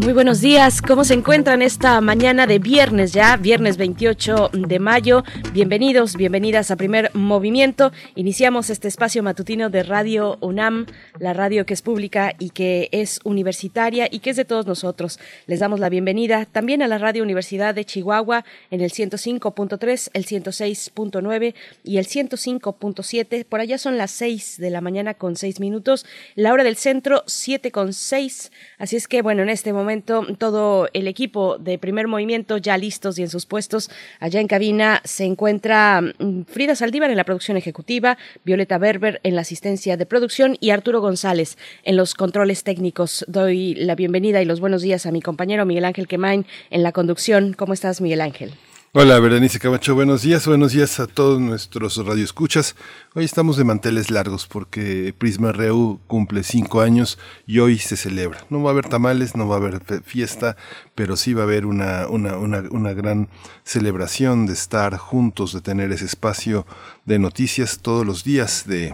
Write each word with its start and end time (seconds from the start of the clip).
Muy 0.00 0.14
buenos 0.14 0.40
días, 0.40 0.80
¿cómo 0.80 1.04
se 1.04 1.12
encuentran 1.12 1.60
esta 1.60 2.00
mañana 2.00 2.46
de 2.46 2.58
viernes 2.58 3.12
ya, 3.12 3.36
viernes 3.36 3.76
28 3.76 4.48
de 4.54 4.78
mayo? 4.78 5.24
Bienvenidos, 5.52 6.16
bienvenidas 6.16 6.70
a 6.70 6.76
Primer 6.76 7.10
Movimiento. 7.12 7.92
Iniciamos 8.14 8.70
este 8.70 8.88
espacio 8.88 9.22
matutino 9.22 9.68
de 9.68 9.82
Radio 9.82 10.38
UNAM, 10.40 10.86
la 11.18 11.34
radio 11.34 11.66
que 11.66 11.74
es 11.74 11.82
pública 11.82 12.32
y 12.38 12.48
que 12.48 12.88
es 12.92 13.20
universitaria 13.24 14.08
y 14.10 14.20
que 14.20 14.30
es 14.30 14.36
de 14.36 14.46
todos 14.46 14.66
nosotros. 14.66 15.20
Les 15.46 15.60
damos 15.60 15.80
la 15.80 15.90
bienvenida 15.90 16.46
también 16.46 16.80
a 16.80 16.88
la 16.88 16.96
Radio 16.96 17.22
Universidad 17.22 17.74
de 17.74 17.84
Chihuahua 17.84 18.46
en 18.70 18.80
el 18.80 18.92
105.3, 18.92 20.10
el 20.14 20.24
106.9 20.24 21.54
y 21.84 21.98
el 21.98 22.06
105.7. 22.06 23.44
Por 23.44 23.60
allá 23.60 23.76
son 23.76 23.98
las 23.98 24.12
6 24.12 24.56
de 24.56 24.70
la 24.70 24.80
mañana 24.80 25.12
con 25.12 25.36
6 25.36 25.60
minutos, 25.60 26.06
la 26.36 26.54
hora 26.54 26.64
del 26.64 26.76
centro 26.76 27.22
7 27.26 27.70
con 27.70 27.92
6. 27.92 28.50
Así 28.78 28.96
es 28.96 29.06
que 29.06 29.20
bueno, 29.20 29.42
en 29.42 29.50
este 29.50 29.74
momento 29.74 29.89
todo 30.00 30.88
el 30.92 31.08
equipo 31.08 31.58
de 31.58 31.78
primer 31.78 32.08
movimiento 32.08 32.56
ya 32.56 32.78
listos 32.78 33.18
y 33.18 33.22
en 33.22 33.28
sus 33.28 33.46
puestos. 33.46 33.90
Allá 34.20 34.40
en 34.40 34.48
cabina 34.48 35.00
se 35.04 35.24
encuentra 35.24 36.00
mm, 36.00 36.42
Frida 36.44 36.74
Saldívar 36.74 37.10
en 37.10 37.16
la 37.16 37.24
producción 37.24 37.56
ejecutiva, 37.56 38.16
Violeta 38.44 38.78
Berber 38.78 39.20
en 39.22 39.34
la 39.34 39.42
asistencia 39.42 39.96
de 39.96 40.06
producción 40.06 40.56
y 40.60 40.70
Arturo 40.70 41.00
González 41.00 41.58
en 41.82 41.96
los 41.96 42.14
controles 42.14 42.64
técnicos. 42.64 43.24
Doy 43.28 43.74
la 43.74 43.94
bienvenida 43.94 44.40
y 44.40 44.44
los 44.44 44.60
buenos 44.60 44.82
días 44.82 45.06
a 45.06 45.12
mi 45.12 45.20
compañero 45.20 45.66
Miguel 45.66 45.84
Ángel 45.84 46.08
Quemain 46.08 46.46
en 46.70 46.82
la 46.82 46.92
conducción. 46.92 47.52
¿Cómo 47.52 47.74
estás, 47.74 48.00
Miguel 48.00 48.20
Ángel? 48.20 48.54
Hola, 48.92 49.20
Berenice 49.20 49.60
Camacho, 49.60 49.94
buenos 49.94 50.22
días, 50.22 50.48
buenos 50.48 50.72
días 50.72 50.98
a 50.98 51.06
todos 51.06 51.40
nuestros 51.40 52.04
radioescuchas. 52.04 52.74
Hoy 53.14 53.24
estamos 53.24 53.56
de 53.56 53.62
manteles 53.62 54.10
largos 54.10 54.48
porque 54.48 55.14
Prisma 55.16 55.52
Reu 55.52 56.00
cumple 56.08 56.42
cinco 56.42 56.80
años 56.80 57.16
y 57.46 57.60
hoy 57.60 57.78
se 57.78 57.96
celebra. 57.96 58.44
No 58.50 58.64
va 58.64 58.70
a 58.70 58.72
haber 58.72 58.88
tamales, 58.88 59.36
no 59.36 59.46
va 59.46 59.54
a 59.54 59.58
haber 59.58 60.02
fiesta, 60.02 60.56
pero 60.96 61.14
sí 61.14 61.34
va 61.34 61.42
a 61.42 61.44
haber 61.44 61.66
una, 61.66 62.08
una, 62.08 62.36
una, 62.36 62.64
una 62.72 62.92
gran 62.92 63.28
celebración 63.62 64.46
de 64.46 64.54
estar 64.54 64.96
juntos, 64.96 65.52
de 65.52 65.60
tener 65.60 65.92
ese 65.92 66.06
espacio 66.06 66.66
de 67.04 67.20
noticias 67.20 67.78
todos 67.78 68.04
los 68.04 68.24
días 68.24 68.66
de 68.66 68.92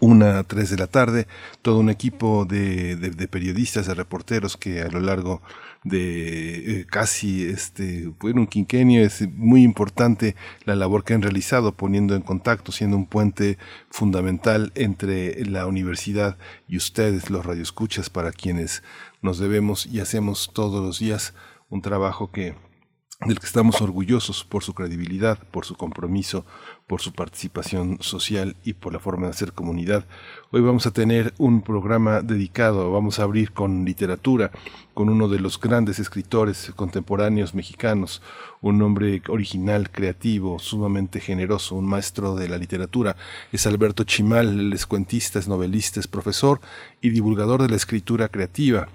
una 0.00 0.40
a 0.40 0.44
tres 0.44 0.68
de 0.68 0.76
la 0.76 0.86
tarde, 0.86 1.26
todo 1.62 1.78
un 1.78 1.88
equipo 1.88 2.44
de, 2.44 2.96
de, 2.96 3.08
de 3.08 3.28
periodistas, 3.28 3.86
de 3.86 3.94
reporteros 3.94 4.58
que 4.58 4.82
a 4.82 4.88
lo 4.88 5.00
largo 5.00 5.40
de 5.84 6.80
eh, 6.80 6.86
casi 6.86 7.44
este 7.44 8.10
bueno, 8.18 8.40
un 8.40 8.46
quinquenio 8.46 9.02
es 9.02 9.28
muy 9.34 9.62
importante 9.62 10.34
la 10.64 10.74
labor 10.74 11.04
que 11.04 11.12
han 11.12 11.20
realizado 11.20 11.76
poniendo 11.76 12.16
en 12.16 12.22
contacto 12.22 12.72
siendo 12.72 12.96
un 12.96 13.06
puente 13.06 13.58
fundamental 13.90 14.72
entre 14.74 15.44
la 15.44 15.66
universidad 15.66 16.38
y 16.66 16.78
ustedes 16.78 17.28
los 17.28 17.44
radioescuchas 17.44 18.08
para 18.08 18.32
quienes 18.32 18.82
nos 19.20 19.38
debemos 19.38 19.86
y 19.86 20.00
hacemos 20.00 20.50
todos 20.54 20.82
los 20.82 20.98
días 20.98 21.34
un 21.68 21.82
trabajo 21.82 22.30
que 22.30 22.54
del 23.20 23.38
que 23.38 23.46
estamos 23.46 23.80
orgullosos 23.80 24.44
por 24.44 24.64
su 24.64 24.74
credibilidad, 24.74 25.38
por 25.50 25.64
su 25.64 25.76
compromiso, 25.76 26.44
por 26.86 27.00
su 27.00 27.12
participación 27.12 27.98
social 28.00 28.56
y 28.64 28.74
por 28.74 28.92
la 28.92 28.98
forma 28.98 29.26
de 29.26 29.30
hacer 29.30 29.52
comunidad. 29.52 30.04
Hoy 30.50 30.60
vamos 30.60 30.86
a 30.86 30.90
tener 30.90 31.32
un 31.38 31.62
programa 31.62 32.20
dedicado, 32.20 32.92
vamos 32.92 33.18
a 33.18 33.22
abrir 33.22 33.52
con 33.52 33.84
literatura, 33.84 34.50
con 34.92 35.08
uno 35.08 35.28
de 35.28 35.40
los 35.40 35.58
grandes 35.58 35.98
escritores 35.98 36.72
contemporáneos 36.76 37.54
mexicanos, 37.54 38.20
un 38.60 38.82
hombre 38.82 39.22
original, 39.28 39.90
creativo, 39.90 40.58
sumamente 40.58 41.20
generoso, 41.20 41.74
un 41.74 41.86
maestro 41.86 42.34
de 42.34 42.48
la 42.48 42.58
literatura. 42.58 43.16
Es 43.50 43.66
Alberto 43.66 44.04
Chimal, 44.04 44.72
es 44.72 44.86
cuentista, 44.86 45.38
es 45.38 45.48
novelista, 45.48 46.00
es 46.00 46.06
profesor 46.06 46.60
y 47.00 47.10
divulgador 47.10 47.62
de 47.62 47.70
la 47.70 47.76
escritura 47.76 48.28
creativa 48.28 48.88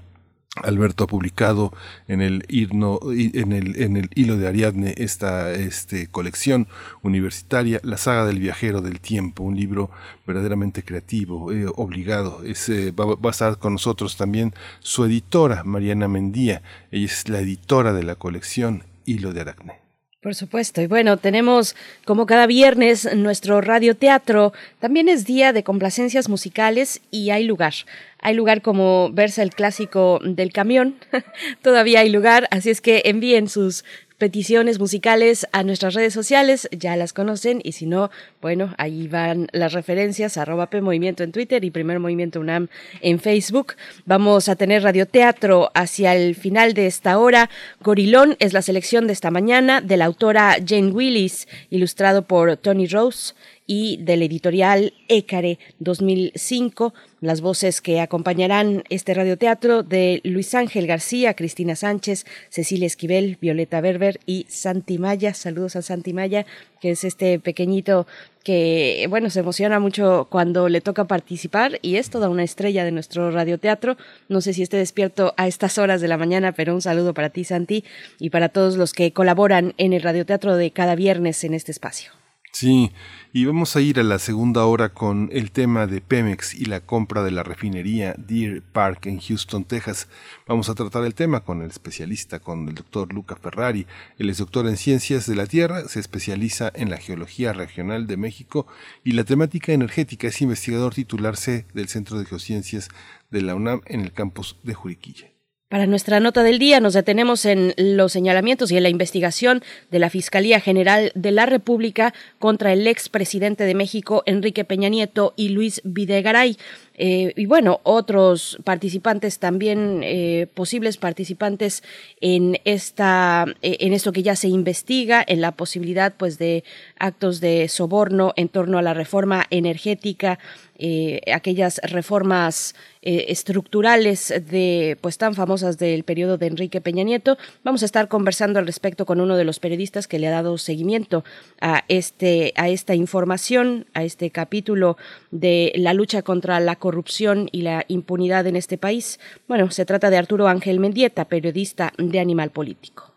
Alberto 0.56 1.04
ha 1.04 1.08
publicado 1.08 1.72
en 2.08 2.22
el, 2.22 2.44
en 2.50 3.96
el, 3.96 4.10
hilo 4.16 4.38
de 4.38 4.48
Ariadne 4.48 4.96
esta 4.98 5.54
este, 5.54 6.08
colección 6.08 6.68
universitaria, 7.04 7.80
La 7.84 7.98
saga 7.98 8.26
del 8.26 8.40
viajero 8.40 8.82
del 8.82 9.00
tiempo, 9.00 9.44
un 9.44 9.56
libro 9.56 9.92
verdaderamente 10.26 10.84
creativo, 10.84 11.52
eh, 11.52 11.68
obligado. 11.76 12.44
Es, 12.44 12.68
eh, 12.70 12.92
va, 12.92 13.06
va, 13.06 13.30
a 13.30 13.32
estar 13.32 13.58
con 13.60 13.74
nosotros 13.74 14.18
también 14.18 14.54
su 14.80 15.06
editora, 15.06 15.64
Mariana 15.64 16.08
Mendía. 16.08 16.62
Ella 16.92 17.06
es 17.06 17.30
la 17.30 17.40
editora 17.40 17.94
de 17.94 18.04
la 18.04 18.16
colección 18.16 18.84
Hilo 19.06 19.34
de 19.34 19.42
Ariadne. 19.42 19.90
Por 20.22 20.36
supuesto. 20.36 20.82
Y 20.82 20.88
bueno, 20.88 21.16
tenemos 21.16 21.78
como 22.04 22.26
cada 22.26 22.46
viernes 22.46 23.08
nuestro 23.16 23.62
radioteatro. 23.62 24.52
También 24.80 25.08
es 25.08 25.26
día 25.26 25.54
de 25.54 25.64
complacencias 25.64 26.28
musicales 26.28 27.00
y 27.10 27.30
hay 27.30 27.46
lugar. 27.46 27.74
Hay 28.22 28.36
lugar 28.36 28.62
como 28.62 29.10
versa 29.12 29.44
el 29.44 29.52
clásico 29.52 30.20
del 30.24 30.52
camión. 30.52 30.96
Todavía 31.62 32.02
hay 32.02 32.10
lugar, 32.10 32.48
así 32.52 32.70
es 32.70 32.82
que 32.82 33.02
envíen 33.06 33.50
sus 33.50 33.84
peticiones 34.20 34.80
musicales 34.80 35.48
a 35.54 35.64
nuestras 35.64 35.96
redes 35.96 36.14
sociales, 36.14 36.68
ya 36.72 36.96
las 36.98 37.14
conocen 37.14 37.62
y 37.64 37.72
si 37.72 37.88
no, 37.88 38.12
bueno, 38.42 38.76
ahí 38.78 39.08
van 39.08 39.48
las 39.54 39.74
referencias, 39.74 40.38
arroba 40.38 40.70
P 40.70 40.82
Movimiento 40.82 41.24
en 41.24 41.32
Twitter 41.32 41.64
y 41.64 41.72
Primer 41.72 42.00
Movimiento 42.00 42.42
UNAM 42.42 42.68
en 43.02 43.20
Facebook. 43.20 43.76
Vamos 44.06 44.50
a 44.50 44.58
tener 44.58 44.84
radioteatro 44.84 45.72
hacia 45.74 46.16
el 46.16 46.36
final 46.36 46.74
de 46.74 46.86
esta 46.86 47.18
hora. 47.18 47.50
Gorilón 47.82 48.36
es 48.40 48.52
la 48.52 48.62
selección 48.62 49.08
de 49.08 49.14
esta 49.14 49.32
mañana 49.32 49.80
de 49.80 49.96
la 49.96 50.06
autora 50.06 50.58
Jane 50.64 50.92
Willis, 50.92 51.48
ilustrado 51.70 52.24
por 52.24 52.58
Tony 52.58 52.88
Rose 52.88 53.34
y 53.70 53.98
del 53.98 54.24
editorial 54.24 54.94
Écare 55.10 55.60
2005. 55.78 56.92
Las 57.22 57.40
voces 57.42 57.82
que 57.82 58.00
acompañarán 58.02 58.84
este 58.90 59.14
radioteatro 59.14 59.84
de 59.84 60.22
Luis 60.24 60.56
Ángel 60.56 60.88
García, 60.88 61.36
Cristina 61.36 61.76
Sánchez, 61.76 62.26
Cecilia 62.50 62.88
Esquivel, 62.88 63.38
Violeta 63.40 63.80
Berber 63.80 64.20
y 64.26 64.48
Santi 64.50 64.98
Maya. 64.98 65.36
Saludos 65.36 65.76
a 65.76 65.84
Santi 65.84 66.14
Maya, 66.14 66.48
que 66.82 66.90
es 66.90 67.04
este 67.04 67.38
pequeñito 67.38 68.08
que, 68.44 69.06
bueno, 69.08 69.30
se 69.30 69.42
emociona 69.42 69.80
mucho 69.80 70.28
cuando 70.32 70.68
le 70.68 70.82
toca 70.82 71.06
participar 71.06 71.78
y 71.84 71.98
es 71.98 72.10
toda 72.10 72.30
una 72.30 72.44
estrella 72.44 72.84
de 72.84 72.92
nuestro 72.92 73.30
radioteatro. 73.30 73.98
No 74.30 74.42
sé 74.42 74.54
si 74.54 74.64
esté 74.64 74.78
despierto 74.78 75.36
a 75.38 75.48
estas 75.48 75.78
horas 75.78 76.02
de 76.02 76.08
la 76.08 76.18
mañana, 76.18 76.54
pero 76.54 76.74
un 76.74 76.82
saludo 76.82 77.14
para 77.14 77.30
ti, 77.30 77.44
Santi, 77.44 77.84
y 78.18 78.32
para 78.32 78.50
todos 78.50 78.78
los 78.78 78.94
que 78.94 79.14
colaboran 79.14 79.76
en 79.78 79.94
el 79.94 80.02
radioteatro 80.02 80.56
de 80.56 80.72
cada 80.72 80.96
viernes 80.96 81.44
en 81.44 81.54
este 81.54 81.72
espacio. 81.72 82.19
Sí, 82.52 82.92
y 83.32 83.46
vamos 83.46 83.76
a 83.76 83.82
ir 83.82 84.00
a 84.00 84.04
la 84.04 84.18
segunda 84.18 84.66
hora 84.66 84.90
con 84.90 85.30
el 85.32 85.52
tema 85.52 85.86
de 85.86 86.02
Pemex 86.02 86.56
y 86.56 86.66
la 86.66 86.82
compra 86.82 87.24
de 87.24 87.30
la 87.30 87.44
refinería 87.44 88.16
Deer 88.18 88.64
Park 88.64 89.06
en 89.06 89.20
Houston, 89.20 89.66
Texas. 89.66 90.08
Vamos 90.48 90.68
a 90.68 90.76
tratar 90.76 91.06
el 91.06 91.14
tema 91.14 91.42
con 91.42 91.62
el 91.62 91.70
especialista, 91.70 92.40
con 92.40 92.68
el 92.68 92.76
doctor 92.76 93.14
Luca 93.14 93.36
Ferrari. 93.36 93.86
Él 94.18 94.32
es 94.32 94.40
doctor 94.40 94.68
en 94.68 94.78
ciencias 94.78 95.28
de 95.28 95.36
la 95.36 95.46
Tierra, 95.46 95.88
se 95.88 96.00
especializa 96.00 96.72
en 96.74 96.90
la 96.90 96.98
geología 96.98 97.54
regional 97.54 98.08
de 98.08 98.18
México 98.18 98.66
y 99.04 99.12
la 99.12 99.24
temática 99.24 99.72
energética. 99.72 100.28
Es 100.28 100.42
investigador 100.42 100.96
titularse 100.96 101.68
del 101.74 101.88
Centro 101.88 102.18
de 102.18 102.26
Geociencias 102.26 102.90
de 103.30 103.44
la 103.44 103.54
UNAM 103.54 103.82
en 103.86 104.02
el 104.02 104.12
campus 104.12 104.58
de 104.64 104.74
Juriquilla. 104.74 105.29
Para 105.70 105.86
nuestra 105.86 106.20
nota 106.20 106.42
del 106.42 106.58
día 106.58 106.80
nos 106.80 106.96
detenemos 106.96 107.46
en 107.46 107.76
los 107.78 108.12
señalamientos 108.12 108.72
y 108.72 108.78
en 108.78 108.82
la 108.82 108.90
investigación 108.90 109.62
de 109.92 110.00
la 110.00 110.10
Fiscalía 110.10 110.60
General 110.60 111.12
de 111.14 111.30
la 111.30 111.46
República 111.46 112.16
contra 112.40 112.74
el 112.74 112.88
expresidente 112.88 113.66
de 113.66 113.76
México, 113.76 114.24
Enrique 114.26 114.66
Peña 114.66 114.90
Nieto, 114.90 115.36
y 115.36 115.50
Luis 115.50 115.82
Videgaray. 115.84 116.58
Eh, 116.96 117.34
y 117.38 117.46
bueno, 117.46 117.82
otros 117.84 118.58
participantes 118.64 119.38
también, 119.38 120.02
eh, 120.04 120.48
posibles 120.56 120.98
participantes 120.98 121.84
en 122.20 122.60
esta, 122.66 123.46
eh, 123.62 123.78
en 123.82 123.94
esto 123.94 124.12
que 124.12 124.24
ya 124.24 124.36
se 124.36 124.48
investiga, 124.48 125.24
en 125.26 125.40
la 125.40 125.52
posibilidad 125.52 126.16
pues 126.18 126.40
de 126.40 126.64
actos 126.98 127.42
de 127.42 127.68
soborno 127.70 128.34
en 128.38 128.50
torno 128.50 128.80
a 128.80 128.82
la 128.82 128.96
reforma 128.96 129.46
energética, 129.52 130.40
eh, 130.80 131.20
aquellas 131.34 131.82
reformas 131.84 132.74
eh, 133.02 133.26
estructurales 133.28 134.34
de 134.50 134.98
pues 135.02 135.18
tan 135.18 135.36
famosas 135.36 135.78
del 135.78 136.04
periodo 136.04 136.38
de 136.38 136.48
Enrique 136.48 136.80
Peña 136.80 137.04
Nieto. 137.04 137.38
Vamos 137.64 137.82
a 137.84 137.86
estar 137.86 138.08
conversando 138.08 138.60
al 138.60 138.66
respecto 138.66 139.06
con 139.06 139.20
uno 139.20 139.36
de 139.36 139.44
los 139.44 139.60
periodistas 139.60 140.08
que 140.08 140.20
le 140.20 140.28
ha 140.28 140.32
dado 140.32 140.58
seguimiento 140.58 141.26
a 141.60 141.84
este 141.90 142.54
a 142.56 142.70
esta 142.70 142.96
información, 142.96 143.88
a 143.94 144.04
este 144.04 144.32
capítulo 144.32 144.98
de 145.32 145.74
la 145.76 145.94
lucha 145.94 146.22
contra 146.22 146.60
la 146.62 146.78
corrupción 146.78 147.50
y 147.52 147.62
la 147.64 147.84
impunidad 147.90 148.48
en 148.48 148.56
este 148.56 148.78
país. 148.78 149.20
Bueno, 149.50 149.72
se 149.72 149.86
trata 149.86 150.10
de 150.10 150.18
Arturo 150.18 150.48
Ángel 150.48 150.80
Mendieta, 150.80 151.26
periodista 151.26 151.92
de 151.98 152.20
Animal 152.20 152.52
Político. 152.52 153.10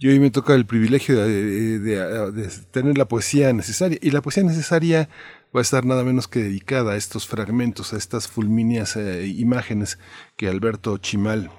Y 0.00 0.06
hoy 0.06 0.20
me 0.20 0.30
toca 0.30 0.54
el 0.54 0.64
privilegio 0.64 1.16
de, 1.20 2.48
tener 2.70 2.96
la 2.96 3.08
poesía 3.08 3.52
necesaria. 3.52 3.98
Y 4.00 4.12
la 4.12 4.22
poesía 4.22 4.44
necesaria 4.44 5.08
va 5.54 5.60
a 5.60 5.62
estar 5.62 5.84
nada 5.84 6.04
menos 6.04 6.28
que 6.28 6.40
dedicada 6.40 6.92
a 6.92 6.96
estos 6.96 7.26
fragmentos, 7.26 7.92
a 7.92 7.96
estas 7.96 8.28
fulmíneas 8.28 8.96
eh, 8.96 9.26
imágenes 9.26 9.98
que 10.36 10.48
Alberto 10.48 10.96
Chimal 10.98 11.50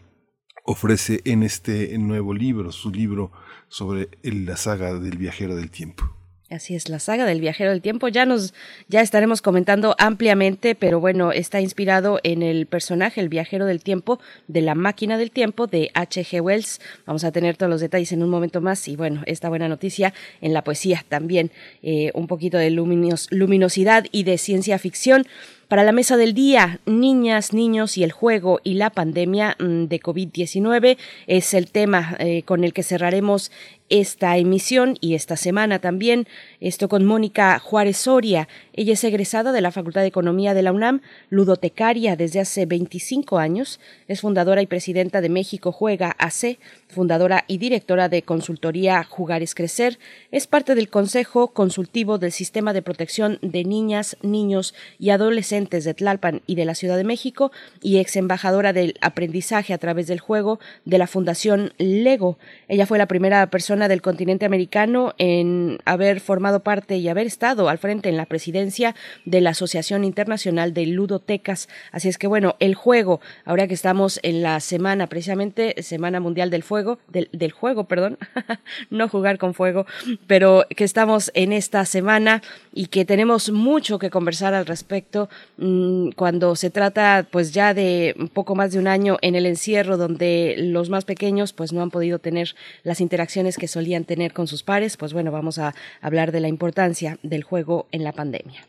ofrece 0.65 1.21
en 1.25 1.44
este 1.44 1.97
nuevo 1.97 2.33
libro, 2.33 2.71
su 2.71 2.91
libro 2.91 3.31
sobre 3.68 4.09
la 4.24 4.57
saga 4.57 4.94
del 4.94 5.18
viajero 5.18 5.56
del 5.56 5.71
tiempo. 5.71 6.19
Así 6.50 6.74
es, 6.74 6.90
la 6.90 6.98
saga 6.98 7.28
del 7.28 7.42
viajero 7.42 7.69
del 7.69 7.81
tiempo. 7.81 8.07
Ya 8.07 8.25
nos, 8.25 8.56
ya 8.88 9.01
estaremos 9.01 9.44
comentando 9.44 9.96
ampliamente, 10.00 10.74
pero 10.74 11.00
bueno, 11.00 11.31
está 11.31 11.62
inspirado 11.62 12.19
en 12.24 12.42
el 12.42 12.66
personaje, 12.66 13.22
el 13.22 13.30
viajero 13.30 13.68
del 13.68 13.84
tiempo, 13.84 14.19
de 14.48 14.62
la 14.62 14.74
máquina 14.74 15.19
del 15.19 15.30
tiempo 15.30 15.68
de 15.68 15.92
H.G. 15.94 16.42
Wells. 16.42 16.81
Vamos 17.06 17.24
a 17.24 17.31
tener 17.31 17.56
todos 17.56 17.69
los 17.69 17.81
detalles 17.81 18.12
en 18.13 18.24
un 18.24 18.31
momento 18.31 18.62
más. 18.62 18.88
Y 18.88 18.96
bueno, 18.96 19.22
esta 19.28 19.48
buena 19.48 19.68
noticia 19.68 20.16
en 20.42 20.54
la 20.54 20.63
poesía 20.63 21.06
también, 21.07 21.51
eh, 21.84 22.10
un 22.16 22.25
poquito 22.25 22.57
de 22.57 22.72
luminosidad 22.72 24.06
y 24.12 24.24
de 24.24 24.40
ciencia 24.40 24.80
ficción. 24.80 25.28
Para 25.69 25.83
la 25.83 25.92
mesa 25.92 26.18
del 26.18 26.33
día, 26.33 26.80
niñas, 26.88 27.54
niños 27.54 27.95
y 27.95 28.04
el 28.04 28.12
juego 28.12 28.60
y 28.63 28.74
la 28.74 28.89
pandemia 28.89 29.56
mm, 29.60 29.83
de 29.83 30.00
COVID-19 30.00 30.98
es 31.27 31.54
el 31.54 31.69
tema 31.69 32.16
eh, 32.18 32.42
con 32.42 32.63
el 32.63 32.74
que 32.74 32.81
cerraremos 32.81 33.51
esta 33.89 34.38
emisión 34.38 34.98
y 35.00 35.13
esta 35.13 35.36
semana 35.36 35.80
también. 35.80 36.27
Esto 36.60 36.89
con 36.89 37.06
Mónica 37.06 37.60
Juárez 37.60 37.98
Soria. 37.98 38.48
Ella 38.74 38.94
es 38.94 39.04
egresada 39.04 39.51
de 39.51 39.62
la 39.62 39.71
Facultad 39.71 40.01
de 40.01 40.07
Economía 40.07 40.54
de 40.54 40.62
la 40.62 40.71
UNAM, 40.71 41.01
ludotecaria 41.30 42.15
desde 42.15 42.39
hace 42.39 42.65
25 42.65 43.38
años. 43.38 43.80
Es 44.07 44.22
fundadora 44.22 44.62
y 44.62 44.68
presidenta 44.68 45.22
de 45.22 45.30
México 45.30 45.72
Juega 45.72 46.15
AC, 46.19 46.57
fundadora 46.88 47.45
y 47.48 47.57
directora 47.57 48.10
de 48.10 48.22
consultoría 48.22 49.04
Jugar 49.04 49.42
es 49.44 49.56
Crecer. 49.56 49.98
Es 50.31 50.45
parte 50.45 50.75
del 50.75 50.89
Consejo 50.89 51.50
Consultivo 51.50 52.19
del 52.19 52.31
Sistema 52.31 52.74
de 52.74 52.83
Protección 52.83 53.39
de 53.42 53.63
Niñas, 53.63 54.18
Niños 54.22 54.75
y 55.00 55.10
Adolescentes 55.10 55.59
de 55.60 55.94
Tlalpan 55.94 56.42
y 56.48 56.56
de 56.56 56.64
la 56.64 56.74
Ciudad 56.74 56.96
de 56.96 57.04
México 57.04 57.52
y 57.82 57.98
ex 57.98 58.16
embajadora 58.16 58.72
del 58.72 58.96
aprendizaje 59.02 59.74
a 59.74 59.78
través 59.78 60.08
del 60.08 60.20
juego 60.20 60.60
de 60.86 60.98
la 60.98 61.08
Fundación 61.08 61.74
Lego. 61.78 62.38
Ella 62.70 62.86
fue 62.86 62.98
la 62.98 63.08
primera 63.08 63.50
persona 63.50 63.90
del 63.90 64.02
continente 64.02 64.46
americano 64.46 65.14
en 65.18 65.80
haber 65.84 66.22
formado 66.22 66.62
parte 66.62 66.98
y 66.98 67.10
haber 67.10 67.28
estado 67.28 67.68
al 67.68 67.78
frente 67.78 68.08
en 68.08 68.16
la 68.16 68.26
presidencia 68.26 68.96
de 69.26 69.42
la 69.42 69.50
Asociación 69.50 70.06
Internacional 70.06 70.74
de 70.74 70.86
Ludotecas. 70.86 71.68
Así 71.92 72.08
es 72.08 72.18
que 72.18 72.28
bueno, 72.28 72.56
el 72.60 72.76
juego, 72.76 73.20
ahora 73.44 73.68
que 73.68 73.74
estamos 73.74 74.20
en 74.24 74.42
la 74.42 74.62
semana, 74.62 75.08
precisamente 75.08 75.76
Semana 75.84 76.22
Mundial 76.22 76.50
del 76.50 76.64
Fuego, 76.64 77.00
del, 77.10 77.30
del 77.34 77.52
juego, 77.52 77.84
perdón, 77.86 78.18
no 78.90 79.10
jugar 79.10 79.38
con 79.38 79.54
fuego, 79.54 79.86
pero 80.26 80.66
que 80.74 80.86
estamos 80.86 81.32
en 81.34 81.52
esta 81.52 81.84
semana 81.84 82.42
y 82.74 82.88
que 82.88 83.04
tenemos 83.04 83.52
mucho 83.52 84.00
que 84.00 84.10
conversar 84.10 84.54
al 84.54 84.66
respecto 84.66 85.30
mm, 85.57 86.10
cuando 86.16 86.56
se 86.56 86.69
trata 86.69 87.28
pues 87.30 87.51
ya 87.51 87.74
de 87.74 88.16
un 88.18 88.30
poco 88.30 88.56
más 88.56 88.72
de 88.72 88.80
un 88.80 88.88
año 88.88 89.18
en 89.22 89.36
el 89.36 89.46
encierro 89.46 89.98
donde 89.98 90.56
los 90.57 90.90
más 90.90 91.06
pequeños 91.06 91.54
pues 91.54 91.74
no 91.74 91.81
han 91.81 91.92
podido 91.92 92.19
tener 92.19 92.56
las 92.84 93.01
interacciones 93.01 93.57
que 93.57 93.68
solían 93.68 94.06
tener 94.06 94.34
con 94.34 94.48
sus 94.48 94.63
pares, 94.63 94.98
pues 94.98 95.13
bueno, 95.13 95.31
vamos 95.31 95.60
a 95.60 95.75
hablar 96.01 96.31
de 96.31 96.40
la 96.40 96.48
importancia 96.48 97.19
del 97.24 97.44
juego 97.44 97.88
en 97.92 98.04
la 98.04 98.12
pandemia. 98.12 98.68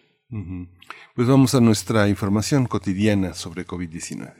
Pues 1.14 1.26
vamos 1.26 1.54
a 1.54 1.60
nuestra 1.60 2.08
información 2.08 2.66
cotidiana 2.66 3.34
sobre 3.34 3.66
COVID-19. 3.66 4.32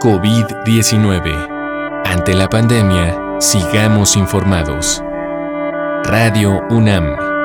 COVID-19. 0.00 2.02
Ante 2.04 2.34
la 2.34 2.48
pandemia, 2.48 3.40
sigamos 3.40 4.16
informados. 4.16 5.02
Radio 6.04 6.60
UNAM. 6.70 7.35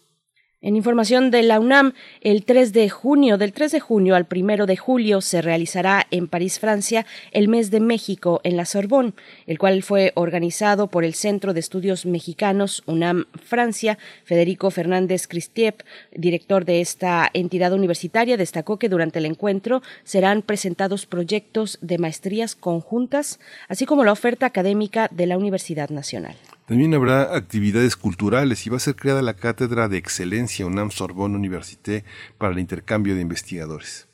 En 0.59 0.75
información 0.75 1.29
de 1.29 1.43
la 1.43 1.59
UNAM, 1.59 1.93
el 2.19 2.43
3 2.43 2.73
de 2.73 2.89
junio, 2.89 3.37
del 3.37 3.53
3 3.53 3.73
de 3.73 3.79
junio 3.79 4.15
al 4.15 4.25
1 4.27 4.65
de 4.65 4.75
julio, 4.75 5.21
se 5.21 5.43
realizará 5.43 6.07
en 6.09 6.27
París, 6.27 6.57
Francia, 6.57 7.05
el 7.31 7.47
Mes 7.47 7.69
de 7.69 7.79
México 7.79 8.41
en 8.43 8.57
la 8.57 8.65
Sorbonne, 8.65 9.13
el 9.45 9.59
cual 9.59 9.83
fue 9.83 10.13
organizado 10.15 10.87
por 10.87 11.05
el 11.05 11.13
Centro 11.13 11.53
de 11.53 11.59
Estudios 11.59 12.07
Mexicanos 12.07 12.81
UNAM 12.87 13.25
Francia. 13.39 13.99
Federico 14.23 14.71
Fernández 14.71 15.27
Cristiep, 15.27 15.83
director 16.11 16.65
de 16.65 16.81
esta 16.81 17.29
entidad 17.35 17.71
universitaria, 17.71 18.35
destacó 18.35 18.79
que 18.79 18.89
durante 18.89 19.19
el 19.19 19.27
encuentro 19.27 19.83
serán 20.05 20.41
presentados 20.41 21.05
proyectos 21.05 21.77
de 21.83 21.99
maestrías 21.99 22.55
conjuntas, 22.55 23.39
así 23.67 23.85
como 23.85 24.03
la 24.03 24.11
oferta 24.11 24.47
académica 24.47 25.07
de 25.11 25.27
la 25.27 25.37
Universidad 25.37 25.91
Nacional. 25.91 26.35
También 26.67 26.93
habrá 26.93 27.33
actividades 27.33 27.95
culturales 27.95 28.67
y 28.67 28.69
va 28.69 28.75
a 28.75 28.81
ser 28.81 28.97
creada 28.97 29.21
la 29.21 29.35
Cátedra 29.35 29.87
de 29.87 29.97
Excelencia 29.97 30.65
UNAM 30.65 30.91
Sorbonne 30.91 31.37
Université 31.37 32.03
para 32.37 32.51
el 32.51 32.59
intercambio 32.59 33.15
de 33.15 33.21
investigadores. 33.21 34.09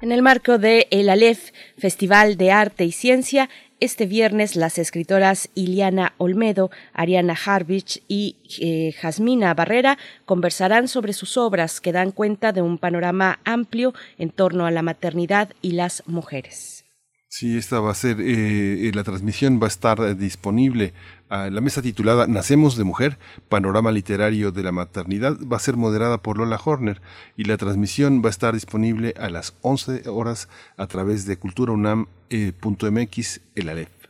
En 0.00 0.12
el 0.12 0.22
marco 0.22 0.58
de 0.58 0.86
El 0.92 1.08
Aleph, 1.08 1.50
Festival 1.76 2.36
de 2.36 2.52
Arte 2.52 2.84
y 2.84 2.92
Ciencia, 2.92 3.50
este 3.84 4.06
viernes 4.06 4.56
las 4.56 4.78
escritoras 4.78 5.50
Iliana 5.54 6.14
Olmedo, 6.16 6.70
Ariana 6.94 7.36
Harvich 7.44 8.02
y 8.08 8.36
eh, 8.60 8.92
Jasmina 8.92 9.52
Barrera 9.52 9.98
conversarán 10.24 10.88
sobre 10.88 11.12
sus 11.12 11.36
obras 11.36 11.80
que 11.82 11.92
dan 11.92 12.10
cuenta 12.10 12.52
de 12.52 12.62
un 12.62 12.78
panorama 12.78 13.40
amplio 13.44 13.92
en 14.16 14.30
torno 14.30 14.64
a 14.64 14.70
la 14.70 14.82
maternidad 14.82 15.50
y 15.60 15.72
las 15.72 16.02
mujeres. 16.06 16.84
Sí, 17.28 17.58
esta 17.58 17.80
va 17.80 17.90
a 17.90 17.94
ser, 17.94 18.18
eh, 18.20 18.90
la 18.94 19.04
transmisión 19.04 19.60
va 19.60 19.66
a 19.66 19.68
estar 19.68 20.16
disponible 20.16 20.94
la 21.34 21.60
mesa 21.60 21.82
titulada 21.82 22.26
Nacemos 22.26 22.76
de 22.76 22.84
Mujer, 22.84 23.18
Panorama 23.48 23.90
Literario 23.90 24.52
de 24.52 24.62
la 24.62 24.72
Maternidad, 24.72 25.36
va 25.40 25.56
a 25.56 25.60
ser 25.60 25.76
moderada 25.76 26.18
por 26.18 26.38
Lola 26.38 26.60
Horner 26.62 27.02
y 27.36 27.44
la 27.44 27.56
transmisión 27.56 28.22
va 28.22 28.28
a 28.28 28.30
estar 28.30 28.54
disponible 28.54 29.14
a 29.18 29.28
las 29.30 29.54
11 29.62 30.08
horas 30.08 30.48
a 30.76 30.86
través 30.86 31.26
de 31.26 31.36
culturaunam.mx, 31.36 33.36
eh, 33.36 33.40
el 33.56 33.68
Aleph. 33.68 34.03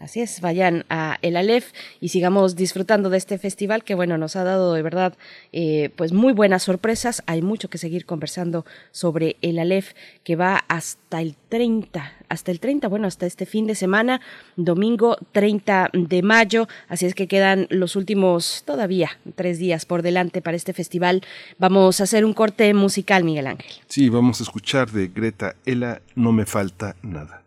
Así 0.00 0.20
es, 0.20 0.40
vayan 0.40 0.84
a 0.88 1.18
El 1.22 1.36
Aleph 1.36 1.72
y 2.00 2.08
sigamos 2.08 2.54
disfrutando 2.54 3.10
de 3.10 3.18
este 3.18 3.36
festival 3.38 3.82
que, 3.82 3.94
bueno, 3.94 4.16
nos 4.16 4.36
ha 4.36 4.44
dado 4.44 4.74
de 4.74 4.82
verdad 4.82 5.14
eh, 5.52 5.90
pues 5.96 6.12
muy 6.12 6.32
buenas 6.32 6.62
sorpresas. 6.62 7.22
Hay 7.26 7.42
mucho 7.42 7.68
que 7.68 7.78
seguir 7.78 8.06
conversando 8.06 8.64
sobre 8.92 9.36
El 9.42 9.58
Aleph 9.58 9.92
que 10.22 10.36
va 10.36 10.64
hasta 10.68 11.20
el 11.20 11.34
30, 11.48 12.12
hasta 12.28 12.50
el 12.50 12.60
30, 12.60 12.86
bueno, 12.88 13.08
hasta 13.08 13.26
este 13.26 13.44
fin 13.44 13.66
de 13.66 13.74
semana, 13.74 14.20
domingo 14.56 15.16
30 15.32 15.90
de 15.92 16.22
mayo. 16.22 16.68
Así 16.88 17.06
es 17.06 17.14
que 17.14 17.26
quedan 17.26 17.66
los 17.70 17.96
últimos 17.96 18.62
todavía 18.64 19.10
tres 19.34 19.58
días 19.58 19.84
por 19.84 20.02
delante 20.02 20.42
para 20.42 20.56
este 20.56 20.72
festival. 20.72 21.22
Vamos 21.58 22.00
a 22.00 22.04
hacer 22.04 22.24
un 22.24 22.34
corte 22.34 22.72
musical, 22.72 23.24
Miguel 23.24 23.48
Ángel. 23.48 23.72
Sí, 23.88 24.08
vamos 24.08 24.40
a 24.40 24.44
escuchar 24.44 24.90
de 24.90 25.08
Greta 25.08 25.56
Ela, 25.64 26.02
No 26.14 26.32
me 26.32 26.46
falta 26.46 26.94
nada. 27.02 27.42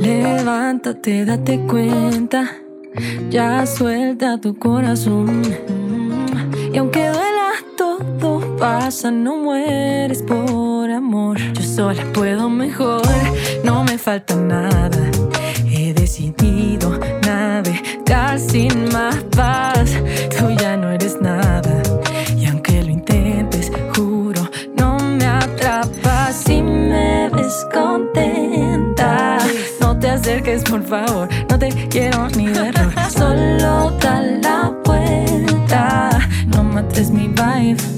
Levántate, 0.00 1.24
date 1.24 1.58
cuenta, 1.66 2.52
ya 3.30 3.66
suelta 3.66 4.38
tu 4.40 4.56
corazón. 4.56 5.42
Y 6.72 6.78
aunque 6.78 7.08
duela 7.08 7.50
todo, 7.76 8.56
pasa, 8.56 9.10
no 9.10 9.36
mueres 9.38 10.22
por 10.22 10.88
amor. 10.88 11.36
Yo 11.54 11.62
sola 11.62 12.04
puedo 12.12 12.48
mejor, 12.48 13.02
no 13.64 13.82
me 13.82 13.98
falta 13.98 14.36
nada. 14.36 15.10
He 15.66 15.92
decidido 15.92 16.96
navegar 17.26 18.38
sin 18.38 18.88
más 18.92 19.16
paz. 19.36 19.90
Tú 20.38 20.50
ya 20.56 20.76
no 20.76 20.93
me 27.64 27.70
ves 27.70 27.72
contenta, 27.72 29.38
no 29.80 29.98
te 29.98 30.10
acerques, 30.10 30.62
por 30.64 30.82
favor. 30.82 31.28
No 31.48 31.58
te 31.58 31.68
quiero 31.88 32.28
ni 32.30 32.46
error. 32.46 32.92
Solo 33.10 33.90
da 34.00 34.20
la 34.20 34.72
vuelta. 34.84 36.10
No 36.46 36.64
mates 36.64 37.10
mi 37.10 37.28
vibe. 37.28 37.93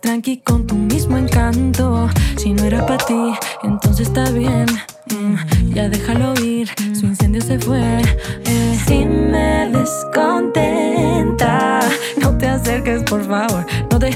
Tranqui 0.00 0.38
con 0.38 0.66
tu 0.66 0.74
mismo 0.74 1.16
encanto. 1.16 2.08
Si 2.36 2.52
no 2.52 2.64
era 2.64 2.84
pa' 2.86 2.98
ti, 2.98 3.32
entonces 3.62 4.08
está 4.08 4.28
bien. 4.30 4.66
Mm, 5.10 5.36
ya 5.74 5.88
déjalo 5.88 6.34
ir, 6.42 6.68
su 6.94 7.06
incendio 7.06 7.40
se 7.42 7.58
fue. 7.58 7.80
Eh, 8.44 8.78
si 8.86 9.04
me 9.04 9.68
descontenta, 9.70 11.80
no 12.20 12.36
te 12.38 12.46
acerques, 12.48 13.02
por 13.04 13.24
favor. 13.24 13.66
No 13.90 13.98
te 13.98 14.06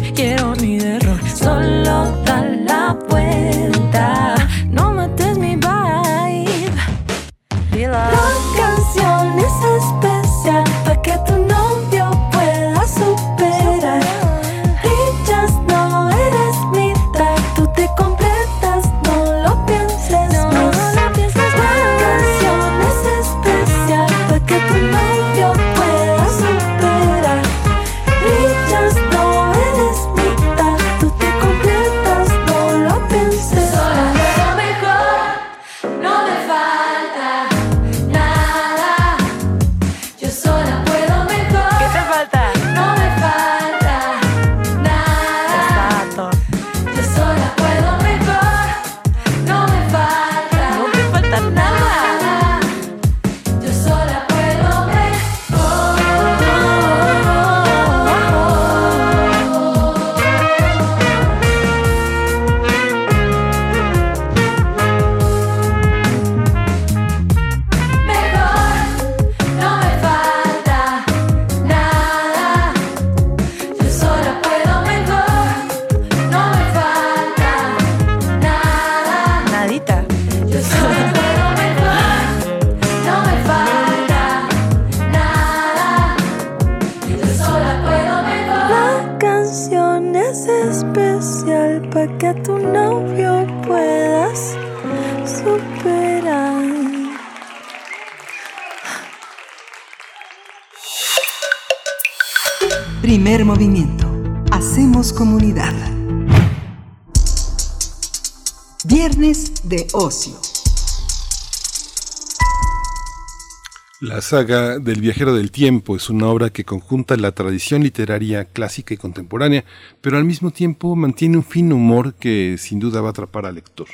saga 114.27 114.81
del 114.81 115.01
viajero 115.01 115.37
del 115.37 115.53
tiempo 115.53 115.95
es 115.95 116.11
una 116.11 116.27
obra 116.27 116.51
que 116.51 116.65
conjunta 116.65 117.17
la 117.17 117.31
tradición 117.31 117.85
literaria 117.85 118.45
clásica 118.45 118.93
y 118.93 118.97
contemporánea, 118.97 119.65
pero 120.01 120.17
al 120.17 120.25
mismo 120.25 120.51
tiempo 120.51 120.97
mantiene 120.97 121.37
un 121.37 121.45
fino 121.45 121.77
humor 121.77 122.15
que 122.15 122.57
sin 122.59 122.81
duda 122.81 123.01
va 123.01 123.09
a 123.09 123.11
atrapar 123.13 123.47
al 123.47 123.55
lector. 123.55 123.87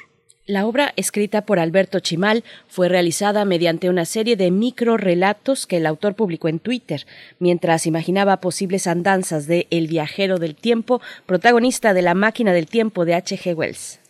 La 0.47 0.65
obra, 0.65 0.95
escrita 0.97 1.45
por 1.45 1.59
Alberto 1.59 2.01
Chimal, 2.01 2.45
fue 2.67 2.89
realizada 2.89 3.45
mediante 3.45 3.91
una 3.91 4.07
serie 4.07 4.37
de 4.37 4.51
microrelatos 4.51 5.67
que 5.67 5.77
el 5.77 5.87
autor 5.87 6.15
publicó 6.15 6.49
en 6.49 6.61
Twitter, 6.61 7.07
mientras 7.39 7.87
imaginaba 7.87 8.41
posibles 8.41 8.87
andanzas 8.87 9.47
de 9.47 9.67
El 9.71 9.87
viajero 9.87 10.39
del 10.39 10.55
tiempo, 10.55 11.03
protagonista 11.27 11.93
de 11.93 12.03
La 12.03 12.15
máquina 12.15 12.55
del 12.55 12.67
tiempo 12.67 13.05
de 13.05 13.15
H.G. 13.15 13.55
Wells. 13.55 14.01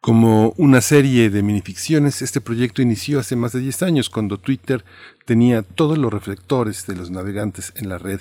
Como 0.00 0.54
una 0.56 0.80
serie 0.80 1.28
de 1.28 1.42
minificciones, 1.42 2.22
este 2.22 2.40
proyecto 2.40 2.80
inició 2.80 3.20
hace 3.20 3.36
más 3.36 3.52
de 3.52 3.60
10 3.60 3.82
años, 3.82 4.08
cuando 4.08 4.38
Twitter 4.38 4.82
tenía 5.30 5.62
todos 5.62 5.96
los 5.96 6.12
reflectores 6.12 6.88
de 6.88 6.96
los 6.96 7.12
navegantes 7.12 7.72
en 7.76 7.88
la 7.88 7.98
red. 7.98 8.20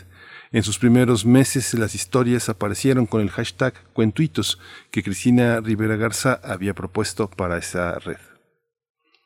En 0.52 0.62
sus 0.62 0.78
primeros 0.78 1.26
meses 1.26 1.74
las 1.74 1.96
historias 1.96 2.50
aparecieron 2.50 3.08
con 3.08 3.22
el 3.22 3.32
hashtag 3.32 3.74
Cuentuitos 3.94 4.60
que 4.92 5.02
Cristina 5.02 5.60
Rivera 5.60 5.96
Garza 5.96 6.40
había 6.44 6.76
propuesto 6.76 7.28
para 7.28 7.58
esa 7.58 7.98
red. 7.98 8.29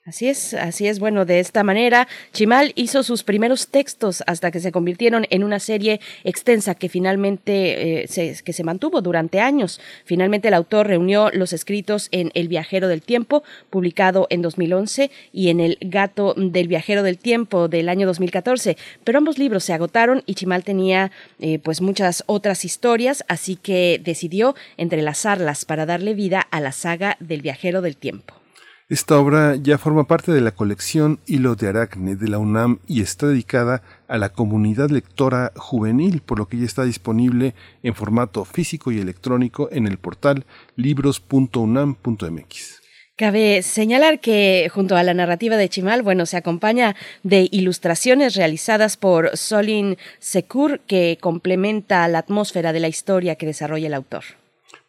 Así 0.05 0.27
es, 0.27 0.53
así 0.53 0.85
es. 0.85 0.99
Bueno, 0.99 1.23
de 1.23 1.39
esta 1.39 1.63
manera, 1.63 2.09
Chimal 2.33 2.73
hizo 2.75 3.03
sus 3.03 3.23
primeros 3.23 3.69
textos 3.69 4.21
hasta 4.27 4.51
que 4.51 4.59
se 4.59 4.73
convirtieron 4.73 5.25
en 5.29 5.45
una 5.45 5.59
serie 5.59 6.01
extensa 6.25 6.75
que 6.75 6.89
finalmente 6.89 8.01
eh, 8.03 8.07
se, 8.09 8.43
que 8.43 8.51
se 8.51 8.65
mantuvo 8.65 9.01
durante 9.01 9.39
años. 9.39 9.79
Finalmente, 10.03 10.49
el 10.49 10.55
autor 10.55 10.87
reunió 10.87 11.29
los 11.31 11.53
escritos 11.53 12.09
en 12.11 12.31
El 12.33 12.49
viajero 12.49 12.89
del 12.89 13.01
tiempo, 13.01 13.43
publicado 13.69 14.27
en 14.29 14.41
2011, 14.41 15.09
y 15.31 15.47
en 15.47 15.61
El 15.61 15.77
gato 15.79 16.33
del 16.35 16.67
viajero 16.67 17.01
del 17.01 17.17
tiempo 17.17 17.69
del 17.69 17.87
año 17.87 18.05
2014. 18.05 18.75
Pero 19.05 19.19
ambos 19.19 19.37
libros 19.37 19.63
se 19.63 19.71
agotaron 19.71 20.21
y 20.25 20.35
Chimal 20.35 20.65
tenía 20.65 21.11
eh, 21.39 21.59
pues 21.59 21.79
muchas 21.79 22.25
otras 22.25 22.65
historias, 22.65 23.23
así 23.29 23.55
que 23.55 24.01
decidió 24.03 24.53
entrelazarlas 24.75 25.63
para 25.63 25.85
darle 25.85 26.13
vida 26.13 26.41
a 26.41 26.59
la 26.59 26.73
saga 26.73 27.15
del 27.21 27.41
viajero 27.41 27.81
del 27.81 27.95
tiempo. 27.95 28.42
Esta 28.89 29.17
obra 29.17 29.55
ya 29.55 29.77
forma 29.77 30.07
parte 30.07 30.33
de 30.33 30.41
la 30.41 30.51
colección 30.51 31.21
Hilo 31.25 31.55
de 31.55 31.69
Aracne 31.69 32.17
de 32.17 32.27
la 32.27 32.37
UNAM 32.37 32.79
y 32.85 33.01
está 33.01 33.27
dedicada 33.27 33.81
a 34.09 34.17
la 34.17 34.27
comunidad 34.29 34.89
lectora 34.89 35.53
juvenil, 35.55 36.21
por 36.21 36.37
lo 36.37 36.49
que 36.49 36.57
ya 36.57 36.65
está 36.65 36.83
disponible 36.83 37.55
en 37.81 37.95
formato 37.95 38.43
físico 38.43 38.91
y 38.91 38.99
electrónico 38.99 39.69
en 39.71 39.87
el 39.87 39.97
portal 39.97 40.45
libros.unam.mx. 40.75 42.81
Cabe 43.15 43.61
señalar 43.61 44.19
que 44.19 44.69
junto 44.73 44.97
a 44.97 45.03
la 45.03 45.13
narrativa 45.13 45.55
de 45.55 45.69
Chimal, 45.69 46.01
bueno, 46.01 46.25
se 46.25 46.35
acompaña 46.35 46.95
de 47.21 47.47
ilustraciones 47.51 48.35
realizadas 48.35 48.97
por 48.97 49.37
Solin 49.37 49.97
Secur 50.19 50.81
que 50.81 51.17
complementa 51.21 52.05
la 52.07 52.19
atmósfera 52.19 52.73
de 52.73 52.81
la 52.81 52.89
historia 52.89 53.35
que 53.35 53.45
desarrolla 53.45 53.87
el 53.87 53.93
autor. 53.93 54.23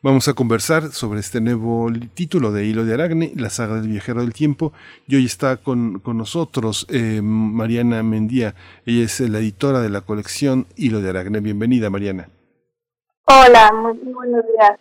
Vamos 0.05 0.29
a 0.29 0.35
conversar 0.35 0.93
sobre 0.93 1.21
este 1.21 1.41
nuevo 1.41 1.91
título 2.13 2.53
de 2.53 2.67
Hilo 2.67 2.85
de 2.85 2.93
Aragne, 2.93 3.33
la 3.37 3.49
saga 3.49 3.77
del 3.77 3.89
viajero 3.89 4.21
del 4.21 4.35
tiempo. 4.35 4.75
Y 5.07 5.17
hoy 5.17 5.25
está 5.25 5.57
con, 5.57 6.03
nosotros 6.05 6.87
eh, 6.91 7.23
Mariana 7.23 8.03
Mendía. 8.03 8.55
Ella 8.85 9.03
es 9.07 9.21
la 9.21 9.39
editora 9.39 9.81
de 9.81 9.89
la 9.89 10.03
colección 10.03 10.67
Hilo 10.77 11.01
de 11.01 11.09
Aragne. 11.09 11.41
Bienvenida, 11.41 11.89
Mariana. 11.89 12.29
Hola, 13.25 13.73
muy, 13.73 14.13
buenos 14.13 14.45
días. 14.45 14.79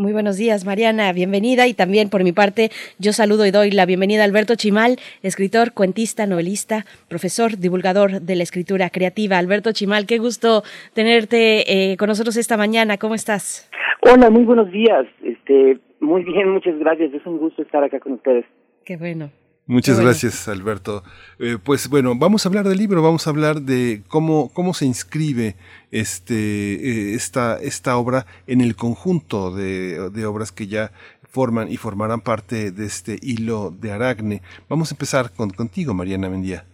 Muy 0.00 0.14
buenos 0.14 0.38
días, 0.38 0.64
Mariana, 0.64 1.12
bienvenida 1.12 1.66
y 1.66 1.74
también 1.74 2.08
por 2.08 2.24
mi 2.24 2.32
parte 2.32 2.70
yo 2.98 3.12
saludo 3.12 3.44
y 3.44 3.50
doy 3.50 3.70
la 3.70 3.84
bienvenida 3.84 4.22
a 4.22 4.24
Alberto 4.24 4.54
Chimal, 4.54 4.96
escritor, 5.22 5.74
cuentista, 5.74 6.24
novelista, 6.26 6.86
profesor, 7.10 7.58
divulgador 7.58 8.22
de 8.22 8.34
la 8.34 8.42
escritura 8.42 8.88
creativa. 8.88 9.36
Alberto 9.36 9.72
Chimal, 9.72 10.06
qué 10.06 10.16
gusto 10.16 10.62
tenerte 10.94 11.92
eh, 11.92 11.98
con 11.98 12.08
nosotros 12.08 12.38
esta 12.38 12.56
mañana, 12.56 12.96
¿cómo 12.96 13.14
estás? 13.14 13.70
Hola, 14.00 14.30
muy 14.30 14.44
buenos 14.44 14.72
días. 14.72 15.04
Este, 15.22 15.78
muy 16.00 16.24
bien, 16.24 16.48
muchas 16.48 16.78
gracias. 16.78 17.12
Es 17.12 17.26
un 17.26 17.36
gusto 17.36 17.60
estar 17.60 17.84
acá 17.84 18.00
con 18.00 18.12
ustedes. 18.12 18.46
Qué 18.86 18.96
bueno. 18.96 19.28
Muchas 19.70 20.00
gracias, 20.00 20.48
Alberto. 20.48 21.04
Eh, 21.38 21.56
pues 21.64 21.88
bueno, 21.88 22.14
vamos 22.16 22.44
a 22.44 22.48
hablar 22.48 22.64
del 22.64 22.76
libro, 22.76 23.02
vamos 23.02 23.28
a 23.28 23.30
hablar 23.30 23.60
de 23.60 24.02
cómo, 24.08 24.50
cómo 24.52 24.74
se 24.74 24.84
inscribe 24.84 25.54
este, 25.92 26.34
eh, 26.34 27.14
esta, 27.14 27.56
esta 27.56 27.96
obra 27.96 28.26
en 28.48 28.62
el 28.62 28.74
conjunto 28.74 29.52
de, 29.52 30.10
de, 30.10 30.26
obras 30.26 30.50
que 30.50 30.66
ya 30.66 30.90
forman 31.22 31.68
y 31.68 31.76
formarán 31.76 32.20
parte 32.20 32.72
de 32.72 32.84
este 32.84 33.16
hilo 33.22 33.70
de 33.70 33.92
Aragne. 33.92 34.42
Vamos 34.68 34.90
a 34.90 34.96
empezar 34.96 35.30
con, 35.30 35.50
contigo, 35.50 35.94
Mariana 35.94 36.28
Mendía. 36.28 36.64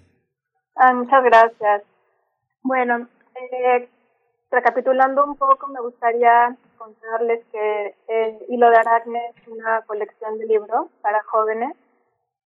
Ah, 0.75 0.95
muchas 0.95 1.23
gracias. 1.23 1.83
Bueno, 2.63 3.09
eh, 3.35 3.91
recapitulando 4.51 5.23
un 5.23 5.37
poco, 5.37 5.67
me 5.67 5.83
gustaría 5.83 6.57
contarles 6.79 7.45
que 7.53 7.95
el 8.09 8.39
Hilo 8.49 8.71
de 8.71 8.77
Aracne 8.79 9.21
es 9.37 9.49
una 9.49 9.83
colección 9.83 10.39
de 10.39 10.47
libros 10.47 10.87
para 11.03 11.23
jóvenes. 11.25 11.77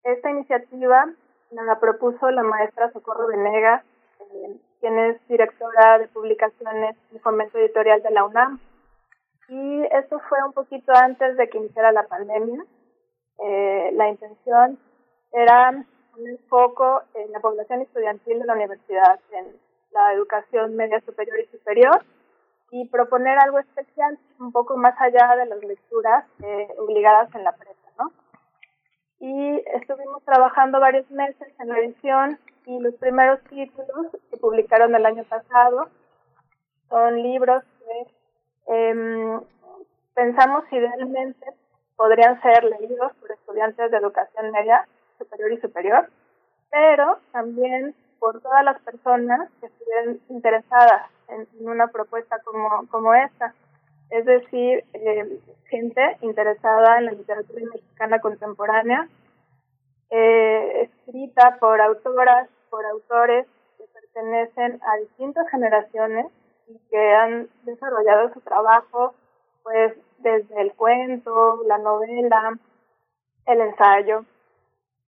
Esta 0.05 0.29
iniciativa 0.29 1.03
la 1.49 1.79
propuso 1.79 2.29
la 2.29 2.43
maestra 2.43 2.91
Socorro 2.91 3.25
Venegas, 3.25 3.83
eh, 4.19 4.55
quien 4.79 4.99
es 4.99 5.27
directora 5.27 5.97
de 5.97 6.07
publicaciones 6.09 6.95
y 7.11 7.17
fomento 7.17 7.57
editorial 7.57 8.03
de 8.03 8.11
la 8.11 8.23
UNAM. 8.23 8.59
Y 9.49 9.83
esto 9.91 10.21
fue 10.29 10.37
un 10.45 10.53
poquito 10.53 10.93
antes 10.93 11.35
de 11.37 11.49
que 11.49 11.57
iniciara 11.57 11.91
la 11.91 12.03
pandemia. 12.03 12.63
Eh, 13.39 13.91
la 13.93 14.09
intención 14.09 14.77
era 15.31 15.71
un 15.71 16.39
foco 16.49 17.01
en 17.15 17.31
la 17.31 17.39
población 17.39 17.81
estudiantil 17.81 18.37
de 18.37 18.45
la 18.45 18.53
universidad, 18.53 19.19
en 19.31 19.59
la 19.89 20.13
educación 20.13 20.75
media 20.75 21.01
superior 21.01 21.39
y 21.39 21.47
superior, 21.47 22.05
y 22.69 22.87
proponer 22.89 23.39
algo 23.39 23.57
especial, 23.57 24.19
un 24.39 24.51
poco 24.51 24.77
más 24.77 24.93
allá 25.01 25.35
de 25.35 25.47
las 25.47 25.63
lecturas 25.63 26.25
eh, 26.43 26.67
obligadas 26.77 27.33
en 27.33 27.43
la 27.43 27.53
¿no? 27.53 27.74
Y 29.19 29.63
estuvimos 29.73 30.23
trabajando 30.23 30.79
varios 30.79 31.09
meses 31.09 31.47
en 31.59 31.69
la 31.69 31.79
edición 31.79 32.39
y 32.65 32.79
los 32.79 32.93
primeros 32.95 33.39
títulos 33.43 34.07
que 34.29 34.37
publicaron 34.37 34.93
el 34.95 35.05
año 35.05 35.23
pasado 35.23 35.89
son 36.89 37.21
libros 37.21 37.63
que 37.79 38.07
eh, 38.67 39.39
pensamos 40.13 40.63
idealmente 40.71 41.45
podrían 41.95 42.41
ser 42.41 42.63
leídos 42.63 43.13
por 43.15 43.31
estudiantes 43.31 43.91
de 43.91 43.97
educación 43.97 44.51
media, 44.51 44.87
superior 45.17 45.51
y 45.53 45.61
superior, 45.61 46.09
pero 46.69 47.19
también 47.31 47.95
por 48.19 48.41
todas 48.41 48.63
las 48.63 48.81
personas 48.81 49.49
que 49.59 49.67
estuvieran 49.67 50.19
interesadas 50.29 51.09
en, 51.27 51.47
una 51.59 51.87
propuesta 51.87 52.39
como, 52.43 52.87
como 52.89 53.13
esta. 53.13 53.53
Es 54.09 54.25
decir, 54.25 54.83
eh, 54.93 55.39
gente 55.69 56.17
interesada 56.21 56.99
en 56.99 57.05
la 57.05 57.11
literatura 57.11 57.61
mexicana 57.73 58.19
contemporánea, 58.19 59.09
eh, 60.09 60.83
escrita 60.83 61.57
por 61.59 61.81
autoras, 61.81 62.49
por 62.69 62.85
autores 62.85 63.47
que 63.77 63.85
pertenecen 63.93 64.79
a 64.83 64.97
distintas 64.97 65.49
generaciones 65.49 66.27
y 66.67 66.79
que 66.89 67.13
han 67.13 67.49
desarrollado 67.63 68.33
su 68.33 68.41
trabajo 68.41 69.15
pues 69.63 69.93
desde 70.19 70.61
el 70.61 70.73
cuento, 70.73 71.63
la 71.65 71.79
novela, 71.79 72.57
el 73.47 73.61
ensayo, 73.61 74.25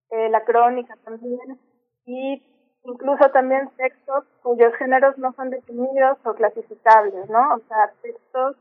eh, 0.10 0.30
la 0.30 0.44
crónica 0.44 0.98
también, 1.04 1.60
y 2.06 2.42
incluso 2.84 3.30
también 3.30 3.70
textos 3.78 4.26
cuyos 4.42 4.74
géneros 4.76 5.16
no 5.20 5.32
son 5.34 5.52
definidos 5.52 6.18
o 6.24 6.34
clasificables, 6.34 7.30
¿no? 7.30 7.56
O 7.56 7.60
sea, 7.68 7.94
textos 8.02 8.56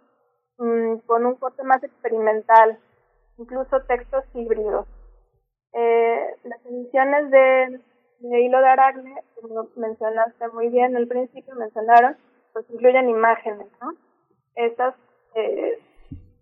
mm, 0.58 0.96
con 1.06 1.26
un 1.26 1.34
corte 1.36 1.62
más 1.62 1.82
experimental, 1.82 2.78
incluso 3.38 3.82
textos 3.82 4.24
híbridos. 4.34 4.86
Eh, 5.72 6.36
las 6.44 6.64
ediciones 6.66 7.30
de, 7.30 7.80
de 8.20 8.40
Hilo 8.40 8.58
de 8.60 8.68
Aragne, 8.68 9.22
como 9.40 9.68
mencionaste 9.76 10.48
muy 10.48 10.68
bien 10.68 10.96
al 10.96 11.06
principio, 11.06 11.54
mencionaron, 11.54 12.16
pues 12.52 12.64
incluyen 12.70 13.08
imágenes, 13.10 13.66
¿no? 13.80 13.92
Estas 14.54 14.94
eh, 15.34 15.78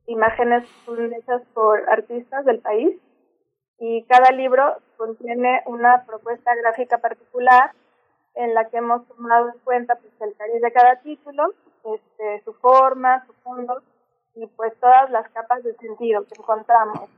imágenes 0.06 0.68
son 0.84 1.12
hechas 1.12 1.42
por 1.52 1.88
artistas 1.90 2.44
del 2.44 2.60
país 2.60 2.96
y 3.78 4.04
cada 4.04 4.30
libro 4.30 4.76
contiene 4.96 5.62
una 5.66 6.04
propuesta 6.06 6.54
gráfica 6.54 6.98
particular 6.98 7.72
en 8.34 8.54
la 8.54 8.68
que 8.68 8.76
hemos 8.78 9.06
tomado 9.08 9.48
en 9.48 9.58
cuenta 9.64 9.96
pues, 9.96 10.12
el 10.20 10.36
cariz 10.36 10.60
de 10.60 10.72
cada 10.72 10.96
título, 11.00 11.54
este, 11.84 12.42
su 12.44 12.52
forma, 12.54 13.24
su 13.26 13.32
fondo 13.42 13.82
y 14.34 14.46
pues 14.48 14.74
todas 14.80 15.10
las 15.10 15.28
capas 15.30 15.62
de 15.62 15.74
sentido 15.76 16.24
que 16.24 16.34
encontramos. 16.40 17.08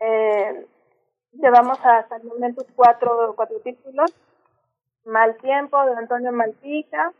Eh, 0.00 0.66
llevamos 1.32 1.78
hasta 1.84 2.16
el 2.16 2.24
momento 2.24 2.64
cuatro, 2.76 3.34
cuatro 3.36 3.58
títulos. 3.60 4.14
Mal 5.04 5.36
Tiempo 5.36 5.84
de 5.84 5.96
Antonio 5.96 6.32
Malpica, 6.32 7.12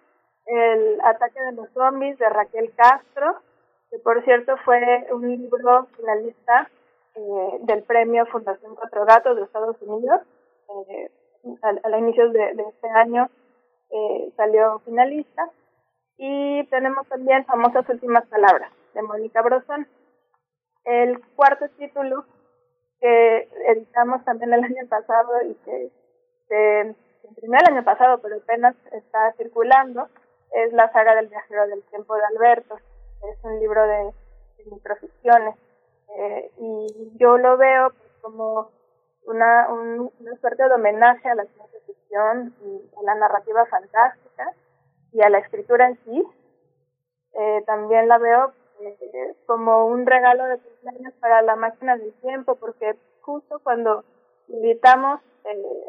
El 0.47 0.99
Ataque 1.03 1.41
de 1.43 1.53
los 1.53 1.69
Zombies 1.73 2.19
de 2.19 2.29
Raquel 2.31 2.73
Castro, 2.75 3.41
que 3.91 3.99
por 3.99 4.25
cierto 4.25 4.57
fue 4.65 5.07
un 5.13 5.29
libro 5.29 5.87
finalista 5.97 6.71
eh, 7.15 7.59
del 7.61 7.83
premio 7.83 8.25
Fundación 8.27 8.75
Cuatro 8.75 9.05
Gatos 9.05 9.37
de 9.37 9.43
Estados 9.43 9.77
Unidos. 9.83 10.23
Eh, 10.69 11.11
a, 11.63 11.99
inicios 11.99 12.33
de, 12.33 12.53
este 12.53 12.89
año 12.89 13.29
eh, 13.91 14.33
salió 14.37 14.79
finalista. 14.81 15.51
Y 16.17 16.65
tenemos 16.69 17.07
también 17.09 17.45
Famosas 17.45 17.89
Últimas 17.89 18.25
Palabras 18.29 18.71
de 18.95 19.03
Mónica 19.03 19.43
Brosón. 19.43 19.87
El 20.85 21.21
cuarto 21.35 21.69
título 21.79 22.25
que 23.01 23.49
editamos 23.69 24.25
también 24.25 24.53
el 24.53 24.65
año 24.65 24.87
pasado 24.89 25.43
y 25.43 25.55
que 25.65 25.91
se 26.49 26.95
imprimió 27.29 27.59
el 27.61 27.75
año 27.75 27.85
pasado, 27.85 28.19
pero 28.19 28.37
apenas 28.37 28.75
está 28.93 29.33
circulando, 29.37 30.09
es 30.53 30.73
La 30.73 30.91
saga 30.93 31.15
del 31.17 31.29
viajero 31.29 31.67
del 31.67 31.83
tiempo 31.85 32.15
de 32.15 32.25
Alberto. 32.25 32.77
Es 33.31 33.43
un 33.43 33.59
libro 33.59 33.83
de, 33.87 34.13
de 34.59 34.71
microficciones. 34.71 35.57
Eh, 36.17 36.51
y 36.59 37.13
yo 37.19 37.39
lo 37.39 37.57
veo 37.57 37.93
como 38.21 38.71
una, 39.27 39.69
una 39.71 40.37
suerte 40.41 40.63
de 40.63 40.75
homenaje 40.75 41.29
a 41.29 41.35
la 41.35 41.45
ciencia 41.45 41.81
ficción 41.87 42.55
y 42.63 42.91
a 42.99 43.03
la 43.03 43.15
narrativa 43.17 43.67
fantástica 43.67 44.53
y 45.13 45.23
a 45.23 45.29
la 45.29 45.39
escritura 45.39 45.89
en 45.89 45.99
sí. 46.05 46.25
Eh, 47.33 47.63
también 47.67 48.07
la 48.07 48.19
veo 48.19 48.53
como 49.47 49.87
un 49.87 50.07
regalo 50.07 50.45
de 50.45 50.59
cumpleaños 50.59 51.15
para 51.21 51.43
la 51.43 51.57
máquina 51.57 51.97
del 51.97 52.13
tiempo, 52.15 52.57
porque 52.57 52.95
justo 53.21 53.61
cuando 53.63 54.05
invitamos 54.49 55.21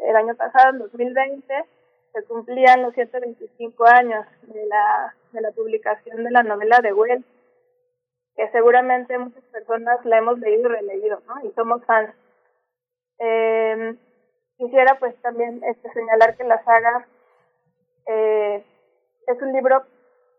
el 0.04 0.16
año 0.16 0.34
pasado, 0.34 0.70
en 0.70 0.78
2020, 0.78 1.64
se 2.12 2.24
cumplían 2.24 2.82
los 2.82 2.94
125 2.94 3.84
años 3.86 4.26
de 4.42 4.66
la, 4.66 5.14
de 5.32 5.40
la 5.40 5.50
publicación 5.52 6.24
de 6.24 6.30
la 6.30 6.42
novela 6.42 6.78
de 6.80 6.92
Wells 6.92 7.24
que 8.36 8.48
seguramente 8.50 9.18
muchas 9.18 9.42
personas 9.44 10.04
la 10.04 10.18
hemos 10.18 10.38
leído 10.38 10.68
y 10.68 10.72
releído. 10.74 11.22
Y 11.42 11.50
somos 11.52 11.84
fans. 11.86 12.14
Eh, 13.18 13.96
quisiera 14.58 14.98
pues 14.98 15.16
también 15.22 15.62
este, 15.64 15.90
señalar 15.92 16.36
que 16.36 16.44
la 16.44 16.62
saga 16.62 17.06
eh, 18.06 18.62
es 19.26 19.42
un 19.42 19.52
libro 19.52 19.84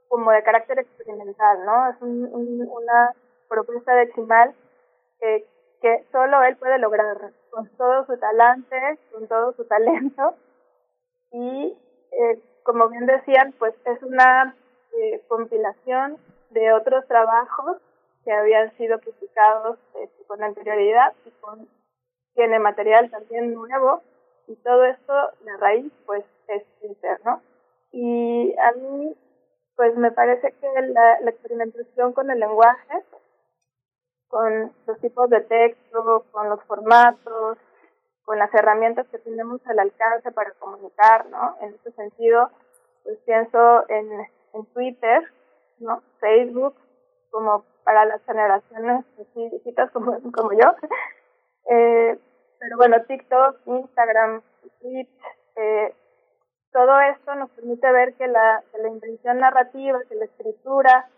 como 0.08 0.32
de 0.32 0.44
carácter 0.44 0.80
experimental, 0.80 1.66
¿no? 1.66 1.90
Es 1.90 2.02
un, 2.02 2.68
una 2.70 3.14
propuesta 3.48 3.94
de 3.96 4.12
Chimal 4.14 4.54
que, 5.20 5.46
que 5.82 6.06
solo 6.12 6.44
él 6.44 6.58
puede 6.58 6.80
lograr 6.80 7.32
con 7.50 7.68
todo 7.78 8.06
su 8.06 8.18
talante, 8.18 9.00
con 9.12 9.28
todo 9.28 9.54
su 9.54 9.66
talento. 9.66 10.36
Y 11.32 11.78
eh, 12.12 12.42
como 12.64 12.90
bien 12.90 13.06
decían, 13.06 13.54
pues 13.60 13.74
es 13.86 14.02
una 14.04 14.56
eh, 14.98 15.24
compilación 15.28 16.18
de 16.50 16.74
otros 16.74 17.06
trabajos 17.08 17.78
que 18.24 18.32
habían 18.32 18.76
sido 18.78 19.00
publicados 19.00 19.78
este, 20.02 20.24
con 20.26 20.44
anterioridad 20.44 21.14
y 21.26 21.32
con 21.42 21.68
tiene 22.34 22.60
material 22.60 23.10
también 23.10 23.54
nuevo. 23.54 24.02
Y 24.48 24.56
todo 24.58 24.86
esto 24.86 25.14
la 25.44 25.58
raíz 25.58 25.92
pues 26.06 26.24
es 26.48 26.64
interno. 26.82 27.42
Y 27.92 28.56
a 28.58 28.72
mí 28.74 29.16
pues 29.78 29.96
me 29.96 30.12
parece 30.12 30.52
que 30.52 30.82
la, 30.82 31.22
la 31.22 31.30
experimentación 31.30 32.12
con 32.12 32.30
el 32.30 32.40
lenguaje 32.40 33.06
con 34.28 34.74
los 34.86 35.00
tipos 35.00 35.30
de 35.30 35.42
texto 35.42 36.26
con 36.32 36.50
los 36.50 36.62
formatos 36.64 37.58
con 38.26 38.38
las 38.40 38.54
herramientas 38.54 39.08
que 39.08 39.20
tenemos 39.20 39.66
al 39.68 39.80
alcance 39.80 40.32
para 40.34 40.52
comunicar 40.60 41.28
no 41.28 41.56
en 41.62 41.76
ese 41.76 41.92
sentido 41.94 42.50
pues 43.04 43.18
pienso 43.20 43.90
en, 43.90 44.12
en 44.54 44.66
Twitter 44.74 45.32
no 45.80 46.02
Facebook 46.20 46.76
como 47.32 47.64
para 47.88 48.04
las 48.04 48.22
generaciones 48.26 49.06
así 49.18 49.74
como, 49.94 50.20
como 50.34 50.52
yo. 50.52 50.76
eh, 51.70 52.20
pero 52.60 52.78
bueno, 52.78 52.98
TikTok, 53.08 53.60
Instagram, 53.66 54.42
Twitch, 54.82 55.10
eh, 55.56 55.94
todo 56.78 57.00
esto 57.00 57.34
nos 57.34 57.50
permite 57.50 57.92
ver 57.92 58.14
que 58.14 58.28
la, 58.28 58.62
que 58.72 58.78
la 58.78 58.90
invención 58.90 59.40
narrativa, 59.40 60.00
que 60.08 60.14
la 60.14 60.26
escritura 60.26 61.10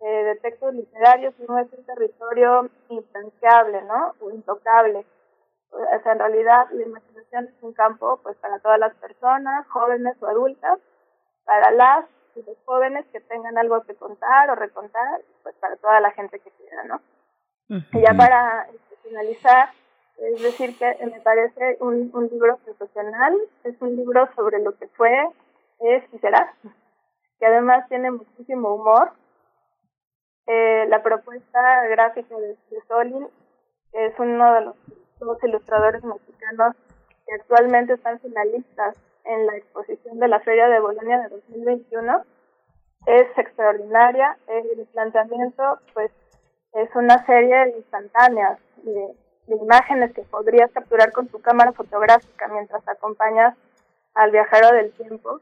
eh, 0.00 0.24
de 0.24 0.36
textos 0.36 0.72
literarios 0.72 1.34
no 1.46 1.58
es 1.58 1.70
un 1.70 1.84
territorio 1.84 2.70
infranqueable, 2.88 3.82
¿no? 3.82 4.14
O 4.20 4.30
intocable. 4.30 5.04
O 5.70 6.02
sea, 6.02 6.12
en 6.12 6.18
realidad 6.18 6.66
la 6.70 6.82
imaginación 6.82 7.44
es 7.44 7.62
un 7.62 7.74
campo 7.74 8.20
pues 8.22 8.38
para 8.38 8.58
todas 8.60 8.78
las 8.78 8.94
personas, 8.94 9.68
jóvenes 9.68 10.16
o 10.22 10.28
adultas, 10.28 10.78
para 11.44 11.70
las 11.72 12.06
y 12.34 12.42
los 12.44 12.56
jóvenes 12.64 13.04
que 13.12 13.20
tengan 13.20 13.58
algo 13.58 13.82
que 13.82 13.94
contar 13.94 14.48
o 14.48 14.54
recontar, 14.54 15.20
pues 15.42 15.54
para 15.56 15.76
toda 15.76 16.00
la 16.00 16.12
gente 16.12 16.40
que 16.40 16.50
quiera, 16.52 16.84
¿no? 16.84 17.02
Y 17.68 18.00
ya 18.00 18.14
para 18.14 18.66
este, 18.72 18.96
finalizar, 19.02 19.68
es 20.18 20.42
decir 20.42 20.76
que 20.78 20.96
me 21.06 21.20
parece 21.20 21.76
un, 21.80 22.10
un 22.14 22.28
libro 22.28 22.58
profesional, 22.58 23.36
es 23.64 23.80
un 23.80 23.96
libro 23.96 24.28
sobre 24.34 24.60
lo 24.60 24.76
que 24.76 24.88
fue, 24.88 25.12
es 25.80 26.04
y 26.12 26.18
será, 26.18 26.54
que 27.38 27.46
además 27.46 27.88
tiene 27.88 28.10
muchísimo 28.10 28.74
humor. 28.74 29.12
Eh, 30.46 30.86
la 30.88 31.02
propuesta 31.02 31.86
gráfica 31.88 32.36
de, 32.36 32.56
de 32.70 32.80
Solin 32.88 33.28
es 33.92 34.18
uno 34.18 34.54
de 34.54 34.60
los 34.62 34.76
dos 35.20 35.38
ilustradores 35.44 36.02
mexicanos 36.02 36.74
que 37.26 37.34
actualmente 37.34 37.94
están 37.94 38.18
finalistas 38.20 38.96
en 39.24 39.46
la 39.46 39.56
exposición 39.56 40.18
de 40.18 40.28
la 40.28 40.40
Feria 40.40 40.68
de 40.68 40.80
Bolonia 40.80 41.20
de 41.20 41.28
2021 41.28 42.24
es 43.06 43.26
extraordinaria. 43.36 44.36
El 44.46 44.86
planteamiento, 44.92 45.78
pues, 45.94 46.10
es 46.74 46.88
una 46.94 47.24
serie 47.26 47.56
de 47.66 47.76
instantáneas 47.78 48.58
de, 48.82 49.14
de, 49.46 49.56
imágenes 49.56 50.12
que 50.12 50.22
podrías 50.22 50.70
capturar 50.72 51.12
con 51.12 51.28
tu 51.28 51.40
cámara 51.40 51.72
fotográfica 51.72 52.48
mientras 52.48 52.86
acompañas 52.88 53.56
al 54.14 54.30
viajero 54.30 54.72
del 54.72 54.92
tiempo 54.92 55.40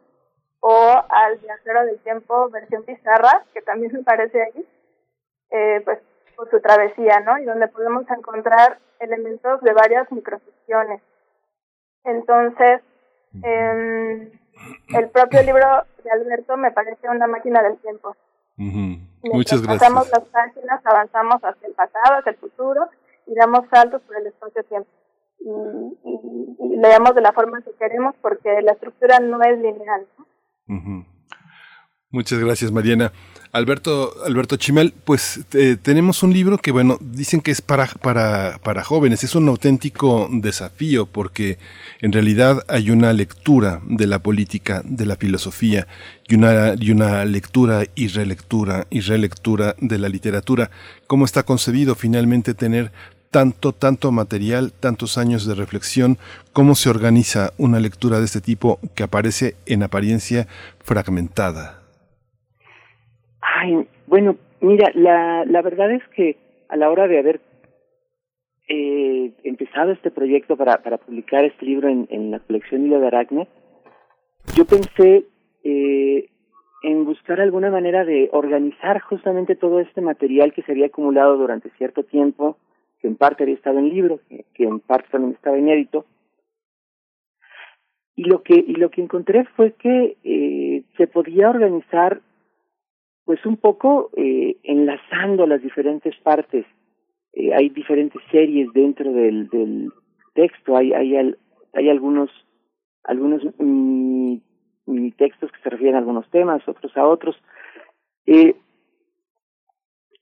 o 0.60 1.04
al 1.08 1.38
viajero 1.38 1.86
del 1.86 1.98
tiempo 2.00 2.50
versión 2.50 2.84
pizarra, 2.84 3.44
que 3.52 3.62
también 3.62 3.92
me 3.96 4.02
parece 4.02 4.42
ahí, 4.42 4.68
eh, 5.50 5.80
pues 5.84 5.98
por 6.36 6.50
su 6.50 6.60
travesía, 6.60 7.20
¿no? 7.20 7.38
Y 7.38 7.44
donde 7.44 7.68
podemos 7.68 8.08
encontrar 8.10 8.78
elementos 8.98 9.60
de 9.60 9.72
varias 9.72 10.10
microficciones. 10.10 11.02
Entonces, 12.04 12.80
eh, 13.44 14.32
el 14.88 15.08
propio 15.10 15.42
libro 15.42 15.84
de 16.02 16.10
Alberto 16.10 16.56
me 16.56 16.70
parece 16.70 17.08
una 17.08 17.26
máquina 17.26 17.62
del 17.62 17.78
tiempo. 17.78 18.16
Muchas 18.56 19.62
gracias. 19.62 19.80
Pasamos 19.80 20.10
las 20.10 20.24
páginas, 20.26 20.80
avanzamos 20.84 21.40
hacia 21.42 21.68
el 21.68 21.74
pasado, 21.74 22.18
hacia 22.18 22.32
el 22.32 22.38
futuro 22.38 22.88
y 23.26 23.34
damos 23.34 23.68
saltos 23.70 24.02
por 24.02 24.16
el 24.16 24.26
espacio-tiempo. 24.26 24.88
Y, 25.40 25.48
y, 25.48 26.56
y, 26.58 26.76
leemos 26.76 27.14
de 27.14 27.22
la 27.22 27.32
forma 27.32 27.62
que 27.62 27.72
queremos 27.72 28.14
porque 28.20 28.60
la 28.62 28.72
estructura 28.72 29.18
no 29.20 29.42
es 29.42 29.58
lineal. 29.58 30.06
Muchas 32.12 32.40
gracias, 32.40 32.72
Mariana. 32.72 33.12
Alberto, 33.52 34.12
Alberto 34.26 34.56
Chimel, 34.56 34.92
pues 35.04 35.40
eh, 35.52 35.76
tenemos 35.80 36.24
un 36.24 36.32
libro 36.32 36.58
que, 36.58 36.72
bueno, 36.72 36.98
dicen 37.00 37.40
que 37.40 37.52
es 37.52 37.62
para, 37.62 37.86
para, 37.86 38.58
para 38.64 38.82
jóvenes. 38.82 39.22
Es 39.22 39.36
un 39.36 39.46
auténtico 39.46 40.28
desafío 40.32 41.06
porque 41.06 41.58
en 42.00 42.10
realidad 42.10 42.64
hay 42.66 42.90
una 42.90 43.12
lectura 43.12 43.80
de 43.84 44.08
la 44.08 44.18
política, 44.18 44.82
de 44.84 45.06
la 45.06 45.14
filosofía 45.14 45.86
y 46.26 46.34
una, 46.34 46.74
y 46.76 46.90
una 46.90 47.24
lectura 47.24 47.84
y 47.94 48.08
relectura 48.08 48.88
y 48.90 49.02
relectura 49.02 49.76
de 49.80 49.98
la 49.98 50.08
literatura. 50.08 50.72
¿Cómo 51.06 51.24
está 51.24 51.44
concebido 51.44 51.94
finalmente 51.94 52.54
tener 52.54 52.90
tanto, 53.30 53.72
tanto 53.72 54.10
material, 54.10 54.72
tantos 54.72 55.16
años 55.16 55.46
de 55.46 55.54
reflexión, 55.54 56.18
cómo 56.52 56.74
se 56.74 56.90
organiza 56.90 57.52
una 57.56 57.78
lectura 57.78 58.18
de 58.18 58.24
este 58.24 58.40
tipo 58.40 58.80
que 58.96 59.04
aparece 59.04 59.54
en 59.66 59.84
apariencia 59.84 60.48
fragmentada. 60.82 61.79
Ay, 63.52 63.86
bueno, 64.06 64.36
mira, 64.60 64.90
la, 64.94 65.44
la 65.44 65.62
verdad 65.62 65.90
es 65.90 66.06
que 66.14 66.36
a 66.68 66.76
la 66.76 66.90
hora 66.90 67.08
de 67.08 67.18
haber 67.18 67.40
eh, 68.68 69.32
empezado 69.42 69.90
este 69.90 70.10
proyecto 70.10 70.56
para, 70.56 70.82
para 70.82 70.98
publicar 70.98 71.44
este 71.44 71.66
libro 71.66 71.88
en, 71.88 72.06
en 72.10 72.30
la 72.30 72.38
colección 72.38 72.86
Hilo 72.86 73.00
de 73.00 73.06
Aracne, 73.08 73.48
yo 74.54 74.64
pensé 74.64 75.24
eh, 75.64 76.28
en 76.82 77.04
buscar 77.04 77.40
alguna 77.40 77.70
manera 77.70 78.04
de 78.04 78.28
organizar 78.32 79.00
justamente 79.00 79.56
todo 79.56 79.80
este 79.80 80.00
material 80.00 80.52
que 80.52 80.62
se 80.62 80.72
había 80.72 80.86
acumulado 80.86 81.36
durante 81.36 81.70
cierto 81.70 82.04
tiempo, 82.04 82.56
que 83.00 83.08
en 83.08 83.16
parte 83.16 83.42
había 83.42 83.56
estado 83.56 83.78
en 83.78 83.88
libro, 83.88 84.20
que, 84.28 84.64
en 84.64 84.80
parte 84.80 85.08
también 85.10 85.34
estaba 85.34 85.58
inédito. 85.58 86.06
Y 88.14 88.24
lo 88.24 88.42
que, 88.42 88.54
y 88.54 88.74
lo 88.74 88.90
que 88.90 89.02
encontré 89.02 89.44
fue 89.56 89.72
que 89.72 90.16
eh, 90.22 90.84
se 90.96 91.06
podía 91.06 91.50
organizar 91.50 92.20
pues 93.30 93.46
un 93.46 93.58
poco 93.58 94.10
eh, 94.16 94.56
enlazando 94.64 95.46
las 95.46 95.62
diferentes 95.62 96.16
partes. 96.16 96.66
Eh, 97.32 97.54
hay 97.54 97.68
diferentes 97.68 98.20
series 98.32 98.72
dentro 98.72 99.12
del, 99.12 99.48
del 99.50 99.92
texto, 100.34 100.76
hay, 100.76 100.92
hay, 100.92 101.14
al, 101.14 101.38
hay 101.72 101.90
algunos, 101.90 102.28
algunos 103.04 103.44
mini, 103.60 104.42
mini, 104.84 105.12
textos 105.12 105.52
que 105.52 105.62
se 105.62 105.70
refieren 105.70 105.94
a 105.94 105.98
algunos 105.98 106.28
temas, 106.30 106.66
otros 106.66 106.96
a 106.96 107.06
otros. 107.06 107.36
Eh, 108.26 108.56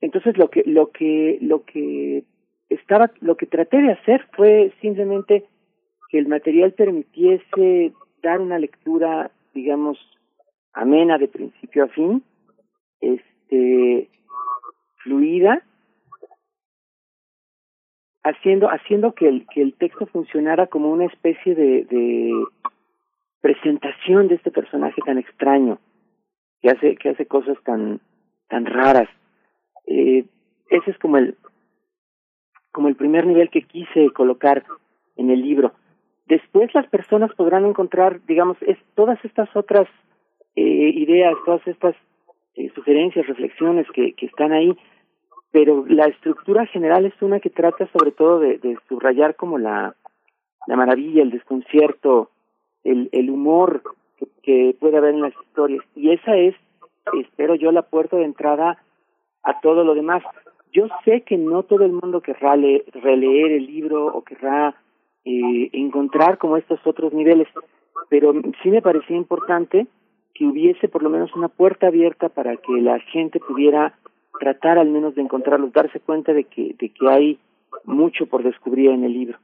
entonces 0.02 0.36
lo 0.36 0.50
que, 0.50 0.64
lo 0.66 0.90
que, 0.90 1.38
lo 1.40 1.64
que 1.64 2.24
estaba, 2.68 3.10
lo 3.20 3.38
que 3.38 3.46
traté 3.46 3.80
de 3.80 3.92
hacer 3.92 4.26
fue 4.36 4.70
simplemente 4.82 5.46
que 6.10 6.18
el 6.18 6.28
material 6.28 6.74
permitiese 6.74 7.94
dar 8.22 8.38
una 8.38 8.58
lectura, 8.58 9.30
digamos, 9.54 9.98
amena 10.74 11.16
de 11.16 11.28
principio 11.28 11.84
a 11.84 11.88
fin, 11.88 12.22
este 13.00 14.10
fluida 15.02 15.62
haciendo 18.22 18.68
haciendo 18.68 19.14
que 19.14 19.28
el 19.28 19.46
que 19.46 19.62
el 19.62 19.74
texto 19.74 20.06
funcionara 20.06 20.66
como 20.66 20.90
una 20.90 21.06
especie 21.06 21.54
de, 21.54 21.84
de 21.84 22.32
presentación 23.40 24.28
de 24.28 24.36
este 24.36 24.50
personaje 24.50 25.00
tan 25.04 25.18
extraño 25.18 25.78
que 26.60 26.70
hace 26.70 26.96
que 26.96 27.10
hace 27.10 27.26
cosas 27.26 27.56
tan 27.64 28.00
tan 28.48 28.66
raras. 28.66 29.08
Eh, 29.86 30.24
ese 30.70 30.90
es 30.90 30.98
como 30.98 31.16
el 31.16 31.36
como 32.72 32.88
el 32.88 32.96
primer 32.96 33.26
nivel 33.26 33.50
que 33.50 33.62
quise 33.62 34.10
colocar 34.10 34.64
en 35.16 35.30
el 35.30 35.40
libro. 35.40 35.72
Después 36.26 36.72
las 36.74 36.86
personas 36.88 37.32
podrán 37.34 37.64
encontrar 37.64 38.20
digamos 38.26 38.56
es 38.62 38.78
todas 38.94 39.22
estas 39.24 39.48
otras 39.56 39.88
eh, 40.56 40.90
ideas 40.94 41.34
todas 41.44 41.66
estas 41.66 41.94
eh, 42.54 42.70
sugerencias, 42.74 43.26
reflexiones 43.26 43.86
que, 43.92 44.14
que 44.14 44.26
están 44.26 44.52
ahí, 44.52 44.76
pero 45.50 45.84
la 45.88 46.04
estructura 46.04 46.66
general 46.66 47.06
es 47.06 47.14
una 47.20 47.40
que 47.40 47.50
trata 47.50 47.88
sobre 47.92 48.12
todo 48.12 48.40
de, 48.40 48.78
subrayar 48.88 49.36
como 49.36 49.58
la, 49.58 49.94
la 50.66 50.76
maravilla, 50.76 51.22
el 51.22 51.30
desconcierto, 51.30 52.30
el, 52.84 53.08
el 53.12 53.30
humor 53.30 53.82
que, 54.18 54.26
que 54.42 54.76
puede 54.78 54.98
haber 54.98 55.14
en 55.14 55.22
las 55.22 55.34
historias. 55.42 55.84
Y 55.94 56.10
esa 56.10 56.36
es, 56.36 56.54
espero 57.20 57.54
yo, 57.54 57.72
la 57.72 57.82
puerta 57.82 58.16
de 58.16 58.24
entrada 58.24 58.82
a 59.42 59.60
todo 59.60 59.84
lo 59.84 59.94
demás. 59.94 60.22
Yo 60.72 60.88
sé 61.04 61.22
que 61.22 61.38
no 61.38 61.62
todo 61.62 61.84
el 61.84 61.92
mundo 61.92 62.20
querrá 62.20 62.56
le, 62.56 62.84
releer 62.92 63.52
el 63.52 63.66
libro 63.66 64.06
o 64.06 64.22
querrá 64.22 64.74
eh, 65.24 65.70
encontrar 65.72 66.38
como 66.38 66.56
estos 66.56 66.80
otros 66.86 67.12
niveles, 67.12 67.48
pero 68.10 68.32
sí 68.62 68.70
me 68.70 68.82
parecía 68.82 69.16
importante 69.16 69.86
que 70.38 70.46
hubiese 70.46 70.86
por 70.86 71.02
lo 71.02 71.10
menos 71.10 71.34
una 71.34 71.48
puerta 71.48 71.88
abierta 71.88 72.28
para 72.28 72.56
que 72.56 72.80
la 72.80 73.00
gente 73.00 73.40
pudiera 73.40 73.98
tratar 74.38 74.78
al 74.78 74.88
menos 74.88 75.16
de 75.16 75.22
encontrarlos, 75.22 75.72
darse 75.72 75.98
cuenta 75.98 76.32
de 76.32 76.44
que, 76.44 76.76
de 76.78 76.90
que 76.90 77.08
hay 77.08 77.40
mucho 77.84 78.26
por 78.26 78.44
descubrir 78.44 78.90
en 78.90 79.02
el 79.02 79.12
libro. 79.12 79.38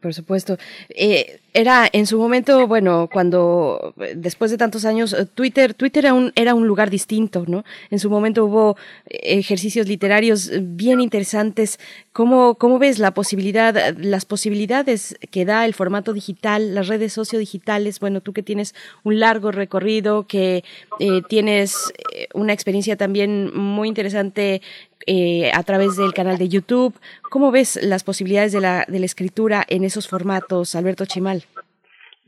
Por 0.00 0.14
supuesto. 0.14 0.58
Eh, 0.90 1.40
era 1.52 1.88
en 1.92 2.06
su 2.06 2.18
momento, 2.18 2.68
bueno, 2.68 3.08
cuando 3.12 3.92
después 4.14 4.50
de 4.52 4.56
tantos 4.56 4.84
años, 4.84 5.12
eh, 5.12 5.26
Twitter, 5.26 5.74
Twitter 5.74 6.04
era 6.04 6.14
un, 6.14 6.32
era 6.36 6.54
un 6.54 6.66
lugar 6.66 6.90
distinto, 6.90 7.44
¿no? 7.48 7.64
En 7.90 7.98
su 7.98 8.08
momento 8.08 8.44
hubo 8.44 8.76
ejercicios 9.06 9.88
literarios 9.88 10.50
bien 10.60 11.00
interesantes. 11.00 11.80
¿Cómo, 12.12 12.54
cómo 12.54 12.78
ves 12.78 12.98
la 12.98 13.14
posibilidad, 13.14 13.96
las 13.96 14.24
posibilidades 14.24 15.16
que 15.30 15.44
da 15.44 15.64
el 15.64 15.74
formato 15.74 16.12
digital, 16.12 16.74
las 16.74 16.86
redes 16.86 17.12
sociodigitales? 17.12 17.98
Bueno, 17.98 18.20
tú 18.20 18.32
que 18.32 18.42
tienes 18.42 18.74
un 19.02 19.18
largo 19.18 19.50
recorrido, 19.50 20.26
que 20.26 20.62
eh, 21.00 21.22
tienes 21.28 21.92
una 22.32 22.52
experiencia 22.52 22.96
también 22.96 23.56
muy 23.56 23.88
interesante 23.88 24.62
eh, 25.06 25.50
a 25.54 25.62
través 25.62 25.96
del 25.96 26.12
canal 26.12 26.38
de 26.38 26.48
YouTube. 26.48 26.94
¿Cómo 27.30 27.50
ves 27.50 27.78
las 27.82 28.04
posibilidades 28.04 28.52
de 28.52 28.60
la, 28.60 28.84
de 28.86 28.98
la 28.98 29.06
escritura 29.06 29.62
en 29.68 29.84
esos 29.84 30.08
formatos, 30.08 30.74
Alberto 30.74 31.04
Chimal? 31.06 31.42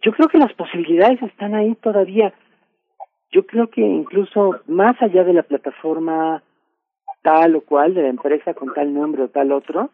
Yo 0.02 0.12
creo 0.12 0.28
que 0.28 0.38
las 0.38 0.52
posibilidades 0.54 1.22
están 1.22 1.54
ahí 1.54 1.74
todavía. 1.76 2.32
Yo 3.30 3.46
creo 3.46 3.68
que 3.68 3.80
incluso 3.80 4.60
más 4.66 5.00
allá 5.00 5.24
de 5.24 5.32
la 5.32 5.42
plataforma 5.42 6.42
tal 7.22 7.56
o 7.56 7.60
cual, 7.60 7.94
de 7.94 8.02
la 8.02 8.08
empresa 8.08 8.52
con 8.52 8.74
tal 8.74 8.92
nombre 8.92 9.22
o 9.22 9.28
tal 9.28 9.52
otro, 9.52 9.90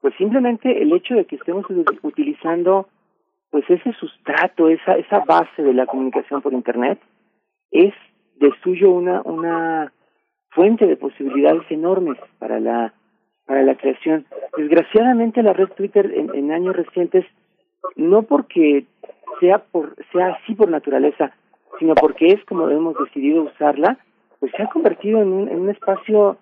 pues 0.00 0.14
simplemente 0.16 0.82
el 0.82 0.92
hecho 0.92 1.14
de 1.14 1.24
que 1.24 1.36
estemos 1.36 1.66
utilizando 2.02 2.88
pues 3.50 3.68
ese 3.68 3.92
sustrato, 3.94 4.68
esa, 4.68 4.94
esa 4.94 5.20
base 5.20 5.62
de 5.62 5.74
la 5.74 5.86
comunicación 5.86 6.40
por 6.40 6.52
Internet, 6.52 7.00
es 7.72 7.92
de 8.36 8.52
suyo 8.62 8.92
una, 8.92 9.22
una 9.22 9.92
fuente 10.50 10.86
de 10.86 10.96
posibilidades 10.96 11.62
enormes 11.70 12.18
para 12.38 12.60
la 12.60 12.92
para 13.46 13.62
la 13.64 13.74
creación. 13.74 14.26
Desgraciadamente 14.56 15.42
la 15.42 15.52
red 15.52 15.68
Twitter 15.70 16.12
en, 16.14 16.52
años 16.52 16.76
recientes 16.76 17.26
no 17.96 18.22
porque 18.22 18.84
sea 19.40 19.58
por 19.58 19.96
sea 20.12 20.34
así 20.34 20.54
por 20.54 20.70
naturaleza, 20.70 21.32
sino 21.78 21.94
porque 21.94 22.28
es 22.28 22.44
como 22.44 22.68
hemos 22.68 22.96
decidido 22.96 23.42
usarla, 23.42 23.98
pues 24.38 24.52
se 24.56 24.62
ha 24.62 24.68
convertido 24.68 25.20
en 25.20 25.32
un, 25.32 25.48
en 25.48 25.60
un 25.60 25.70
espacio 25.70 26.36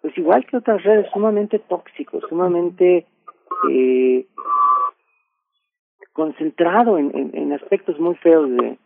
pues 0.00 0.16
igual 0.16 0.46
que 0.46 0.58
otras 0.58 0.82
redes 0.84 1.10
sumamente 1.12 1.58
tóxico, 1.58 2.20
sumamente 2.28 3.06
eh, 3.70 4.26
concentrado 6.12 6.98
en, 6.98 7.10
en, 7.16 7.30
en 7.34 7.52
aspectos 7.52 7.98
muy 7.98 8.14
feos 8.16 8.48
de, 8.48 8.78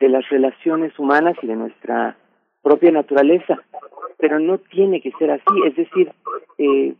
de 0.00 0.08
las 0.08 0.28
relaciones 0.30 0.98
humanas 0.98 1.36
y 1.42 1.46
de 1.46 1.54
nuestra 1.54 2.16
propia 2.60 2.90
naturaleza 2.90 3.62
pero 4.24 4.40
no 4.40 4.56
tiene 4.56 5.02
que 5.02 5.12
ser 5.18 5.30
así, 5.30 5.54
es 5.66 5.76
decir, 5.76 6.10
eh, 6.56 6.94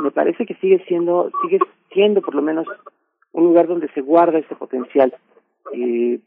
me 0.00 0.12
parece 0.12 0.46
que 0.46 0.54
sigue 0.54 0.78
siendo, 0.86 1.28
sigue 1.42 1.58
siendo 1.92 2.22
por 2.22 2.36
lo 2.36 2.40
menos 2.40 2.68
un 3.32 3.42
lugar 3.46 3.66
donde 3.66 3.88
se 3.94 4.00
guarda 4.00 4.38
ese 4.38 4.54
potencial 4.54 5.12
eh, 5.72 6.20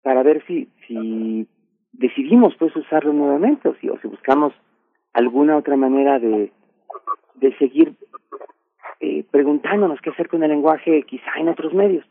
para 0.00 0.22
ver 0.22 0.44
si, 0.46 0.68
si 0.86 1.44
decidimos 1.90 2.54
pues 2.56 2.76
usarlo 2.76 3.12
nuevamente 3.12 3.68
o 3.68 3.74
si, 3.80 3.88
o 3.88 3.98
si 3.98 4.06
buscamos 4.06 4.52
alguna 5.12 5.56
otra 5.56 5.76
manera 5.76 6.20
de, 6.20 6.52
de 7.34 7.58
seguir 7.58 7.96
eh, 9.00 9.24
preguntándonos 9.28 10.00
qué 10.02 10.10
hacer 10.10 10.28
con 10.28 10.44
el 10.44 10.50
lenguaje 10.50 11.02
quizá 11.02 11.32
en 11.36 11.48
otros 11.48 11.74
medios. 11.74 12.06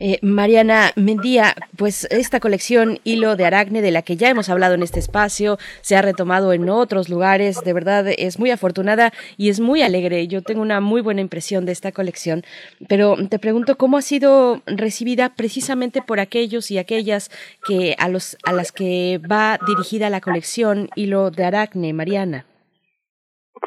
Eh, 0.00 0.18
Mariana 0.22 0.90
Mendía, 0.96 1.54
pues 1.76 2.04
esta 2.10 2.40
colección 2.40 2.98
Hilo 3.04 3.36
de 3.36 3.44
Aracne, 3.46 3.80
de 3.80 3.92
la 3.92 4.02
que 4.02 4.16
ya 4.16 4.28
hemos 4.28 4.48
hablado 4.48 4.74
en 4.74 4.82
este 4.82 4.98
espacio, 4.98 5.56
se 5.82 5.96
ha 5.96 6.02
retomado 6.02 6.52
en 6.52 6.68
otros 6.68 7.08
lugares, 7.08 7.62
de 7.62 7.72
verdad 7.72 8.06
es 8.08 8.38
muy 8.38 8.50
afortunada 8.50 9.12
y 9.36 9.50
es 9.50 9.60
muy 9.60 9.82
alegre. 9.82 10.26
Yo 10.26 10.42
tengo 10.42 10.62
una 10.62 10.80
muy 10.80 11.00
buena 11.00 11.20
impresión 11.20 11.64
de 11.64 11.72
esta 11.72 11.92
colección, 11.92 12.42
pero 12.88 13.16
te 13.28 13.38
pregunto 13.38 13.76
cómo 13.76 13.98
ha 13.98 14.02
sido 14.02 14.62
recibida 14.66 15.34
precisamente 15.36 16.02
por 16.02 16.18
aquellos 16.18 16.70
y 16.70 16.78
aquellas 16.78 17.30
que 17.66 17.94
a 17.98 18.08
los 18.08 18.36
a 18.44 18.52
las 18.52 18.72
que 18.72 19.20
va 19.30 19.58
dirigida 19.66 20.10
la 20.10 20.20
colección 20.20 20.88
Hilo 20.96 21.30
de 21.30 21.44
Aracne, 21.44 21.92
Mariana. 21.92 22.46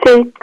Sí, 0.04 0.34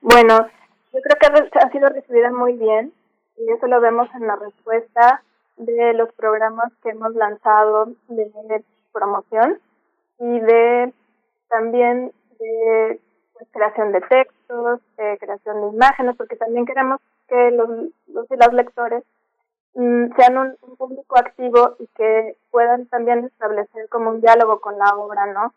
bueno, 0.00 0.48
yo 0.92 1.00
creo 1.00 1.16
que 1.20 1.58
ha 1.58 1.70
sido 1.70 1.88
recibida 1.90 2.30
muy 2.30 2.54
bien 2.54 2.92
y 3.36 3.50
eso 3.50 3.66
lo 3.66 3.80
vemos 3.80 4.08
en 4.14 4.26
la 4.26 4.36
respuesta 4.36 5.22
de 5.56 5.94
los 5.94 6.12
programas 6.14 6.72
que 6.82 6.90
hemos 6.90 7.14
lanzado 7.14 7.86
de 8.08 8.64
promoción 8.92 9.60
y 10.18 10.40
de 10.40 10.92
también 11.48 12.12
de 12.38 13.00
pues, 13.32 13.48
creación 13.52 13.92
de 13.92 14.00
textos, 14.00 14.80
de 14.96 15.18
creación 15.18 15.60
de 15.60 15.68
imágenes, 15.68 16.16
porque 16.16 16.36
también 16.36 16.66
queremos 16.66 17.00
que 17.28 17.50
los, 17.50 17.68
los 18.08 18.30
y 18.30 18.36
las 18.36 18.52
lectores 18.52 19.04
mm, 19.74 20.14
sean 20.16 20.38
un, 20.38 20.56
un, 20.62 20.76
público 20.76 21.16
activo 21.18 21.76
y 21.78 21.86
que 21.96 22.36
puedan 22.50 22.86
también 22.86 23.24
establecer 23.24 23.88
como 23.88 24.10
un 24.10 24.20
diálogo 24.20 24.60
con 24.60 24.78
la 24.78 24.94
obra, 24.96 25.26
¿no? 25.26 25.52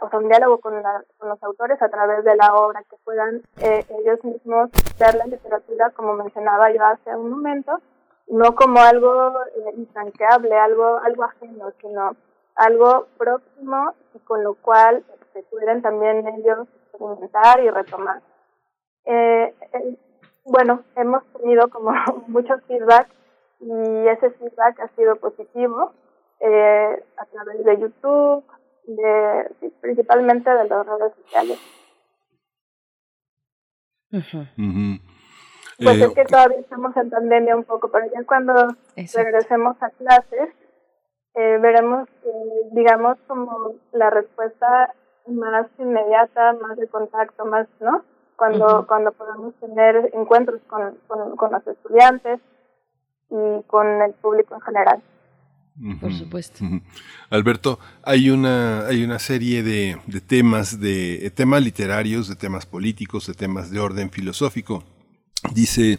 O 0.00 0.08
sea, 0.08 0.18
un 0.18 0.28
diálogo 0.28 0.58
con, 0.58 0.82
la, 0.82 1.04
con 1.18 1.28
los 1.28 1.42
autores 1.42 1.80
a 1.80 1.88
través 1.88 2.24
de 2.24 2.36
la 2.36 2.54
obra, 2.54 2.82
que 2.88 2.96
puedan 3.04 3.42
eh, 3.60 3.84
ellos 4.00 4.22
mismos 4.24 4.70
ver 4.98 5.14
la 5.14 5.26
literatura, 5.26 5.90
como 5.90 6.14
mencionaba 6.14 6.70
yo 6.72 6.84
hace 6.84 7.14
un 7.14 7.30
momento, 7.30 7.80
no 8.28 8.54
como 8.54 8.80
algo 8.80 9.40
eh, 9.44 9.74
intangible, 9.76 10.56
algo, 10.56 10.98
algo 10.98 11.24
ajeno, 11.24 11.72
sino 11.80 12.16
algo 12.56 13.06
próximo 13.18 13.94
y 14.14 14.18
con 14.20 14.42
lo 14.42 14.54
cual 14.54 15.04
se 15.32 15.42
pueden 15.44 15.82
también 15.82 16.26
ellos 16.26 16.66
experimentar 16.90 17.60
y 17.60 17.70
retomar. 17.70 18.22
Eh, 19.04 19.54
eh, 19.72 19.96
bueno, 20.44 20.82
hemos 20.96 21.24
tenido 21.34 21.68
como 21.68 21.92
mucho 22.26 22.58
feedback 22.66 23.08
y 23.60 24.08
ese 24.08 24.30
feedback 24.30 24.80
ha 24.80 24.88
sido 24.96 25.16
positivo 25.16 25.92
eh, 26.40 27.04
a 27.16 27.24
través 27.26 27.64
de 27.64 27.78
YouTube, 27.78 28.44
de 28.86 29.70
principalmente 29.80 30.50
de 30.50 30.68
las 30.68 30.86
redes 30.86 31.12
sociales. 31.22 31.58
Pues 35.78 35.98
es 35.98 36.10
eh, 36.10 36.14
que 36.14 36.24
todavía 36.24 36.58
estamos 36.58 36.96
en 36.96 37.10
pandemia 37.10 37.56
un 37.56 37.64
poco, 37.64 37.90
pero 37.90 38.06
ya 38.12 38.24
cuando 38.24 38.54
regresemos 39.14 39.76
a 39.82 39.90
clases, 39.90 40.50
eh, 41.34 41.58
veremos, 41.60 42.08
eh, 42.24 42.68
digamos, 42.72 43.18
como 43.26 43.74
la 43.92 44.08
respuesta 44.08 44.94
más 45.26 45.66
inmediata, 45.78 46.54
más 46.54 46.78
de 46.78 46.86
contacto, 46.86 47.44
más, 47.44 47.68
¿no? 47.80 48.04
Cuando, 48.36 48.86
cuando 48.86 49.12
podamos 49.12 49.54
tener 49.56 50.10
encuentros 50.14 50.60
con, 50.68 50.96
con, 51.06 51.36
con 51.36 51.52
los 51.52 51.66
estudiantes 51.66 52.40
y 53.30 53.62
con 53.66 54.02
el 54.02 54.12
público 54.14 54.54
en 54.54 54.60
general 54.60 55.02
por 56.00 56.12
supuesto. 56.12 56.64
Alberto, 57.28 57.78
hay 58.02 58.30
una, 58.30 58.86
hay 58.86 59.04
una 59.04 59.18
serie 59.18 59.62
de, 59.62 59.98
de 60.06 60.20
temas, 60.20 60.80
de, 60.80 61.30
temas 61.34 61.62
literarios, 61.62 62.28
de 62.28 62.36
temas 62.36 62.64
políticos, 62.64 63.26
de 63.26 63.34
temas 63.34 63.70
de 63.70 63.78
orden 63.80 64.10
filosófico. 64.10 64.84
Dice, 65.52 65.98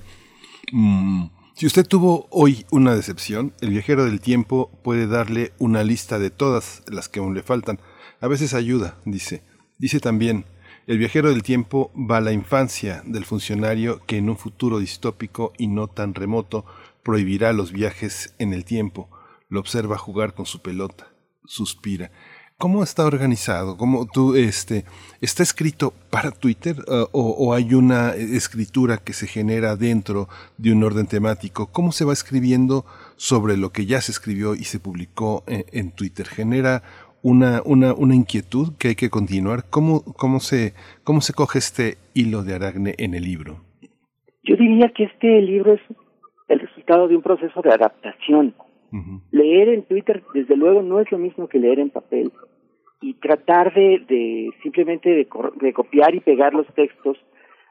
mm, 0.72 1.26
si 1.56 1.68
usted 1.68 1.86
tuvo 1.86 2.28
hoy 2.32 2.66
una 2.72 2.96
decepción, 2.96 3.54
el 3.62 3.70
viajero 3.70 4.06
del 4.06 4.20
tiempo 4.20 4.72
puede 4.84 5.06
darle 5.06 5.54
una 5.60 5.84
lista 5.84 6.18
de 6.18 6.32
todas 6.32 6.82
las 6.88 7.08
que 7.08 7.20
aún 7.20 7.36
le 7.36 7.44
faltan. 7.44 7.80
A 8.20 8.28
veces 8.28 8.54
ayuda, 8.54 8.98
dice. 9.06 9.44
Dice 9.78 10.00
también, 10.00 10.46
el 10.88 10.98
viajero 10.98 11.30
del 11.30 11.44
tiempo 11.44 11.92
va 11.96 12.18
a 12.18 12.22
la 12.22 12.32
infancia 12.32 13.04
del 13.06 13.26
funcionario 13.26 14.02
que 14.08 14.18
en 14.18 14.30
un 14.30 14.38
futuro 14.38 14.80
distópico 14.80 15.54
y 15.60 15.68
no 15.68 15.88
tan 15.88 16.16
remoto 16.16 16.66
prohibirá 17.04 17.54
los 17.54 17.72
viajes 17.72 18.34
en 18.40 18.54
el 18.54 18.66
tiempo 18.66 19.08
lo 19.50 19.60
observa 19.60 19.98
jugar 19.98 20.34
con 20.34 20.46
su 20.46 20.62
pelota, 20.62 21.08
suspira. 21.46 22.12
¿Cómo 22.60 22.82
está 22.82 23.06
organizado? 23.06 23.78
¿Cómo 23.78 24.08
tú, 24.12 24.34
este, 24.36 24.84
está 25.22 25.44
escrito 25.44 25.94
para 26.10 26.32
Twitter 26.32 26.78
uh, 26.88 27.06
o, 27.12 27.54
hay 27.54 27.76
una 27.76 28.16
escritura 28.16 28.98
que 28.98 29.14
se 29.14 29.28
genera 29.28 29.76
dentro 29.76 30.28
de 30.58 30.74
un 30.74 30.84
orden 30.84 31.06
temático? 31.06 31.68
¿Cómo 31.72 31.92
se 31.92 32.04
va 32.04 32.14
escribiendo 32.14 32.84
sobre 33.16 33.58
lo 33.58 33.70
que 33.70 33.86
ya 33.86 34.02
se 34.02 34.12
escribió 34.12 34.56
y 34.56 34.64
se 34.64 34.80
publicó 34.80 35.44
en, 35.46 35.66
en 35.72 35.92
Twitter? 35.92 36.26
¿Genera 36.26 36.82
una, 37.22 37.62
una, 37.64 37.94
una, 37.94 38.16
inquietud 38.16 38.74
que 38.80 38.88
hay 38.88 38.96
que 38.96 39.12
continuar? 39.12 39.66
¿Cómo, 39.70 40.02
cómo, 40.18 40.40
se, 40.40 40.74
¿Cómo 41.04 41.22
se 41.22 41.34
coge 41.34 41.60
este 41.60 41.98
hilo 42.16 42.42
de 42.42 42.56
Aragne 42.56 42.96
en 42.98 43.14
el 43.14 43.24
libro? 43.24 43.62
Yo 44.44 44.56
diría 44.56 44.90
que 44.96 45.04
este 45.04 45.42
libro 45.44 45.74
es 45.74 45.82
el 46.48 46.60
resultado 46.60 47.08
de 47.08 47.18
un 47.18 47.22
proceso 47.22 47.62
de 47.62 47.72
adaptación 47.72 48.56
Leer 49.32 49.70
en 49.70 49.84
Twitter, 49.84 50.24
desde 50.34 50.56
luego, 50.56 50.82
no 50.82 51.00
es 51.00 51.12
lo 51.12 51.18
mismo 51.18 51.48
que 51.48 51.60
leer 51.60 51.80
en 51.80 51.90
papel. 51.90 52.32
Y 53.02 53.14
tratar 53.16 53.74
de, 53.74 54.04
de 54.08 54.50
simplemente 54.64 55.10
de, 55.10 55.28
de 55.62 55.74
copiar 55.74 56.16
y 56.16 56.20
pegar 56.20 56.54
los 56.54 56.68
textos 56.74 57.18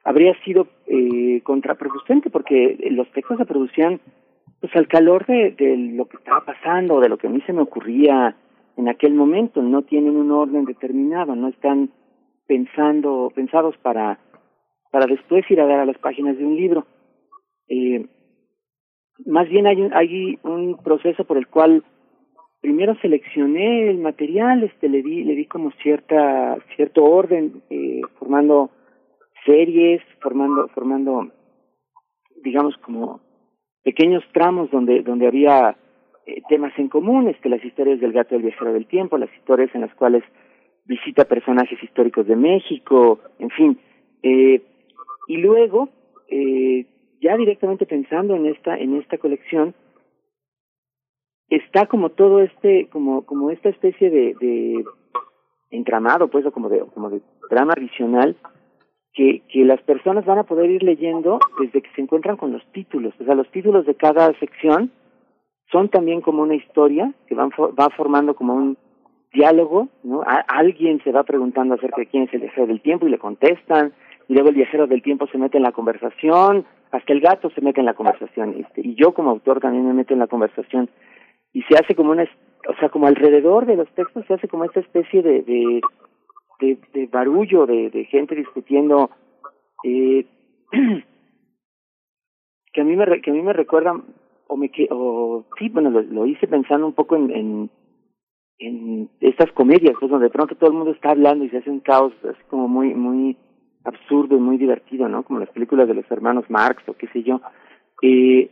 habría 0.07 0.35
sido 0.45 0.69
eh, 0.87 1.41
contraproducente 1.43 2.31
porque 2.31 2.79
los 2.93 3.11
textos 3.11 3.39
se 3.39 3.45
producían 3.45 4.01
pues 4.61 4.75
al 4.77 4.87
calor 4.87 5.27
de, 5.27 5.55
lo 5.95 6.07
que 6.07 6.17
estaba 6.17 6.45
pasando, 6.45 7.01
de 7.01 7.09
lo 7.09 7.19
que 7.19 7.27
a 7.27 7.31
mí 7.31 7.41
se 7.45 7.53
me 7.53 7.62
ocurría 7.62 8.37
en 8.77 8.89
aquel 8.89 9.15
momento. 9.15 9.62
No 9.62 9.83
tienen 9.83 10.17
un 10.17 10.31
orden 10.31 10.65
determinado, 10.65 11.35
no 11.35 11.49
están 11.49 11.91
pensando, 12.47 13.33
pensados 13.35 13.77
para 13.79 14.21
para 14.93 15.07
después 15.07 15.45
ir 15.51 15.61
a 15.61 15.67
dar 15.67 15.81
a 15.81 15.87
las 15.87 15.99
páginas 15.99 16.39
de 16.39 16.47
un 16.47 16.57
libro. 16.57 16.87
Eh, 17.69 18.07
más 19.24 19.48
bien 19.48 19.66
hay 19.66 19.81
un, 19.81 19.94
hay 19.94 20.38
un 20.42 20.76
proceso 20.83 21.24
por 21.24 21.38
el 21.38 21.46
cual 21.48 21.83
primero 22.61 22.94
seleccioné 23.00 23.90
el 23.90 23.98
material, 23.98 24.62
este 24.62 24.88
le 24.88 25.02
di 25.02 25.24
le 25.24 25.35
di 25.35 25.46
como 25.46 25.70
cierta 25.83 26.59
cierto 26.74 27.05
orden, 27.05 27.62
eh, 27.70 28.02
formando 28.18 28.70
series, 29.44 30.02
formando 30.20 30.68
formando 30.68 31.31
digamos 32.42 32.76
como 32.79 33.20
pequeños 33.83 34.24
tramos 34.33 34.70
donde 34.70 35.02
donde 35.02 35.26
había 35.26 35.76
eh, 36.26 36.42
temas 36.48 36.72
en 36.76 36.88
común, 36.88 37.29
este 37.29 37.48
las 37.48 37.64
historias 37.64 38.00
del 38.00 38.12
gato 38.12 38.35
del 38.35 38.42
viajero 38.42 38.72
del 38.72 38.87
tiempo, 38.87 39.16
las 39.16 39.33
historias 39.35 39.70
en 39.74 39.83
las 39.83 39.94
cuales 39.94 40.24
visita 40.85 41.24
personajes 41.24 41.83
históricos 41.83 42.26
de 42.26 42.37
México, 42.37 43.20
en 43.38 43.50
fin, 43.50 43.79
eh, 44.22 44.62
y 45.29 45.37
luego 45.38 45.88
eh, 46.29 46.87
ya 47.27 47.37
directamente 47.37 47.87
pensando 47.87 48.37
en 48.37 48.47
esta 48.47 48.79
en 48.79 48.97
esta 48.97 49.19
colección 49.19 49.75
está 51.49 51.87
como 51.87 52.11
todo 52.11 52.41
este 52.41 52.89
como 52.89 53.27
como 53.27 53.51
esta 53.51 53.69
especie 53.69 54.11
de, 54.11 54.35
de 54.41 54.85
entramado 55.71 56.29
pues 56.29 56.47
o 56.47 56.53
como 56.53 56.69
de 56.69 56.81
como 56.95 57.11
de 57.11 57.21
drama 57.51 57.73
adicional 57.77 58.37
que 59.12 59.43
que 59.49 59.65
las 59.65 59.83
personas 59.83 60.25
van 60.25 60.39
a 60.39 60.45
poder 60.45 60.71
ir 60.71 60.85
leyendo 60.85 61.41
desde 61.61 61.83
que 61.83 61.91
se 61.97 62.03
encuentran 62.03 62.37
con 62.37 62.53
los 62.53 62.65
títulos. 62.73 63.12
O 63.21 63.25
sea 63.25 63.35
los 63.35 63.51
títulos 63.51 63.87
de 63.87 63.97
cada 63.97 64.33
sección 64.39 64.93
son 65.73 65.89
también 65.89 66.21
como 66.21 66.43
una 66.43 66.55
historia 66.55 67.12
que 67.27 67.35
van 67.35 67.51
va 67.51 67.91
formando 67.91 68.37
como 68.37 68.55
un 68.55 68.77
diálogo 69.33 69.89
no 70.05 70.23
alguien 70.47 71.03
se 71.03 71.11
va 71.11 71.25
preguntando 71.25 71.75
acerca 71.75 72.03
de 72.03 72.07
quién 72.07 72.23
es 72.25 72.35
el 72.35 72.43
viajero 72.43 72.69
del 72.69 72.81
tiempo 72.81 73.07
y 73.07 73.11
le 73.11 73.19
contestan 73.19 73.93
y 74.29 74.35
luego 74.35 74.49
el 74.51 74.55
viajero 74.55 74.87
del 74.87 75.03
tiempo 75.03 75.27
se 75.27 75.39
mete 75.39 75.57
en 75.57 75.65
la 75.65 75.73
conversación 75.73 76.65
hasta 76.90 77.12
el 77.12 77.20
gato 77.20 77.51
se 77.51 77.61
mete 77.61 77.81
en 77.81 77.87
la 77.87 77.94
conversación 77.94 78.55
este, 78.59 78.81
y 78.83 78.94
yo 78.94 79.12
como 79.12 79.31
autor 79.31 79.61
también 79.61 79.87
me 79.87 79.92
meto 79.92 80.14
en 80.14 80.20
la 80.20 80.27
conversación 80.27 80.88
y 81.53 81.62
se 81.62 81.75
hace 81.77 81.94
como 81.94 82.11
una 82.11 82.25
o 82.68 82.75
sea 82.79 82.88
como 82.88 83.07
alrededor 83.07 83.66
de 83.66 83.77
los 83.77 83.88
textos 83.94 84.25
se 84.27 84.35
hace 84.35 84.49
como 84.49 84.64
esta 84.64 84.81
especie 84.81 85.22
de 85.22 85.42
de 85.42 85.81
de, 86.61 87.07
barullo 87.07 87.66
de, 87.66 87.90
de 87.90 88.05
gente 88.05 88.35
discutiendo 88.35 89.11
eh, 89.85 90.27
que 92.72 92.81
a 92.81 92.85
mí 92.85 92.96
me 92.96 93.20
que 93.20 93.31
a 93.31 93.35
mí 93.35 93.42
me 93.42 93.53
recuerda 93.53 94.01
o 94.49 94.57
me 94.57 94.70
o 94.90 95.44
sí 95.59 95.68
bueno 95.68 95.90
lo, 95.90 96.27
hice 96.27 96.46
pensando 96.46 96.87
un 96.87 96.94
poco 96.94 97.16
en, 97.16 97.31
en 97.31 97.70
en 98.59 99.11
estas 99.20 99.53
comedias 99.53 99.94
pues 99.99 100.11
donde 100.11 100.27
de 100.27 100.33
pronto 100.33 100.55
todo 100.55 100.70
el 100.70 100.77
mundo 100.77 100.92
está 100.92 101.11
hablando 101.11 101.44
y 101.44 101.51
se 101.51 101.59
hace 101.59 101.70
un 101.70 101.81
caos 101.81 102.12
así 102.25 102.42
como 102.49 102.68
muy 102.68 102.94
muy 102.94 103.37
absurdo 103.87 104.37
y 104.37 104.40
muy 104.40 104.59
divertido, 104.59 105.09
¿no? 105.09 105.22
Como 105.22 105.40
las 105.40 105.51
películas 105.51 105.88
de 105.88 105.94
los 105.94 106.11
hermanos 106.11 106.44
Marx 106.49 106.83
o 106.88 106.94
qué 106.94 107.07
sé 107.09 107.22
yo. 107.22 107.40
Eh, 108.03 108.51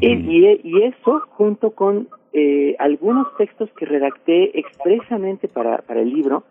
y, 0.00 0.60
y 0.62 0.82
eso 0.82 1.20
junto 1.30 1.72
con 1.72 2.08
eh, 2.32 2.74
algunos 2.80 3.28
textos 3.36 3.70
que 3.78 3.86
redacté 3.86 4.58
expresamente 4.58 5.46
para, 5.46 5.78
para 5.78 6.00
el 6.00 6.12
libro, 6.12 6.42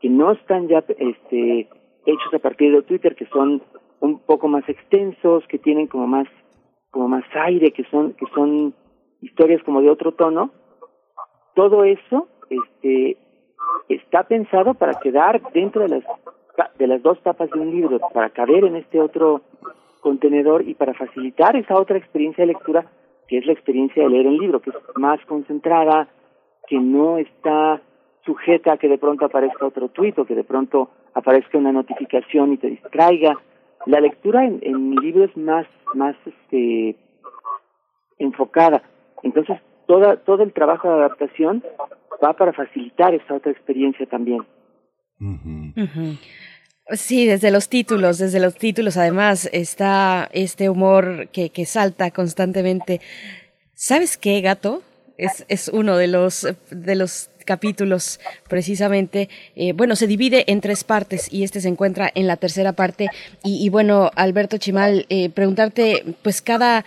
que 0.00 0.08
no 0.08 0.30
están 0.30 0.68
ya 0.68 0.84
este, 0.86 1.68
hechos 2.06 2.34
a 2.34 2.38
partir 2.38 2.72
de 2.72 2.82
Twitter, 2.82 3.16
que 3.16 3.26
son 3.26 3.60
un 3.98 4.20
poco 4.20 4.46
más 4.46 4.68
extensos, 4.68 5.44
que 5.48 5.58
tienen 5.58 5.88
como 5.88 6.06
más, 6.06 6.28
como 6.90 7.08
más 7.08 7.24
aire, 7.34 7.72
que 7.72 7.84
son, 7.90 8.12
que 8.12 8.26
son 8.34 8.74
historias 9.20 9.62
como 9.64 9.80
de 9.80 9.90
otro 9.90 10.12
tono. 10.12 10.52
Todo 11.54 11.84
eso, 11.84 12.28
este, 12.48 13.16
está 13.88 14.24
pensado 14.24 14.74
para 14.74 14.94
quedar 14.94 15.40
dentro 15.52 15.82
de 15.82 15.88
las 15.88 16.04
de 16.78 16.86
las 16.86 17.02
dos 17.02 17.18
tapas 17.22 17.50
de 17.50 17.58
un 17.58 17.70
libro, 17.70 17.98
para 18.12 18.28
caber 18.30 18.64
en 18.64 18.76
este 18.76 19.00
otro 19.00 19.40
contenedor 20.00 20.68
y 20.68 20.74
para 20.74 20.92
facilitar 20.92 21.56
esa 21.56 21.76
otra 21.76 21.96
experiencia 21.96 22.42
de 22.42 22.52
lectura 22.52 22.84
que 23.26 23.38
es 23.38 23.46
la 23.46 23.52
experiencia 23.52 24.02
de 24.02 24.10
leer 24.10 24.26
el 24.26 24.36
libro, 24.36 24.60
que 24.60 24.70
es 24.70 24.76
más 24.96 25.18
concentrada, 25.24 26.08
que 26.68 26.78
no 26.78 27.16
está 27.16 27.80
sujeta 28.26 28.74
a 28.74 28.76
que 28.76 28.88
de 28.88 28.98
pronto 28.98 29.24
aparezca 29.24 29.66
otro 29.66 29.88
tuit 29.88 30.18
o 30.18 30.26
que 30.26 30.34
de 30.34 30.44
pronto 30.44 30.90
aparezca 31.14 31.56
una 31.56 31.72
notificación 31.72 32.52
y 32.52 32.58
te 32.58 32.68
distraiga. 32.68 33.38
La 33.86 34.00
lectura 34.00 34.44
en, 34.44 34.58
en 34.62 34.90
mi 34.90 34.96
libro 34.98 35.24
es 35.24 35.36
más, 35.36 35.66
más 35.94 36.14
este, 36.26 36.96
enfocada. 38.18 38.82
Entonces, 39.22 39.58
toda, 39.86 40.16
todo 40.16 40.42
el 40.42 40.52
trabajo 40.52 40.88
de 40.88 40.94
adaptación 40.94 41.64
va 42.22 42.34
para 42.34 42.52
facilitar 42.52 43.14
esa 43.14 43.34
otra 43.34 43.52
experiencia 43.52 44.06
también. 44.06 44.44
Sí, 46.90 47.26
desde 47.26 47.50
los 47.50 47.68
títulos, 47.68 48.18
desde 48.18 48.40
los 48.40 48.54
títulos 48.54 48.96
además 48.96 49.48
está 49.52 50.28
este 50.32 50.68
humor 50.68 51.28
que, 51.28 51.50
que 51.50 51.64
salta 51.64 52.10
constantemente. 52.10 53.00
¿Sabes 53.74 54.16
qué, 54.16 54.40
gato? 54.40 54.82
Es, 55.16 55.44
es 55.48 55.68
uno 55.68 55.96
de 55.96 56.08
los, 56.08 56.46
de 56.70 56.96
los 56.96 57.30
capítulos 57.44 58.20
precisamente, 58.48 59.28
eh, 59.54 59.72
bueno, 59.72 59.96
se 59.96 60.06
divide 60.06 60.44
en 60.50 60.60
tres 60.60 60.84
partes 60.84 61.32
y 61.32 61.44
este 61.44 61.60
se 61.60 61.68
encuentra 61.68 62.10
en 62.14 62.26
la 62.26 62.36
tercera 62.36 62.72
parte. 62.72 63.08
Y, 63.44 63.64
y 63.64 63.68
bueno, 63.68 64.10
Alberto 64.14 64.58
Chimal, 64.58 65.06
eh, 65.08 65.30
preguntarte, 65.30 66.16
pues 66.22 66.42
cada 66.42 66.84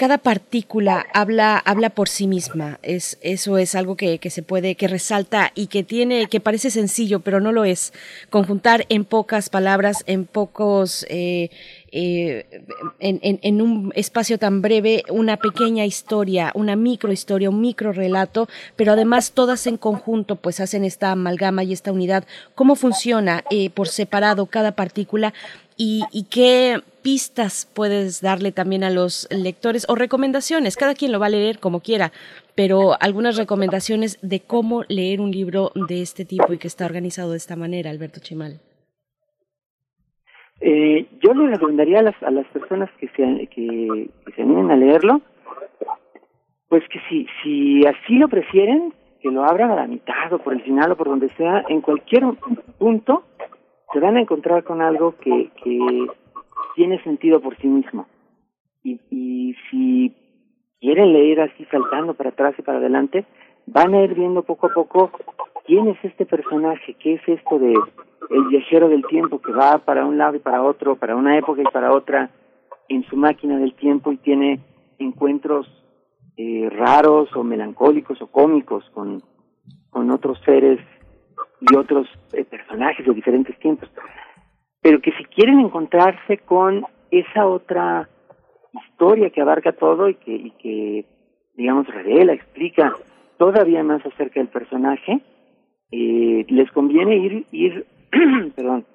cada 0.00 0.16
partícula 0.16 1.06
habla, 1.12 1.58
habla 1.58 1.90
por 1.90 2.08
sí 2.08 2.26
misma. 2.26 2.78
Es, 2.82 3.18
eso 3.20 3.58
es 3.58 3.74
algo 3.74 3.96
que, 3.96 4.18
que, 4.18 4.30
se 4.30 4.42
puede, 4.42 4.74
que 4.74 4.88
resalta 4.88 5.52
y 5.54 5.66
que 5.66 5.82
tiene, 5.84 6.26
que 6.28 6.40
parece 6.40 6.70
sencillo, 6.70 7.20
pero 7.20 7.38
no 7.38 7.52
lo 7.52 7.66
es. 7.66 7.92
Conjuntar 8.30 8.86
en 8.88 9.04
pocas 9.04 9.50
palabras, 9.50 10.02
en 10.06 10.24
pocos, 10.24 11.04
eh, 11.10 11.50
eh, 11.92 12.46
en, 12.98 13.20
en, 13.22 13.40
en, 13.42 13.60
un 13.60 13.92
espacio 13.94 14.38
tan 14.38 14.62
breve 14.62 15.04
una 15.10 15.36
pequeña 15.36 15.84
historia, 15.84 16.50
una 16.54 16.76
microhistoria, 16.76 17.50
un 17.50 17.60
micro 17.60 17.92
relato, 17.92 18.48
pero 18.76 18.92
además 18.92 19.32
todas 19.32 19.66
en 19.66 19.76
conjunto 19.76 20.36
pues 20.36 20.60
hacen 20.60 20.82
esta 20.82 21.12
amalgama 21.12 21.62
y 21.62 21.74
esta 21.74 21.92
unidad. 21.92 22.24
¿Cómo 22.54 22.74
funciona 22.74 23.44
eh, 23.50 23.68
por 23.68 23.86
separado 23.86 24.46
cada 24.46 24.72
partícula? 24.72 25.34
Y, 25.76 26.04
y, 26.12 26.24
qué 26.24 26.82
pistas 27.02 27.70
puedes 27.74 28.20
darle 28.20 28.52
también 28.52 28.84
a 28.84 28.90
los 28.90 29.28
lectores 29.30 29.86
o 29.88 29.94
recomendaciones. 29.94 30.76
Cada 30.76 30.94
quien 30.94 31.12
lo 31.12 31.20
va 31.20 31.26
a 31.26 31.30
leer 31.30 31.58
como 31.58 31.80
quiera, 31.80 32.12
pero 32.54 32.92
algunas 33.00 33.36
recomendaciones 33.36 34.18
de 34.22 34.40
cómo 34.40 34.84
leer 34.88 35.20
un 35.20 35.30
libro 35.30 35.72
de 35.74 36.02
este 36.02 36.24
tipo 36.24 36.52
y 36.52 36.58
que 36.58 36.68
está 36.68 36.86
organizado 36.86 37.32
de 37.32 37.38
esta 37.38 37.56
manera, 37.56 37.90
Alberto 37.90 38.20
Chimal. 38.20 38.60
Eh, 40.60 41.06
yo 41.22 41.32
le 41.32 41.48
recomendaría 41.48 42.00
a 42.00 42.02
las, 42.02 42.22
a 42.22 42.30
las 42.30 42.46
personas 42.48 42.90
que 42.98 43.08
se, 43.08 43.46
que, 43.46 44.10
se 44.36 44.42
animen 44.42 44.70
a 44.70 44.76
leerlo, 44.76 45.22
pues 46.68 46.84
que 46.88 47.00
si, 47.08 47.26
si 47.42 47.86
así 47.86 48.16
lo 48.16 48.28
prefieren, 48.28 48.92
que 49.22 49.30
lo 49.30 49.44
abran 49.44 49.70
a 49.70 49.76
la 49.76 49.86
mitad 49.86 50.32
o 50.32 50.38
por 50.38 50.52
el 50.52 50.62
final 50.62 50.92
o 50.92 50.96
por 50.96 51.08
donde 51.08 51.30
sea, 51.30 51.64
en 51.68 51.80
cualquier 51.80 52.24
punto 52.78 53.24
se 53.92 54.00
van 54.00 54.16
a 54.16 54.20
encontrar 54.20 54.62
con 54.64 54.82
algo 54.82 55.16
que, 55.16 55.50
que 55.64 56.06
tiene 56.74 57.02
sentido 57.02 57.40
por 57.40 57.56
sí 57.58 57.66
mismo. 57.66 58.06
Y, 58.82 59.00
y 59.10 59.54
si 59.70 60.14
quieren 60.80 61.12
leer 61.12 61.40
así 61.40 61.64
saltando 61.66 62.14
para 62.14 62.30
atrás 62.30 62.54
y 62.58 62.62
para 62.62 62.78
adelante, 62.78 63.26
van 63.66 63.94
a 63.94 64.02
ir 64.02 64.14
viendo 64.14 64.42
poco 64.42 64.66
a 64.66 64.74
poco 64.74 65.10
quién 65.66 65.88
es 65.88 65.98
este 66.02 66.26
personaje, 66.26 66.94
qué 66.94 67.14
es 67.14 67.28
esto 67.28 67.58
de 67.58 67.74
el 68.30 68.44
viajero 68.48 68.88
del 68.88 69.04
tiempo 69.06 69.40
que 69.40 69.52
va 69.52 69.78
para 69.78 70.06
un 70.06 70.16
lado 70.16 70.36
y 70.36 70.38
para 70.38 70.62
otro, 70.62 70.96
para 70.96 71.16
una 71.16 71.36
época 71.36 71.62
y 71.62 71.72
para 71.72 71.92
otra, 71.92 72.30
en 72.88 73.04
su 73.04 73.16
máquina 73.16 73.58
del 73.58 73.74
tiempo 73.74 74.12
y 74.12 74.16
tiene 74.18 74.60
encuentros 74.98 75.66
eh, 76.36 76.68
raros 76.70 77.34
o 77.34 77.42
melancólicos 77.42 78.20
o 78.22 78.28
cómicos 78.28 78.84
con, 78.94 79.22
con 79.90 80.10
otros 80.10 80.40
seres 80.44 80.78
y 81.60 81.76
otros 81.76 82.08
eh, 82.32 82.44
personajes 82.44 83.04
de 83.04 83.12
diferentes 83.12 83.58
tiempos. 83.58 83.90
Pero 84.82 85.00
que 85.00 85.12
si 85.12 85.24
quieren 85.24 85.60
encontrarse 85.60 86.38
con 86.38 86.86
esa 87.10 87.46
otra 87.46 88.08
historia 88.72 89.30
que 89.30 89.40
abarca 89.40 89.72
todo 89.72 90.08
y 90.08 90.14
que, 90.14 90.32
y 90.32 90.50
que 90.52 91.04
digamos, 91.54 91.86
revela, 91.88 92.32
explica 92.32 92.94
todavía 93.36 93.82
más 93.82 94.04
acerca 94.06 94.40
del 94.40 94.48
personaje, 94.48 95.20
eh, 95.92 96.46
les 96.48 96.70
conviene 96.72 97.16
ir, 97.16 97.46
ir 97.52 97.86
perdón, 98.56 98.86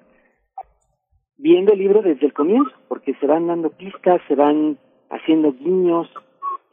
viendo 1.36 1.72
el 1.72 1.78
libro 1.78 2.02
desde 2.02 2.26
el 2.26 2.32
comienzo, 2.32 2.72
porque 2.88 3.14
se 3.14 3.26
van 3.26 3.46
dando 3.46 3.70
pistas, 3.70 4.20
se 4.28 4.34
van 4.34 4.78
haciendo 5.10 5.52
guiños, 5.52 6.08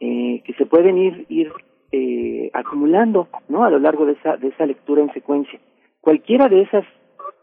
eh, 0.00 0.42
que 0.44 0.54
se 0.54 0.66
pueden 0.66 0.98
ir, 0.98 1.26
ir 1.28 1.52
eh, 1.92 2.50
acumulando, 2.52 3.28
¿no? 3.48 3.64
A 3.64 3.70
lo 3.70 3.78
largo 3.78 4.06
de 4.06 4.12
esa, 4.12 4.36
de 4.36 4.48
esa 4.48 4.66
lectura 4.66 5.02
en 5.02 5.12
secuencia. 5.12 5.60
Cualquiera 6.00 6.48
de 6.48 6.62
esas 6.62 6.84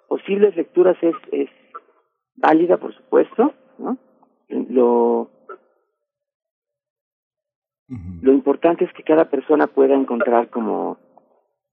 posibles 0.08 0.56
lecturas 0.56 0.98
es, 1.02 1.16
es 1.32 1.50
válida, 2.42 2.78
por 2.78 2.94
supuesto, 2.96 3.54
¿no? 3.78 3.98
Lo, 4.50 5.30
lo 8.22 8.32
importante 8.34 8.86
es 8.86 8.94
que 8.94 9.04
cada 9.04 9.30
persona 9.30 9.68
pueda 9.68 9.96
encontrar 9.96 10.50
como 10.50 10.98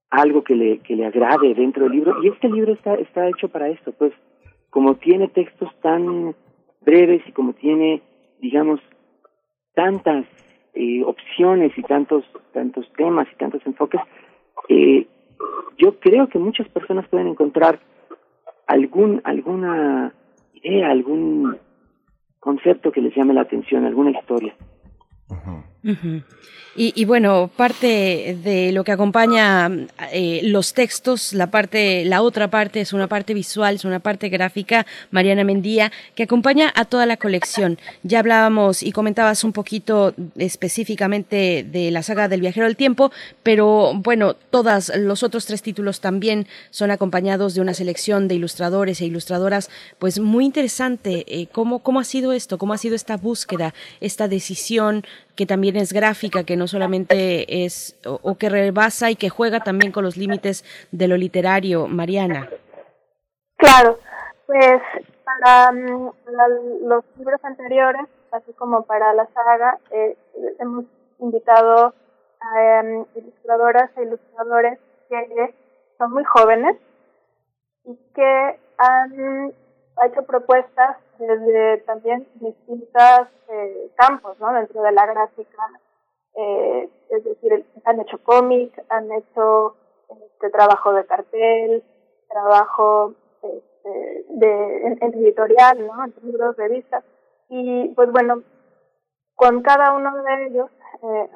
algo 0.09 0.43
que 0.43 0.55
le, 0.55 0.79
que 0.79 0.95
le 0.95 1.05
agrade 1.05 1.53
dentro 1.53 1.83
del 1.83 1.93
libro. 1.93 2.23
Y 2.23 2.29
este 2.29 2.49
libro 2.49 2.73
está, 2.73 2.95
está 2.95 3.27
hecho 3.27 3.49
para 3.49 3.69
esto, 3.69 3.91
pues, 3.91 4.13
como 4.69 4.95
tiene 4.95 5.27
textos 5.27 5.69
tan 5.81 6.35
breves 6.81 7.21
y 7.27 7.31
como 7.31 7.53
tiene, 7.53 8.01
digamos, 8.39 8.79
tantas 9.73 10.25
eh, 10.73 11.03
opciones 11.03 11.71
y 11.77 11.83
tantos 11.83 12.23
tantos 12.53 12.91
temas 12.93 13.27
y 13.31 13.35
tantos 13.37 13.61
enfoques, 13.65 14.01
eh, 14.69 15.07
yo 15.77 15.99
creo 15.99 16.27
que 16.27 16.39
muchas 16.39 16.67
personas 16.69 17.07
pueden 17.07 17.27
encontrar 17.27 17.79
algún 18.67 19.21
alguna 19.23 20.13
algún 20.83 21.57
concepto 22.39 22.91
que 22.91 23.01
les 23.01 23.15
llame 23.15 23.33
la 23.33 23.41
atención, 23.41 23.85
alguna 23.85 24.11
historia. 24.11 24.55
Y, 26.81 27.03
bueno, 27.03 27.49
parte 27.53 28.37
de 28.41 28.71
lo 28.71 28.85
que 28.85 28.93
acompaña 28.93 29.69
eh, 30.13 30.39
los 30.43 30.73
textos, 30.73 31.33
la 31.33 31.51
parte, 31.51 32.05
la 32.05 32.21
otra 32.21 32.49
parte 32.49 32.79
es 32.79 32.93
una 32.93 33.07
parte 33.07 33.33
visual, 33.33 33.75
es 33.75 33.83
una 33.83 33.99
parte 33.99 34.29
gráfica, 34.29 34.85
Mariana 35.11 35.43
Mendía, 35.43 35.91
que 36.15 36.23
acompaña 36.23 36.71
a 36.73 36.85
toda 36.85 37.05
la 37.05 37.17
colección. 37.17 37.77
Ya 38.03 38.19
hablábamos 38.19 38.81
y 38.81 38.93
comentabas 38.93 39.43
un 39.43 39.51
poquito 39.51 40.13
específicamente 40.37 41.65
de 41.69 41.91
la 41.91 42.01
saga 42.01 42.29
del 42.29 42.39
viajero 42.39 42.67
del 42.67 42.77
tiempo, 42.77 43.11
pero 43.43 43.91
bueno, 43.95 44.35
todos 44.35 44.89
los 44.95 45.23
otros 45.23 45.47
tres 45.47 45.61
títulos 45.61 45.99
también 45.99 46.47
son 46.69 46.91
acompañados 46.91 47.55
de 47.55 47.61
una 47.61 47.73
selección 47.73 48.29
de 48.29 48.35
ilustradores 48.35 49.01
e 49.01 49.05
ilustradoras, 49.05 49.69
pues 49.97 50.19
muy 50.19 50.45
interesante. 50.45 51.25
Eh, 51.27 51.47
¿cómo, 51.51 51.79
¿Cómo 51.79 51.99
ha 51.99 52.05
sido 52.05 52.31
esto? 52.31 52.57
¿Cómo 52.57 52.71
ha 52.71 52.77
sido 52.77 52.95
esta 52.95 53.17
búsqueda, 53.17 53.73
esta 53.99 54.29
decisión? 54.29 55.03
Que 55.39 55.45
también 55.45 55.77
es 55.77 55.93
gráfica, 55.93 56.43
que 56.43 56.57
no 56.57 56.67
solamente 56.67 57.63
es, 57.63 57.97
o, 58.05 58.35
que 58.37 58.49
rebasa 58.49 59.09
y 59.09 59.15
que 59.15 59.29
juega 59.29 59.61
también 59.61 59.93
con 59.93 60.03
los 60.03 60.17
límites 60.17 60.65
de 60.91 61.07
lo 61.07 61.15
literario, 61.15 61.87
Mariana. 61.87 62.49
Claro, 63.55 63.99
pues 64.45 64.81
para, 65.23 65.71
mm, 65.71 66.11
los 66.89 67.05
libros 67.17 67.39
anteriores, 67.45 68.01
así 68.33 68.51
como 68.51 68.83
para 68.83 69.13
la 69.13 69.27
saga, 69.27 69.77
eh, 69.91 70.17
hemos 70.59 70.83
invitado 71.19 71.93
a 72.41 72.79
em, 72.81 73.05
ilustradoras 73.15 73.89
e 73.95 74.03
ilustradores 74.03 74.77
que 75.07 75.55
son 75.97 76.11
muy 76.11 76.25
jóvenes 76.25 76.75
y 77.85 77.95
que 78.13 78.59
han 78.77 79.53
hecho 80.03 80.21
propuestas 80.23 80.97
desde 81.19 81.77
también 81.79 82.27
distintos 82.35 83.27
eh, 83.49 83.91
campos, 83.95 84.39
¿no? 84.39 84.53
Dentro 84.53 84.81
de 84.81 84.91
la 84.91 85.05
gráfica, 85.05 85.69
eh, 86.35 86.89
es 87.09 87.23
decir, 87.23 87.65
han 87.83 87.99
hecho 87.99 88.17
cómic, 88.23 88.73
han 88.89 89.11
hecho 89.11 89.75
este 90.09 90.49
trabajo 90.49 90.93
de 90.93 91.05
cartel, 91.05 91.83
trabajo 92.29 93.13
este, 93.41 94.25
de, 94.29 94.97
en, 95.01 95.13
editorial, 95.13 95.85
¿no? 95.85 96.05
En 96.05 96.13
libros, 96.23 96.55
revistas. 96.55 97.03
Y 97.49 97.89
pues 97.89 98.11
bueno, 98.11 98.43
con 99.35 99.61
cada 99.61 99.93
uno 99.93 100.11
de 100.23 100.47
ellos 100.47 100.69
eh, 101.03 101.29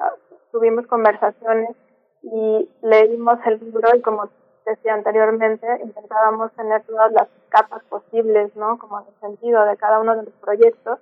tuvimos 0.52 0.86
conversaciones 0.86 1.76
y 2.22 2.68
leímos 2.82 3.38
el 3.46 3.60
libro 3.60 3.94
y 3.94 4.00
como 4.00 4.28
decía 4.64 4.94
anteriormente, 4.94 5.66
intentábamos 5.82 6.52
tener 6.52 6.82
todas 6.82 7.12
las 7.12 7.28
capas 7.48 7.82
posibles, 7.84 8.54
¿no? 8.56 8.78
Como 8.78 9.00
en 9.00 9.06
el 9.06 9.20
sentido 9.20 9.64
de 9.64 9.76
cada 9.76 10.00
uno 10.00 10.16
de 10.16 10.24
los 10.24 10.34
proyectos. 10.34 10.98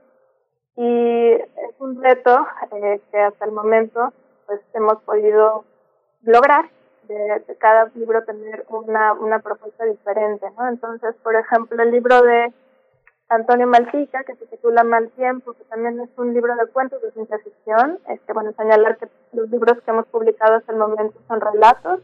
Y 0.76 1.32
es 1.32 1.74
un 1.78 2.02
reto 2.02 2.46
eh, 2.72 3.00
que 3.10 3.18
hasta 3.20 3.44
el 3.44 3.52
momento 3.52 4.12
pues 4.46 4.60
hemos 4.74 5.02
podido 5.02 5.64
lograr 6.22 6.70
de, 7.08 7.56
cada 7.58 7.90
libro 7.94 8.24
tener 8.24 8.64
una, 8.68 9.12
una 9.12 9.38
propuesta 9.40 9.84
diferente, 9.84 10.46
¿no? 10.58 10.68
Entonces, 10.68 11.14
por 11.22 11.34
ejemplo, 11.36 11.82
el 11.82 11.90
libro 11.90 12.22
de 12.22 12.52
Antonio 13.28 13.66
Malpica, 13.66 14.24
que 14.24 14.34
se 14.36 14.46
titula 14.46 14.84
Mal 14.84 15.10
Tiempo, 15.10 15.52
que 15.54 15.64
también 15.64 16.00
es 16.00 16.10
un 16.16 16.34
libro 16.34 16.54
de 16.56 16.66
cuentos 16.66 17.00
de 17.02 17.10
ciencia 17.12 17.38
ficción. 17.38 17.98
Este, 18.08 18.32
bueno, 18.32 18.52
señalar 18.52 18.96
que 18.98 19.08
los 19.32 19.50
libros 19.50 19.80
que 19.82 19.90
hemos 19.90 20.06
publicado 20.06 20.56
hasta 20.56 20.72
el 20.72 20.78
momento 20.78 21.18
son 21.28 21.40
relatos 21.40 22.00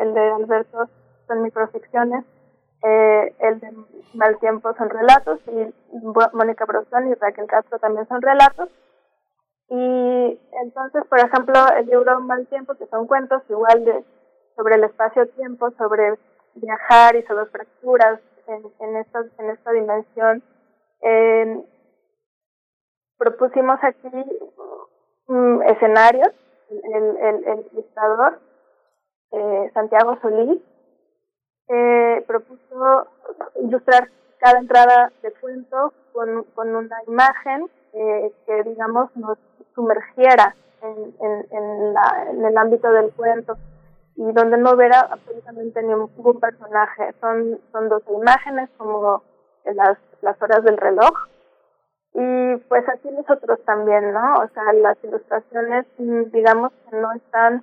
el 0.00 0.14
de 0.14 0.20
Alberto 0.20 0.88
son 1.26 1.42
microficciones, 1.42 2.24
eh, 2.82 3.34
el 3.40 3.60
de 3.60 3.72
Mal 4.14 4.38
Tiempo 4.38 4.72
son 4.74 4.88
relatos, 4.88 5.40
y 5.46 5.74
Mónica 6.32 6.64
Brosón 6.64 7.08
y 7.08 7.14
Raquel 7.14 7.46
Castro 7.46 7.78
también 7.78 8.08
son 8.08 8.22
relatos. 8.22 8.68
Y 9.68 10.40
entonces, 10.62 11.04
por 11.08 11.20
ejemplo, 11.20 11.54
el 11.76 11.86
libro 11.86 12.20
Mal 12.20 12.46
Tiempo, 12.48 12.74
que 12.74 12.86
son 12.86 13.06
cuentos 13.06 13.42
igual 13.48 13.84
de 13.84 14.04
sobre 14.56 14.74
el 14.74 14.84
espacio-tiempo, 14.84 15.70
sobre 15.78 16.18
viajar 16.54 17.16
y 17.16 17.22
sobre 17.22 17.46
fracturas 17.46 18.20
en, 18.46 18.62
en, 18.80 18.96
esta, 18.96 19.24
en 19.38 19.50
esta 19.50 19.70
dimensión, 19.70 20.42
eh, 21.02 21.64
propusimos 23.16 23.78
aquí 23.82 24.10
mm, 25.28 25.62
escenarios, 25.62 26.30
el, 26.70 27.16
el, 27.16 27.44
el 27.44 27.66
ilustrador 27.72 28.40
eh, 29.32 29.70
Santiago 29.74 30.18
Solís, 30.20 30.60
eh, 31.68 32.24
propuso 32.26 33.06
ilustrar 33.62 34.08
cada 34.38 34.58
entrada 34.58 35.12
de 35.22 35.32
cuento 35.32 35.92
con, 36.12 36.44
con 36.54 36.74
una 36.74 36.96
imagen 37.06 37.68
eh, 37.92 38.32
que, 38.46 38.62
digamos, 38.64 39.14
nos 39.16 39.38
sumergiera 39.74 40.56
en, 40.82 41.14
en, 41.50 42.44
el 42.44 42.56
ámbito 42.56 42.90
del 42.90 43.12
cuento 43.12 43.56
y 44.16 44.32
donde 44.32 44.56
no 44.56 44.72
hubiera 44.72 45.00
absolutamente 45.00 45.82
ningún 45.82 46.40
personaje. 46.40 47.14
Son, 47.20 47.60
son 47.72 47.90
imágenes 48.20 48.70
como 48.76 49.22
las, 49.64 49.98
las 50.22 50.40
horas 50.42 50.64
del 50.64 50.76
reloj. 50.76 51.12
Y 52.14 52.56
pues 52.68 52.88
así 52.88 53.08
nosotros 53.10 53.60
también, 53.64 54.12
¿no? 54.12 54.38
O 54.38 54.48
sea, 54.48 54.72
las 54.72 54.96
ilustraciones, 55.04 55.86
digamos 55.96 56.72
que 56.72 56.96
no 56.96 57.12
están 57.12 57.62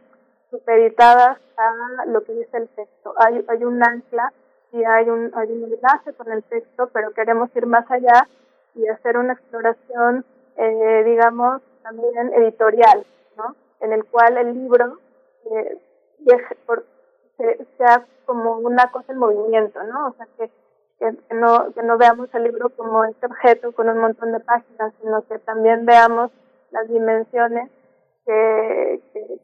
supeditadas 0.57 1.37
a 1.57 2.05
lo 2.07 2.23
que 2.23 2.33
dice 2.33 2.57
el 2.57 2.67
texto. 2.69 3.13
Hay, 3.17 3.45
hay 3.47 3.63
un 3.63 3.83
ancla 3.83 4.33
y 4.71 4.83
hay 4.83 5.09
un, 5.09 5.31
hay 5.35 5.51
un 5.51 5.71
enlace 5.71 6.13
con 6.13 6.31
el 6.31 6.43
texto, 6.43 6.89
pero 6.93 7.11
queremos 7.11 7.49
ir 7.55 7.65
más 7.65 7.89
allá 7.89 8.27
y 8.75 8.87
hacer 8.87 9.17
una 9.17 9.33
exploración, 9.33 10.25
eh, 10.55 11.03
digamos, 11.05 11.61
también 11.83 12.33
editorial, 12.33 13.05
¿no? 13.37 13.55
En 13.79 13.93
el 13.93 14.05
cual 14.05 14.37
el 14.37 14.53
libro 14.53 14.99
eh, 15.51 15.77
sea 17.77 18.05
como 18.25 18.57
una 18.57 18.91
cosa 18.91 19.13
en 19.13 19.19
movimiento, 19.19 19.81
¿no? 19.83 20.07
O 20.07 20.13
sea, 20.13 20.27
que, 20.37 20.51
que, 20.99 21.33
no, 21.33 21.71
que 21.73 21.83
no 21.83 21.97
veamos 21.97 22.33
el 22.33 22.43
libro 22.43 22.69
como 22.69 23.05
este 23.05 23.27
objeto 23.27 23.71
con 23.71 23.89
un 23.89 23.99
montón 23.99 24.31
de 24.31 24.39
páginas, 24.39 24.93
sino 25.01 25.21
que 25.27 25.39
también 25.39 25.85
veamos 25.85 26.31
las 26.71 26.87
dimensiones 26.89 27.69
que, 28.25 29.01
que, 29.13 29.39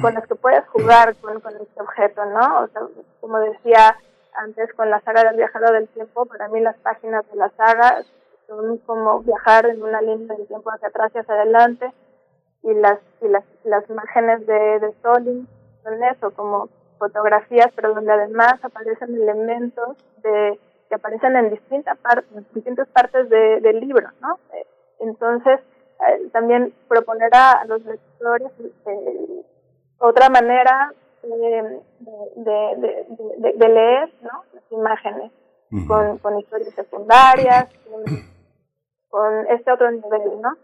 con 0.00 0.14
las 0.14 0.26
que 0.26 0.34
puedes 0.34 0.66
jugar 0.68 1.16
con, 1.16 1.40
con 1.40 1.54
este 1.56 1.80
objeto, 1.80 2.24
¿no? 2.26 2.60
O 2.60 2.68
sea, 2.68 2.82
como 3.20 3.38
decía 3.38 3.96
antes 4.34 4.72
con 4.74 4.90
la 4.90 5.00
saga 5.00 5.24
del 5.24 5.36
viajero 5.36 5.72
del 5.72 5.88
tiempo, 5.88 6.26
para 6.26 6.48
mí 6.48 6.60
las 6.60 6.76
páginas 6.78 7.28
de 7.30 7.36
la 7.36 7.50
saga 7.50 8.02
son 8.46 8.78
como 8.78 9.20
viajar 9.20 9.66
en 9.66 9.82
una 9.82 10.00
línea 10.00 10.36
del 10.36 10.46
tiempo 10.46 10.70
hacia 10.70 10.88
atrás 10.88 11.12
y 11.14 11.18
hacia 11.18 11.34
adelante 11.34 11.92
y 12.62 12.74
las 12.74 12.98
y 13.22 13.28
las, 13.28 13.44
las 13.64 13.88
imágenes 13.88 14.46
de, 14.46 14.80
de 14.80 14.94
Solin 15.02 15.48
son 15.82 16.02
eso, 16.04 16.30
como 16.32 16.68
fotografías, 16.98 17.68
pero 17.74 17.94
donde 17.94 18.12
además 18.12 18.62
aparecen 18.62 19.14
elementos 19.14 19.96
de 20.22 20.60
que 20.88 20.94
aparecen 20.96 21.36
en 21.36 21.50
distintas 21.50 21.96
partes, 21.98 22.28
distintas 22.52 22.88
partes 22.88 23.28
de, 23.30 23.60
del 23.60 23.80
libro, 23.80 24.08
¿no? 24.20 24.38
Entonces, 24.98 25.60
también 26.32 26.72
proponer 26.88 27.30
a 27.34 27.64
los 27.66 27.84
lectores 27.84 28.50
eh, 28.86 29.42
otra 29.98 30.28
manera 30.28 30.92
eh, 31.22 31.80
de, 32.36 33.06
de, 33.36 33.52
de, 33.52 33.68
leer 33.68 34.12
¿no? 34.22 34.44
las 34.54 34.64
imágenes 34.70 35.30
con, 35.86 36.18
con 36.18 36.38
historias 36.38 36.74
secundarias, 36.74 37.68
con, 39.08 39.46
este 39.48 39.70
otro 39.70 39.90
nivel, 39.90 40.40
¿no? 40.40 40.56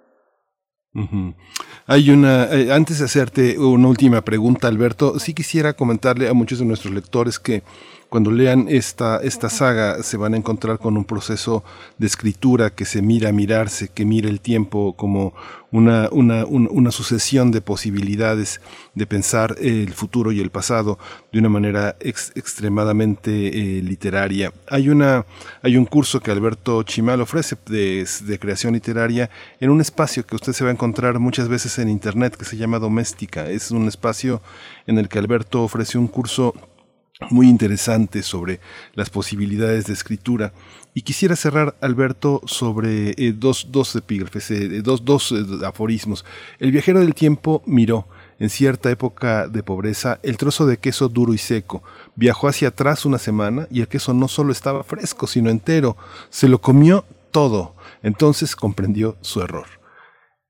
Hay 1.86 2.10
una, 2.10 2.44
antes 2.74 2.98
de 2.98 3.04
hacerte 3.04 3.58
una 3.58 3.88
última 3.88 4.22
pregunta, 4.22 4.66
Alberto, 4.66 5.18
sí 5.18 5.34
quisiera 5.34 5.74
comentarle 5.74 6.28
a 6.28 6.32
muchos 6.32 6.58
de 6.58 6.64
nuestros 6.64 6.94
lectores 6.94 7.38
que 7.38 7.62
cuando 8.08 8.30
lean 8.30 8.66
esta, 8.68 9.18
esta 9.18 9.48
saga 9.50 10.02
se 10.02 10.16
van 10.16 10.34
a 10.34 10.36
encontrar 10.36 10.78
con 10.78 10.96
un 10.96 11.04
proceso 11.04 11.64
de 11.98 12.06
escritura 12.06 12.70
que 12.70 12.84
se 12.84 13.02
mira 13.02 13.30
a 13.30 13.32
mirarse, 13.32 13.88
que 13.88 14.04
mira 14.04 14.28
el 14.28 14.40
tiempo 14.40 14.94
como 14.96 15.34
una, 15.72 16.08
una, 16.12 16.44
una 16.46 16.90
sucesión 16.92 17.50
de 17.50 17.60
posibilidades 17.60 18.60
de 18.94 19.06
pensar 19.06 19.56
el 19.60 19.92
futuro 19.92 20.30
y 20.30 20.40
el 20.40 20.50
pasado 20.50 20.98
de 21.32 21.40
una 21.40 21.48
manera 21.48 21.96
extremadamente 22.00 23.48
eh, 23.48 23.82
literaria. 23.82 24.52
Hay, 24.70 24.88
una, 24.88 25.26
hay 25.62 25.76
un 25.76 25.84
curso 25.84 26.20
que 26.20 26.30
Alberto 26.30 26.82
Chimal 26.84 27.20
ofrece 27.20 27.56
de, 27.66 28.06
de 28.22 28.38
creación 28.38 28.74
literaria 28.74 29.28
en 29.60 29.70
un 29.70 29.80
espacio 29.80 30.24
que 30.24 30.36
usted 30.36 30.52
se 30.52 30.64
va 30.64 30.70
a 30.70 30.74
encontrar 30.74 31.18
muchas 31.18 31.48
veces 31.48 31.78
en 31.78 31.88
Internet 31.88 32.36
que 32.36 32.44
se 32.44 32.56
llama 32.56 32.78
Doméstica. 32.78 33.50
Es 33.50 33.72
un 33.72 33.88
espacio 33.88 34.40
en 34.86 34.98
el 34.98 35.08
que 35.08 35.18
Alberto 35.18 35.64
ofrece 35.64 35.98
un 35.98 36.06
curso 36.06 36.54
muy 37.30 37.48
interesante 37.48 38.22
sobre 38.22 38.60
las 38.94 39.10
posibilidades 39.10 39.86
de 39.86 39.92
escritura. 39.94 40.52
Y 40.94 41.02
quisiera 41.02 41.36
cerrar, 41.36 41.76
Alberto, 41.80 42.40
sobre 42.46 43.10
eh, 43.10 43.34
dos, 43.36 43.68
dos 43.70 43.94
epígrafes, 43.96 44.50
eh, 44.50 44.82
dos, 44.82 45.04
dos 45.04 45.32
eh, 45.32 45.66
aforismos. 45.66 46.24
El 46.58 46.72
viajero 46.72 47.00
del 47.00 47.14
tiempo 47.14 47.62
miró, 47.66 48.08
en 48.38 48.50
cierta 48.50 48.90
época 48.90 49.48
de 49.48 49.62
pobreza, 49.62 50.20
el 50.22 50.36
trozo 50.36 50.66
de 50.66 50.78
queso 50.78 51.08
duro 51.08 51.32
y 51.34 51.38
seco. 51.38 51.82
Viajó 52.14 52.48
hacia 52.48 52.68
atrás 52.68 53.04
una 53.06 53.18
semana 53.18 53.66
y 53.70 53.80
el 53.80 53.88
queso 53.88 54.12
no 54.14 54.28
solo 54.28 54.52
estaba 54.52 54.84
fresco, 54.84 55.26
sino 55.26 55.50
entero. 55.50 55.96
Se 56.30 56.48
lo 56.48 56.60
comió 56.60 57.04
todo. 57.30 57.76
Entonces 58.02 58.56
comprendió 58.56 59.16
su 59.20 59.40
error. 59.40 59.66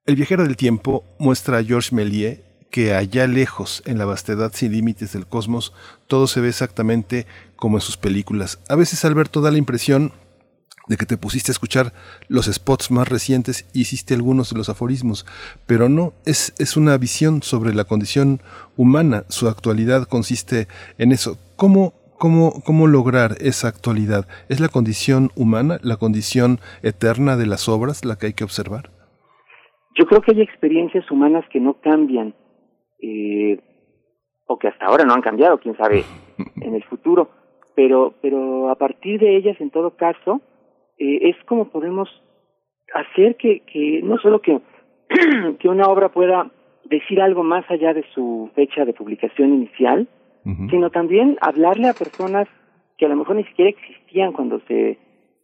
El 0.04 0.14
viajero 0.14 0.44
del 0.44 0.56
tiempo 0.56 1.04
muestra 1.18 1.58
a 1.58 1.64
Georges 1.64 1.92
Méliès 1.92 2.45
que 2.70 2.94
allá 2.94 3.26
lejos, 3.26 3.82
en 3.86 3.98
la 3.98 4.04
vastedad 4.04 4.52
sin 4.54 4.72
límites 4.72 5.12
del 5.12 5.26
cosmos, 5.26 5.72
todo 6.06 6.26
se 6.26 6.40
ve 6.40 6.48
exactamente 6.48 7.26
como 7.56 7.78
en 7.78 7.80
sus 7.80 7.96
películas. 7.96 8.62
A 8.68 8.74
veces 8.74 9.04
Alberto 9.04 9.40
da 9.40 9.50
la 9.50 9.58
impresión 9.58 10.12
de 10.88 10.96
que 10.96 11.06
te 11.06 11.16
pusiste 11.16 11.50
a 11.50 11.54
escuchar 11.54 11.92
los 12.28 12.46
spots 12.46 12.90
más 12.90 13.08
recientes 13.08 13.68
y 13.72 13.82
hiciste 13.82 14.14
algunos 14.14 14.50
de 14.50 14.58
los 14.58 14.68
aforismos, 14.68 15.26
pero 15.66 15.88
no, 15.88 16.12
es, 16.24 16.54
es 16.58 16.76
una 16.76 16.96
visión 16.96 17.42
sobre 17.42 17.74
la 17.74 17.84
condición 17.84 18.40
humana, 18.76 19.24
su 19.28 19.48
actualidad 19.48 20.06
consiste 20.06 20.68
en 20.98 21.12
eso. 21.12 21.38
¿Cómo, 21.56 21.94
cómo, 22.18 22.62
cómo 22.64 22.86
lograr 22.86 23.36
esa 23.40 23.68
actualidad? 23.68 24.28
¿Es 24.48 24.60
la 24.60 24.68
condición 24.68 25.30
humana, 25.34 25.78
la 25.82 25.96
condición 25.96 26.60
eterna 26.82 27.36
de 27.36 27.46
las 27.46 27.68
obras 27.68 28.04
la 28.04 28.16
que 28.16 28.26
hay 28.26 28.32
que 28.34 28.44
observar? 28.44 28.90
Yo 29.98 30.04
creo 30.06 30.20
que 30.20 30.32
hay 30.32 30.42
experiencias 30.42 31.10
humanas 31.10 31.44
que 31.50 31.58
no 31.58 31.80
cambian, 31.80 32.34
eh, 33.07 33.61
o 34.46 34.59
que 34.59 34.68
hasta 34.68 34.86
ahora 34.86 35.04
no 35.04 35.14
han 35.14 35.22
cambiado, 35.22 35.59
quién 35.59 35.76
sabe, 35.76 36.04
en 36.61 36.74
el 36.74 36.82
futuro, 36.84 37.30
pero, 37.74 38.14
pero 38.20 38.70
a 38.70 38.74
partir 38.76 39.20
de 39.20 39.36
ellas, 39.36 39.61
en 39.61 39.70
todo 39.70 39.96
caso, 39.96 40.40
eh, 40.98 41.30
es 41.30 41.36
como 41.44 41.70
podemos 41.70 42.09
hacer 42.94 43.36
que, 43.36 43.61
que 43.61 44.00
no 44.02 44.18
solo 44.18 44.40
que, 44.40 44.61
que 45.59 45.68
una 45.68 45.88
obra 45.88 46.11
pueda 46.11 46.50
decir 46.84 47.20
algo 47.20 47.42
más 47.42 47.68
allá 47.70 47.92
de 47.92 48.04
su 48.14 48.50
fecha 48.54 48.84
de 48.84 48.92
publicación 48.92 49.54
inicial, 49.54 50.09
sino 50.70 50.90
también 50.90 51.36
hablarle 51.40 51.88
a 51.88 51.92
personas 51.92 52.46
que 52.96 53.04
a 53.04 53.09
lo 53.09 53.16
mejor 53.16 53.34
ni 53.34 53.42
siquiera 53.42 53.68
existían 53.68 54.32
cuando 54.32 54.61
se 54.68 54.96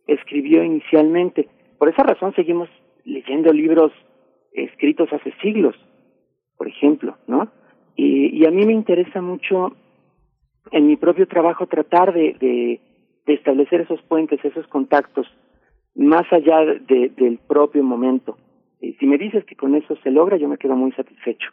escribió 0.06 0.62
inicialmente. 0.62 1.48
Por 1.76 1.88
esa 1.88 2.04
razón 2.04 2.32
seguimos 2.36 2.68
leyendo 3.04 3.52
libros 3.52 3.90
escritos 4.52 5.12
hace 5.12 5.32
siglos, 5.42 5.74
por 6.56 6.68
ejemplo, 6.68 7.16
¿no? 7.26 7.50
Y, 7.96 8.38
y 8.38 8.46
a 8.46 8.50
mí 8.50 8.64
me 8.66 8.72
interesa 8.72 9.20
mucho 9.20 9.76
en 10.70 10.86
mi 10.86 10.96
propio 10.96 11.26
trabajo 11.26 11.66
tratar 11.66 12.12
de, 12.12 12.34
de, 12.40 12.80
de 13.26 13.34
establecer 13.34 13.82
esos 13.82 14.00
puentes, 14.02 14.44
esos 14.44 14.66
contactos, 14.68 15.26
más 15.94 16.24
allá 16.32 16.60
de, 16.64 17.10
del 17.16 17.38
propio 17.38 17.82
momento. 17.82 18.38
Y 18.80 18.94
si 18.94 19.06
me 19.06 19.18
dices 19.18 19.44
que 19.44 19.56
con 19.56 19.74
eso 19.74 19.96
se 20.02 20.10
logra, 20.10 20.36
yo 20.36 20.48
me 20.48 20.58
quedo 20.58 20.74
muy 20.76 20.92
satisfecho. 20.92 21.48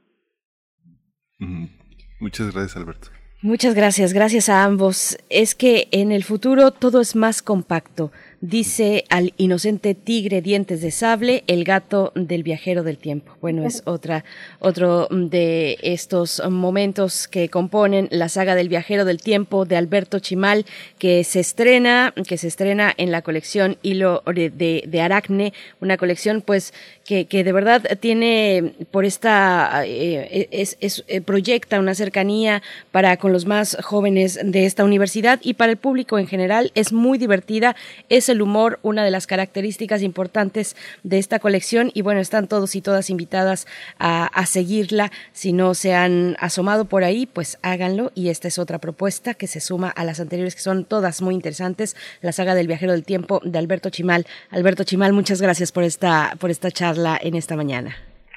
Muchas 2.20 2.54
gracias, 2.54 2.78
Alberto. 2.78 3.10
Muchas 3.42 3.74
gracias, 3.74 4.14
gracias 4.14 4.50
a 4.50 4.66
ambos. 4.66 5.18
Es 5.30 5.56
que 5.56 5.88
en 5.92 6.12
el 6.12 6.24
futuro 6.24 6.72
todo 6.72 7.00
es 7.00 7.16
más 7.16 7.42
compacto 7.42 8.12
dice 8.42 9.06
al 9.10 9.34
inocente 9.38 9.96
tigre 9.96 10.42
dientes 10.42 10.82
de 10.82 10.92
sable, 10.92 11.44
el 11.48 11.64
gato 11.64 12.12
del 12.16 12.44
viajero 12.44 12.84
del 12.84 12.98
tiempo. 12.98 13.34
Bueno, 13.42 13.66
es 13.66 13.82
otra, 13.86 14.24
otro 14.60 15.08
de 15.10 15.78
estos 15.82 16.42
momentos 16.50 17.28
que 17.28 17.50
componen 17.50 18.08
la 18.12 18.30
saga 18.30 18.56
del 18.56 18.70
viajero 18.70 19.06
del 19.06 19.22
tiempo 19.22 19.66
de 19.66 19.78
Alberto 19.78 20.20
Chimal, 20.20 20.66
que 20.98 21.24
se 21.24 21.40
estrena, 21.40 22.14
que 22.28 22.38
se 22.38 22.48
estrena 22.48 22.94
en 22.98 23.12
la 23.12 23.22
colección 23.22 23.78
Hilo 23.82 24.24
de, 24.26 24.84
de 24.86 25.02
Aracne, 25.02 25.54
una 25.82 25.98
colección 25.98 26.42
pues 26.42 26.74
que, 27.10 27.26
que 27.26 27.44
de 27.44 27.52
verdad 27.52 27.98
tiene 28.00 28.74
por 28.92 29.04
esta, 29.04 29.84
eh, 29.86 30.48
es, 30.52 30.78
es, 30.80 31.04
eh, 31.08 31.22
proyecta 31.22 31.80
una 31.80 31.96
cercanía 31.96 32.62
para 32.92 33.18
con 33.18 33.34
los 33.34 33.48
más 33.48 33.78
jóvenes 33.82 34.40
de 34.44 34.66
esta 34.66 34.84
universidad 34.84 35.40
y 35.42 35.56
para 35.56 35.72
el 35.72 35.78
público 35.78 36.20
en 36.20 36.28
general. 36.28 36.72
Es 36.76 36.94
muy 36.94 37.18
divertida, 37.18 37.76
es 38.10 38.29
el 38.30 38.42
humor 38.42 38.80
una 38.84 39.04
de 39.04 39.12
las 39.12 39.28
características 39.28 40.02
importantes 40.02 40.76
de 41.04 41.18
esta 41.18 41.40
colección 41.40 41.92
y 41.94 42.02
bueno, 42.02 42.20
están 42.20 42.48
todos 42.48 42.76
y 42.76 42.82
todas 42.82 43.10
invitadas 43.10 43.68
a, 43.98 44.26
a 44.28 44.46
seguirla. 44.46 45.12
Si 45.32 45.54
no 45.54 45.74
se 45.74 45.94
han 45.94 46.36
asomado 46.40 46.86
por 46.86 47.04
ahí, 47.04 47.26
pues 47.26 47.58
háganlo 47.62 48.12
y 48.16 48.30
esta 48.30 48.48
es 48.48 48.60
otra 48.60 48.80
propuesta 48.80 49.34
que 49.34 49.48
se 49.48 49.60
suma 49.60 49.90
a 49.90 50.04
las 50.04 50.20
anteriores 50.20 50.56
que 50.56 50.62
son 50.62 50.86
todas 50.86 51.22
muy 51.22 51.36
interesantes. 51.36 51.96
La 52.22 52.32
saga 52.32 52.56
del 52.56 52.68
viajero 52.68 52.92
del 52.92 53.04
tiempo 53.04 53.42
de 53.44 53.58
Alberto 53.58 53.90
Chimal. 53.90 54.26
Alberto 54.52 54.84
Chimal, 54.84 55.14
muchas 55.14 55.42
gracias 55.42 55.72
por 55.72 55.84
esta, 55.84 56.36
por 56.40 56.50
esta 56.50 56.72
charla 56.72 57.20
en 57.22 57.36
esta 57.36 57.56
mañana. 57.56 57.96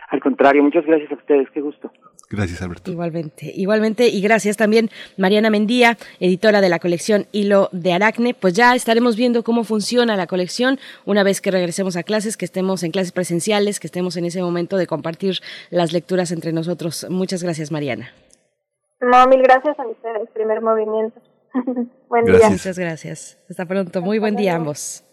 Al 0.09 0.21
contrario, 0.21 0.63
muchas 0.63 0.85
gracias 0.85 1.11
a 1.11 1.15
ustedes, 1.15 1.49
qué 1.51 1.61
gusto. 1.61 1.91
Gracias, 2.33 2.63
Alberto. 2.63 2.91
Igualmente, 2.91 3.53
igualmente, 3.55 4.09
y 4.09 4.23
gracias 4.23 4.57
también 4.57 4.89
Mariana 5.19 5.51
Mendía, 5.51 5.99
editora 6.19 6.63
de 6.63 6.71
la 6.71 6.79
colección 6.79 7.27
Hilo 7.31 7.69
de 7.73 7.93
Aracne. 7.93 8.33
Pues 8.33 8.55
ya 8.55 8.75
estaremos 8.75 9.17
viendo 9.17 9.45
cómo 9.45 9.65
funciona 9.65 10.17
la 10.17 10.27
colección 10.27 10.79
una 11.05 11.25
vez 11.25 11.43
que 11.43 11.51
regresemos 11.51 11.97
a 11.97 12.03
clases, 12.03 12.39
que 12.39 12.47
estemos 12.47 12.83
en 12.85 12.91
clases 12.91 13.13
presenciales, 13.13 13.81
que 13.81 13.87
estemos 13.87 14.17
en 14.17 14.25
ese 14.25 14.43
momento 14.43 14.79
de 14.79 14.87
compartir 14.87 15.41
las 15.69 15.93
lecturas 15.93 16.33
entre 16.33 16.53
nosotros. 16.53 17.07
Muchas 17.11 17.43
gracias, 17.43 17.71
Mariana. 17.71 18.11
No, 19.01 19.27
mil 19.27 19.43
gracias 19.43 19.79
a 19.79 19.87
ustedes, 19.87 20.31
primer 20.33 20.63
movimiento. 20.63 21.21
buen 22.09 22.25
Gracias. 22.25 22.41
día. 22.41 22.51
Muchas 22.51 22.79
gracias. 22.79 23.39
Hasta 23.51 23.67
pronto. 23.67 24.01
Muy 24.01 24.19
buen 24.19 24.37
día 24.37 24.55
a 24.55 24.57
ambos. 24.57 25.05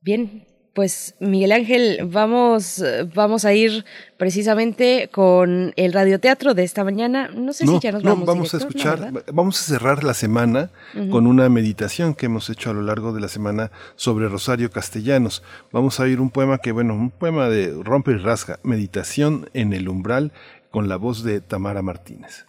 Bien, 0.00 0.46
pues 0.74 1.14
Miguel 1.20 1.52
Ángel, 1.52 2.00
vamos, 2.06 2.82
vamos 3.14 3.44
a 3.44 3.52
ir 3.52 3.84
precisamente 4.16 5.08
con 5.12 5.74
el 5.76 5.92
radioteatro 5.92 6.54
de 6.54 6.64
esta 6.64 6.82
mañana. 6.82 7.28
No 7.34 7.52
sé 7.52 7.66
si 7.66 7.78
ya 7.78 7.92
nos 7.92 8.02
no, 8.02 8.10
vamos. 8.10 8.26
vamos 8.26 8.54
a 8.54 8.58
director, 8.58 9.00
¿no, 9.00 9.04
escuchar, 9.04 9.34
vamos 9.34 9.60
a 9.60 9.64
cerrar 9.64 10.02
la 10.02 10.14
semana 10.14 10.70
con 11.10 11.26
una 11.26 11.48
meditación 11.48 12.14
que 12.14 12.26
hemos 12.26 12.48
hecho 12.48 12.70
a 12.70 12.72
lo 12.72 12.82
largo 12.82 13.12
de 13.12 13.20
la 13.20 13.28
semana 13.28 13.70
sobre 13.96 14.28
Rosario 14.28 14.70
Castellanos. 14.70 15.42
Vamos 15.72 16.00
a 16.00 16.04
oír 16.04 16.20
un 16.20 16.30
poema 16.30 16.58
que, 16.58 16.72
bueno, 16.72 16.94
un 16.94 17.10
poema 17.10 17.48
de 17.48 17.74
rompe 17.82 18.12
y 18.12 18.16
rasga, 18.16 18.58
Meditación 18.62 19.50
en 19.52 19.72
el 19.72 19.88
umbral, 19.88 20.32
con 20.70 20.88
la 20.88 20.96
voz 20.96 21.22
de 21.22 21.40
Tamara 21.40 21.82
Martínez. 21.82 22.46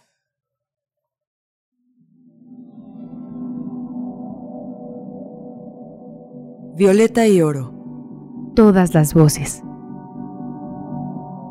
Violeta 6.76 7.28
y 7.28 7.40
Oro. 7.40 7.73
Todas 8.54 8.94
las 8.94 9.14
voces. 9.14 9.62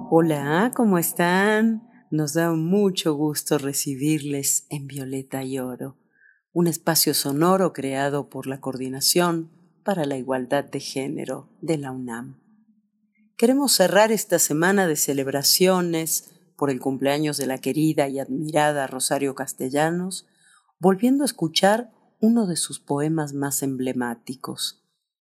Hola, 0.10 0.72
¿cómo 0.74 0.98
están? 0.98 1.84
Nos 2.10 2.34
da 2.34 2.54
mucho 2.54 3.14
gusto 3.14 3.58
recibirles 3.58 4.66
en 4.70 4.88
Violeta 4.88 5.44
y 5.44 5.60
Oro, 5.60 5.98
un 6.54 6.68
espacio 6.68 7.14
sonoro 7.14 7.74
creado 7.74 8.30
por 8.30 8.48
la 8.48 8.62
Coordinación 8.62 9.52
para 9.84 10.06
la 10.06 10.16
Igualdad 10.16 10.64
de 10.64 10.80
Género 10.80 11.50
de 11.60 11.78
la 11.78 11.92
UNAM. 11.92 12.40
Queremos 13.36 13.74
cerrar 13.74 14.14
esta 14.14 14.40
semana 14.40 14.88
de 14.88 14.96
celebraciones 14.96 16.32
por 16.56 16.70
el 16.70 16.80
cumpleaños 16.80 17.36
de 17.36 17.48
la 17.48 17.58
querida 17.58 18.08
y 18.08 18.20
admirada 18.20 18.88
Rosario 18.88 19.36
Castellanos, 19.36 20.26
volviendo 20.80 21.26
a 21.26 21.26
escuchar 21.26 21.92
uno 22.22 22.48
de 22.48 22.56
sus 22.56 22.80
poemas 22.80 23.34
más 23.34 23.62
emblemáticos, 23.62 24.83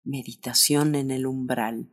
Meditación 0.06 0.96
en 0.96 1.12
el 1.12 1.26
umbral. 1.26 1.90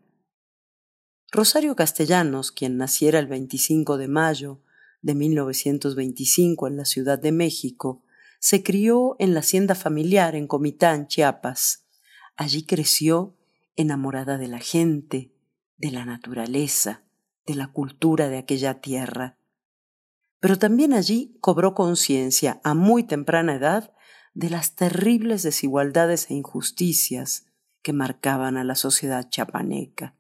Rosario 1.31 1.77
Castellanos, 1.77 2.51
quien 2.51 2.77
naciera 2.77 3.21
el 3.21 3.29
25 3.29 3.99
de 3.99 4.09
mayo 4.09 4.61
de 5.01 5.15
1925 5.15 6.67
en 6.67 6.77
la 6.77 6.87
Ciudad 6.87 7.21
de 7.21 7.31
México, 7.31 8.03
se 8.41 8.65
crió 8.65 9.15
en 9.21 9.33
la 9.33 9.41
hacienda 9.41 9.77
familiar 9.77 10.35
en 10.35 10.49
Comitán, 10.49 11.07
Chiapas. 11.07 11.87
Allí 12.35 12.65
creció 12.65 13.37
enamorada 13.77 14.39
de 14.39 14.49
la 14.49 14.59
gente, 14.59 15.33
de 15.77 15.93
la 15.93 16.05
naturaleza, 16.05 17.05
de 17.47 17.55
la 17.55 17.69
cultura 17.69 18.29
de 18.29 18.39
aquella 18.39 18.81
tierra. 18.81 19.39
Pero 20.41 20.59
también 20.59 20.95
allí 20.95 21.37
cobró 21.41 21.75
conciencia 21.75 22.61
a 22.65 22.75
muy 22.75 23.05
temprana 23.05 23.55
edad 23.55 23.95
de 24.35 24.51
las 24.51 24.75
terribles 24.75 25.45
desigualdades 25.45 26.29
e 26.29 26.35
injusticias 26.35 27.47
que 27.83 27.93
marcaban 27.93 28.57
a 28.57 28.65
la 28.65 28.75
sociedad 28.75 29.29
chapaneca. 29.31 30.15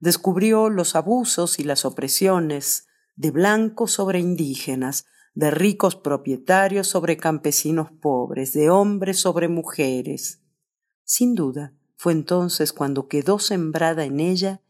Descubrió 0.00 0.68
los 0.68 0.96
abusos 0.96 1.58
y 1.58 1.64
las 1.64 1.84
opresiones 1.84 2.86
de 3.14 3.30
blancos 3.30 3.92
sobre 3.92 4.20
indígenas, 4.20 5.06
de 5.34 5.50
ricos 5.50 5.96
propietarios 5.96 6.88
sobre 6.88 7.16
campesinos 7.16 7.90
pobres, 7.90 8.52
de 8.52 8.70
hombres 8.70 9.20
sobre 9.20 9.48
mujeres. 9.48 10.42
Sin 11.04 11.34
duda, 11.34 11.74
fue 11.96 12.12
entonces 12.12 12.72
cuando 12.72 13.08
quedó 13.08 13.38
sembrada 13.38 14.04
en 14.04 14.20
ella 14.20 14.60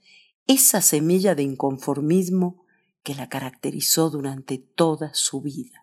esa 0.46 0.80
semilla 0.82 1.34
de 1.34 1.42
inconformismo 1.42 2.64
que 3.02 3.14
la 3.14 3.28
caracterizó 3.28 4.10
durante 4.10 4.58
toda 4.58 5.14
su 5.14 5.40
vida 5.40 5.82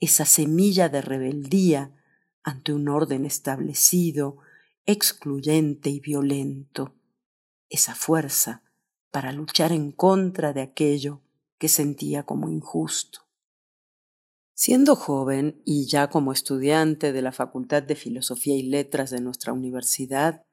esa 0.00 0.24
semilla 0.24 0.88
de 0.88 1.00
rebeldía 1.00 1.92
ante 2.42 2.72
un 2.72 2.88
orden 2.88 3.24
establecido, 3.24 4.38
excluyente 4.86 5.90
y 5.90 6.00
violento, 6.00 6.94
esa 7.68 7.94
fuerza 7.94 8.62
para 9.10 9.32
luchar 9.32 9.72
en 9.72 9.90
contra 9.90 10.52
de 10.52 10.62
aquello 10.62 11.22
que 11.58 11.68
sentía 11.68 12.24
como 12.24 12.48
injusto. 12.48 13.20
Siendo 14.54 14.96
joven 14.96 15.60
y 15.64 15.86
ya 15.86 16.08
como 16.08 16.32
estudiante 16.32 17.12
de 17.12 17.20
la 17.20 17.32
Facultad 17.32 17.82
de 17.82 17.96
Filosofía 17.96 18.56
y 18.56 18.62
Letras 18.62 19.10
de 19.10 19.20
nuestra 19.20 19.52
universidad, 19.52 20.46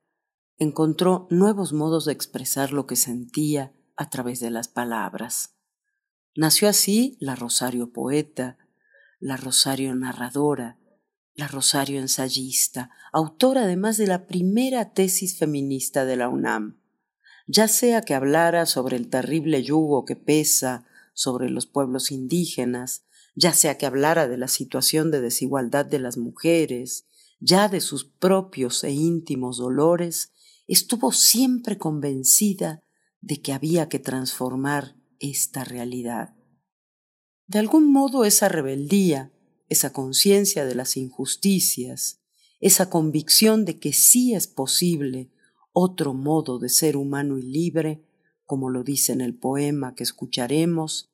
encontró 0.57 1.27
nuevos 1.29 1.71
modos 1.71 2.05
de 2.05 2.13
expresar 2.13 2.73
lo 2.73 2.85
que 2.85 2.95
sentía 2.95 3.73
a 3.95 4.09
través 4.09 4.39
de 4.39 4.49
las 4.49 4.67
palabras. 4.67 5.55
Nació 6.35 6.67
así 6.67 7.17
la 7.19 7.35
Rosario 7.35 7.93
poeta, 7.93 8.57
la 9.19 9.37
Rosario 9.37 9.95
narradora, 9.95 10.79
la 11.35 11.47
Rosario 11.47 11.99
ensayista, 11.99 12.91
autora 13.11 13.63
además 13.63 13.97
de 13.97 14.07
la 14.07 14.27
primera 14.27 14.93
tesis 14.93 15.37
feminista 15.37 16.05
de 16.05 16.15
la 16.15 16.29
UNAM, 16.29 16.79
ya 17.47 17.67
sea 17.67 18.01
que 18.01 18.13
hablara 18.13 18.65
sobre 18.65 18.97
el 18.97 19.09
terrible 19.09 19.63
yugo 19.63 20.05
que 20.05 20.15
pesa 20.15 20.85
sobre 21.13 21.49
los 21.49 21.65
pueblos 21.65 22.11
indígenas, 22.11 23.05
ya 23.35 23.53
sea 23.53 23.77
que 23.77 23.85
hablara 23.85 24.27
de 24.27 24.37
la 24.37 24.47
situación 24.47 25.11
de 25.11 25.21
desigualdad 25.21 25.85
de 25.85 25.99
las 25.99 26.17
mujeres, 26.17 27.07
ya 27.39 27.67
de 27.67 27.81
sus 27.81 28.05
propios 28.05 28.83
e 28.83 28.91
íntimos 28.91 29.57
dolores, 29.57 30.31
estuvo 30.67 31.11
siempre 31.11 31.77
convencida 31.77 32.83
de 33.21 33.41
que 33.41 33.53
había 33.53 33.89
que 33.89 33.99
transformar 33.99 34.95
esta 35.19 35.63
realidad. 35.63 36.35
De 37.47 37.59
algún 37.59 37.91
modo 37.91 38.23
esa 38.23 38.49
rebeldía, 38.49 39.32
esa 39.73 39.91
conciencia 39.91 40.65
de 40.65 40.75
las 40.75 40.95
injusticias, 40.95 42.21
esa 42.61 42.89
convicción 42.89 43.65
de 43.65 43.77
que 43.77 43.91
sí 43.91 44.33
es 44.33 44.47
posible 44.47 45.29
otro 45.73 46.13
modo 46.13 46.59
de 46.59 46.69
ser 46.69 46.95
humano 46.95 47.37
y 47.37 47.41
libre, 47.41 48.05
como 48.45 48.69
lo 48.69 48.83
dice 48.83 49.11
en 49.11 49.21
el 49.21 49.35
poema 49.35 49.95
que 49.95 50.03
escucharemos, 50.03 51.11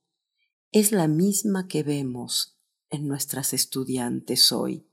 es 0.72 0.92
la 0.92 1.08
misma 1.08 1.68
que 1.68 1.82
vemos 1.82 2.60
en 2.90 3.08
nuestras 3.08 3.54
estudiantes 3.54 4.52
hoy. 4.52 4.86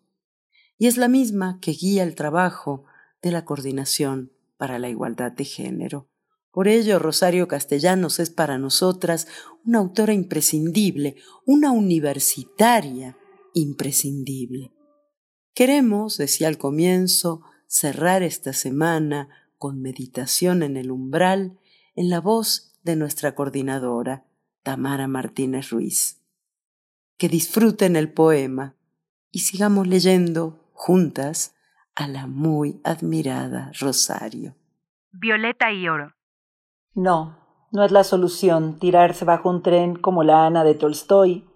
Y 0.78 0.86
es 0.86 0.96
la 0.96 1.08
misma 1.08 1.58
que 1.60 1.72
guía 1.72 2.02
el 2.02 2.14
trabajo 2.14 2.84
de 3.20 3.32
la 3.32 3.44
Coordinación 3.44 4.32
para 4.56 4.78
la 4.78 4.88
Igualdad 4.88 5.32
de 5.32 5.44
Género. 5.44 6.08
Por 6.52 6.68
ello, 6.68 6.98
Rosario 6.98 7.48
Castellanos 7.48 8.18
es 8.18 8.30
para 8.30 8.56
nosotras 8.56 9.26
una 9.64 9.78
autora 9.78 10.14
imprescindible, 10.14 11.16
una 11.44 11.70
universitaria 11.70 13.16
imprescindible. 13.56 14.74
Queremos, 15.54 16.18
decía 16.18 16.48
al 16.48 16.58
comienzo, 16.58 17.40
cerrar 17.66 18.22
esta 18.22 18.52
semana 18.52 19.30
con 19.56 19.80
meditación 19.80 20.62
en 20.62 20.76
el 20.76 20.90
umbral 20.90 21.58
en 21.94 22.10
la 22.10 22.20
voz 22.20 22.78
de 22.82 22.96
nuestra 22.96 23.34
coordinadora, 23.34 24.26
Tamara 24.62 25.08
Martínez 25.08 25.70
Ruiz. 25.70 26.22
Que 27.16 27.30
disfruten 27.30 27.96
el 27.96 28.12
poema 28.12 28.76
y 29.30 29.38
sigamos 29.38 29.86
leyendo 29.86 30.70
juntas 30.74 31.54
a 31.94 32.08
la 32.08 32.26
muy 32.26 32.78
admirada 32.84 33.72
Rosario. 33.80 34.54
Violeta 35.12 35.72
y 35.72 35.88
oro. 35.88 36.14
No, 36.94 37.38
no 37.72 37.84
es 37.86 37.90
la 37.90 38.04
solución 38.04 38.78
tirarse 38.78 39.24
bajo 39.24 39.48
un 39.48 39.62
tren 39.62 39.96
como 39.96 40.24
la 40.24 40.44
Ana 40.44 40.62
de 40.62 40.74
Tolstoy, 40.74 41.46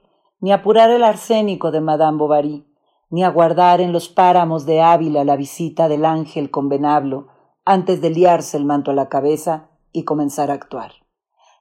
ni 0.40 0.52
apurar 0.52 0.90
el 0.90 1.04
arsénico 1.04 1.70
de 1.70 1.80
Madame 1.80 2.18
Bovary, 2.18 2.64
ni 3.10 3.24
aguardar 3.24 3.80
en 3.80 3.92
los 3.92 4.08
páramos 4.08 4.66
de 4.66 4.80
Ávila 4.80 5.24
la 5.24 5.36
visita 5.36 5.88
del 5.88 6.04
ángel 6.04 6.50
con 6.50 6.68
venablo 6.68 7.28
antes 7.64 8.00
de 8.00 8.10
liarse 8.10 8.56
el 8.56 8.64
manto 8.64 8.90
a 8.90 8.94
la 8.94 9.08
cabeza 9.08 9.68
y 9.92 10.04
comenzar 10.04 10.50
a 10.50 10.54
actuar, 10.54 10.92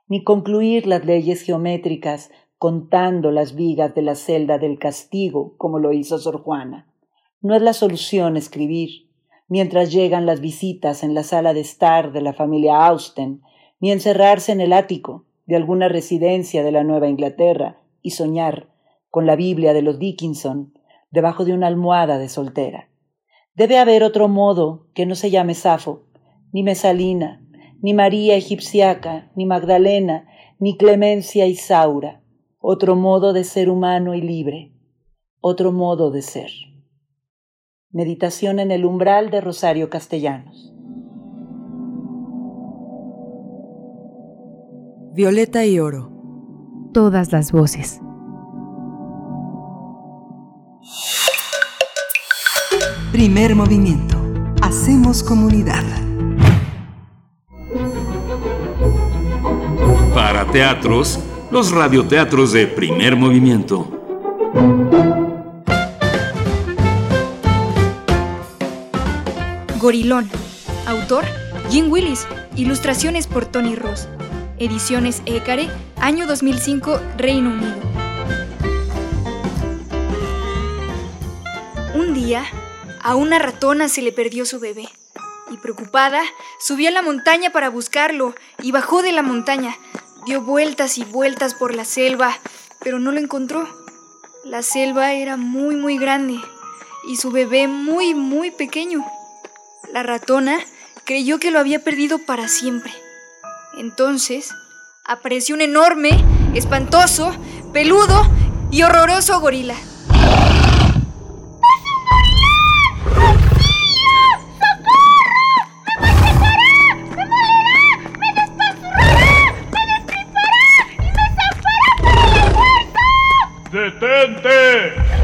ni 0.07 0.23
concluir 0.23 0.87
las 0.87 1.05
leyes 1.05 1.41
geométricas 1.41 2.31
contando 2.57 3.31
las 3.31 3.55
vigas 3.55 3.95
de 3.95 4.01
la 4.01 4.15
celda 4.15 4.57
del 4.57 4.79
castigo 4.79 5.55
como 5.57 5.79
lo 5.79 5.93
hizo 5.93 6.17
Sor 6.17 6.43
Juana. 6.43 6.87
No 7.41 7.55
es 7.55 7.61
la 7.61 7.73
solución 7.73 8.37
escribir, 8.37 9.09
mientras 9.47 9.91
llegan 9.91 10.25
las 10.25 10.41
visitas 10.41 11.03
en 11.03 11.13
la 11.13 11.23
sala 11.23 11.53
de 11.53 11.61
estar 11.61 12.11
de 12.11 12.21
la 12.21 12.33
familia 12.33 12.85
Austen, 12.85 13.41
ni 13.79 13.91
encerrarse 13.91 14.51
en 14.51 14.61
el 14.61 14.73
ático 14.73 15.25
de 15.45 15.55
alguna 15.55 15.87
residencia 15.87 16.63
de 16.63 16.71
la 16.71 16.83
Nueva 16.83 17.07
Inglaterra 17.07 17.77
y 18.01 18.11
soñar 18.11 18.68
con 19.09 19.25
la 19.25 19.35
Biblia 19.35 19.73
de 19.73 19.81
los 19.81 19.99
Dickinson 19.99 20.73
debajo 21.11 21.45
de 21.45 21.53
una 21.53 21.67
almohada 21.67 22.17
de 22.17 22.29
soltera. 22.29 22.89
Debe 23.55 23.77
haber 23.77 24.03
otro 24.03 24.27
modo 24.27 24.87
que 24.93 25.05
no 25.05 25.15
se 25.15 25.31
llame 25.31 25.53
Safo, 25.55 26.03
ni 26.51 26.63
Mesalina, 26.63 27.45
ni 27.81 27.93
María 27.93 28.35
Egipciaca, 28.35 29.31
ni 29.35 29.45
Magdalena, 29.45 30.27
ni 30.59 30.77
Clemencia 30.77 31.45
Isaura, 31.45 32.21
otro 32.59 32.95
modo 32.95 33.33
de 33.33 33.43
ser 33.43 33.69
humano 33.69 34.13
y 34.15 34.21
libre, 34.21 34.73
otro 35.41 35.71
modo 35.71 36.11
de 36.11 36.21
ser. 36.21 36.51
Meditación 37.91 38.59
en 38.59 38.71
el 38.71 38.85
umbral 38.85 39.31
de 39.31 39.41
Rosario 39.41 39.89
Castellanos. 39.89 40.73
Violeta 45.13 45.65
y 45.65 45.79
oro. 45.79 46.11
Todas 46.93 47.31
las 47.31 47.51
voces. 47.51 47.99
Primer 53.11 53.55
movimiento. 53.55 54.17
Hacemos 54.61 55.23
comunidad. 55.23 55.83
Para 60.13 60.45
teatros, 60.51 61.19
los 61.51 61.71
radioteatros 61.71 62.51
de 62.53 62.67
primer 62.67 63.15
movimiento. 63.15 63.87
Gorilón. 69.79 70.29
Autor, 70.85 71.25
Jim 71.69 71.91
Willis. 71.91 72.27
Ilustraciones 72.55 73.27
por 73.27 73.45
Tony 73.45 73.75
Ross. 73.75 74.07
Ediciones 74.59 75.21
Écare, 75.25 75.69
año 75.97 76.27
2005, 76.27 76.99
Reino 77.17 77.49
Unido. 77.49 77.78
A 82.35 83.15
una 83.15 83.39
ratona 83.39 83.89
se 83.89 84.01
le 84.01 84.11
perdió 84.11 84.45
su 84.45 84.59
bebé. 84.59 84.87
Y 85.51 85.57
preocupada, 85.57 86.21
subió 86.59 86.89
a 86.89 86.91
la 86.91 87.01
montaña 87.01 87.51
para 87.51 87.69
buscarlo 87.69 88.35
y 88.61 88.71
bajó 88.71 89.01
de 89.01 89.11
la 89.11 89.23
montaña. 89.23 89.75
Dio 90.25 90.41
vueltas 90.41 90.97
y 90.97 91.05
vueltas 91.05 91.55
por 91.55 91.73
la 91.73 91.85
selva, 91.85 92.37
pero 92.81 92.99
no 92.99 93.11
lo 93.11 93.19
encontró. 93.19 93.67
La 94.45 94.61
selva 94.61 95.13
era 95.13 95.37
muy, 95.37 95.75
muy 95.75 95.97
grande 95.97 96.39
y 97.07 97.15
su 97.15 97.31
bebé 97.31 97.67
muy, 97.67 98.13
muy 98.13 98.51
pequeño. 98.51 99.03
La 99.91 100.03
ratona 100.03 100.59
creyó 101.05 101.39
que 101.39 101.51
lo 101.51 101.59
había 101.59 101.83
perdido 101.83 102.19
para 102.19 102.47
siempre. 102.47 102.93
Entonces, 103.75 104.53
apareció 105.03 105.55
un 105.55 105.61
enorme, 105.61 106.11
espantoso, 106.53 107.35
peludo 107.73 108.29
y 108.69 108.83
horroroso 108.83 109.39
gorila. 109.39 109.75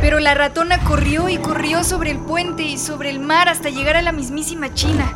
Pero 0.01 0.19
la 0.19 0.33
ratona 0.33 0.79
corrió 0.79 1.29
y 1.29 1.37
corrió 1.37 1.83
sobre 1.83 2.11
el 2.11 2.19
puente 2.19 2.63
y 2.63 2.77
sobre 2.77 3.09
el 3.09 3.19
mar 3.19 3.49
hasta 3.49 3.69
llegar 3.69 3.97
a 3.97 4.01
la 4.01 4.11
mismísima 4.11 4.73
China. 4.73 5.13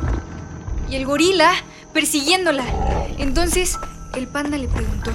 Y 0.89 0.95
el 0.95 1.05
gorila 1.05 1.51
persiguiéndola. 1.93 2.63
Entonces, 3.17 3.77
el 4.15 4.27
panda 4.27 4.57
le 4.57 4.67
preguntó. 4.67 5.11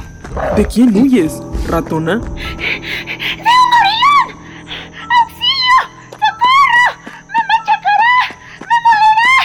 ¿De 0.57 0.67
quién 0.67 0.97
huyes, 0.97 1.43
ratona? 1.69 2.17
¡De 2.17 2.23
un 2.23 2.25
gorilón! 3.75 4.27
¡Auxilio! 5.21 5.77
¡Socorro! 6.11 6.87
¡Me 7.29 7.41
machacará! 7.51 8.17
¡Me 8.61 8.77
molerá! 8.87 9.37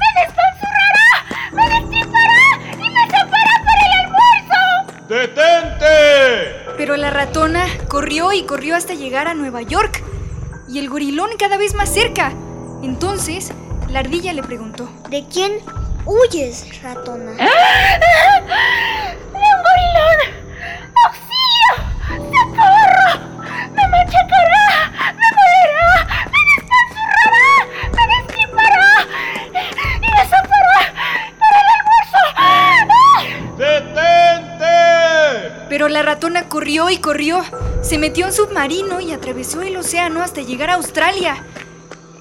¡Me 0.00 0.08
despanzurrará! 0.20 1.08
¡Me 1.52 1.64
destripará! 1.74 2.44
¡Y 2.74 2.88
me 2.90 3.02
sacará 3.06 3.54
para 3.66 3.82
el 3.86 3.92
almuerzo! 4.00 4.60
¡Detente! 5.08 6.61
Pero 6.82 6.96
la 6.96 7.10
ratona 7.10 7.64
corrió 7.86 8.32
y 8.32 8.42
corrió 8.42 8.74
hasta 8.74 8.94
llegar 8.94 9.28
a 9.28 9.34
Nueva 9.34 9.62
York. 9.62 10.02
Y 10.68 10.80
el 10.80 10.88
gorilón 10.88 11.30
cada 11.38 11.56
vez 11.56 11.74
más 11.74 11.88
cerca. 11.88 12.32
Entonces, 12.82 13.52
la 13.88 14.00
ardilla 14.00 14.32
le 14.32 14.42
preguntó. 14.42 14.90
¿De 15.08 15.24
quién 15.32 15.52
huyes, 16.04 16.82
ratona? 16.82 17.34
¡De 17.34 17.44
un 19.32 19.62
gorilón! 19.62 20.41
Corrió 36.72 36.90
y 36.90 36.96
corrió. 36.96 37.42
Se 37.82 37.98
metió 37.98 38.24
en 38.24 38.32
submarino 38.32 38.98
y 39.00 39.12
atravesó 39.12 39.60
el 39.60 39.76
océano 39.76 40.22
hasta 40.22 40.40
llegar 40.40 40.70
a 40.70 40.74
Australia. 40.76 41.44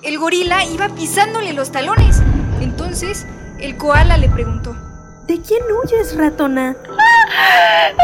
El 0.03 0.19
gorila 0.19 0.65
iba 0.65 0.89
pisándole 0.89 1.53
los 1.53 1.71
talones. 1.71 2.21
Entonces, 2.59 3.25
el 3.59 3.77
koala 3.77 4.17
le 4.17 4.27
preguntó. 4.27 4.75
¿De 5.25 5.39
quién 5.39 5.61
huyes, 5.71 6.17
ratona? 6.17 6.75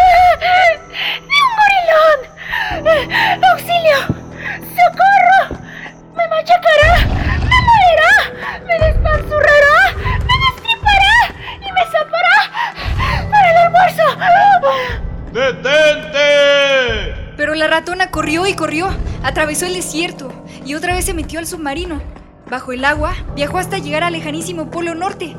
corrió 18.57 18.89
atravesó 19.23 19.65
el 19.65 19.75
desierto 19.75 20.29
y 20.65 20.73
otra 20.75 20.95
vez 20.95 21.05
se 21.05 21.13
metió 21.13 21.39
al 21.39 21.47
submarino. 21.47 22.01
Bajo 22.49 22.73
el 22.73 22.83
agua, 22.83 23.13
viajó 23.35 23.57
hasta 23.57 23.77
llegar 23.77 24.03
al 24.03 24.11
lejanísimo 24.11 24.69
Polo 24.69 24.95
Norte 24.95 25.37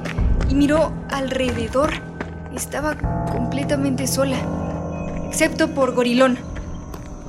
y 0.49 0.55
miró 0.55 0.95
alrededor. 1.11 1.91
Estaba 2.55 2.97
completamente 3.31 4.07
sola, 4.07 4.39
excepto 5.27 5.69
por 5.75 5.93
Gorilón. 5.93 6.39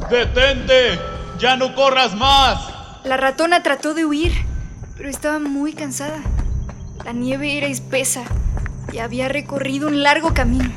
¡Detente! 0.09 0.97
¡Ya 1.39 1.57
no 1.57 1.75
corras 1.75 2.15
más! 2.15 2.69
La 3.03 3.17
ratona 3.17 3.63
trató 3.63 3.93
de 3.93 4.05
huir, 4.05 4.33
pero 4.95 5.09
estaba 5.09 5.39
muy 5.39 5.73
cansada. 5.73 6.19
La 7.03 7.11
nieve 7.11 7.57
era 7.57 7.67
espesa 7.67 8.23
y 8.93 8.99
había 8.99 9.27
recorrido 9.27 9.87
un 9.87 10.03
largo 10.03 10.33
camino. 10.33 10.71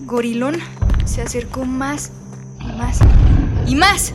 Gorilón 0.00 0.56
se 1.04 1.22
acercó 1.22 1.64
más 1.64 2.10
y 2.60 2.72
más 2.72 3.00
y 3.66 3.74
más, 3.76 4.14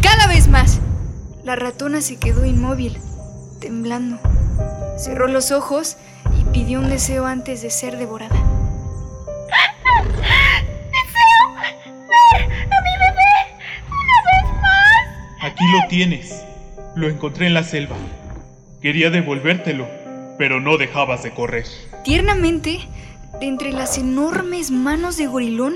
cada 0.00 0.26
vez 0.26 0.48
más. 0.48 0.80
La 1.44 1.56
ratona 1.56 2.00
se 2.00 2.16
quedó 2.18 2.44
inmóvil, 2.44 2.98
temblando. 3.60 4.18
Cerró 4.98 5.28
los 5.28 5.52
ojos 5.52 5.96
y 6.38 6.44
pidió 6.44 6.80
un 6.80 6.88
deseo 6.88 7.26
antes 7.26 7.62
de 7.62 7.70
ser 7.70 7.98
devorada. 7.98 8.34
¡Deseo 10.04 11.54
ver 12.08 12.42
a 12.42 12.80
mi 12.82 12.94
bebé 12.98 13.34
una 13.86 14.18
vez 14.26 14.46
más! 14.62 15.52
Aquí 15.52 15.64
lo 15.70 15.88
tienes. 15.88 16.42
Lo 16.94 17.08
encontré 17.08 17.46
en 17.46 17.54
la 17.54 17.62
selva. 17.62 17.96
Quería 18.80 19.10
devolvértelo, 19.10 19.86
pero 20.38 20.60
no 20.60 20.78
dejabas 20.78 21.22
de 21.22 21.32
correr. 21.32 21.66
Tiernamente, 22.04 22.80
de 23.40 23.46
entre 23.46 23.72
las 23.72 23.98
enormes 23.98 24.70
manos 24.70 25.16
de 25.16 25.26
Gorilón, 25.26 25.74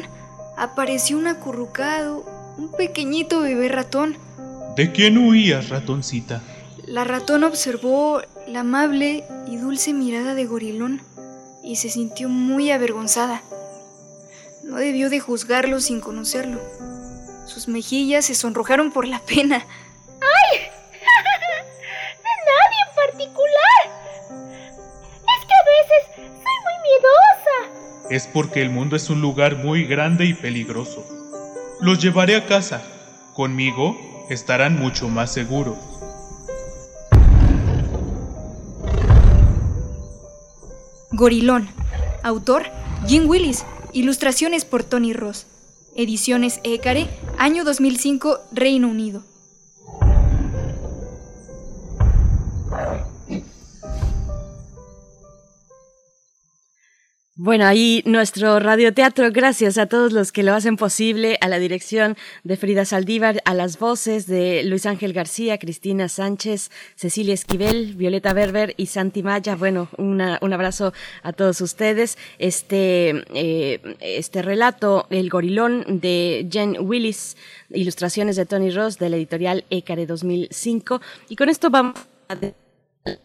apareció 0.57 1.19
un 1.19 1.27
acurrucado, 1.27 2.25
un 2.61 2.71
pequeñito 2.73 3.41
bebé 3.41 3.69
ratón. 3.69 4.19
¿De 4.77 4.93
quién 4.93 5.17
huías, 5.17 5.71
ratoncita? 5.71 6.43
La 6.87 7.05
ratón 7.05 7.43
observó 7.43 8.21
la 8.47 8.61
amable 8.61 9.25
y 9.47 9.57
dulce 9.57 9.95
mirada 9.95 10.35
de 10.35 10.45
Gorilón 10.45 11.01
y 11.63 11.77
se 11.77 11.89
sintió 11.89 12.29
muy 12.29 12.71
avergonzada. 12.71 13.43
No 14.63 14.77
debió 14.77 15.09
de 15.09 15.21
juzgarlo 15.21 15.81
sin 15.81 16.01
conocerlo. 16.01 16.61
Sus 17.47 17.67
mejillas 17.67 18.27
se 18.27 18.35
sonrojaron 18.35 18.93
por 18.93 19.09
la 19.09 19.21
pena. 19.21 19.65
¡Ay! 20.21 20.59
De 22.21 22.33
nadie 22.51 22.79
en 22.87 22.95
particular. 22.95 23.83
Es 25.17 25.47
que 25.47 25.55
a 25.55 25.65
veces 25.73 26.29
soy 26.29 26.59
muy 26.67 26.77
miedosa. 26.85 28.11
Es 28.11 28.27
porque 28.27 28.61
el 28.61 28.69
mundo 28.69 28.97
es 28.97 29.09
un 29.09 29.23
lugar 29.23 29.57
muy 29.57 29.87
grande 29.87 30.27
y 30.27 30.35
peligroso. 30.35 31.20
Los 31.83 32.03
llevaré 32.03 32.37
a 32.37 32.47
casa. 32.47 32.83
Conmigo 33.33 33.97
estarán 34.29 34.79
mucho 34.79 35.09
más 35.09 35.33
seguros. 35.33 35.79
Gorilón. 41.13 41.69
Autor 42.23 42.65
Jim 43.07 43.27
Willis. 43.27 43.65
Ilustraciones 43.93 44.65
por 44.67 44.85
Tony 44.85 45.15
Ross. 45.15 45.47
Ediciones 45.97 46.61
Écare, 46.65 47.09
año 47.39 47.65
2005, 47.65 48.39
Reino 48.53 48.89
Unido. 48.89 49.23
Bueno, 57.43 57.65
ahí 57.65 58.03
nuestro 58.05 58.61
radioteatro, 58.61 59.31
gracias 59.33 59.79
a 59.79 59.87
todos 59.87 60.13
los 60.13 60.31
que 60.31 60.43
lo 60.43 60.53
hacen 60.53 60.77
posible, 60.77 61.39
a 61.41 61.49
la 61.49 61.59
dirección 61.59 62.19
de 62.45 62.59
Frida 62.59 62.85
Saldívar, 62.85 63.41
a 63.47 63.55
las 63.55 63.79
voces 63.79 64.27
de 64.27 64.63
Luis 64.65 64.85
Ángel 64.85 65.15
García, 65.15 65.57
Cristina 65.57 66.11
Sánchez, 66.11 66.71
Cecilia 66.97 67.33
Esquivel, 67.33 67.95
Violeta 67.95 68.35
Berber 68.35 68.75
y 68.77 68.87
Santi 68.87 69.23
Maya. 69.23 69.57
Bueno, 69.57 69.89
una- 69.97 70.39
un 70.43 70.53
abrazo 70.53 70.93
a 71.23 71.33
todos 71.33 71.63
ustedes. 71.63 72.19
Este, 72.39 73.25
eh, 73.33 73.81
este 74.01 74.43
relato, 74.43 75.07
El 75.09 75.31
Gorilón 75.31 75.87
de 76.01 76.47
Jen 76.53 76.77
Willis, 76.79 77.39
ilustraciones 77.71 78.37
de 78.37 78.45
Tony 78.45 78.71
Ross 78.71 78.99
de 78.99 79.09
la 79.09 79.17
editorial 79.17 79.65
Écare 79.71 80.05
2005. 80.05 81.01
Y 81.31 81.37
con 81.37 81.49
esto 81.49 81.71
vamos 81.71 81.95
a 82.29 82.37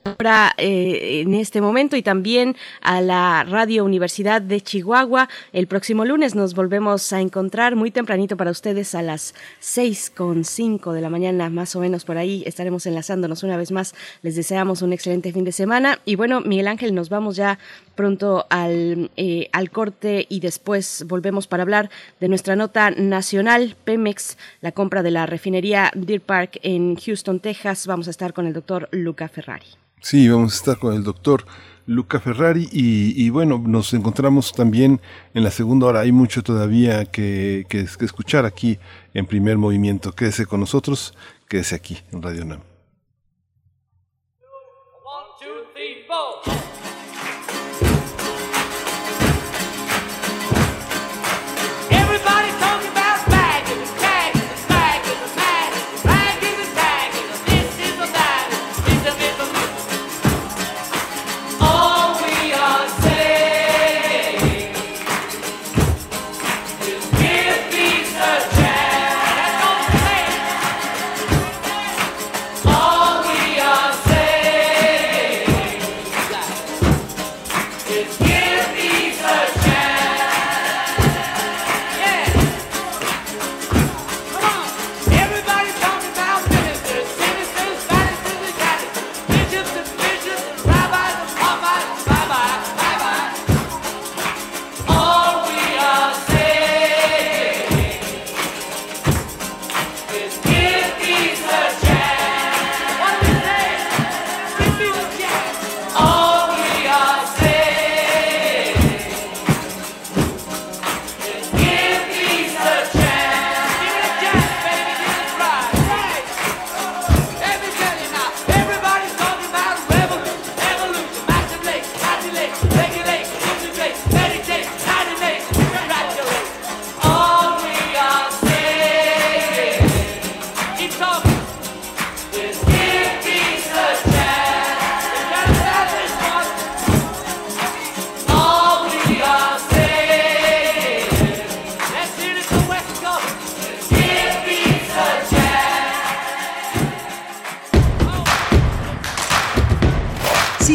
ahora 0.04 0.54
eh, 0.58 1.22
en 1.22 1.34
este 1.34 1.60
momento 1.60 1.98
y 1.98 2.02
también 2.02 2.56
a 2.82 3.02
la 3.02 3.44
Radio 3.44 3.84
Universidad 3.84 4.42
de 4.42 4.62
Chihuahua. 4.62 5.28
El 5.52 5.68
próximo 5.68 6.06
lunes 6.06 6.34
nos 6.34 6.56
volvemos 6.56 7.12
a 7.12 7.20
encontrar 7.20 7.76
muy 7.76 7.92
tempranito 7.92 8.38
para 8.38 8.52
ustedes 8.52 8.96
a 8.96 9.02
las 9.02 9.36
seis 9.60 10.10
con 10.16 10.46
cinco 10.46 10.94
de 10.94 11.02
la 11.02 11.10
mañana, 11.10 11.50
más 11.50 11.76
o 11.76 11.82
menos 11.82 12.06
por 12.06 12.18
ahí 12.18 12.44
estaremos 12.46 12.86
enlazándonos 12.86 13.44
una 13.44 13.58
vez 13.58 13.72
más. 13.72 13.94
Les 14.22 14.36
deseamos 14.36 14.82
un 14.82 14.94
excelente 14.94 15.34
fin 15.34 15.44
de 15.44 15.52
semana 15.52 16.00
y 16.06 16.16
bueno, 16.16 16.40
Miguel 16.42 16.68
Ángel, 16.68 16.96
nos 16.96 17.10
vamos 17.10 17.36
ya 17.36 17.60
pronto 17.96 18.46
al, 18.50 19.10
eh, 19.18 19.50
al 19.52 19.72
corte 19.72 20.26
y 20.30 20.40
después 20.40 21.06
volvemos 21.08 21.48
para 21.48 21.64
hablar 21.64 21.90
de 22.20 22.28
nuestra 22.28 22.56
nota 22.56 22.92
nacional, 22.92 23.76
Pemex, 23.84 24.38
la 24.62 24.72
compra 24.72 25.02
de 25.02 25.12
la 25.12 25.26
refinería 25.26 25.92
Deer 25.96 26.22
Park 26.22 26.60
en 26.62 26.96
Houston, 26.96 27.40
Texas. 27.40 27.88
Vamos 27.88 28.08
a 28.08 28.12
estar 28.12 28.34
con 28.34 28.46
el 28.46 28.54
doctor 28.54 28.90
Luca 28.92 29.28
Ferrari. 29.28 29.66
Sí, 30.02 30.30
vamos 30.30 30.54
a 30.54 30.58
estar 30.58 30.78
con 30.78 30.94
el 30.94 31.04
doctor 31.04 31.46
Luca 31.88 32.20
Ferrari 32.20 32.68
y, 32.72 33.14
y 33.24 33.30
bueno, 33.30 33.62
nos 33.66 33.94
encontramos 33.94 34.52
también 34.52 35.02
en 35.34 35.44
la 35.44 35.52
segunda 35.52 35.88
hora. 35.88 36.02
Hay 36.02 36.12
mucho 36.12 36.44
todavía 36.44 37.06
que, 37.06 37.66
que, 37.70 37.86
que 37.98 38.06
escuchar 38.06 38.46
aquí 38.46 38.78
en 39.14 39.26
primer 39.26 39.58
movimiento. 39.58 40.12
Quédese 40.12 40.46
con 40.46 40.60
nosotros, 40.60 41.14
quédese 41.48 41.76
aquí 41.76 41.98
en 42.12 42.22
Radio 42.22 42.46
NAM. 42.46 42.62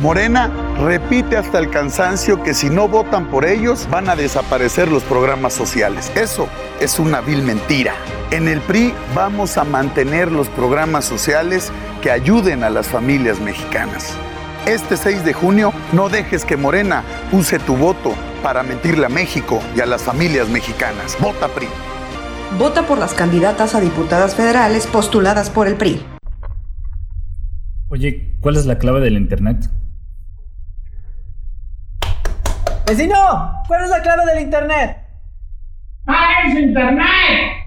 Morena 0.00 0.50
repite 0.80 1.36
hasta 1.36 1.60
el 1.60 1.70
cansancio 1.70 2.42
que 2.42 2.52
si 2.52 2.68
no 2.68 2.88
votan 2.88 3.30
por 3.30 3.46
ellos 3.46 3.88
van 3.90 4.08
a 4.08 4.16
desaparecer 4.16 4.90
los 4.90 5.04
programas 5.04 5.52
sociales. 5.52 6.10
Eso 6.16 6.48
es 6.80 6.98
una 6.98 7.20
vil 7.20 7.42
mentira. 7.42 7.94
En 8.32 8.48
el 8.48 8.60
PRI 8.60 8.92
vamos 9.14 9.56
a 9.56 9.62
mantener 9.62 10.32
los 10.32 10.48
programas 10.48 11.04
sociales 11.04 11.70
que 12.02 12.10
ayuden 12.10 12.64
a 12.64 12.70
las 12.70 12.88
familias 12.88 13.38
mexicanas. 13.38 14.16
Este 14.66 14.96
6 14.96 15.24
de 15.24 15.32
junio 15.32 15.72
no 15.92 16.08
dejes 16.08 16.44
que 16.44 16.56
Morena 16.56 17.04
use 17.30 17.60
tu 17.60 17.76
voto 17.76 18.14
para 18.42 18.64
mentirle 18.64 19.06
a 19.06 19.10
México 19.10 19.60
y 19.76 19.80
a 19.80 19.86
las 19.86 20.02
familias 20.02 20.48
mexicanas. 20.48 21.16
Vota 21.20 21.46
PRI. 21.48 21.68
Vota 22.58 22.82
por 22.82 22.98
las 22.98 23.14
candidatas 23.14 23.76
a 23.76 23.80
diputadas 23.80 24.34
federales 24.34 24.88
postuladas 24.88 25.50
por 25.50 25.68
el 25.68 25.76
PRI. 25.76 26.04
Oye, 27.88 28.36
¿cuál 28.40 28.56
es 28.56 28.66
la 28.66 28.78
clave 28.78 29.00
del 29.00 29.16
internet? 29.16 29.70
¡Vecino! 32.86 33.62
¿Cuál 33.66 33.84
es 33.84 33.90
la 33.90 34.02
clave 34.02 34.26
del 34.26 34.42
internet? 34.42 34.98
¡Paguen 36.04 36.52
su 36.52 36.58
internet! 36.58 37.66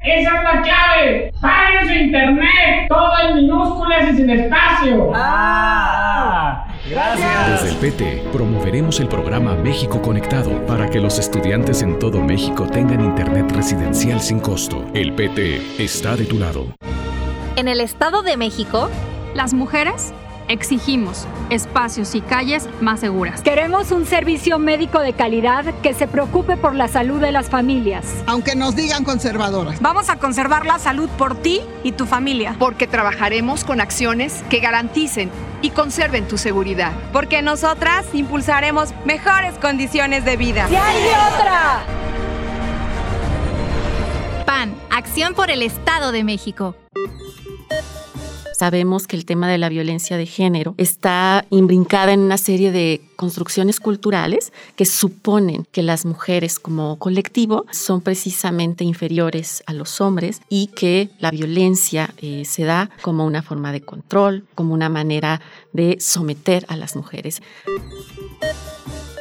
¡Esa 0.00 0.36
es 0.36 0.42
la 0.42 0.62
clave! 0.62 1.32
¡Paguen 1.40 1.86
su 1.86 1.94
internet! 1.94 2.88
Todo 2.88 3.12
en 3.28 3.36
minúsculas 3.36 4.12
y 4.12 4.16
sin 4.16 4.30
espacio. 4.30 5.12
¡Ah! 5.14 6.66
Desde 6.84 7.68
el 7.68 7.76
PT 7.76 8.30
promoveremos 8.32 8.98
el 8.98 9.06
programa 9.06 9.54
México 9.54 10.02
Conectado 10.02 10.66
para 10.66 10.90
que 10.90 10.98
los 10.98 11.20
estudiantes 11.20 11.82
en 11.82 12.00
todo 12.00 12.20
México 12.20 12.66
tengan 12.66 13.00
internet 13.00 13.52
residencial 13.52 14.20
sin 14.20 14.40
costo. 14.40 14.84
El 14.92 15.12
PT 15.12 15.60
está 15.78 16.16
de 16.16 16.24
tu 16.24 16.40
lado. 16.40 16.74
En 17.54 17.68
el 17.68 17.80
Estado 17.80 18.22
de 18.22 18.36
México, 18.36 18.90
las 19.34 19.54
mujeres 19.54 20.12
exigimos 20.50 21.26
espacios 21.48 22.14
y 22.14 22.20
calles 22.20 22.68
más 22.80 23.00
seguras. 23.00 23.40
Queremos 23.40 23.92
un 23.92 24.04
servicio 24.04 24.58
médico 24.58 24.98
de 25.00 25.12
calidad 25.12 25.64
que 25.82 25.94
se 25.94 26.06
preocupe 26.06 26.56
por 26.56 26.74
la 26.74 26.88
salud 26.88 27.20
de 27.20 27.32
las 27.32 27.48
familias. 27.48 28.04
Aunque 28.26 28.56
nos 28.56 28.76
digan 28.76 29.04
conservadoras. 29.04 29.80
Vamos 29.80 30.10
a 30.10 30.16
conservar 30.16 30.66
la 30.66 30.78
salud 30.78 31.08
por 31.10 31.36
ti 31.36 31.62
y 31.84 31.92
tu 31.92 32.04
familia. 32.04 32.56
Porque 32.58 32.86
trabajaremos 32.86 33.64
con 33.64 33.80
acciones 33.80 34.44
que 34.50 34.58
garanticen 34.58 35.30
y 35.62 35.70
conserven 35.70 36.26
tu 36.26 36.36
seguridad. 36.36 36.92
Porque 37.12 37.42
nosotras 37.42 38.06
impulsaremos 38.12 38.92
mejores 39.04 39.54
condiciones 39.54 40.24
de 40.24 40.36
vida. 40.36 40.66
¡Y 40.70 40.74
hay 40.74 41.04
otra! 41.32 41.84
PAN, 44.46 44.74
Acción 44.90 45.34
por 45.34 45.50
el 45.50 45.62
Estado 45.62 46.10
de 46.10 46.24
México. 46.24 46.74
Sabemos 48.60 49.06
que 49.06 49.16
el 49.16 49.24
tema 49.24 49.48
de 49.48 49.56
la 49.56 49.70
violencia 49.70 50.18
de 50.18 50.26
género 50.26 50.74
está 50.76 51.46
imbrincada 51.48 52.12
en 52.12 52.20
una 52.20 52.36
serie 52.36 52.70
de 52.72 53.00
construcciones 53.16 53.80
culturales 53.80 54.52
que 54.76 54.84
suponen 54.84 55.66
que 55.72 55.82
las 55.82 56.04
mujeres 56.04 56.58
como 56.58 56.98
colectivo 56.98 57.64
son 57.70 58.02
precisamente 58.02 58.84
inferiores 58.84 59.62
a 59.64 59.72
los 59.72 60.02
hombres 60.02 60.42
y 60.50 60.66
que 60.66 61.08
la 61.20 61.30
violencia 61.30 62.12
eh, 62.20 62.44
se 62.44 62.64
da 62.64 62.90
como 63.00 63.24
una 63.24 63.40
forma 63.40 63.72
de 63.72 63.80
control, 63.80 64.44
como 64.54 64.74
una 64.74 64.90
manera 64.90 65.40
de 65.72 65.96
someter 66.00 66.64
a 66.68 66.76
las 66.76 66.96
mujeres 66.96 67.40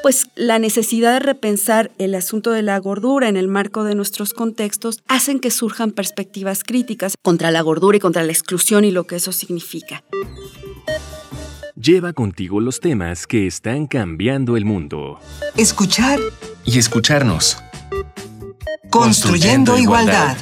pues 0.02 0.30
la 0.36 0.60
necesidad 0.60 1.14
de 1.14 1.20
repensar 1.20 1.92
el 1.98 2.16
asunto 2.16 2.52
de 2.52 2.62
la 2.62 2.78
gordura 2.80 3.28
en 3.30 3.38
el 3.38 3.48
marco 3.48 3.84
de 3.84 3.96
nuestros 3.96 4.34
contextos 4.34 5.00
hacen 5.08 5.40
que 5.40 5.52
surjan 5.52 5.92
perspectivas 5.92 6.64
críticas 6.64 7.16
contra 7.22 7.52
la 7.52 7.62
gordura 7.62 7.98
y 7.98 8.00
contra 8.00 8.24
la 8.24 8.32
exclusión 8.32 8.86
y 8.86 8.92
lo 8.92 9.06
que 9.06 9.18
eso 9.18 9.32
significa. 9.32 10.04
Lleva 11.76 12.14
contigo 12.14 12.60
los 12.60 12.80
temas 12.82 13.26
que 13.26 13.48
están 13.48 13.88
cambiando 13.88 14.58
el 14.58 14.66
mundo. 14.66 15.20
Escuchar 15.56 16.20
y 16.66 16.78
escucharnos. 16.78 17.58
Construyendo, 18.90 19.78
igualdad. 19.78 20.38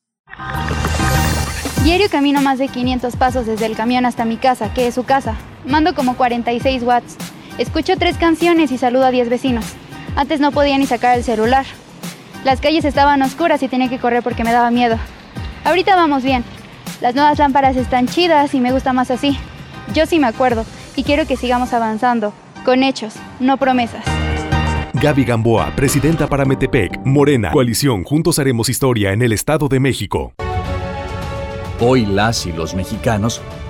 Diario 1.85 2.09
camino 2.11 2.43
más 2.43 2.59
de 2.59 2.66
500 2.66 3.14
pasos 3.14 3.47
desde 3.47 3.66
el 3.66 3.77
camión 3.77 4.05
hasta 4.05 4.25
mi 4.25 4.37
casa, 4.37 4.75
que 4.75 4.89
es 4.89 4.97
su 4.97 5.05
casa. 5.05 5.37
Mando 5.64 5.95
como 5.95 6.16
46 6.16 6.83
watts. 6.83 7.16
Escucho 7.57 7.97
tres 7.97 8.19
canciones 8.19 8.73
y 8.73 8.79
saludo 8.79 9.05
a 9.05 9.12
10 9.12 9.29
vecinos. 9.29 9.64
Antes 10.16 10.41
no 10.41 10.51
podía 10.51 10.77
ni 10.77 10.87
sacar 10.87 11.16
el 11.16 11.23
celular. 11.23 11.66
Las 12.45 12.61
calles 12.61 12.85
estaban 12.85 13.23
oscuras 13.23 13.62
y 13.62 13.69
tenía 13.69 13.89
que 13.89 14.01
correr 14.01 14.25
porque 14.25 14.43
me 14.43 14.51
daba 14.53 14.73
miedo. 14.73 14.99
Ahorita 15.64 15.95
vamos 15.95 16.25
bien. 16.25 16.43
Las 17.01 17.14
nuevas 17.14 17.38
lámparas 17.38 17.76
están 17.76 18.09
chidas 18.09 18.55
y 18.55 18.61
me 18.61 18.72
gusta 18.72 18.92
más 18.92 19.12
así. 19.12 19.38
Yo 19.94 20.05
sí 20.07 20.18
me 20.18 20.26
acuerdo 20.26 20.64
y 20.96 21.05
quiero 21.05 21.26
que 21.26 21.36
sigamos 21.36 21.72
avanzando, 21.72 22.32
con 22.64 22.82
hechos, 22.82 23.14
no 23.38 23.57
promesas. 23.57 24.05
Gaby 24.94 25.24
Gamboa, 25.24 25.70
presidenta 25.76 26.26
para 26.26 26.44
Metepec, 26.44 26.99
Morena, 27.05 27.53
coalición 27.53 28.03
Juntos 28.03 28.40
Haremos 28.40 28.68
Historia 28.68 29.12
en 29.12 29.22
el 29.22 29.32
Estado 29.32 29.68
de 29.68 29.78
México. 29.78 30.32
Hoy 31.78 32.05
las 32.05 32.46
y 32.46 32.53
los 32.53 32.74
mexicanos 32.74 33.40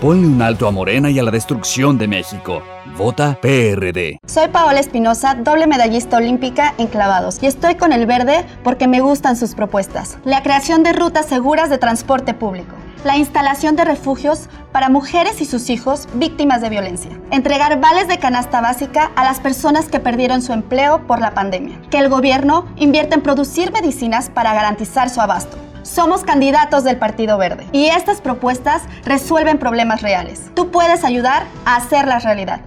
Ponle 0.00 0.26
un 0.26 0.40
alto 0.40 0.66
a 0.66 0.70
Morena 0.70 1.10
y 1.10 1.18
a 1.18 1.22
la 1.22 1.30
destrucción 1.30 1.98
de 1.98 2.08
México. 2.08 2.62
Vota 2.96 3.38
PRD. 3.42 4.18
Soy 4.26 4.48
Paola 4.48 4.80
Espinosa, 4.80 5.34
doble 5.34 5.66
medallista 5.66 6.16
olímpica 6.16 6.72
en 6.78 6.86
clavados, 6.86 7.42
y 7.42 7.46
estoy 7.46 7.74
con 7.74 7.92
el 7.92 8.06
verde 8.06 8.46
porque 8.64 8.88
me 8.88 9.02
gustan 9.02 9.36
sus 9.36 9.54
propuestas. 9.54 10.16
La 10.24 10.42
creación 10.42 10.82
de 10.84 10.94
rutas 10.94 11.26
seguras 11.26 11.68
de 11.68 11.76
transporte 11.76 12.32
público 12.32 12.74
la 13.04 13.16
instalación 13.16 13.76
de 13.76 13.84
refugios 13.86 14.48
para 14.72 14.90
mujeres 14.90 15.40
y 15.40 15.46
sus 15.46 15.70
hijos 15.70 16.06
víctimas 16.14 16.60
de 16.60 16.68
violencia, 16.68 17.10
entregar 17.30 17.80
vales 17.80 18.08
de 18.08 18.18
canasta 18.18 18.60
básica 18.60 19.10
a 19.16 19.24
las 19.24 19.40
personas 19.40 19.88
que 19.88 20.00
perdieron 20.00 20.42
su 20.42 20.52
empleo 20.52 21.06
por 21.06 21.18
la 21.18 21.32
pandemia, 21.32 21.80
que 21.90 21.98
el 21.98 22.10
gobierno 22.10 22.66
invierta 22.76 23.14
en 23.14 23.22
producir 23.22 23.72
medicinas 23.72 24.28
para 24.28 24.52
garantizar 24.52 25.08
su 25.08 25.20
abasto. 25.20 25.56
Somos 25.92 26.22
candidatos 26.22 26.84
del 26.84 26.98
Partido 26.98 27.36
Verde 27.36 27.66
y 27.72 27.86
estas 27.86 28.20
propuestas 28.20 28.82
resuelven 29.04 29.58
problemas 29.58 30.02
reales. 30.02 30.42
Tú 30.54 30.70
puedes 30.70 31.02
ayudar 31.02 31.46
a 31.64 31.74
hacerlas 31.74 32.22
realidad. 32.22 32.60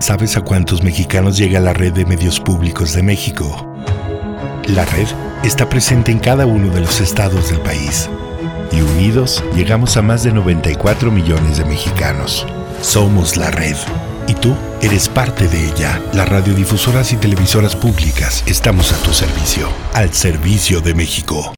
¿Sabes 0.00 0.36
a 0.36 0.40
cuántos 0.40 0.82
mexicanos 0.82 1.38
llega 1.38 1.60
la 1.60 1.74
red 1.74 1.92
de 1.92 2.04
medios 2.06 2.40
públicos 2.40 2.94
de 2.94 3.04
México? 3.04 3.72
La 4.66 4.84
red 4.84 5.06
está 5.44 5.68
presente 5.68 6.10
en 6.10 6.18
cada 6.18 6.44
uno 6.44 6.74
de 6.74 6.80
los 6.80 7.00
estados 7.00 7.50
del 7.50 7.60
país 7.60 8.10
y 8.72 8.80
unidos 8.80 9.44
llegamos 9.54 9.96
a 9.96 10.02
más 10.02 10.24
de 10.24 10.32
94 10.32 11.12
millones 11.12 11.58
de 11.58 11.64
mexicanos. 11.66 12.44
Somos 12.80 13.36
la 13.36 13.52
red. 13.52 13.76
Y 14.26 14.34
tú 14.34 14.54
eres 14.80 15.08
parte 15.08 15.48
de 15.48 15.66
ella. 15.68 16.00
Las 16.12 16.28
radiodifusoras 16.28 17.12
y 17.12 17.16
televisoras 17.16 17.76
públicas 17.76 18.44
estamos 18.46 18.92
a 18.92 19.02
tu 19.02 19.12
servicio, 19.12 19.68
al 19.94 20.12
servicio 20.12 20.80
de 20.80 20.94
México. 20.94 21.54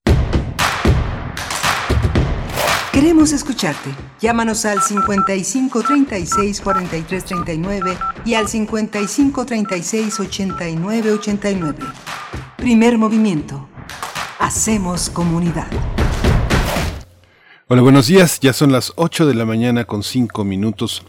Queremos 2.95 3.33
escucharte. 3.33 3.91
Llámanos 4.21 4.65
al 4.65 4.81
55 4.81 5.83
36 5.83 6.61
43 6.61 7.25
39 7.25 7.99
y 8.25 8.35
al 8.35 8.49
55 8.49 9.45
36 9.45 10.21
89 10.21 11.12
89. 11.12 11.79
Primer 12.57 12.97
movimiento. 12.97 13.69
Hacemos 14.39 15.11
comunidad. 15.11 15.67
Hola, 17.67 17.83
buenos 17.83 18.07
días. 18.07 18.39
Ya 18.41 18.53
son 18.53 18.71
las 18.71 18.93
8 18.95 19.27
de 19.27 19.35
la 19.35 19.45
mañana 19.45 19.87
con 19.87 20.03
5 20.05 20.45
minutos 20.45 21.03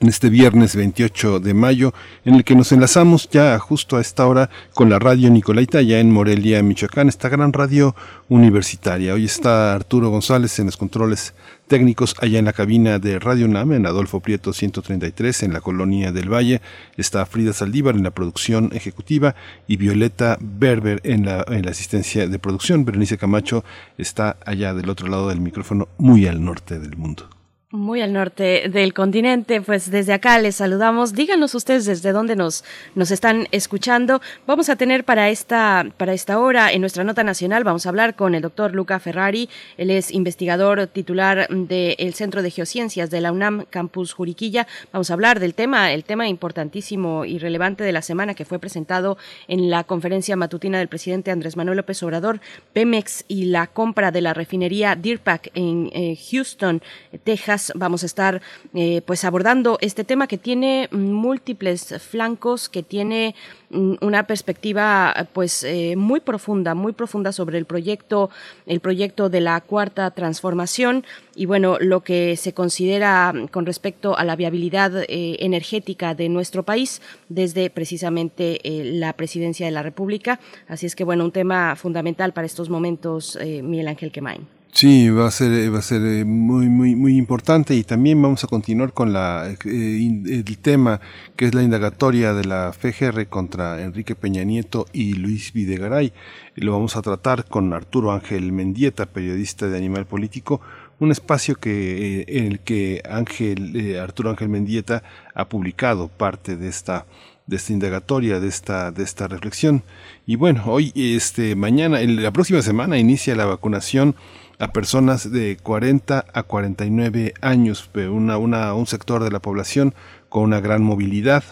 en 0.00 0.08
este 0.08 0.30
viernes 0.30 0.76
28 0.76 1.40
de 1.40 1.54
mayo, 1.54 1.92
en 2.24 2.34
el 2.34 2.44
que 2.44 2.54
nos 2.54 2.72
enlazamos 2.72 3.28
ya 3.30 3.58
justo 3.58 3.96
a 3.96 4.00
esta 4.00 4.26
hora 4.26 4.50
con 4.74 4.90
la 4.90 4.98
radio 4.98 5.30
Nicolaita, 5.30 5.82
ya 5.82 5.98
en 5.98 6.12
Morelia, 6.12 6.62
Michoacán, 6.62 7.08
esta 7.08 7.28
gran 7.28 7.52
radio 7.52 7.96
universitaria. 8.28 9.14
Hoy 9.14 9.24
está 9.24 9.74
Arturo 9.74 10.10
González 10.10 10.58
en 10.58 10.66
los 10.66 10.76
controles 10.76 11.34
técnicos 11.66 12.14
allá 12.20 12.38
en 12.38 12.44
la 12.44 12.52
cabina 12.52 12.98
de 12.98 13.18
Radio 13.18 13.46
UNAM, 13.46 13.72
en 13.72 13.86
Adolfo 13.86 14.20
Prieto 14.20 14.52
133, 14.52 15.42
en 15.42 15.52
la 15.52 15.60
colonia 15.60 16.12
del 16.12 16.32
Valle. 16.32 16.60
Está 16.96 17.26
Frida 17.26 17.52
Saldívar 17.52 17.96
en 17.96 18.04
la 18.04 18.10
producción 18.10 18.70
ejecutiva 18.72 19.34
y 19.66 19.76
Violeta 19.76 20.38
Berber 20.40 21.00
en 21.04 21.26
la, 21.26 21.44
en 21.48 21.64
la 21.64 21.72
asistencia 21.72 22.28
de 22.28 22.38
producción. 22.38 22.84
Berenice 22.84 23.18
Camacho 23.18 23.64
está 23.98 24.36
allá 24.46 24.74
del 24.74 24.88
otro 24.88 25.08
lado 25.08 25.28
del 25.28 25.40
micrófono, 25.40 25.88
muy 25.98 26.26
al 26.26 26.44
norte 26.44 26.78
del 26.78 26.96
mundo. 26.96 27.37
Muy 27.70 28.00
al 28.00 28.14
norte 28.14 28.70
del 28.70 28.94
continente, 28.94 29.60
pues 29.60 29.90
desde 29.90 30.14
acá 30.14 30.38
les 30.38 30.56
saludamos. 30.56 31.12
Díganos 31.12 31.54
ustedes 31.54 31.84
desde 31.84 32.12
dónde 32.12 32.34
nos, 32.34 32.64
nos 32.94 33.10
están 33.10 33.46
escuchando. 33.50 34.22
Vamos 34.46 34.70
a 34.70 34.76
tener 34.76 35.04
para 35.04 35.28
esta, 35.28 35.84
para 35.98 36.14
esta 36.14 36.38
hora 36.38 36.72
en 36.72 36.80
nuestra 36.80 37.04
nota 37.04 37.24
nacional, 37.24 37.64
vamos 37.64 37.84
a 37.84 37.90
hablar 37.90 38.16
con 38.16 38.34
el 38.34 38.40
doctor 38.40 38.74
Luca 38.74 38.98
Ferrari. 39.00 39.50
Él 39.76 39.90
es 39.90 40.10
investigador 40.12 40.86
titular 40.86 41.46
del 41.50 42.14
Centro 42.14 42.40
de 42.40 42.50
Geociencias 42.50 43.10
de 43.10 43.20
la 43.20 43.32
UNAM 43.32 43.66
Campus 43.68 44.14
Juriquilla. 44.14 44.66
Vamos 44.90 45.10
a 45.10 45.12
hablar 45.12 45.38
del 45.38 45.52
tema, 45.52 45.92
el 45.92 46.04
tema 46.04 46.26
importantísimo 46.26 47.26
y 47.26 47.38
relevante 47.38 47.84
de 47.84 47.92
la 47.92 48.00
semana 48.00 48.32
que 48.32 48.46
fue 48.46 48.58
presentado 48.58 49.18
en 49.46 49.68
la 49.68 49.84
conferencia 49.84 50.36
matutina 50.36 50.78
del 50.78 50.88
presidente 50.88 51.32
Andrés 51.32 51.58
Manuel 51.58 51.76
López 51.76 52.02
Obrador, 52.02 52.40
Pemex 52.72 53.26
y 53.28 53.44
la 53.44 53.66
compra 53.66 54.10
de 54.10 54.22
la 54.22 54.32
refinería 54.32 54.96
Deer 54.96 55.20
en 55.52 55.90
eh, 55.92 56.16
Houston, 56.30 56.80
Texas 57.24 57.57
vamos 57.74 58.02
a 58.02 58.06
estar 58.06 58.42
eh, 58.74 59.02
pues 59.06 59.24
abordando 59.24 59.78
este 59.80 60.04
tema 60.04 60.26
que 60.26 60.38
tiene 60.38 60.88
múltiples 60.90 61.94
flancos, 62.00 62.68
que 62.68 62.82
tiene 62.82 63.34
mm, 63.70 63.94
una 64.00 64.26
perspectiva 64.26 65.14
pues 65.32 65.64
eh, 65.64 65.94
muy 65.96 66.20
profunda, 66.20 66.74
muy 66.74 66.92
profunda 66.92 67.32
sobre 67.32 67.58
el 67.58 67.64
proyecto, 67.64 68.30
el 68.66 68.80
proyecto 68.80 69.28
de 69.28 69.40
la 69.40 69.60
cuarta 69.60 70.10
transformación 70.10 71.04
y 71.34 71.46
bueno, 71.46 71.78
lo 71.80 72.00
que 72.00 72.36
se 72.36 72.52
considera 72.52 73.32
con 73.50 73.66
respecto 73.66 74.16
a 74.16 74.24
la 74.24 74.36
viabilidad 74.36 74.92
eh, 74.96 75.36
energética 75.40 76.14
de 76.14 76.28
nuestro 76.28 76.62
país 76.62 77.00
desde 77.28 77.70
precisamente 77.70 78.60
la 78.64 79.12
presidencia 79.12 79.66
de 79.66 79.72
la 79.72 79.82
República. 79.82 80.40
Así 80.66 80.86
es 80.86 80.96
que 80.96 81.04
bueno, 81.04 81.24
un 81.24 81.32
tema 81.32 81.76
fundamental 81.76 82.32
para 82.32 82.46
estos 82.46 82.68
momentos, 82.68 83.38
Miguel 83.40 83.88
Ángel 83.88 84.12
Quemain. 84.12 84.57
Sí, 84.70 85.08
va 85.08 85.26
a 85.26 85.30
ser, 85.30 85.74
va 85.74 85.78
a 85.78 85.82
ser 85.82 86.02
eh, 86.02 86.24
muy, 86.24 86.68
muy, 86.68 86.94
muy 86.94 87.16
importante 87.16 87.74
y 87.74 87.82
también 87.82 88.20
vamos 88.22 88.44
a 88.44 88.46
continuar 88.46 88.92
con 88.92 89.12
la, 89.12 89.50
eh, 89.64 90.22
el 90.28 90.58
tema 90.58 91.00
que 91.36 91.46
es 91.46 91.54
la 91.54 91.62
indagatoria 91.62 92.32
de 92.32 92.44
la 92.44 92.72
FGR 92.72 93.26
contra 93.28 93.82
Enrique 93.82 94.14
Peña 94.14 94.44
Nieto 94.44 94.86
y 94.92 95.14
Luis 95.14 95.52
Videgaray. 95.52 96.12
Lo 96.54 96.72
vamos 96.72 96.96
a 96.96 97.02
tratar 97.02 97.46
con 97.46 97.72
Arturo 97.72 98.12
Ángel 98.12 98.52
Mendieta, 98.52 99.06
periodista 99.06 99.66
de 99.66 99.78
Animal 99.78 100.06
Político, 100.06 100.60
un 101.00 101.10
espacio 101.10 101.56
que, 101.56 102.20
eh, 102.20 102.24
en 102.28 102.46
el 102.46 102.60
que 102.60 103.02
Ángel, 103.08 103.98
Arturo 104.00 104.30
Ángel 104.30 104.48
Mendieta 104.48 105.02
ha 105.34 105.48
publicado 105.48 106.08
parte 106.08 106.56
de 106.56 106.68
esta 106.68 107.06
de 107.48 107.56
esta 107.56 107.72
indagatoria, 107.72 108.40
de 108.40 108.48
esta, 108.48 108.92
de 108.92 109.02
esta 109.02 109.26
reflexión. 109.26 109.82
Y 110.26 110.36
bueno, 110.36 110.64
hoy, 110.66 110.92
este, 110.94 111.56
mañana, 111.56 111.98
la 112.02 112.30
próxima 112.30 112.60
semana 112.60 112.98
inicia 112.98 113.34
la 113.34 113.46
vacunación 113.46 114.14
a 114.58 114.72
personas 114.72 115.30
de 115.30 115.56
40 115.62 116.24
a 116.32 116.42
49 116.42 117.34
años, 117.40 117.88
una, 117.94 118.38
una, 118.38 118.74
un 118.74 118.86
sector 118.86 119.22
de 119.22 119.30
la 119.30 119.40
población 119.40 119.94
con 120.28 120.42
una 120.44 120.60
gran 120.60 120.82
movilidad, 120.82 121.44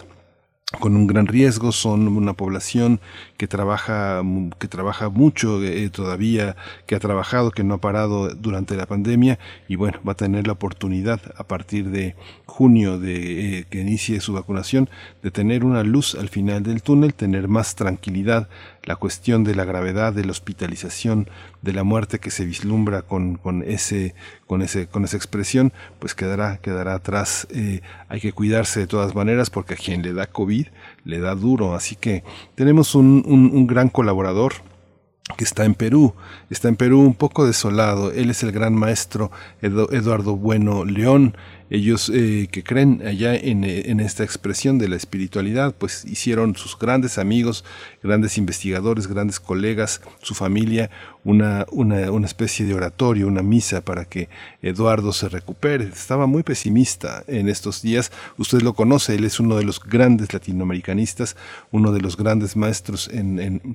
con 0.81 0.97
un 0.97 1.07
gran 1.07 1.27
riesgo, 1.27 1.71
son 1.71 2.09
una 2.09 2.33
población 2.33 2.99
que 3.37 3.47
trabaja, 3.47 4.21
que 4.59 4.67
trabaja 4.67 5.07
mucho 5.07 5.63
eh, 5.63 5.89
todavía, 5.89 6.57
que 6.85 6.95
ha 6.95 6.99
trabajado, 6.99 7.51
que 7.51 7.63
no 7.63 7.75
ha 7.75 7.77
parado 7.77 8.35
durante 8.35 8.75
la 8.75 8.85
pandemia 8.85 9.39
y 9.69 9.77
bueno, 9.77 9.99
va 10.05 10.11
a 10.11 10.15
tener 10.15 10.45
la 10.45 10.53
oportunidad 10.53 11.21
a 11.37 11.45
partir 11.45 11.89
de 11.89 12.17
junio 12.45 12.99
de 12.99 13.59
eh, 13.59 13.65
que 13.69 13.79
inicie 13.79 14.19
su 14.19 14.33
vacunación 14.33 14.89
de 15.23 15.31
tener 15.31 15.63
una 15.63 15.83
luz 15.83 16.15
al 16.15 16.27
final 16.27 16.63
del 16.63 16.83
túnel, 16.83 17.13
tener 17.13 17.47
más 17.47 17.75
tranquilidad 17.75 18.49
la 18.87 18.95
cuestión 18.95 19.43
de 19.43 19.53
la 19.53 19.65
gravedad 19.65 20.13
de 20.13 20.23
la 20.23 20.31
hospitalización, 20.31 21.29
de 21.61 21.73
la 21.73 21.83
muerte 21.83 22.19
que 22.19 22.31
se 22.31 22.45
vislumbra 22.45 23.01
con, 23.01 23.35
con, 23.35 23.61
ese, 23.61 24.15
con, 24.47 24.61
ese, 24.61 24.87
con 24.87 25.03
esa 25.03 25.17
expresión, 25.17 25.73
pues 25.99 26.15
quedará, 26.15 26.59
quedará 26.59 26.95
atrás. 26.95 27.47
Eh, 27.51 27.81
hay 28.07 28.21
que 28.21 28.31
cuidarse 28.31 28.79
de 28.79 28.87
todas 28.87 29.13
maneras 29.13 29.49
porque 29.49 29.73
a 29.73 29.77
quien 29.77 30.03
le 30.03 30.13
da 30.13 30.27
COVID 30.27 30.67
le 31.03 31.19
da 31.19 31.35
duro. 31.35 31.75
Así 31.75 31.97
que 31.97 32.23
tenemos 32.55 32.95
un, 32.95 33.23
un, 33.27 33.51
un 33.53 33.67
gran 33.67 33.89
colaborador 33.89 34.53
que 35.35 35.43
está 35.43 35.65
en 35.65 35.75
Perú, 35.75 36.13
está 36.49 36.69
en 36.69 36.77
Perú 36.77 37.01
un 37.01 37.13
poco 37.13 37.45
desolado. 37.45 38.13
Él 38.13 38.29
es 38.29 38.41
el 38.43 38.53
gran 38.53 38.73
maestro 38.73 39.31
Eduardo 39.61 40.37
Bueno 40.37 40.85
León 40.85 41.35
ellos 41.69 42.09
eh, 42.13 42.47
que 42.51 42.63
creen 42.63 43.01
allá 43.05 43.35
en, 43.35 43.63
eh, 43.63 43.83
en, 43.87 43.99
esta 43.99 44.23
expresión 44.23 44.77
de 44.77 44.87
la 44.87 44.95
espiritualidad, 44.95 45.75
pues 45.77 46.05
hicieron 46.05 46.55
sus 46.55 46.77
grandes 46.77 47.17
amigos, 47.17 47.65
grandes 48.01 48.37
investigadores, 48.37 49.07
grandes 49.07 49.39
colegas, 49.39 50.01
su 50.21 50.33
familia, 50.33 50.89
una, 51.23 51.65
una, 51.71 52.09
una 52.11 52.25
especie 52.25 52.65
de 52.65 52.73
oratorio, 52.73 53.27
una 53.27 53.41
misa 53.41 53.81
para 53.81 54.05
que 54.05 54.29
Eduardo 54.61 55.11
se 55.11 55.27
recupere. 55.27 55.85
Estaba 55.85 56.25
muy 56.25 56.43
pesimista 56.43 57.23
en 57.27 57.49
estos 57.49 57.81
días. 57.81 58.11
Usted 58.37 58.61
lo 58.61 58.73
conoce, 58.73 59.15
él 59.15 59.25
es 59.25 59.39
uno 59.39 59.57
de 59.57 59.63
los 59.63 59.83
grandes 59.83 60.33
latinoamericanistas, 60.33 61.35
uno 61.71 61.91
de 61.91 61.99
los 61.99 62.15
grandes 62.15 62.55
maestros 62.55 63.11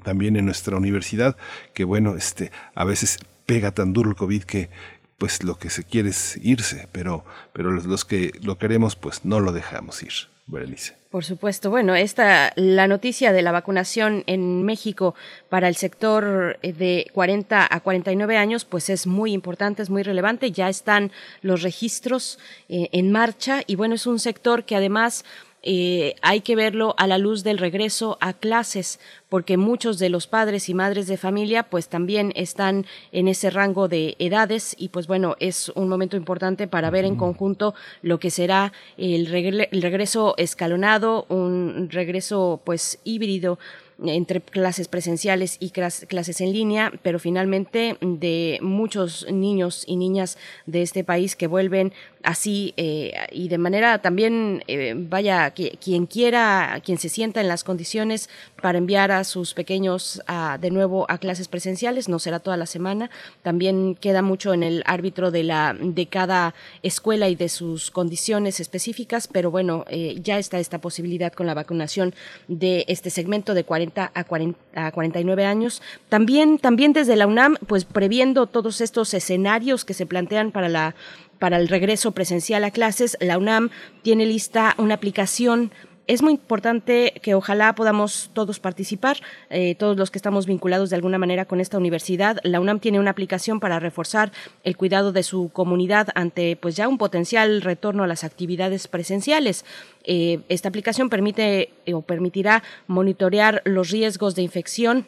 también 0.02 0.36
en 0.36 0.46
nuestra 0.46 0.76
universidad, 0.76 1.36
que 1.74 1.84
bueno, 1.84 2.16
este, 2.16 2.50
a 2.74 2.84
veces 2.84 3.18
pega 3.44 3.70
tan 3.72 3.92
duro 3.92 4.10
el 4.10 4.16
COVID 4.16 4.44
que 4.44 4.70
pues 5.18 5.42
lo 5.42 5.58
que 5.58 5.70
se 5.70 5.84
quiere 5.84 6.10
es 6.10 6.38
irse, 6.42 6.88
pero, 6.92 7.24
pero 7.52 7.70
los, 7.70 8.04
que 8.04 8.32
lo 8.42 8.58
queremos, 8.58 8.96
pues 8.96 9.24
no 9.24 9.40
lo 9.40 9.52
dejamos 9.52 10.02
ir. 10.02 10.12
Berenice. 10.46 10.96
Por 11.10 11.24
supuesto. 11.24 11.70
Bueno, 11.70 11.94
esta, 11.94 12.52
la 12.56 12.88
noticia 12.88 13.32
de 13.32 13.42
la 13.42 13.52
vacunación 13.52 14.24
en 14.26 14.64
México 14.64 15.14
para 15.48 15.68
el 15.68 15.76
sector 15.76 16.58
eh, 16.62 16.72
de 16.72 17.10
40 17.12 17.68
a 17.70 17.80
49 17.80 18.36
años, 18.36 18.64
pues 18.64 18.90
es 18.90 19.06
muy 19.06 19.32
importante, 19.32 19.82
es 19.82 19.90
muy 19.90 20.02
relevante. 20.02 20.50
Ya 20.50 20.68
están 20.68 21.12
los 21.42 21.62
registros 21.62 22.38
eh, 22.68 22.88
en 22.92 23.12
marcha 23.12 23.62
y 23.66 23.76
bueno, 23.76 23.94
es 23.94 24.06
un 24.06 24.18
sector 24.18 24.64
que 24.64 24.74
además 24.74 25.24
eh, 25.62 26.16
hay 26.22 26.40
que 26.40 26.56
verlo 26.56 26.94
a 26.98 27.06
la 27.06 27.18
luz 27.18 27.44
del 27.44 27.58
regreso 27.58 28.18
a 28.20 28.32
clases, 28.32 28.98
porque 29.28 29.56
muchos 29.56 29.98
de 29.98 30.08
los 30.08 30.26
padres 30.26 30.68
y 30.68 30.74
madres 30.74 31.06
de 31.06 31.16
familia 31.16 31.62
pues 31.64 31.88
también 31.88 32.32
están 32.34 32.84
en 33.12 33.28
ese 33.28 33.50
rango 33.50 33.88
de 33.88 34.16
edades 34.18 34.74
y 34.76 34.88
pues 34.88 35.06
bueno, 35.06 35.36
es 35.38 35.70
un 35.74 35.88
momento 35.88 36.16
importante 36.16 36.66
para 36.66 36.90
ver 36.90 37.04
en 37.04 37.16
conjunto 37.16 37.74
lo 38.02 38.18
que 38.18 38.30
será 38.30 38.72
el, 38.96 39.32
el 39.34 39.82
regreso 39.82 40.34
escalonado, 40.36 41.26
un 41.28 41.88
regreso 41.90 42.60
pues 42.64 42.98
híbrido 43.04 43.58
entre 44.04 44.40
clases 44.40 44.88
presenciales 44.88 45.56
y 45.60 45.70
clases 45.70 46.40
en 46.40 46.52
línea, 46.52 46.92
pero 47.02 47.18
finalmente 47.18 47.96
de 48.00 48.58
muchos 48.62 49.26
niños 49.30 49.84
y 49.86 49.96
niñas 49.96 50.38
de 50.66 50.82
este 50.82 51.04
país 51.04 51.36
que 51.36 51.46
vuelven 51.46 51.92
así 52.22 52.74
eh, 52.76 53.12
y 53.32 53.48
de 53.48 53.58
manera 53.58 54.00
también, 54.00 54.62
eh, 54.68 54.94
vaya, 54.96 55.50
que, 55.50 55.78
quien 55.82 56.06
quiera, 56.06 56.80
quien 56.84 56.98
se 56.98 57.08
sienta 57.08 57.40
en 57.40 57.48
las 57.48 57.64
condiciones 57.64 58.28
para 58.60 58.78
enviar 58.78 59.10
a 59.10 59.24
sus 59.24 59.54
pequeños 59.54 60.22
a, 60.26 60.58
de 60.58 60.70
nuevo 60.70 61.06
a 61.08 61.18
clases 61.18 61.48
presenciales, 61.48 62.08
no 62.08 62.18
será 62.18 62.40
toda 62.40 62.56
la 62.56 62.66
semana, 62.66 63.10
también 63.42 63.94
queda 63.94 64.22
mucho 64.22 64.54
en 64.54 64.62
el 64.62 64.82
árbitro 64.86 65.30
de, 65.30 65.42
la, 65.42 65.76
de 65.78 66.06
cada 66.06 66.54
escuela 66.82 67.28
y 67.28 67.34
de 67.34 67.48
sus 67.48 67.90
condiciones 67.90 68.60
específicas, 68.60 69.28
pero 69.28 69.50
bueno, 69.50 69.84
eh, 69.88 70.16
ya 70.22 70.38
está 70.38 70.58
esta 70.58 70.80
posibilidad 70.80 71.32
con 71.32 71.46
la 71.46 71.54
vacunación 71.54 72.14
de 72.48 72.84
este 72.88 73.10
segmento 73.10 73.54
de 73.54 73.64
40 73.64 74.12
a, 74.14 74.24
40 74.24 74.58
a 74.74 74.92
49 74.92 75.44
años. 75.44 75.82
También, 76.08 76.58
también 76.58 76.92
desde 76.92 77.16
la 77.16 77.26
UNAM, 77.26 77.56
pues 77.66 77.84
previendo 77.84 78.46
todos 78.46 78.80
estos 78.80 79.12
escenarios 79.14 79.84
que 79.84 79.94
se 79.94 80.06
plantean 80.06 80.52
para 80.52 80.68
la 80.68 80.94
para 81.42 81.56
el 81.56 81.66
regreso 81.66 82.12
presencial 82.12 82.62
a 82.62 82.70
clases, 82.70 83.16
la 83.18 83.36
UNAM 83.36 83.70
tiene 84.02 84.26
lista 84.26 84.76
una 84.78 84.94
aplicación 84.94 85.72
es 86.06 86.22
muy 86.22 86.34
importante 86.34 87.14
que 87.20 87.34
ojalá 87.34 87.74
podamos 87.74 88.30
todos 88.32 88.60
participar, 88.60 89.16
eh, 89.50 89.74
todos 89.74 89.96
los 89.96 90.12
que 90.12 90.18
estamos 90.18 90.46
vinculados 90.46 90.90
de 90.90 90.96
alguna 90.96 91.18
manera 91.18 91.44
con 91.44 91.60
esta 91.60 91.78
universidad. 91.78 92.38
La 92.44 92.60
UNAM 92.60 92.78
tiene 92.78 93.00
una 93.00 93.10
aplicación 93.10 93.58
para 93.58 93.80
reforzar 93.80 94.30
el 94.62 94.76
cuidado 94.76 95.10
de 95.10 95.24
su 95.24 95.50
comunidad 95.52 96.08
ante 96.14 96.54
pues 96.54 96.76
ya 96.76 96.86
un 96.86 96.98
potencial 96.98 97.60
retorno 97.60 98.04
a 98.04 98.06
las 98.06 98.22
actividades 98.22 98.86
presenciales. 98.86 99.64
Eh, 100.04 100.40
esta 100.48 100.68
aplicación 100.68 101.08
permite 101.08 101.70
eh, 101.86 101.94
o 101.94 102.02
permitirá 102.02 102.62
monitorear 102.86 103.62
los 103.64 103.90
riesgos 103.90 104.36
de 104.36 104.42
infección 104.42 105.06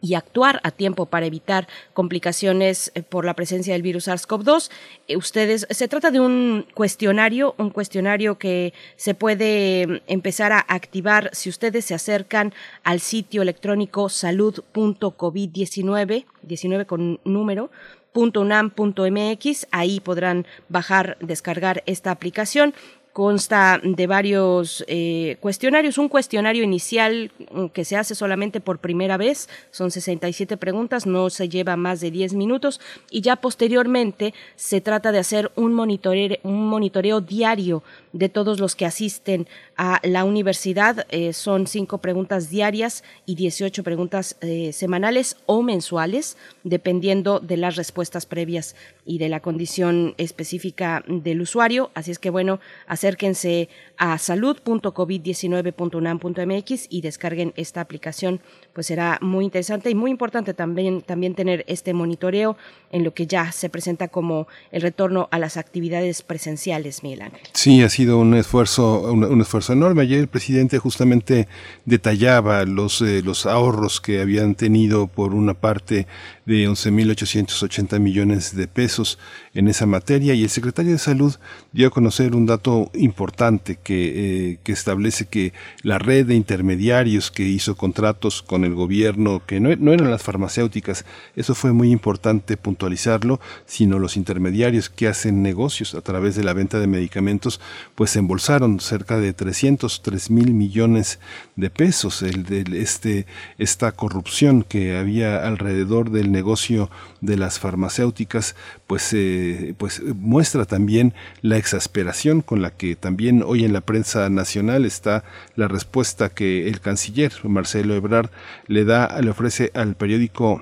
y 0.00 0.14
actuar 0.14 0.60
a 0.62 0.70
tiempo 0.70 1.06
para 1.06 1.26
evitar 1.26 1.66
complicaciones 1.92 2.92
eh, 2.94 3.02
por 3.02 3.24
la 3.24 3.34
presencia 3.34 3.72
del 3.72 3.82
virus 3.82 4.06
SARS-CoV-2. 4.08 4.70
Eh, 5.08 5.16
ustedes, 5.16 5.66
se 5.70 5.88
trata 5.88 6.10
de 6.10 6.20
un 6.20 6.66
cuestionario, 6.74 7.54
un 7.58 7.70
cuestionario 7.70 8.38
que 8.38 8.72
se 8.96 9.14
puede 9.14 9.86
mm, 9.86 9.96
empezar 10.06 10.52
a 10.52 10.60
activar 10.60 11.30
si 11.32 11.48
ustedes 11.48 11.84
se 11.84 11.94
acercan 11.94 12.52
al 12.84 13.00
sitio 13.00 13.42
electrónico 13.42 14.08
salud.covid19, 14.08 16.26
19 16.42 16.86
con 16.86 17.20
número, 17.24 17.70
.unam.mx, 18.14 19.66
ahí 19.72 20.00
podrán 20.00 20.46
bajar, 20.70 21.18
descargar 21.20 21.82
esta 21.86 22.10
aplicación 22.10 22.72
consta 23.16 23.80
de 23.82 24.06
varios 24.06 24.84
eh, 24.88 25.38
cuestionarios. 25.40 25.96
Un 25.96 26.10
cuestionario 26.10 26.62
inicial 26.62 27.32
mm, 27.50 27.68
que 27.68 27.86
se 27.86 27.96
hace 27.96 28.14
solamente 28.14 28.60
por 28.60 28.78
primera 28.78 29.16
vez, 29.16 29.48
son 29.70 29.90
67 29.90 30.58
preguntas, 30.58 31.06
no 31.06 31.30
se 31.30 31.48
lleva 31.48 31.76
más 31.76 32.00
de 32.00 32.10
10 32.10 32.34
minutos 32.34 32.78
y 33.10 33.22
ya 33.22 33.36
posteriormente 33.36 34.34
se 34.56 34.82
trata 34.82 35.12
de 35.12 35.18
hacer 35.18 35.50
un 35.56 35.72
monitoreo, 35.72 37.22
diario 37.22 37.82
de 38.12 38.28
todos 38.28 38.60
los 38.60 38.76
que 38.76 38.84
asisten 38.84 39.48
a 39.78 39.98
la 40.02 40.24
universidad. 40.24 41.06
Eh, 41.08 41.32
son 41.32 41.66
cinco 41.66 41.98
preguntas 41.98 42.50
diarias 42.50 43.02
y 43.24 43.34
18 43.34 43.82
preguntas 43.82 44.36
eh, 44.42 44.74
semanales 44.74 45.38
o 45.46 45.62
mensuales, 45.62 46.36
dependiendo 46.64 47.40
de 47.40 47.56
las 47.56 47.76
respuestas 47.76 48.26
previas 48.26 48.76
y 49.06 49.16
de 49.16 49.30
la 49.30 49.40
condición 49.40 50.14
específica 50.18 51.02
del 51.06 51.40
usuario. 51.40 51.90
Así 51.94 52.10
es 52.10 52.18
que 52.18 52.28
bueno, 52.28 52.60
acérquense 53.06 53.68
a 53.98 54.18
salud.covid19.unam.mx 54.18 56.86
y 56.90 57.00
descarguen 57.00 57.54
esta 57.56 57.80
aplicación, 57.80 58.40
pues 58.72 58.88
será 58.88 59.20
muy 59.22 59.44
interesante 59.44 59.88
y 59.90 59.94
muy 59.94 60.10
importante 60.10 60.54
también, 60.54 61.02
también 61.02 61.36
tener 61.36 61.64
este 61.68 61.94
monitoreo 61.94 62.56
en 62.90 63.04
lo 63.04 63.14
que 63.14 63.26
ya 63.26 63.52
se 63.52 63.70
presenta 63.70 64.08
como 64.08 64.48
el 64.70 64.82
retorno 64.82 65.28
a 65.30 65.38
las 65.38 65.56
actividades 65.56 66.20
presenciales, 66.22 67.04
Miguel 67.04 67.22
Ángel. 67.22 67.40
Sí, 67.52 67.82
ha 67.82 67.88
sido 67.88 68.18
un 68.18 68.34
esfuerzo, 68.34 69.12
un, 69.12 69.40
esfuerzo 69.40 69.72
enorme. 69.72 70.02
Ayer 70.02 70.20
el 70.20 70.28
presidente 70.28 70.78
justamente 70.78 71.48
detallaba 71.84 72.64
los, 72.64 73.00
eh, 73.02 73.22
los 73.22 73.46
ahorros 73.46 74.00
que 74.00 74.20
habían 74.20 74.56
tenido 74.56 75.06
por 75.06 75.32
una 75.32 75.54
parte 75.54 76.08
de 76.46 76.68
11.880 76.68 77.98
millones 77.98 78.54
de 78.54 78.68
pesos 78.68 79.18
en 79.52 79.68
esa 79.68 79.84
materia 79.84 80.34
y 80.34 80.44
el 80.44 80.50
secretario 80.50 80.92
de 80.92 80.98
Salud 80.98 81.34
dio 81.72 81.88
a 81.88 81.90
conocer 81.90 82.34
un 82.34 82.46
dato 82.46 82.90
importante 82.94 83.78
que, 83.82 84.52
eh, 84.52 84.58
que 84.62 84.72
establece 84.72 85.26
que 85.26 85.52
la 85.82 85.98
red 85.98 86.26
de 86.26 86.36
intermediarios 86.36 87.30
que 87.30 87.42
hizo 87.42 87.76
contratos 87.76 88.42
con 88.42 88.64
el 88.64 88.74
gobierno, 88.74 89.42
que 89.44 89.60
no, 89.60 89.74
no 89.76 89.92
eran 89.92 90.10
las 90.10 90.22
farmacéuticas, 90.22 91.04
eso 91.34 91.54
fue 91.54 91.72
muy 91.72 91.90
importante 91.90 92.56
puntualizarlo, 92.56 93.40
sino 93.66 93.98
los 93.98 94.16
intermediarios 94.16 94.88
que 94.88 95.08
hacen 95.08 95.42
negocios 95.42 95.94
a 95.94 96.00
través 96.00 96.36
de 96.36 96.44
la 96.44 96.52
venta 96.52 96.78
de 96.78 96.86
medicamentos, 96.86 97.60
pues 97.94 98.14
embolsaron 98.14 98.78
cerca 98.78 99.18
de 99.18 99.32
303 99.32 100.30
mil 100.30 100.54
millones 100.54 101.18
de 101.56 101.70
pesos. 101.70 102.22
El, 102.22 102.44
de 102.44 102.64
este, 102.80 103.26
esta 103.58 103.92
corrupción 103.92 104.62
que 104.62 104.96
había 104.96 105.46
alrededor 105.46 106.10
del 106.10 106.30
negocio 106.36 106.90
de 107.20 107.36
las 107.36 107.58
farmacéuticas, 107.58 108.54
pues, 108.86 109.12
eh, 109.12 109.74
pues 109.78 110.02
muestra 110.14 110.64
también 110.64 111.14
la 111.42 111.56
exasperación 111.56 112.42
con 112.42 112.62
la 112.62 112.70
que 112.70 112.94
también 112.94 113.42
hoy 113.44 113.64
en 113.64 113.72
la 113.72 113.80
prensa 113.80 114.28
nacional 114.30 114.84
está 114.84 115.24
la 115.56 115.66
respuesta 115.66 116.28
que 116.28 116.68
el 116.68 116.80
canciller 116.80 117.32
Marcelo 117.44 117.94
Ebrard 117.94 118.30
le 118.66 118.84
da, 118.84 119.20
le 119.20 119.30
ofrece 119.30 119.70
al 119.74 119.96
periódico 119.96 120.60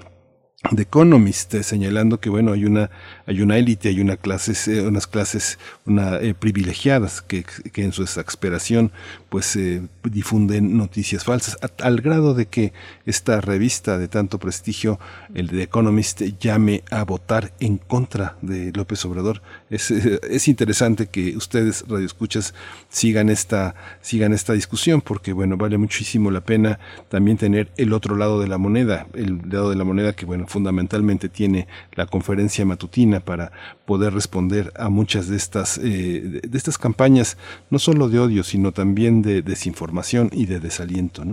The 0.74 0.82
Economist, 0.82 1.52
eh, 1.54 1.62
señalando 1.62 2.20
que 2.20 2.30
bueno 2.30 2.52
hay 2.52 2.64
una 2.64 2.90
hay 3.26 3.42
una 3.42 3.58
élite, 3.58 3.88
hay 3.88 4.00
una 4.00 4.16
clases, 4.16 4.68
eh, 4.68 4.86
unas 4.86 5.06
clases 5.06 5.58
eh, 5.86 6.34
privilegiadas 6.38 7.22
que, 7.22 7.44
que, 7.44 7.84
en 7.84 7.92
su 7.92 8.02
exasperación 8.02 8.92
pues 9.28 9.58
difunden 10.04 10.76
noticias 10.76 11.24
falsas, 11.24 11.58
al 11.80 12.00
grado 12.00 12.34
de 12.34 12.46
que 12.46 12.72
esta 13.04 13.40
revista 13.40 13.98
de 13.98 14.06
tanto 14.06 14.38
prestigio, 14.38 15.00
el 15.34 15.48
The 15.48 15.62
Economist, 15.62 16.22
llame 16.38 16.84
a 16.90 17.04
votar 17.04 17.52
en 17.58 17.78
contra 17.78 18.36
de 18.42 18.70
López 18.72 19.04
Obrador. 19.04 19.42
Es, 19.70 19.90
es 19.90 20.46
interesante 20.46 21.08
que 21.08 21.36
ustedes, 21.36 21.84
radioescuchas, 21.88 22.54
sigan 22.88 23.28
esta, 23.28 23.74
sigan 24.00 24.32
esta 24.32 24.52
discusión, 24.52 25.00
porque 25.00 25.32
bueno, 25.32 25.56
vale 25.56 25.78
muchísimo 25.78 26.30
la 26.30 26.42
pena 26.42 26.78
también 27.08 27.36
tener 27.36 27.72
el 27.76 27.92
otro 27.92 28.16
lado 28.16 28.40
de 28.40 28.48
la 28.48 28.58
moneda, 28.58 29.06
el 29.14 29.40
lado 29.50 29.70
de 29.70 29.76
la 29.76 29.84
moneda 29.84 30.12
que 30.12 30.26
bueno, 30.26 30.46
fundamentalmente 30.46 31.28
tiene 31.28 31.66
la 31.94 32.06
conferencia 32.06 32.64
matutina 32.64 33.13
para 33.20 33.52
poder 33.86 34.14
responder 34.14 34.72
a 34.76 34.88
muchas 34.88 35.28
de 35.28 35.36
estas, 35.36 35.78
eh, 35.78 36.40
de 36.42 36.58
estas 36.58 36.78
campañas, 36.78 37.36
no 37.70 37.78
solo 37.78 38.08
de 38.08 38.18
odio, 38.18 38.42
sino 38.42 38.72
también 38.72 39.22
de 39.22 39.42
desinformación 39.42 40.30
y 40.32 40.46
de 40.46 40.60
desaliento. 40.60 41.24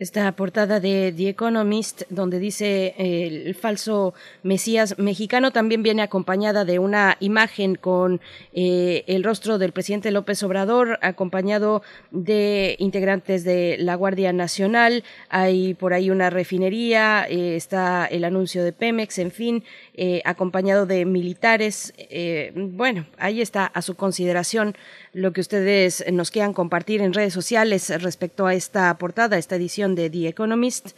esta 0.00 0.32
portada 0.32 0.80
de 0.80 1.12
The 1.14 1.28
Economist, 1.28 2.04
donde 2.08 2.38
dice 2.38 2.94
eh, 2.96 3.44
el 3.46 3.54
falso 3.54 4.14
Mesías 4.42 4.98
mexicano, 4.98 5.50
también 5.50 5.82
viene 5.82 6.00
acompañada 6.00 6.64
de 6.64 6.78
una 6.78 7.18
imagen 7.20 7.74
con 7.74 8.22
eh, 8.54 9.04
el 9.06 9.22
rostro 9.22 9.58
del 9.58 9.72
presidente 9.72 10.10
López 10.10 10.42
Obrador, 10.42 10.98
acompañado 11.02 11.82
de 12.10 12.76
integrantes 12.78 13.44
de 13.44 13.76
la 13.78 13.94
Guardia 13.94 14.32
Nacional. 14.32 15.04
Hay 15.28 15.74
por 15.74 15.92
ahí 15.92 16.08
una 16.08 16.30
refinería, 16.30 17.26
está 17.28 18.06
el 18.06 18.24
anuncio 18.24 18.64
de 18.64 18.72
Pemex, 18.72 19.18
en 19.18 19.30
fin, 19.30 19.64
acompañado 20.24 20.86
de 20.86 21.04
militares. 21.04 21.92
bueno, 22.54 23.06
ahí 23.18 23.40
está 23.40 23.66
a 23.66 23.82
su 23.82 23.96
consideración 23.96 24.74
lo 25.12 25.32
que 25.32 25.40
ustedes 25.40 26.04
nos 26.12 26.30
quieran 26.30 26.52
compartir 26.52 27.00
en 27.00 27.12
redes 27.12 27.32
sociales 27.32 27.90
respecto 28.02 28.46
a 28.46 28.54
esta 28.54 28.96
portada, 28.98 29.38
esta 29.38 29.56
edición 29.56 29.94
de 29.94 30.10
The 30.10 30.28
Economist 30.28 30.90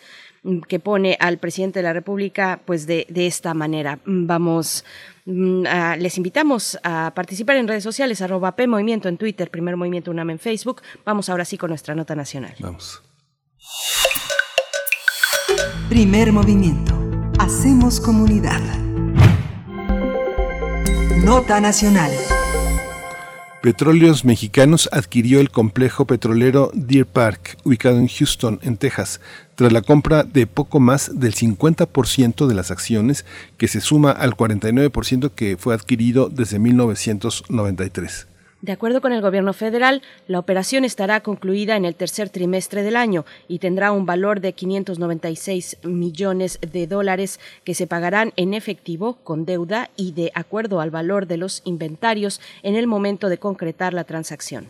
mm, 0.43 0.61
que 0.61 0.81
pone 0.81 1.17
al 1.21 1.39
presidente 1.39 1.79
de 1.79 1.85
la 1.85 1.93
República 1.93 2.61
pues 2.65 2.87
de, 2.87 3.07
esta 3.15 3.55
manera. 3.55 3.99
Mm, 4.05 4.27
vamos, 4.27 4.85
mm, 5.25 5.65
les 5.99 6.17
invitamos 6.17 6.79
a 6.83 7.13
participar 7.15 7.57
en 7.57 7.69
redes 7.69 7.85
sociales, 7.85 8.21
arroba 8.21 8.57
P 8.57 8.67
Movimiento 8.67 9.09
en 9.09 9.17
Twitter, 9.17 9.51
Primer 9.51 9.77
Movimiento 9.77 10.11
UNAM 10.11 10.31
en 10.31 10.39
Facebook. 10.39 10.83
Vamos 11.05 11.29
ahora 11.29 11.45
sí 11.45 11.57
con 11.57 11.71
nuestra 11.71 11.95
nota 11.95 12.15
nacional. 12.15 12.55
Vamos. 12.59 13.03
Primer 15.89 16.33
Movimiento. 16.33 16.99
Hacemos 17.39 18.01
comunidad. 18.01 18.82
Nota 21.19 21.61
nacional. 21.61 22.11
Petróleos 23.63 24.25
Mexicanos 24.25 24.89
adquirió 24.91 25.39
el 25.39 25.51
complejo 25.51 26.05
petrolero 26.05 26.73
Deer 26.75 27.07
Park, 27.07 27.59
ubicado 27.63 27.99
en 27.99 28.09
Houston, 28.09 28.59
en 28.63 28.77
Texas, 28.77 29.21
tras 29.55 29.73
la 29.73 29.83
compra 29.83 30.25
de 30.25 30.49
poco 30.49 30.81
más 30.81 31.21
del 31.21 31.35
50% 31.35 32.47
de 32.49 32.55
las 32.55 32.73
acciones, 32.73 33.25
que 33.59 33.69
se 33.69 33.81
suma 33.81 34.11
al 34.11 34.37
49% 34.37 35.31
que 35.31 35.57
fue 35.57 35.75
adquirido 35.75 36.29
desde 36.29 36.59
1993. 36.59 38.27
De 38.63 38.71
acuerdo 38.71 39.01
con 39.01 39.13
el 39.13 39.21
gobierno 39.21 39.53
federal, 39.55 40.03
la 40.29 40.39
operación 40.39 40.85
estará 40.85 41.19
concluida 41.19 41.75
en 41.75 41.85
el 41.85 41.97
tercer 41.97 42.31
trimestre 42.31 42.85
del 42.85 42.95
año 42.95 43.25
y 43.49 43.59
tendrá 43.59 43.91
un 43.91 44.07
valor 44.07 44.41
de 44.41 44.53
596 44.53 45.79
millones 45.83 46.61
de 46.61 46.87
dólares 46.87 47.41
que 47.65 47.75
se 47.75 47.89
pagarán 47.89 48.33
en 48.37 48.55
efectivo 48.55 49.19
con 49.25 49.47
deuda 49.47 49.91
y 49.97 50.13
de 50.13 50.31
acuerdo 50.37 50.81
al 50.81 50.93
valor 50.93 51.27
de 51.27 51.39
los 51.39 51.63
inventarios 51.65 52.41
en 52.63 52.77
el 52.77 52.87
momento 52.87 53.29
de 53.29 53.39
concretar 53.39 53.95
la 53.95 54.05
transacción. 54.05 54.69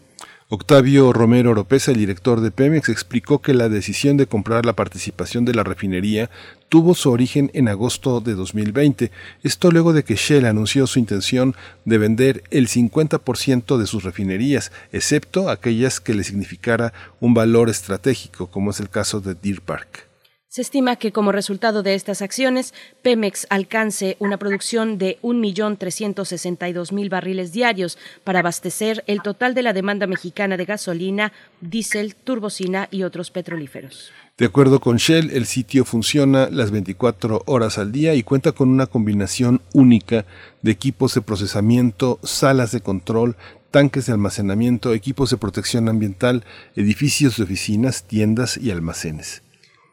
Octavio 0.55 1.15
Romero 1.15 1.53
Oropesa, 1.53 1.93
el 1.93 1.97
director 1.97 2.43
de 2.43 2.51
Pemex, 2.51 2.91
explicó 2.91 3.41
que 3.41 3.55
la 3.55 3.70
decisión 3.70 4.19
de 4.19 4.27
comprar 4.27 4.66
la 4.66 4.74
participación 4.74 5.47
de 5.47 5.55
la 5.55 5.65
refinería 5.65 6.29
tuvo 6.69 6.95
su 6.95 7.11
origen 7.11 7.51
en 7.55 7.69
agosto 7.69 8.20
de 8.20 8.35
2020. 8.35 9.11
Esto 9.43 9.70
luego 9.70 9.95
de 9.95 10.05
que 10.05 10.16
Shell 10.16 10.45
anunció 10.45 10.87
su 10.87 10.99
intención 10.99 11.57
de 11.87 11.97
vender 11.97 12.43
el 12.51 12.69
50% 12.69 13.79
de 13.79 13.87
sus 13.87 14.05
refinerías, 14.05 14.73
excepto 14.93 15.49
aquellas 15.49 16.01
que 16.01 16.12
le 16.12 16.23
significara 16.23 16.93
un 17.19 17.33
valor 17.33 17.70
estratégico, 17.70 18.49
como 18.49 18.73
es 18.73 18.81
el 18.81 18.91
caso 18.91 19.23
de 19.23 19.35
Deer 19.35 19.62
Park. 19.62 20.11
Se 20.55 20.61
estima 20.61 20.97
que 20.97 21.12
como 21.12 21.33
resultado 21.33 21.83
de 21.83 21.95
estas 21.95 22.20
acciones, 22.20 22.74
Pemex 23.01 23.47
alcance 23.49 24.19
una 24.19 24.37
producción 24.37 24.99
de 24.99 25.19
1.362.000 25.23 27.09
barriles 27.09 27.53
diarios 27.55 27.97
para 28.23 28.41
abastecer 28.41 29.03
el 29.07 29.23
total 29.23 29.55
de 29.55 29.62
la 29.62 29.73
demanda 29.73 30.07
mexicana 30.07 30.59
de 30.59 30.66
gasolina, 30.66 31.33
diésel, 31.62 32.15
turbocina 32.16 32.87
y 32.91 33.05
otros 33.05 33.31
petrolíferos. 33.31 34.12
De 34.37 34.45
acuerdo 34.45 34.79
con 34.79 34.99
Shell, 34.99 35.31
el 35.31 35.47
sitio 35.47 35.87
funciona 35.87 36.51
las 36.51 36.70
24 36.70 37.45
horas 37.47 37.79
al 37.79 37.91
día 37.91 38.15
y 38.15 38.23
cuenta 38.23 38.53
con 38.53 38.69
una 38.69 38.87
combinación 38.87 39.62
única 39.73 40.27
de 40.61 40.70
equipos 40.70 41.15
de 41.15 41.23
procesamiento, 41.23 42.19
salas 42.24 42.73
de 42.73 42.83
control, 42.83 43.37
tanques 43.70 44.05
de 44.05 44.12
almacenamiento, 44.12 44.93
equipos 44.93 45.31
de 45.31 45.39
protección 45.39 45.89
ambiental, 45.89 46.45
edificios 46.77 47.39
de 47.39 47.45
oficinas, 47.45 48.05
tiendas 48.05 48.59
y 48.59 48.70
almacenes. 48.70 49.41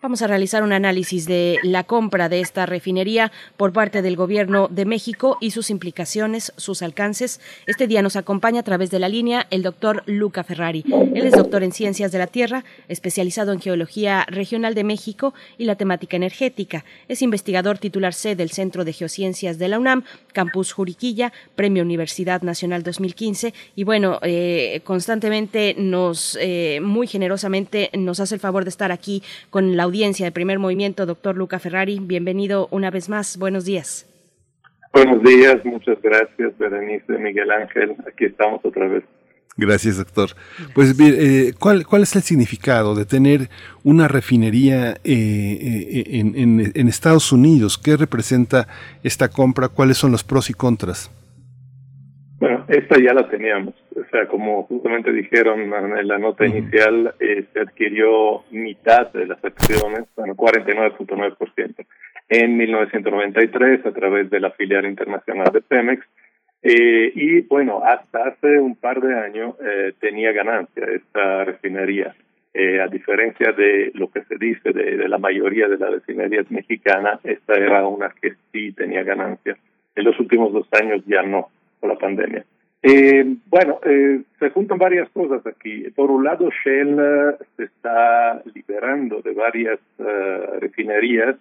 Vamos 0.01 0.21
a 0.21 0.27
realizar 0.27 0.63
un 0.63 0.71
análisis 0.71 1.25
de 1.25 1.57
la 1.61 1.83
compra 1.83 2.29
de 2.29 2.39
esta 2.39 2.65
refinería 2.65 3.33
por 3.57 3.73
parte 3.73 4.01
del 4.01 4.15
Gobierno 4.15 4.69
de 4.69 4.85
México 4.85 5.37
y 5.41 5.51
sus 5.51 5.69
implicaciones, 5.69 6.53
sus 6.55 6.81
alcances. 6.81 7.41
Este 7.67 7.85
día 7.85 8.01
nos 8.01 8.15
acompaña 8.15 8.61
a 8.61 8.63
través 8.63 8.91
de 8.91 8.99
la 8.99 9.09
línea 9.09 9.45
el 9.49 9.61
doctor 9.61 10.03
Luca 10.05 10.45
Ferrari. 10.45 10.85
Él 10.87 11.25
es 11.25 11.33
doctor 11.33 11.63
en 11.63 11.73
Ciencias 11.73 12.13
de 12.13 12.17
la 12.17 12.27
Tierra, 12.27 12.63
especializado 12.87 13.51
en 13.51 13.59
Geología 13.59 14.25
Regional 14.29 14.73
de 14.73 14.85
México 14.85 15.33
y 15.57 15.65
la 15.65 15.75
temática 15.75 16.15
energética. 16.15 16.85
Es 17.09 17.21
investigador 17.21 17.77
titular 17.77 18.13
C 18.13 18.37
del 18.37 18.51
Centro 18.51 18.85
de 18.85 18.93
Geociencias 18.93 19.59
de 19.59 19.67
la 19.67 19.79
UNAM, 19.79 20.05
Campus 20.31 20.71
Juriquilla, 20.71 21.33
Premio 21.55 21.83
Universidad 21.83 22.41
Nacional 22.41 22.83
2015. 22.83 23.53
Y 23.75 23.83
bueno, 23.83 24.19
eh, 24.21 24.79
constantemente 24.85 25.75
nos, 25.77 26.37
eh, 26.39 26.79
muy 26.81 27.05
generosamente, 27.05 27.89
nos 27.97 28.21
hace 28.21 28.35
el 28.35 28.39
favor 28.39 28.63
de 28.63 28.69
estar 28.69 28.93
aquí 28.93 29.21
con 29.49 29.75
la 29.75 29.88
audiencia 29.89 30.25
de 30.25 30.31
primer 30.31 30.59
movimiento, 30.59 31.05
doctor 31.07 31.35
Luca 31.35 31.57
Ferrari. 31.57 31.99
Bienvenido 31.99 32.67
una 32.71 32.91
vez 32.91 33.09
más. 33.09 33.37
Buenos 33.37 33.65
días. 33.65 34.05
Buenos 34.93 35.23
días, 35.23 35.57
muchas 35.65 36.01
gracias, 36.01 36.57
Berenice, 36.57 37.13
Miguel 37.17 37.49
Ángel. 37.51 37.95
Aquí 38.07 38.25
estamos 38.25 38.61
otra 38.63 38.87
vez. 38.87 39.03
Gracias, 39.57 39.97
doctor. 39.97 40.29
Pues, 40.73 40.95
eh, 40.99 41.53
¿cuál, 41.59 41.85
¿cuál 41.85 42.03
es 42.03 42.15
el 42.15 42.21
significado 42.21 42.95
de 42.95 43.05
tener 43.05 43.49
una 43.83 44.07
refinería 44.07 44.91
eh, 44.91 44.97
eh, 45.03 46.03
en, 46.19 46.35
en, 46.35 46.71
en 46.73 46.87
Estados 46.87 47.31
Unidos? 47.31 47.77
¿Qué 47.77 47.97
representa 47.97 48.67
esta 49.03 49.27
compra? 49.27 49.67
¿Cuáles 49.67 49.97
son 49.97 50.11
los 50.11 50.23
pros 50.23 50.49
y 50.49 50.53
contras? 50.53 51.11
Esta 52.69 52.99
ya 52.99 53.15
la 53.15 53.27
teníamos. 53.27 53.73
O 53.95 54.03
sea, 54.11 54.27
como 54.27 54.63
justamente 54.63 55.11
dijeron 55.11 55.73
en 55.73 56.07
la 56.07 56.19
nota 56.19 56.45
inicial, 56.45 57.15
eh, 57.19 57.43
se 57.51 57.61
adquirió 57.61 58.43
mitad 58.51 59.11
de 59.11 59.25
las 59.25 59.43
acciones, 59.43 60.05
bueno, 60.15 60.35
49.9%, 60.35 61.85
en 62.29 62.57
1993 62.57 63.85
a 63.87 63.91
través 63.91 64.29
de 64.29 64.39
la 64.39 64.51
filial 64.51 64.85
internacional 64.85 65.51
de 65.51 65.61
Pemex. 65.61 66.05
Eh, 66.61 67.11
y 67.15 67.41
bueno, 67.41 67.81
hasta 67.83 68.27
hace 68.27 68.59
un 68.59 68.75
par 68.75 69.01
de 69.01 69.17
años 69.17 69.55
eh, 69.65 69.93
tenía 69.99 70.31
ganancia 70.31 70.85
esta 70.93 71.45
refinería. 71.45 72.15
Eh, 72.53 72.81
a 72.81 72.87
diferencia 72.87 73.51
de 73.51 73.91
lo 73.95 74.11
que 74.11 74.23
se 74.25 74.35
dice 74.37 74.71
de, 74.73 74.95
de 74.95 75.09
la 75.09 75.17
mayoría 75.17 75.67
de 75.67 75.77
las 75.77 75.89
refinerías 75.89 76.51
mexicanas, 76.51 77.19
esta 77.23 77.55
era 77.55 77.87
una 77.87 78.13
que 78.21 78.33
sí 78.51 78.73
tenía 78.73 79.01
ganancia. 79.01 79.57
En 79.95 80.03
los 80.03 80.19
últimos 80.19 80.53
dos 80.53 80.67
años 80.79 81.01
ya 81.07 81.23
no 81.23 81.49
por 81.79 81.89
la 81.89 81.97
pandemia. 81.97 82.45
Eh, 82.81 83.35
bueno, 83.47 83.79
eh, 83.83 84.21
se 84.39 84.49
juntan 84.51 84.77
varias 84.77 85.09
cosas 85.09 85.45
aquí. 85.45 85.89
Por 85.91 86.11
un 86.11 86.23
lado, 86.23 86.49
Shell 86.63 86.97
eh, 86.99 87.35
se 87.57 87.63
está 87.65 88.41
liberando 88.53 89.21
de 89.21 89.33
varias 89.33 89.79
uh, 89.97 90.59
refinerías 90.59 91.35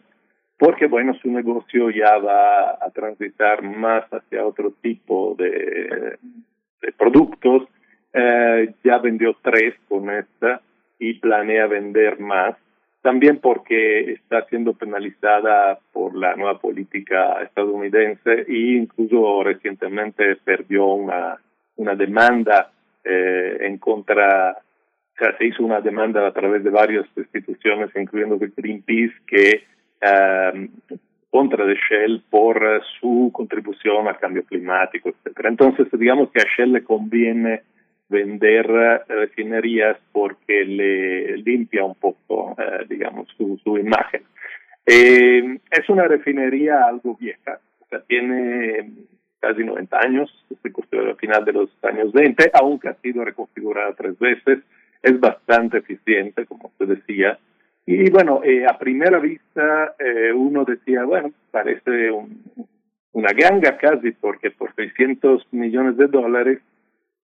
porque, 0.59 0.87
bueno, 0.87 1.15
su 1.15 1.31
negocio 1.31 1.91
ya 1.91 2.19
va 2.19 2.71
a 2.71 2.91
transitar 2.93 3.63
más 3.63 4.05
hacia 4.13 4.45
otro 4.45 4.73
tipo 4.83 5.37
de, 5.39 6.19
de 6.83 6.93
productos. 6.97 7.69
Uh, 8.13 8.73
ya 8.83 8.99
vendió 8.99 9.37
tres 9.43 9.75
con 9.89 10.11
esta 10.11 10.61
y 10.99 11.15
planea 11.15 11.67
vender 11.67 12.19
más 12.19 12.57
también 13.03 13.39
porque 13.39 14.13
está 14.13 14.45
siendo 14.47 14.75
penalizada 14.75 15.79
por 15.93 16.17
la 16.17 16.35
nueva 16.35 16.59
política 16.59 17.43
estadounidense 17.43 18.45
e 18.49 18.77
incluso 18.77 19.43
recientemente 19.45 20.37
perdió 20.37 20.87
una, 20.87 21.39
una 21.77 21.95
demanda 21.95 22.73
eh, 23.05 23.59
en 23.61 23.79
contra, 23.79 24.53
o 24.53 25.19
sea, 25.19 25.37
se 25.39 25.47
hizo 25.47 25.63
una 25.63 25.81
demanda 25.81 26.27
a 26.27 26.33
través 26.33 26.65
de 26.65 26.71
varias 26.71 27.07
instituciones, 27.17 27.91
incluyendo 27.95 28.39
Greenpeace, 28.39 29.15
que 29.27 29.65
contra 31.31 31.65
Shell 31.65 32.23
por 32.31 32.83
su 33.01 33.31
contribución 33.33 34.09
al 34.09 34.19
cambio 34.19 34.45
climático, 34.45 35.11
etcétera. 35.11 35.49
Entonces, 35.49 35.87
digamos 35.93 36.31
que 36.31 36.41
a 36.41 36.47
Shell 36.57 36.73
le 36.73 36.85
conviene 36.85 37.63
vender 38.09 38.67
refinerías 39.09 39.99
porque 40.13 40.65
le 40.65 41.37
limpia 41.39 41.85
un 41.85 41.95
poco, 41.95 42.57
eh, 42.59 42.87
digamos, 42.89 43.29
su, 43.37 43.59
su 43.63 43.79
imagen. 43.79 44.23
Eh, 44.87 45.59
es 45.71 45.89
una 45.89 46.09
refinería 46.09 46.85
algo 46.85 47.17
vieja, 47.17 47.61
o 47.81 47.87
sea, 47.89 48.01
tiene 48.01 48.91
casi 49.39 49.63
90 49.63 49.99
años, 49.99 50.47
se 50.63 50.73
construyó 50.73 51.11
al 51.11 51.17
final 51.17 51.45
de 51.45 51.53
los 51.53 51.71
años 51.83 52.13
20, 52.13 52.51
aunque 52.55 52.89
ha 52.89 52.95
sido 52.95 53.25
reconfigurada 53.25 53.93
tres 53.95 54.19
veces, 54.19 54.61
es 55.03 55.21
bastante 55.21 55.79
eficiente, 55.79 56.47
como 56.47 56.69
usted 56.69 56.97
decía, 56.97 57.39
y 57.91 58.11
bueno, 58.11 58.43
eh, 58.45 58.67
a 58.67 58.77
primera 58.79 59.19
vista 59.19 59.95
eh, 59.99 60.31
uno 60.35 60.67
decía, 60.67 61.05
bueno, 61.05 61.33
parece 61.51 62.11
un, 62.11 62.43
una 63.13 63.33
ganga 63.33 63.79
casi, 63.79 64.11
porque 64.13 64.51
por 64.51 64.75
600 64.75 65.47
millones 65.53 65.97
de 65.97 66.07
dólares 66.09 66.61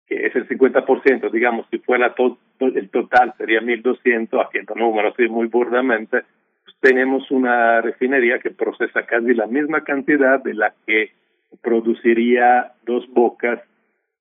que 0.06 0.26
es 0.26 0.34
el 0.36 0.48
50%, 0.48 1.30
digamos, 1.30 1.66
si 1.70 1.78
fuera 1.78 2.14
el 2.60 2.90
total 2.90 3.34
sería 3.38 3.60
1.200, 3.60 4.44
haciendo 4.44 4.74
números 4.74 5.14
así 5.14 5.28
muy 5.28 5.46
burdamente, 5.46 6.22
pues 6.64 6.76
tenemos 6.80 7.30
una 7.30 7.80
refinería 7.80 8.38
que 8.38 8.50
procesa 8.50 9.04
casi 9.04 9.34
la 9.34 9.46
misma 9.46 9.84
cantidad 9.84 10.42
de 10.42 10.54
la 10.54 10.74
que 10.86 11.12
produciría 11.60 12.72
dos 12.84 13.06
bocas, 13.10 13.60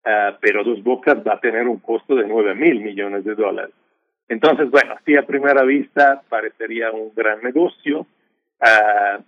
uh, 0.05 0.35
pero 0.41 0.63
dos 0.63 0.83
bocas 0.83 1.17
va 1.27 1.35
a 1.35 1.39
tener 1.39 1.67
un 1.67 1.79
costo 1.79 2.15
de 2.15 2.27
9 2.27 2.55
mil 2.55 2.81
millones 2.81 3.23
de 3.23 3.35
dólares. 3.35 3.73
Entonces, 4.27 4.69
bueno, 4.69 4.95
así 4.99 5.15
a 5.15 5.25
primera 5.25 5.63
vista 5.63 6.21
parecería 6.29 6.91
un 6.91 7.11
gran 7.15 7.41
negocio. 7.41 8.07
Uh, 8.59 9.21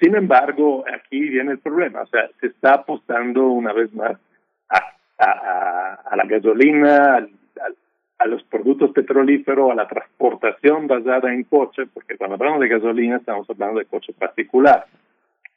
sin 0.00 0.14
embargo, 0.14 0.84
aquí 0.92 1.20
viene 1.20 1.52
el 1.52 1.58
problema, 1.58 2.02
o 2.02 2.06
sea, 2.06 2.28
se 2.40 2.48
está 2.48 2.74
apostando 2.74 3.46
una 3.46 3.72
vez 3.72 3.92
más 3.94 4.18
a 5.18 5.88
a, 6.10 6.16
la 6.16 6.24
gasolina, 6.24 7.16
a, 7.16 7.26
a, 8.18 8.26
los 8.26 8.42
productos 8.44 8.92
petrolíferos, 8.92 9.70
a 9.70 9.74
la 9.74 9.88
transportación 9.88 10.86
basada 10.86 11.32
en 11.32 11.44
coche, 11.44 11.84
porque 11.92 12.16
cuando 12.16 12.36
hablamos 12.36 12.60
de 12.60 12.68
gasolina 12.68 13.16
estamos 13.16 13.48
hablando 13.50 13.78
de 13.78 13.86
coche 13.86 14.12
particular. 14.12 14.86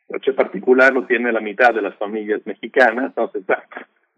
Coche 0.07 0.33
particular 0.33 0.93
lo 0.93 1.05
tiene 1.05 1.31
la 1.31 1.39
mitad 1.39 1.73
de 1.73 1.81
las 1.81 1.95
familias 1.95 2.41
mexicanas, 2.45 3.05
entonces 3.05 3.43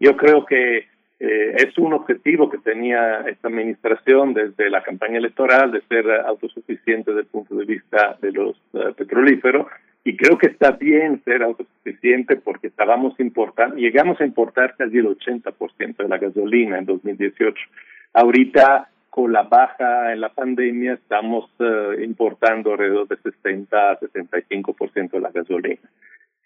yo 0.00 0.16
creo 0.16 0.44
que 0.44 0.88
eh, 1.20 1.54
es 1.56 1.78
un 1.78 1.92
objetivo 1.92 2.50
que 2.50 2.58
tenía 2.58 3.20
esta 3.20 3.48
administración 3.48 4.34
desde 4.34 4.68
la 4.68 4.82
campaña 4.82 5.18
electoral 5.18 5.70
de 5.70 5.80
ser 5.82 6.10
autosuficiente 6.10 7.12
desde 7.12 7.20
el 7.20 7.26
punto 7.28 7.54
de 7.54 7.64
vista 7.64 8.18
de 8.20 8.32
los 8.32 8.60
uh, 8.72 8.92
petrolíferos 8.94 9.68
y 10.04 10.16
creo 10.18 10.36
que 10.36 10.48
está 10.48 10.72
bien 10.72 11.22
ser 11.24 11.42
autosuficiente 11.42 12.36
porque 12.36 12.66
estábamos 12.66 13.18
importando, 13.18 13.76
llegamos 13.76 14.20
a 14.20 14.26
importar 14.26 14.76
casi 14.76 14.98
el 14.98 15.06
80% 15.06 15.96
de 15.96 16.08
la 16.08 16.18
gasolina 16.18 16.78
en 16.78 16.84
2018. 16.84 17.56
Ahorita, 18.12 18.90
con 19.08 19.32
la 19.32 19.44
baja 19.44 20.12
en 20.12 20.20
la 20.20 20.28
pandemia, 20.28 20.92
estamos 20.92 21.50
uh, 21.58 21.98
importando 22.02 22.72
alrededor 22.72 23.08
de 23.08 23.16
60 23.16 23.90
a 23.92 23.98
65% 23.98 25.10
de 25.10 25.20
la 25.20 25.30
gasolina. 25.30 25.80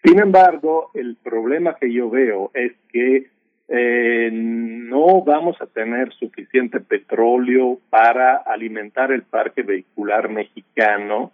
Sin 0.05 0.19
embargo, 0.19 0.91
el 0.93 1.17
problema 1.17 1.75
que 1.75 1.91
yo 1.91 2.09
veo 2.09 2.51
es 2.53 2.71
que 2.93 3.27
eh, 3.67 4.29
no 4.31 5.21
vamos 5.21 5.61
a 5.61 5.67
tener 5.67 6.13
suficiente 6.13 6.79
petróleo 6.79 7.79
para 7.89 8.37
alimentar 8.37 9.11
el 9.11 9.23
parque 9.23 9.63
vehicular 9.63 10.29
mexicano 10.29 11.33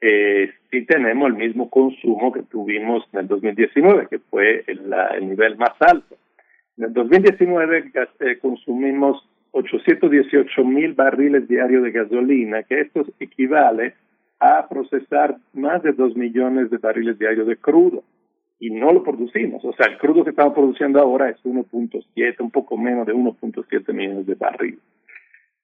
eh, 0.00 0.50
si 0.70 0.84
tenemos 0.84 1.28
el 1.28 1.34
mismo 1.34 1.70
consumo 1.70 2.32
que 2.32 2.42
tuvimos 2.42 3.04
en 3.12 3.20
el 3.20 3.28
2019, 3.28 4.08
que 4.08 4.18
fue 4.18 4.64
el, 4.66 4.92
el 5.16 5.28
nivel 5.28 5.56
más 5.56 5.72
alto. 5.80 6.16
En 6.76 6.84
el 6.84 6.92
2019 6.92 7.92
eh, 8.20 8.38
consumimos 8.38 9.26
818 9.52 10.64
mil 10.64 10.92
barriles 10.92 11.48
diarios 11.48 11.82
de 11.82 11.90
gasolina, 11.90 12.62
que 12.64 12.80
esto 12.80 13.06
equivale 13.18 13.94
a 14.38 14.68
procesar 14.68 15.38
más 15.54 15.82
de 15.82 15.92
2 15.92 16.14
millones 16.16 16.70
de 16.70 16.76
barriles 16.76 17.18
diarios 17.18 17.46
de 17.46 17.56
crudo. 17.56 18.04
Y 18.58 18.70
no 18.70 18.92
lo 18.92 19.02
producimos. 19.02 19.64
O 19.64 19.72
sea, 19.74 19.86
el 19.86 19.98
crudo 19.98 20.24
que 20.24 20.30
estamos 20.30 20.54
produciendo 20.54 21.00
ahora 21.00 21.28
es 21.28 21.36
1.7, 21.44 22.36
un 22.40 22.50
poco 22.50 22.76
menos 22.76 23.06
de 23.06 23.14
1.7 23.14 23.92
millones 23.92 24.26
de 24.26 24.34
barriles. 24.34 24.80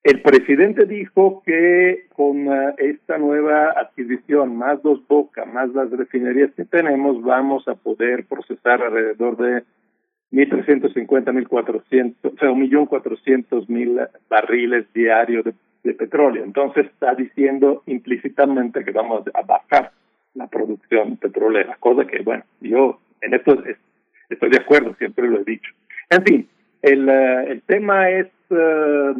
El 0.05 0.21
presidente 0.21 0.85
dijo 0.85 1.43
que 1.47 2.07
con 2.15 2.49
uh, 2.49 2.75
esta 2.79 3.19
nueva 3.19 3.71
adquisición, 3.77 4.57
más 4.57 4.83
dos 4.83 5.07
Boca, 5.07 5.45
más 5.45 5.73
las 5.75 5.91
refinerías 5.91 6.51
que 6.57 6.65
tenemos, 6.65 7.23
vamos 7.23 7.69
a 7.69 7.77
poder 7.77 8.25
procesar 8.25 8.83
alrededor 8.83 9.37
de 9.37 9.63
1.350, 10.33 11.07
1.400, 11.07 12.15
o 12.23 12.37
sea, 12.37 12.49
1.400.000 12.51 14.09
barriles 14.29 14.93
diarios 14.93 15.45
de, 15.45 15.55
de, 15.85 15.95
petróleo. 15.95 16.43
Entonces 16.43 16.87
está 16.87 17.15
diciendo 17.15 17.85
implícitamente 17.87 18.85
que 18.85 18.91
vamos 18.91 19.23
a 19.33 19.43
bajar 19.43 19.93
la 20.35 20.49
producción 20.49 21.17
petrolera, 21.17 21.77
cosa 21.79 22.07
que, 22.07 22.23
bueno, 22.23 22.43
yo 22.61 22.99
en 23.21 23.35
esto 23.35 23.63
estoy 24.29 24.51
de 24.51 24.59
acuerdo, 24.59 24.97
siempre 24.99 25.29
lo 25.29 25.41
he 25.41 25.45
dicho. 25.45 25.71
En 26.11 26.25
fin, 26.25 26.49
el, 26.81 27.09
uh, 27.09 27.47
el 27.49 27.63
tema 27.63 28.11
es 28.11 28.27
uh, 28.51 29.15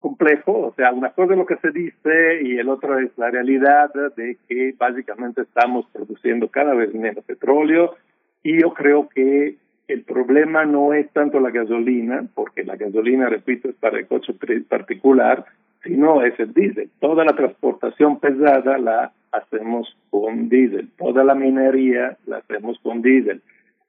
complejo, 0.00 0.52
o 0.52 0.74
sea, 0.74 0.92
una 0.92 1.10
cosa 1.10 1.32
es 1.32 1.38
lo 1.38 1.46
que 1.46 1.56
se 1.56 1.70
dice 1.70 2.42
y 2.42 2.58
el 2.58 2.68
otro 2.68 2.98
es 2.98 3.10
la 3.16 3.30
realidad 3.30 3.92
de 4.16 4.36
que 4.48 4.74
básicamente 4.78 5.42
estamos 5.42 5.86
produciendo 5.92 6.48
cada 6.48 6.74
vez 6.74 6.94
menos 6.94 7.24
petróleo 7.24 7.96
y 8.42 8.60
yo 8.60 8.72
creo 8.74 9.08
que 9.08 9.56
el 9.88 10.02
problema 10.02 10.66
no 10.66 10.92
es 10.92 11.10
tanto 11.12 11.40
la 11.40 11.50
gasolina, 11.50 12.26
porque 12.34 12.62
la 12.62 12.76
gasolina, 12.76 13.28
repito, 13.28 13.70
es 13.70 13.74
para 13.76 13.98
el 13.98 14.06
coche 14.06 14.34
particular, 14.68 15.46
sino 15.82 16.22
es 16.22 16.38
el 16.38 16.52
diésel. 16.52 16.90
Toda 17.00 17.24
la 17.24 17.34
transportación 17.34 18.20
pesada 18.20 18.76
la 18.78 19.12
hacemos 19.32 19.96
con 20.10 20.48
diésel, 20.50 20.90
toda 20.98 21.24
la 21.24 21.34
minería 21.34 22.18
la 22.26 22.38
hacemos 22.38 22.78
con 22.80 23.00
diésel. 23.00 23.40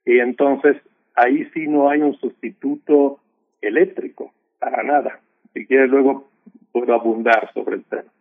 Y 0.06 0.20
entonces 0.20 0.78
ahí 1.16 1.46
sí 1.54 1.68
no 1.68 1.90
hay 1.90 2.02
un 2.02 2.16
sustituto 2.16 3.20
eléctrico, 3.62 4.32
para 4.60 4.84
nada. 4.84 5.20
Si 5.54 5.66
quieres 5.66 5.90
luego 5.90 6.30
puedo 6.72 6.94
abundar 6.94 7.52
sobre 7.54 7.78
el 7.78 7.84
tema. 7.86 8.12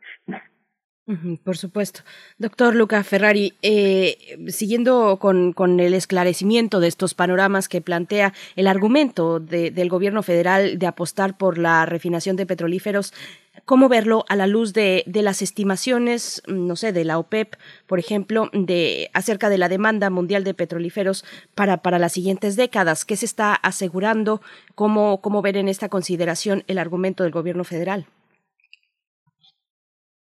Por 1.43 1.57
supuesto. 1.57 2.01
Doctor 2.37 2.75
Luca 2.75 3.03
Ferrari, 3.03 3.55
eh, 3.63 4.19
siguiendo 4.49 5.17
con, 5.19 5.55
con, 5.55 5.81
el 5.81 5.95
esclarecimiento 5.95 6.81
de 6.81 6.89
estos 6.89 7.15
panoramas 7.15 7.67
que 7.71 7.81
plantea 7.81 8.35
el 8.57 8.67
argumento 8.67 9.41
de, 9.41 9.71
del 9.71 9.89
gobierno 9.89 10.23
federal 10.23 10.79
de 10.79 10.87
apostar 10.87 11.39
por 11.39 11.57
la 11.57 11.87
refinación 11.87 12.37
de 12.37 12.45
petrolíferos, 12.45 13.15
¿cómo 13.65 13.89
verlo 13.89 14.25
a 14.29 14.37
la 14.37 14.47
luz 14.47 14.73
de, 14.73 15.03
de, 15.07 15.23
las 15.23 15.43
estimaciones, 15.43 16.43
no 16.47 16.77
sé, 16.77 16.93
de 16.93 17.05
la 17.05 17.19
OPEP, 17.19 17.55
por 17.87 17.99
ejemplo, 17.99 18.49
de 18.53 19.09
acerca 19.15 19.49
de 19.49 19.59
la 19.59 19.69
demanda 19.69 20.11
mundial 20.11 20.45
de 20.45 20.55
petrolíferos 20.55 21.25
para, 21.55 21.79
para 21.79 21.99
las 21.99 22.13
siguientes 22.13 22.57
décadas? 22.57 23.05
¿Qué 23.05 23.17
se 23.17 23.27
está 23.27 23.55
asegurando? 23.55 24.41
¿Cómo, 24.75 25.21
¿Cómo 25.21 25.43
ver 25.43 25.57
en 25.57 25.69
esta 25.69 25.89
consideración 25.89 26.63
el 26.67 26.79
argumento 26.79 27.25
del 27.25 27.33
gobierno 27.33 27.65
federal? 27.65 28.07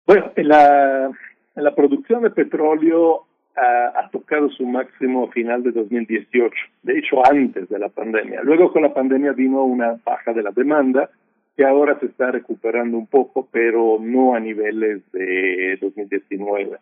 Bueno, 0.05 0.31
en 0.35 0.47
la, 0.47 1.11
la 1.55 1.75
producción 1.75 2.23
de 2.23 2.29
petróleo 2.29 3.25
ha, 3.55 3.99
ha 3.99 4.09
tocado 4.09 4.49
su 4.49 4.65
máximo 4.65 5.29
final 5.31 5.63
de 5.63 5.71
2018, 5.71 6.55
de 6.83 6.99
hecho 6.99 7.25
antes 7.29 7.67
de 7.67 7.79
la 7.79 7.89
pandemia. 7.89 8.41
Luego 8.43 8.71
con 8.71 8.83
la 8.83 8.93
pandemia 8.93 9.33
vino 9.33 9.63
una 9.63 9.97
baja 10.05 10.33
de 10.33 10.43
la 10.43 10.51
demanda 10.51 11.09
que 11.57 11.65
ahora 11.65 11.99
se 11.99 12.05
está 12.05 12.31
recuperando 12.31 12.97
un 12.97 13.07
poco, 13.07 13.49
pero 13.51 13.97
no 13.99 14.35
a 14.35 14.39
niveles 14.39 15.01
de 15.11 15.77
2019. 15.81 16.77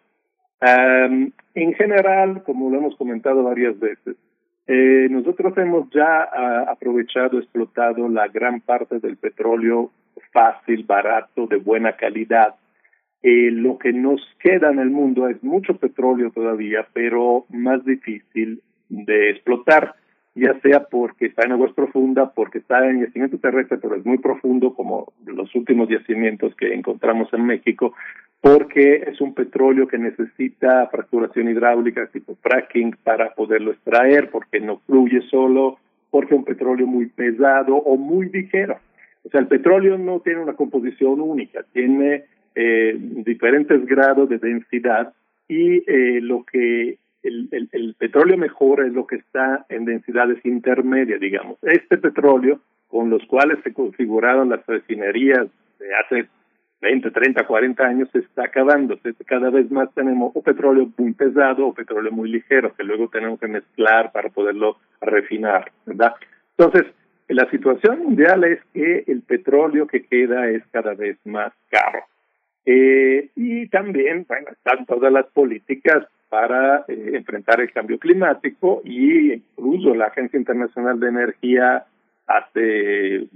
Um, 0.62 1.32
en 1.54 1.74
general, 1.74 2.44
como 2.44 2.70
lo 2.70 2.78
hemos 2.78 2.96
comentado 2.98 3.44
varias 3.44 3.80
veces, 3.80 4.18
eh, 4.68 5.08
nosotros 5.10 5.58
hemos 5.58 5.90
ya 5.92 6.30
uh, 6.32 6.70
aprovechado, 6.70 7.40
explotado 7.40 8.10
la 8.10 8.28
gran 8.28 8.62
parte 8.62 9.00
del 9.00 9.18
petróleo 9.18 9.92
fácil, 10.34 10.84
barato, 10.84 11.48
de 11.48 11.58
buena 11.58 11.96
calidad 11.96 12.56
eh, 13.28 13.50
lo 13.50 13.80
que 13.80 13.92
nos 13.92 14.22
queda 14.40 14.70
en 14.70 14.78
el 14.78 14.92
mundo 14.92 15.28
es 15.28 15.42
mucho 15.44 15.78
petróleo 15.78 16.30
todavía, 16.30 16.86
pero 16.94 17.48
más 17.50 17.84
difícil 17.84 18.62
de 18.88 19.32
explotar, 19.32 19.96
ya 20.36 20.60
sea 20.60 20.82
porque 20.84 21.28
está 21.28 21.45
en 21.45 21.53
aguas 21.53 21.72
profundas, 21.74 22.30
porque 22.36 22.57
está 22.57 22.88
en 22.90 23.02
yacimiento 23.02 23.38
terrestre, 23.38 23.78
pero 23.82 23.95
es 23.95 24.06
muy 24.06 24.18
profundo, 24.18 24.74
como 24.74 25.14
los 25.26 25.56
últimos 25.56 25.88
yacimientos 25.88 26.53
que 26.56 26.74
encontramos 26.74 27.34
en 27.34 27.45
México, 27.45 27.94
porque 28.41 29.06
es 29.07 29.22
un 29.22 29.34
petróleo 29.34 29.88
que 29.88 29.98
necesita 29.98 30.88
fracturación 30.88 31.49
hidráulica 31.49 32.07
tipo 32.07 32.36
fracking 32.41 32.98
para 33.03 33.34
poderlo 33.34 33.72
extraer, 33.72 34.30
porque 34.30 34.60
no 34.60 34.80
fluye 34.86 35.22
solo, 35.32 35.80
porque 36.12 36.36
es 36.36 36.40
un 36.40 36.45
petróleo 36.45 36.86
muy 36.86 37.07
pesado 37.07 37.76
o 37.76 37.95
muy 37.95 38.30
ligero. 38.30 38.78
O 39.24 39.30
sea, 39.30 39.40
el 39.40 39.48
petróleo 39.48 39.98
no 39.98 40.20
tiene 40.20 40.41
una 40.41 40.53
composición 40.53 41.22
única, 41.22 41.64
tiene 41.72 42.26
eh, 42.53 42.95
diferentes 42.99 43.86
grados 43.86 44.30
de 44.30 44.38
densidad 44.38 45.14
y 45.48 45.78
eh, 45.90 46.20
lo 46.22 46.44
que 46.44 46.98
el, 47.26 47.50
el, 47.52 47.70
el, 47.72 47.96
petróleo 47.96 48.38
mejor 48.38 48.86
es 48.86 48.94
lo 48.94 49.08
que 49.08 49.18
está 49.18 49.66
en 49.70 49.86
densidades 49.86 50.44
intermedias, 50.46 51.20
digamos. 51.20 51.58
Este 51.64 51.98
petróleo, 51.98 52.60
con 52.88 53.10
los 53.10 53.24
cuales 53.26 53.60
se 53.64 53.74
configuraron 53.74 54.50
las 54.50 54.66
refinerías 54.66 55.48
de 55.80 55.96
hace 55.96 56.28
20, 56.82 57.12
30, 57.12 57.48
40 57.48 57.84
años, 57.84 58.10
se 58.12 58.20
está 58.20 58.46
acabando. 58.46 59.00
Cada 59.26 59.50
vez 59.50 59.70
más 59.72 59.94
tenemos 59.94 60.32
o 60.36 60.42
petróleo 60.42 60.90
muy 60.98 61.14
pesado 61.14 61.68
o 61.68 61.74
petróleo 61.74 62.12
muy 62.12 62.30
ligero, 62.30 62.74
que 62.76 62.84
luego 62.84 63.10
tenemos 63.10 63.40
que 63.40 63.48
mezclar 63.48 64.12
para 64.12 64.30
poderlo 64.30 64.78
refinar, 65.02 65.72
¿verdad? 65.86 66.14
Entonces, 66.58 66.92
la 67.28 67.50
situación 67.50 68.04
mundial 68.04 68.44
es 68.44 68.60
que 68.74 69.04
el 69.08 69.22
petróleo 69.24 69.88
que 69.88 70.04
queda 70.04 70.48
es 70.50 70.64
cada 70.72 70.94
vez 70.94 71.18
más 71.26 71.52
caro. 71.70 72.04
Eh, 72.66 73.30
y 73.36 73.68
también, 73.70 74.26
bueno, 74.28 74.50
están 74.52 74.86
todas 74.86 75.12
las 75.12 75.26
políticas 75.28 76.08
para 76.30 76.86
eh, 76.88 77.12
enfrentar 77.14 77.62
el 77.62 77.72
cambio 77.72 78.00
climático 78.00 78.82
y 78.84 79.34
incluso 79.34 79.94
la 79.96 80.08
Agencia 80.08 80.38
Internacional 80.38 81.00
de 81.00 81.08
Energía 81.08 81.86
hace 82.28 83.28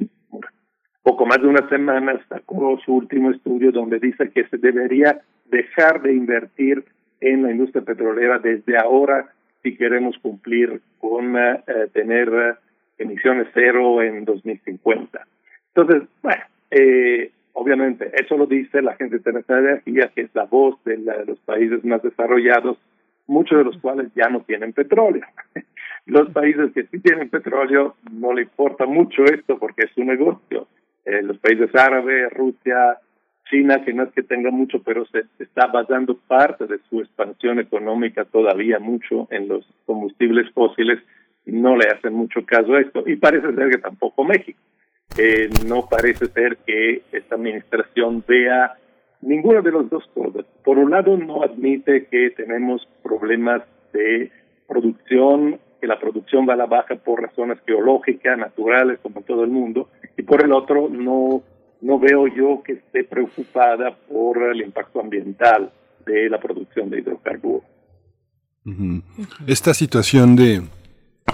poco 1.04 1.26
más 1.26 1.42
de 1.42 1.48
una 1.48 1.68
semana 1.70 2.20
sacó 2.28 2.80
su 2.84 2.94
último 2.96 3.32
estudio 3.32 3.72
donde 3.72 4.00
dice 4.00 4.30
que 4.32 4.46
se 4.48 4.58
debería 4.58 5.22
dejar 5.46 6.02
de 6.02 6.14
invertir 6.14 6.86
en 7.22 7.44
la 7.44 7.52
industria 7.52 7.84
petrolera 7.84 8.40
desde 8.40 8.78
ahora 8.78 9.34
si 9.64 9.76
queremos 9.76 10.18
cumplir 10.20 10.82
con 11.00 11.36
eh, 11.38 11.62
tener 11.94 12.58
emisiones 12.98 13.48
cero 13.54 14.02
en 14.02 14.26
2050. 14.26 15.26
Entonces, 15.74 16.08
bueno, 16.22 16.44
eh, 16.72 17.32
Obviamente, 17.54 18.12
eso 18.14 18.38
lo 18.38 18.46
dice 18.46 18.82
la 18.82 18.92
Agencia 18.92 19.18
Internacional 19.18 19.64
de 19.64 19.70
Energía, 19.72 20.12
que 20.14 20.22
es 20.22 20.30
la 20.34 20.46
voz 20.46 20.82
de, 20.84 20.98
la, 20.98 21.18
de 21.18 21.26
los 21.26 21.40
países 21.40 21.84
más 21.84 22.02
desarrollados, 22.02 22.78
muchos 23.28 23.58
de 23.58 23.64
los 23.64 23.78
cuales 23.78 24.08
ya 24.16 24.30
no 24.30 24.42
tienen 24.42 24.74
petróleo. 24.74 25.26
Los 26.06 26.32
países 26.32 26.72
que 26.74 26.86
sí 26.86 27.00
tienen 27.00 27.30
petróleo 27.30 27.96
no 28.12 28.34
le 28.34 28.44
importa 28.44 28.88
mucho 28.88 29.26
esto 29.26 29.60
porque 29.60 29.84
es 29.84 29.92
su 29.92 30.04
negocio. 30.04 30.68
Eh, 31.06 31.22
los 31.22 31.38
países 31.38 31.70
árabes, 31.76 32.34
Rusia, 32.34 32.98
China, 33.50 33.84
que 33.84 33.94
no 33.94 34.04
es 34.04 34.12
que 34.14 34.24
tenga 34.24 34.50
mucho, 34.50 34.82
pero 34.82 35.06
se, 35.06 35.26
está 35.38 35.68
basando 35.68 36.18
parte 36.18 36.66
de 36.66 36.80
su 36.90 37.02
expansión 37.02 37.60
económica 37.60 38.26
todavía 38.26 38.80
mucho 38.80 39.28
en 39.30 39.48
los 39.48 39.68
combustibles 39.86 40.52
fósiles, 40.52 41.00
no 41.46 41.76
le 41.76 41.88
hacen 41.90 42.14
mucho 42.14 42.44
caso 42.46 42.74
a 42.74 42.82
esto. 42.82 43.04
Y 43.06 43.16
parece 43.18 43.54
ser 43.54 43.70
que 43.70 43.78
tampoco 43.78 44.24
México 44.24 44.60
eh, 45.18 45.50
no 45.66 45.88
parece 45.88 46.28
ser 46.28 46.58
que 46.58 47.04
esta 47.12 47.36
administración 47.36 48.24
vea 48.28 48.78
ninguna 49.22 49.62
de 49.62 49.72
las 49.72 49.90
dos 49.90 50.04
cosas. 50.14 50.46
Por 50.64 50.78
un 50.78 50.92
lado, 50.92 51.18
no 51.18 51.44
admite 51.44 52.06
que 52.06 52.32
tenemos 52.32 52.88
problemas 53.04 53.64
de 53.94 54.32
producción, 54.68 55.60
que 55.82 55.88
la 55.88 56.00
producción 56.00 56.48
va 56.48 56.54
a 56.54 56.58
la 56.58 56.66
baja 56.66 56.96
por 56.96 57.22
razones 57.22 57.58
geológicas, 57.66 58.38
naturales, 58.38 59.00
como 59.02 59.22
todo 59.22 59.44
el 59.44 59.50
mundo, 59.50 59.90
y 60.18 60.22
por 60.22 60.44
el 60.44 60.52
otro, 60.52 60.90
no, 60.90 61.42
no 61.82 62.00
veo 62.00 62.28
yo 62.28 62.62
que 62.64 62.74
esté 62.74 63.04
preocupada 63.04 63.96
por 64.08 64.42
el 64.44 64.62
impacto 64.62 65.00
ambiental 65.00 65.72
de 66.06 66.30
la 66.30 66.40
producción 66.40 66.90
de 66.90 67.00
hidrocarburos. 67.00 67.64
Esta 69.48 69.74
situación 69.74 70.36
de 70.36 70.62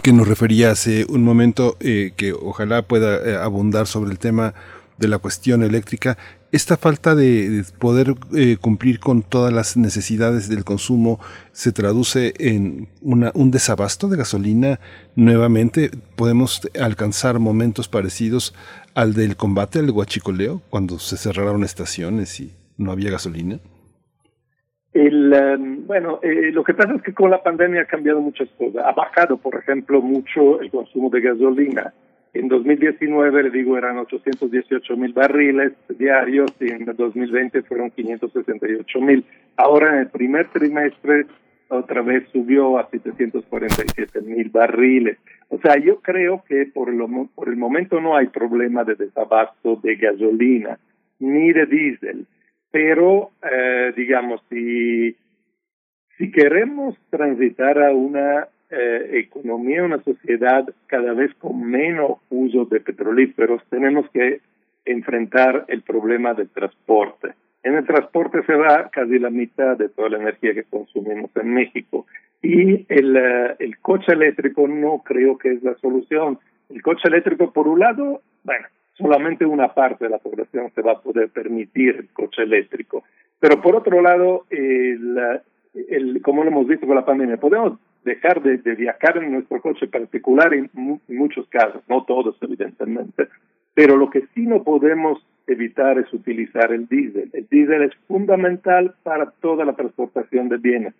que 0.05 0.13
nos 0.13 0.27
refería 0.27 0.69
hace 0.69 1.03
un 1.09 1.23
momento, 1.23 1.77
eh, 1.79 2.13
que 2.15 2.31
ojalá 2.31 2.83
pueda 2.83 3.17
eh, 3.27 3.37
abundar 3.37 3.87
sobre 3.87 4.11
el 4.11 4.19
tema 4.19 4.53
de 4.99 5.07
la 5.07 5.17
cuestión 5.17 5.63
eléctrica, 5.63 6.15
esta 6.51 6.77
falta 6.77 7.15
de, 7.15 7.65
poder 7.79 8.13
eh, 8.35 8.57
cumplir 8.61 8.99
con 8.99 9.23
todas 9.23 9.51
las 9.51 9.77
necesidades 9.77 10.47
del 10.47 10.63
consumo 10.63 11.19
se 11.53 11.71
traduce 11.71 12.35
en 12.37 12.87
una, 13.01 13.31
un 13.33 13.49
desabasto 13.49 14.07
de 14.07 14.17
gasolina 14.17 14.79
nuevamente. 15.15 15.89
Podemos 16.15 16.61
alcanzar 16.79 17.39
momentos 17.39 17.87
parecidos 17.87 18.53
al 18.93 19.15
del 19.15 19.35
combate 19.35 19.79
al 19.79 19.91
guachicoleo, 19.91 20.61
cuando 20.69 20.99
se 20.99 21.17
cerraron 21.17 21.63
estaciones 21.63 22.39
y 22.39 22.53
no 22.77 22.91
había 22.91 23.09
gasolina. 23.09 23.59
El, 24.95 25.33
um, 25.33 25.85
bueno, 25.85 26.19
eh, 26.23 26.51
lo 26.53 26.63
que 26.63 26.73
pasa 26.73 26.93
es 26.93 27.01
que 27.01 27.13
con 27.13 27.29
la 27.29 27.43
pandemia 27.43 27.81
ha 27.81 27.85
cambiado 27.85 28.21
muchas 28.21 28.47
cosas. 28.57 28.81
Ha 28.85 28.93
bajado, 28.93 29.35
por 29.35 29.53
ejemplo, 29.55 30.01
mucho 30.01 30.61
el 30.61 30.71
consumo 30.71 31.09
de 31.09 31.19
gasolina. 31.19 31.93
En 32.33 32.47
2019, 32.47 33.43
le 33.43 33.49
digo, 33.49 33.77
eran 33.77 33.97
818 33.97 34.95
mil 34.95 35.11
barriles 35.11 35.73
diarios 35.89 36.49
y 36.61 36.71
en 36.71 36.85
2020 36.85 37.63
fueron 37.63 37.91
568 37.91 39.01
mil. 39.01 39.25
Ahora 39.57 39.95
en 39.95 39.99
el 39.99 40.07
primer 40.07 40.47
trimestre 40.51 41.25
otra 41.67 42.01
vez 42.01 42.29
subió 42.31 42.77
a 42.77 42.89
747 42.89 44.21
mil 44.21 44.49
barriles. 44.49 45.17
O 45.49 45.57
sea, 45.57 45.75
yo 45.77 45.99
creo 45.99 46.41
que 46.47 46.67
por, 46.73 46.89
por 47.35 47.49
el 47.49 47.57
momento 47.57 47.99
no 47.99 48.15
hay 48.15 48.27
problema 48.27 48.85
de 48.85 48.95
desabasto 48.95 49.75
de 49.83 49.97
gasolina 49.97 50.79
ni 51.19 51.51
de 51.51 51.65
diésel, 51.65 52.27
pero 52.75 53.31
eh, 53.41 53.93
digamos, 53.95 54.41
si, 54.49 55.15
queremos 56.33 56.97
transitar 57.09 57.81
a 57.81 57.93
una 57.93 58.49
eh, 58.69 59.11
economía, 59.13 59.81
una 59.81 60.03
sociedad 60.03 60.65
cada 60.87 61.13
vez 61.13 61.33
con 61.35 61.63
menos 61.63 62.19
uso 62.29 62.65
de 62.65 62.81
petrolíferos, 62.81 63.63
tenemos 63.69 64.09
que 64.09 64.41
enfrentar 64.83 65.63
el 65.69 65.83
problema 65.83 66.33
del 66.33 66.49
transporte. 66.49 67.29
En 67.63 67.75
el 67.75 67.85
transporte 67.85 68.43
se 68.45 68.55
va 68.55 68.89
casi 68.89 69.19
la 69.19 69.29
mitad 69.29 69.77
de 69.77 69.87
toda 69.87 70.09
la 70.09 70.17
energía 70.17 70.53
que 70.53 70.65
consumimos 70.65 71.31
en 71.37 71.53
México. 71.53 72.05
Y 72.41 72.85
el, 72.89 73.15
eh, 73.15 73.55
el 73.59 73.77
coche 73.79 74.11
eléctrico 74.11 74.67
no 74.67 75.01
creo 75.01 75.37
que 75.37 75.53
es 75.53 75.63
la 75.63 75.75
solución. 75.75 76.39
El 76.69 76.81
coche 76.81 77.07
eléctrico, 77.07 77.53
por 77.53 77.69
un 77.69 77.79
lado, 77.79 78.21
bueno, 78.43 78.67
solamente 78.97 79.45
una 79.45 79.73
parte 79.73 80.05
de 80.05 80.11
la 80.11 80.17
población 80.17 80.71
se 80.73 80.81
va 80.81 80.93
a 80.93 81.01
poder 81.01 81.29
permitir 81.29 81.95
el 81.97 82.09
coche 82.09 82.43
eléctrico. 82.43 83.03
Pero 83.39 83.61
por 83.61 83.75
otro 83.75 84.01
lado, 84.01 84.45
el, 84.49 85.17
el, 85.89 86.21
como 86.21 86.43
lo 86.43 86.49
hemos 86.49 86.67
visto 86.67 86.87
con 86.87 86.95
la 86.95 87.05
pandemia, 87.05 87.37
podemos 87.37 87.79
dejar 88.05 88.41
de, 88.41 88.57
viajar 88.75 89.17
en 89.17 89.33
nuestro 89.33 89.61
coche 89.61 89.87
particular 89.87 90.53
en, 90.53 90.69
muchos 91.07 91.47
casos, 91.49 91.81
no 91.89 92.03
todos 92.05 92.37
evidentemente, 92.41 93.27
pero 93.73 93.97
lo 93.97 94.09
que 94.09 94.27
sí 94.33 94.45
no 94.45 94.63
podemos 94.63 95.25
evitar 95.47 95.99
es 95.99 96.11
utilizar 96.13 96.71
el 96.71 96.87
diésel. 96.87 97.29
El 97.33 97.47
diésel 97.47 97.83
es 97.83 97.95
fundamental 98.07 98.95
para 99.03 99.31
toda 99.41 99.65
la 99.65 99.73
transportación 99.73 100.49
de 100.49 100.57
bienes, 100.57 100.93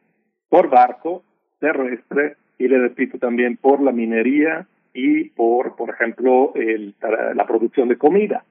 por 0.50 0.70
barco, 0.70 1.24
terrestre 1.60 2.36
y 2.58 2.68
le 2.68 2.80
repito 2.80 3.18
también 3.18 3.58
por 3.58 3.82
la 3.82 3.92
minería 3.92 4.68
y 4.96 5.26
por, 5.26 5.76
por 5.76 5.92
ejemplo, 5.92 6.54
el, 6.56 6.96
la 7.36 7.46
producción 7.46 7.90
de 7.90 7.98
comida. 7.98 8.44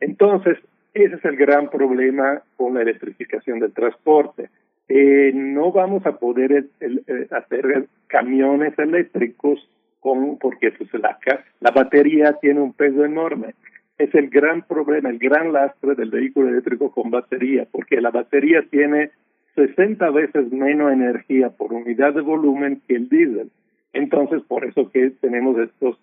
Entonces, 0.00 0.56
ese 0.94 1.16
es 1.16 1.24
el 1.26 1.36
gran 1.36 1.68
problema 1.68 2.40
con 2.56 2.74
la 2.74 2.82
electrificación 2.82 3.58
del 3.58 3.72
transporte 3.72 4.48
eh, 4.88 5.32
no 5.34 5.70
vamos 5.70 6.06
a 6.06 6.12
poder 6.18 6.64
eh, 6.80 7.28
hacer 7.30 7.86
camiones 8.06 8.78
eléctricos 8.78 9.68
con, 10.00 10.38
porque 10.38 10.72
pues, 10.72 10.88
la, 10.94 11.18
la 11.60 11.70
batería 11.70 12.32
tiene 12.40 12.60
un 12.60 12.72
peso 12.72 13.04
enorme. 13.04 13.54
Es 13.98 14.14
el 14.14 14.30
gran 14.30 14.62
problema, 14.62 15.10
el 15.10 15.18
gran 15.18 15.52
lastre 15.52 15.94
del 15.94 16.10
vehículo 16.10 16.48
eléctrico 16.48 16.90
con 16.90 17.10
batería, 17.10 17.66
porque 17.70 18.00
la 18.00 18.10
batería 18.10 18.64
tiene 18.70 19.10
60 19.56 20.08
veces 20.10 20.50
menos 20.52 20.92
energía 20.92 21.50
por 21.50 21.72
unidad 21.72 22.14
de 22.14 22.22
volumen 22.22 22.80
que 22.88 22.94
el 22.94 23.08
diésel. 23.08 23.50
Entonces, 23.98 24.42
por 24.46 24.64
eso 24.64 24.90
que 24.92 25.10
tenemos 25.20 25.58
estos 25.58 25.98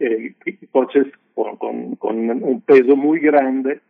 eh, 0.00 0.34
coches 0.72 1.06
con, 1.34 1.96
un 2.00 2.60
peso 2.62 2.96
muy 2.96 3.20
grande, 3.20 3.80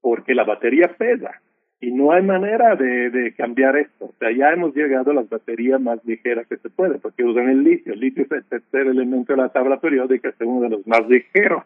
porque 0.00 0.32
la 0.32 0.44
batería 0.44 0.94
pesa 0.96 1.40
y 1.80 1.90
no 1.90 2.12
hay 2.12 2.22
manera 2.22 2.76
de, 2.76 3.34
cambiar 3.36 3.76
esto. 3.76 4.04
O 4.04 4.14
sea, 4.20 4.30
ya 4.30 4.52
hemos 4.52 4.76
llegado 4.76 5.10
a 5.10 5.14
las 5.14 5.28
baterías 5.28 5.80
más 5.80 5.98
ligeras 6.04 6.46
que 6.46 6.58
se 6.58 6.70
puede, 6.70 6.98
porque 6.98 7.24
usan 7.24 7.48
el 7.48 7.64
litio. 7.64 7.94
El 7.94 8.00
litio 8.00 8.24
es 8.24 8.30
el 8.30 8.44
tercer 8.44 8.86
elemento 8.86 9.32
de 9.32 9.38
la 9.42 9.48
tabla 9.48 9.80
periódica, 9.80 10.28
es 10.28 10.34
uno 10.38 10.60
de 10.60 10.68
los 10.68 10.86
más 10.86 11.08
ligeros. 11.08 11.64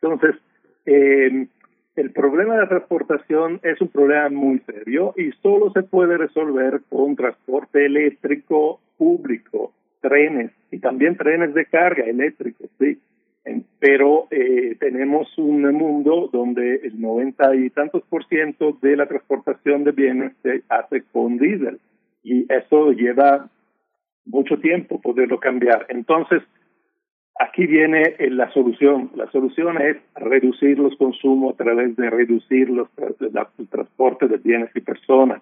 Entonces, 0.00 0.36
eh, 0.86 1.48
el 1.96 2.12
problema 2.12 2.54
de 2.54 2.60
la 2.62 2.68
transportación 2.68 3.60
es 3.62 3.78
un 3.82 3.88
problema 3.88 4.30
muy 4.30 4.60
serio 4.60 5.12
y 5.18 5.32
solo 5.42 5.70
se 5.72 5.82
puede 5.82 6.16
resolver 6.16 6.80
con 6.88 7.14
transporte 7.14 7.84
eléctrico 7.84 8.80
público, 8.96 9.74
trenes 10.00 10.50
y 10.70 10.78
también 10.78 11.16
trenes 11.16 11.54
de 11.54 11.66
carga 11.66 12.04
eléctricos, 12.04 12.70
sí 12.78 12.98
pero 13.78 14.26
eh, 14.30 14.76
tenemos 14.80 15.26
un 15.38 15.62
mundo 15.74 16.28
donde 16.32 16.76
el 16.76 17.00
noventa 17.00 17.54
y 17.54 17.70
tantos 17.70 18.02
por 18.08 18.26
ciento 18.26 18.76
de 18.82 18.96
la 18.96 19.06
transportación 19.06 19.84
de 19.84 19.92
bienes 19.92 20.32
se 20.42 20.62
hace 20.68 21.02
con 21.12 21.38
diésel 21.38 21.78
y 22.22 22.46
eso 22.52 22.92
lleva 22.92 23.48
mucho 24.26 24.58
tiempo 24.58 25.00
poderlo 25.00 25.38
cambiar. 25.38 25.86
Entonces, 25.88 26.42
aquí 27.38 27.66
viene 27.66 28.16
eh, 28.18 28.30
la 28.30 28.52
solución. 28.52 29.10
La 29.14 29.30
solución 29.30 29.80
es 29.80 29.96
reducir 30.16 30.78
los 30.78 30.96
consumos 30.96 31.54
a 31.54 31.64
través 31.64 31.96
de 31.96 32.10
reducir 32.10 32.68
los, 32.68 32.88
el 32.98 33.68
transporte 33.68 34.26
de 34.26 34.36
bienes 34.38 34.70
y 34.74 34.80
personas, 34.80 35.40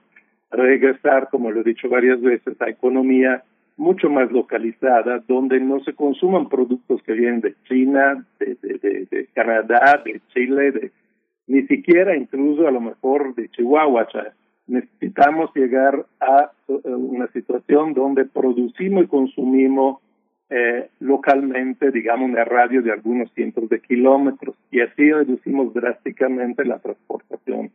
regresar, 0.50 1.28
como 1.30 1.50
lo 1.50 1.62
he 1.62 1.64
dicho 1.64 1.88
varias 1.88 2.20
veces, 2.20 2.60
a 2.60 2.68
economía 2.68 3.42
mucho 3.76 4.08
más 4.08 4.30
localizada, 4.32 5.22
donde 5.26 5.60
no 5.60 5.80
se 5.80 5.94
consuman 5.94 6.48
productos 6.48 7.02
que 7.02 7.12
vienen 7.12 7.40
de 7.40 7.54
China, 7.68 8.26
de, 8.38 9.28
Canadá, 9.34 10.02
de 10.04 10.20
Chile, 10.32 10.72
de, 10.72 10.92
ni 11.46 11.66
siquiera 11.66 12.16
incluso 12.16 12.66
a 12.66 12.70
lo 12.70 12.80
mejor 12.80 13.34
de 13.34 13.48
Chihuahua. 13.50 14.08
necesitamos 14.66 15.50
llegar 15.54 16.06
a 16.20 16.50
una 16.68 17.28
situación 17.28 17.92
donde 17.92 18.24
producimos 18.24 19.04
y 19.04 19.08
consumimos 19.08 20.00
eh, 20.48 20.88
localmente, 21.00 21.90
digamos, 21.90 22.30
en 22.30 22.36
radio 22.36 22.80
de 22.80 22.92
algunos 22.92 23.32
cientos 23.32 23.68
de 23.68 23.80
kilómetros, 23.80 24.54
y 24.70 24.80
así 24.80 25.10
reducimos 25.10 25.74
drásticamente 25.74 26.64
la 26.64 26.78
transportación. 26.78 27.72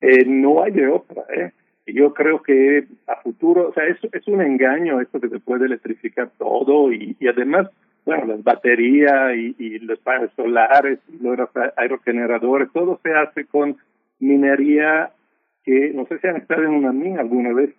Eh, 0.00 0.24
no 0.26 0.62
hay 0.62 0.72
de 0.72 0.88
otra, 0.88 1.22
¿eh? 1.36 1.52
Yo 1.92 2.14
creo 2.14 2.42
que 2.42 2.86
a 3.06 3.16
futuro, 3.22 3.68
o 3.68 3.72
sea, 3.72 3.86
es, 3.86 3.98
es 4.12 4.26
un 4.28 4.42
engaño 4.42 5.00
esto 5.00 5.20
que 5.20 5.28
se 5.28 5.40
puede 5.40 5.66
electrificar 5.66 6.30
todo 6.38 6.92
y, 6.92 7.16
además, 7.28 7.68
bueno, 8.04 8.26
las 8.26 8.42
baterías 8.42 9.36
y, 9.36 9.54
y 9.58 9.78
los 9.80 9.98
paneles 10.00 10.30
solares 10.36 10.98
y 11.08 11.22
los 11.22 11.38
aerogeneradores, 11.76 12.70
todo 12.72 13.00
se 13.02 13.12
hace 13.12 13.44
con 13.44 13.76
minería 14.18 15.10
que 15.64 15.92
no 15.92 16.06
sé 16.06 16.18
si 16.18 16.26
han 16.26 16.36
estado 16.36 16.64
en 16.64 16.70
una 16.70 16.92
mina 16.92 17.20
alguna 17.20 17.52
vez. 17.52 17.74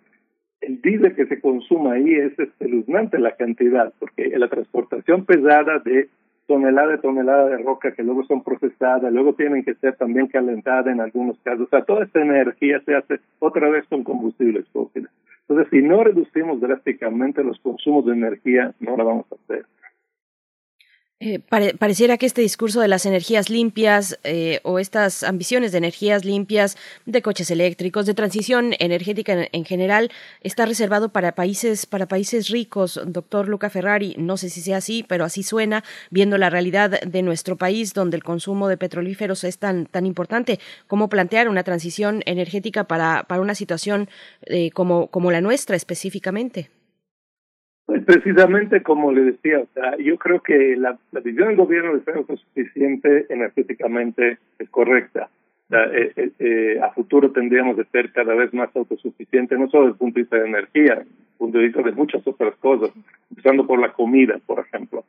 El 0.60 0.80
diésel 0.82 1.14
que 1.14 1.26
se 1.26 1.40
consuma 1.40 1.94
ahí 1.94 2.14
es 2.14 2.38
espeluznante 2.38 3.18
la 3.18 3.34
cantidad, 3.34 3.92
porque 3.98 4.28
la 4.38 4.48
transportación 4.48 5.24
pesada 5.24 5.78
de 5.80 6.08
tonelada 6.50 6.88
de 6.88 6.98
tonelada 6.98 7.48
de 7.48 7.58
roca 7.58 7.92
que 7.92 8.02
luego 8.02 8.24
son 8.24 8.42
procesadas, 8.42 9.12
luego 9.12 9.34
tienen 9.34 9.62
que 9.62 9.74
ser 9.74 9.94
también 9.94 10.26
calentadas 10.26 10.88
en 10.88 11.00
algunos 11.00 11.38
casos. 11.44 11.66
O 11.66 11.70
sea, 11.70 11.84
toda 11.84 12.02
esta 12.02 12.20
energía 12.20 12.80
se 12.84 12.96
hace 12.96 13.20
otra 13.38 13.70
vez 13.70 13.86
con 13.86 14.02
combustibles 14.02 14.66
fósiles. 14.72 15.08
Entonces, 15.42 15.68
si 15.70 15.80
no 15.80 16.02
reducimos 16.02 16.60
drásticamente 16.60 17.44
los 17.44 17.60
consumos 17.60 18.04
de 18.06 18.14
energía, 18.14 18.74
no 18.80 18.96
la 18.96 19.04
vamos 19.04 19.26
a 19.30 19.36
hacer. 19.36 19.64
Eh, 21.22 21.38
pareciera 21.38 22.16
que 22.16 22.24
este 22.24 22.40
discurso 22.40 22.80
de 22.80 22.88
las 22.88 23.04
energías 23.04 23.50
limpias 23.50 24.18
eh, 24.24 24.60
o 24.62 24.78
estas 24.78 25.22
ambiciones 25.22 25.70
de 25.70 25.76
energías 25.76 26.24
limpias, 26.24 26.78
de 27.04 27.20
coches 27.20 27.50
eléctricos, 27.50 28.06
de 28.06 28.14
transición 28.14 28.74
energética 28.78 29.46
en, 29.52 29.64
general, 29.66 30.10
está 30.40 30.64
reservado 30.64 31.10
para 31.10 31.34
países, 31.34 31.84
para 31.84 32.08
países 32.08 32.48
ricos. 32.48 32.98
Doctor 33.04 33.48
Luca 33.48 33.68
Ferrari, 33.68 34.14
no 34.16 34.38
sé 34.38 34.48
si 34.48 34.62
sea 34.62 34.78
así, 34.78 35.04
pero 35.06 35.26
así 35.26 35.42
suena, 35.42 35.84
viendo 36.08 36.38
la 36.38 36.48
realidad 36.48 37.02
de 37.02 37.20
nuestro 37.20 37.56
país, 37.56 37.92
donde 37.92 38.16
el 38.16 38.24
consumo 38.24 38.68
de 38.68 38.78
petrolíferos 38.78 39.44
es 39.44 39.58
tan, 39.58 39.84
tan 39.84 40.06
importante. 40.06 40.58
¿Cómo 40.86 41.10
plantear 41.10 41.50
una 41.50 41.64
transición 41.64 42.22
energética 42.24 42.84
para, 42.84 43.24
para 43.24 43.42
una 43.42 43.54
situación 43.54 44.08
eh, 44.46 44.70
como, 44.70 45.08
como 45.08 45.30
la 45.30 45.42
nuestra 45.42 45.76
específicamente? 45.76 46.70
Precisamente 48.12 48.82
como 48.82 49.12
le 49.12 49.22
decía, 49.22 49.60
o 49.60 49.68
sea, 49.72 49.96
yo 49.98 50.16
creo 50.16 50.40
que 50.40 50.76
la, 50.76 50.98
la 51.12 51.20
visión 51.20 51.48
del 51.48 51.56
gobierno 51.56 51.94
de 51.94 52.04
ser 52.04 52.16
autosuficiente 52.16 53.26
energéticamente 53.28 54.38
es 54.58 54.68
correcta. 54.70 55.28
Eh, 55.70 56.12
eh, 56.16 56.30
eh, 56.40 56.80
a 56.82 56.90
futuro 56.90 57.30
tendríamos 57.30 57.76
de 57.76 57.84
ser 57.84 58.10
cada 58.10 58.34
vez 58.34 58.52
más 58.52 58.74
autosuficientes, 58.74 59.56
no 59.56 59.70
solo 59.70 59.84
desde 59.84 59.92
el 59.92 59.98
punto 59.98 60.14
de 60.16 60.22
vista 60.22 60.36
de 60.38 60.48
energía, 60.48 60.94
desde 60.96 61.10
el 61.10 61.38
punto 61.38 61.58
de 61.58 61.64
vista 61.64 61.82
de 61.82 61.92
muchas 61.92 62.26
otras 62.26 62.56
cosas, 62.56 62.90
empezando 63.30 63.64
por 63.64 63.78
la 63.78 63.92
comida, 63.92 64.40
por 64.44 64.58
ejemplo. 64.58 65.04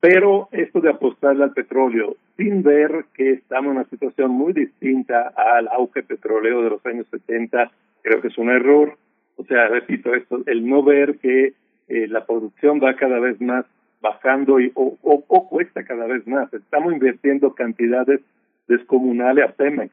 Pero 0.00 0.48
esto 0.52 0.80
de 0.80 0.88
apostarle 0.88 1.44
al 1.44 1.52
petróleo 1.52 2.16
sin 2.38 2.62
ver 2.62 3.04
que 3.12 3.32
estamos 3.32 3.72
en 3.72 3.76
una 3.76 3.88
situación 3.90 4.30
muy 4.30 4.54
distinta 4.54 5.34
al 5.36 5.68
auge 5.68 6.02
petrolero 6.02 6.62
de 6.62 6.70
los 6.70 6.86
años 6.86 7.06
70, 7.10 7.70
creo 8.00 8.22
que 8.22 8.28
es 8.28 8.38
un 8.38 8.48
error. 8.48 8.96
O 9.36 9.44
sea, 9.44 9.68
repito 9.68 10.14
esto, 10.14 10.40
el 10.46 10.66
no 10.66 10.82
ver 10.82 11.18
que 11.18 11.52
eh, 11.88 12.08
la 12.08 12.24
producción 12.24 12.80
va 12.82 12.96
cada 12.96 13.18
vez 13.20 13.40
más 13.40 13.64
bajando 14.00 14.60
y, 14.60 14.70
o, 14.74 14.96
cuesta 15.48 15.84
cada 15.84 16.06
vez 16.06 16.26
más. 16.26 16.52
Estamos 16.52 16.92
invirtiendo 16.92 17.54
cantidades 17.54 18.20
descomunales 18.68 19.44
a 19.44 19.52
Pemex 19.52 19.92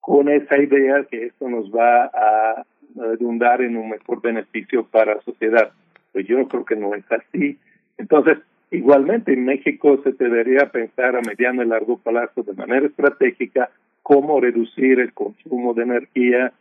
con 0.00 0.28
esa 0.28 0.58
idea 0.58 1.04
que 1.04 1.26
esto 1.26 1.48
nos 1.48 1.70
va 1.70 2.04
a 2.06 2.64
redundar 2.94 3.62
en 3.62 3.76
un 3.76 3.90
mejor 3.90 4.20
beneficio 4.22 4.84
para 4.86 5.16
la 5.16 5.20
sociedad. 5.22 5.72
Pues 6.12 6.26
yo 6.26 6.46
creo 6.48 6.64
que 6.64 6.76
no 6.76 6.94
es 6.94 7.04
así. 7.10 7.58
Entonces, 7.98 8.38
igualmente 8.70 9.32
en 9.32 9.44
México 9.44 10.00
se 10.02 10.12
debería 10.12 10.70
pensar 10.70 11.16
a 11.16 11.20
mediano 11.20 11.62
y 11.62 11.66
largo 11.66 11.98
plazo 11.98 12.42
de 12.42 12.54
manera 12.54 12.86
estratégica 12.86 13.70
cómo 14.02 14.40
reducir 14.40 15.00
el 15.00 15.12
consumo 15.12 15.74
de 15.74 15.82
energía 15.82 16.52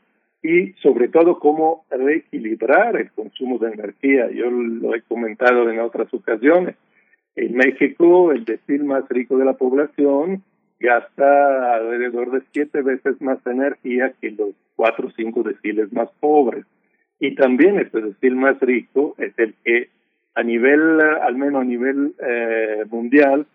y 0.42 0.74
sobre 0.82 1.10
todo 1.10 1.40
cómo 1.40 1.86
reequilibrar 1.90 2.96
el 2.96 3.12
consumo 3.12 3.58
de 3.58 3.74
energía. 3.74 4.30
Yo 4.32 4.50
lo 4.50 4.96
he 4.96 5.02
comentado 5.02 5.70
en 5.70 5.80
otras 5.80 6.14
ocasiones. 6.14 6.76
En 7.36 7.56
México, 7.56 8.32
el 8.32 8.46
decil 8.46 8.84
más 8.84 9.08
rico 9.10 9.38
de 9.38 9.46
la 9.46 9.54
población 9.54 10.44
gasta 10.80 11.76
alrededor 11.76 12.32
de 12.32 12.42
siete 12.54 12.82
veces 12.82 13.22
más 13.22 13.46
energía 13.46 14.14
que 14.22 14.32
los 14.32 14.52
cuatro 14.76 15.08
o 15.08 15.12
cinco 15.12 15.44
deciles 15.44 15.92
más 15.92 16.10
pobres. 16.20 16.66
Y 17.20 17.36
también 17.36 17.80
este 17.80 18.02
decil 18.02 18.36
más 18.36 18.60
rico 18.62 19.16
es 19.18 19.38
el 19.38 19.54
que 19.64 19.90
a 20.36 20.44
nivel, 20.44 21.02
al 21.02 21.36
menos 21.36 21.62
a 21.62 21.66
nivel 21.66 22.14
eh, 22.26 22.86
mundial, 22.90 23.46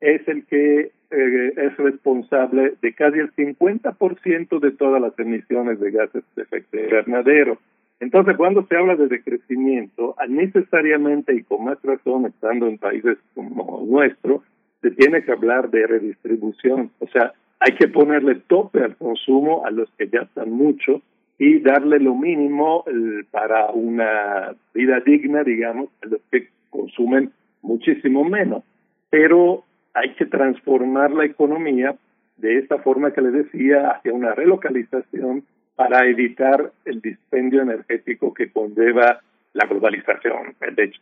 es 0.00 0.26
el 0.28 0.44
que 0.46 0.92
eh, 1.10 1.52
es 1.56 1.76
responsable 1.78 2.74
de 2.82 2.92
casi 2.92 3.18
el 3.18 3.32
50% 3.34 4.60
de 4.60 4.70
todas 4.72 5.00
las 5.00 5.18
emisiones 5.18 5.80
de 5.80 5.90
gases 5.90 6.22
de 6.36 6.42
efecto 6.42 6.78
invernadero. 6.78 7.58
Entonces, 8.00 8.36
cuando 8.36 8.64
se 8.66 8.76
habla 8.76 8.94
de 8.94 9.08
decrecimiento, 9.08 10.14
necesariamente 10.28 11.34
y 11.34 11.42
con 11.42 11.64
más 11.64 11.78
razón, 11.82 12.26
estando 12.26 12.68
en 12.68 12.78
países 12.78 13.18
como 13.34 13.84
nuestro, 13.88 14.42
se 14.82 14.90
tiene 14.92 15.24
que 15.24 15.32
hablar 15.32 15.70
de 15.70 15.86
redistribución. 15.86 16.90
O 17.00 17.08
sea, 17.08 17.32
hay 17.60 17.74
que 17.74 17.88
ponerle 17.88 18.36
tope 18.46 18.84
al 18.84 18.96
consumo 18.96 19.64
a 19.64 19.70
los 19.70 19.90
que 19.98 20.08
ya 20.08 20.20
están 20.20 20.50
mucho 20.50 21.02
y 21.38 21.60
darle 21.60 21.98
lo 21.98 22.14
mínimo 22.14 22.84
para 23.30 23.70
una 23.70 24.54
vida 24.74 25.00
digna, 25.00 25.42
digamos, 25.42 25.88
a 26.02 26.06
los 26.06 26.20
que 26.30 26.48
consumen 26.70 27.32
muchísimo 27.62 28.24
menos. 28.24 28.62
Pero 29.10 29.64
hay 29.94 30.14
que 30.14 30.26
transformar 30.26 31.10
la 31.12 31.24
economía 31.24 31.96
de 32.36 32.58
esta 32.58 32.78
forma 32.78 33.12
que 33.12 33.22
le 33.22 33.30
decía 33.30 33.90
hacia 33.90 34.12
una 34.12 34.34
relocalización 34.34 35.44
para 35.74 36.06
evitar 36.06 36.72
el 36.84 37.00
dispendio 37.00 37.62
energético 37.62 38.34
que 38.34 38.50
conlleva 38.50 39.20
la 39.52 39.66
globalización, 39.66 40.54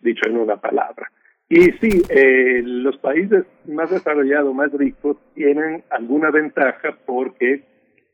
dicho 0.02 0.28
en 0.28 0.36
una 0.36 0.56
palabra. 0.56 1.10
Y 1.48 1.62
sí, 1.80 2.02
eh, 2.08 2.62
los 2.64 2.96
países 2.98 3.44
más 3.66 3.90
desarrollados, 3.90 4.54
más 4.54 4.72
ricos, 4.72 5.16
tienen 5.34 5.84
alguna 5.90 6.30
ventaja 6.30 6.96
porque 7.06 7.62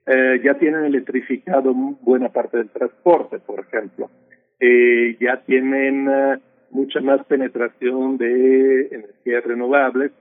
eh, 0.06 0.40
ya 0.44 0.54
tienen 0.54 0.84
electrificado 0.84 1.72
buena 1.74 2.28
parte 2.28 2.58
del 2.58 2.68
transporte, 2.68 3.38
por 3.38 3.60
ejemplo. 3.60 4.10
Eh, 4.60 5.16
ya 5.20 5.38
tienen 5.44 6.08
uh, 6.08 6.38
mucha 6.70 7.00
más 7.00 7.24
penetración 7.24 8.16
de 8.18 8.88
energías 8.92 9.44
renovables, 9.44 10.12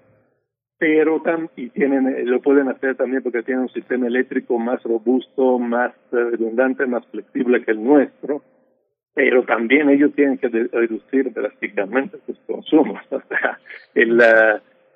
pero 0.82 1.22
y 1.56 1.70
tienen 1.70 2.08
eh, 2.08 2.24
lo 2.26 2.42
pueden 2.42 2.68
hacer 2.68 2.96
también 2.96 3.22
porque 3.22 3.44
tienen 3.44 3.66
un 3.66 3.70
sistema 3.70 4.08
eléctrico 4.08 4.58
más 4.58 4.82
robusto, 4.82 5.60
más 5.60 5.94
redundante, 6.12 6.88
más 6.88 7.06
flexible 7.08 7.64
que 7.64 7.72
el 7.72 7.84
nuestro 7.84 8.42
pero 9.14 9.44
también 9.44 9.90
ellos 9.90 10.14
tienen 10.16 10.38
que 10.38 10.48
reducir 10.48 11.34
drásticamente 11.34 12.18
sus 12.26 12.40
consumos. 12.48 13.02
O 13.12 13.22
sea, 13.28 13.60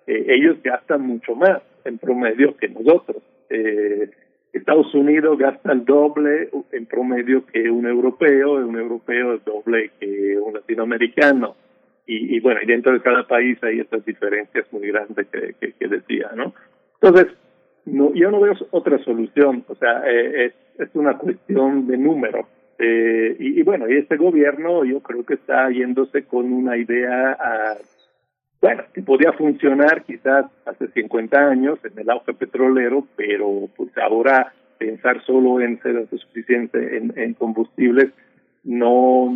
eh, 0.07 0.25
ellos 0.27 0.57
gastan 0.63 1.01
mucho 1.01 1.35
más 1.35 1.61
en 1.83 1.97
promedio 1.97 2.55
que 2.57 2.69
nosotros. 2.69 3.21
Eh, 3.49 4.09
Estados 4.53 4.93
Unidos 4.93 5.37
gasta 5.37 5.73
el 5.73 5.83
doble 5.83 6.49
en 6.71 6.85
promedio 6.85 7.45
que 7.47 7.69
un 7.69 7.85
europeo, 7.85 8.53
un 8.65 8.77
europeo 8.77 9.33
el 9.33 9.43
doble 9.43 9.91
que 9.99 10.37
un 10.37 10.53
latinoamericano. 10.53 11.55
Y, 12.07 12.36
y 12.36 12.40
bueno, 12.40 12.61
y 12.61 12.68
dentro 12.68 12.94
de 12.94 13.02
cada 13.02 13.27
país 13.27 13.57
hay 13.64 13.80
estas 13.80 14.06
diferencias 14.06 14.72
muy 14.72 14.88
grandes 14.88 15.27
que, 15.27 15.73
que, 15.80 15.88
decía, 15.88 16.32
¿no? 16.36 16.53
Entonces, 17.02 17.34
no, 17.86 18.14
yo 18.14 18.30
no 18.32 18.40
veo 18.41 18.53
otra 18.72 18.98
solución, 18.99 19.64
o 19.68 19.76
sea, 19.76 20.03
eh, 20.06 20.45
es, 20.45 20.53
es 20.80 20.90
una 20.95 21.18
cuestión 21.18 21.88
de 21.88 21.98
número. 21.98 22.48
Eh, 22.77 23.36
y, 23.40 23.60
y, 23.60 23.64
bueno, 23.64 23.90
y 23.90 23.98
este 23.98 24.18
gobierno 24.18 24.84
yo 24.84 24.99
creo 24.99 25.26
que 25.26 25.36
está 25.36 25.69
yéndose 25.69 26.23
con 26.26 26.52
una 26.52 26.77
idea, 26.77 27.32
a, 27.32 27.77
bueno, 28.61 28.84
que 28.94 29.02
podía 29.02 29.32
funcionar 29.34 30.03
quizás 30.03 30.45
hace 30.65 30.88
50 30.90 31.38
años 31.38 31.80
en 31.84 31.98
el 31.98 32.10
auge 32.10 32.34
petrolero, 32.34 33.07
pero 33.15 33.69
pues 33.76 33.98
ahora 33.98 34.53
pensar 34.77 35.23
solo 35.23 35.61
en 35.61 35.82
ser 35.82 35.98
autosuficiente 35.98 36.98
en, 36.98 37.14
en 37.15 37.34
combustibles 37.34 38.11
no 38.64 39.32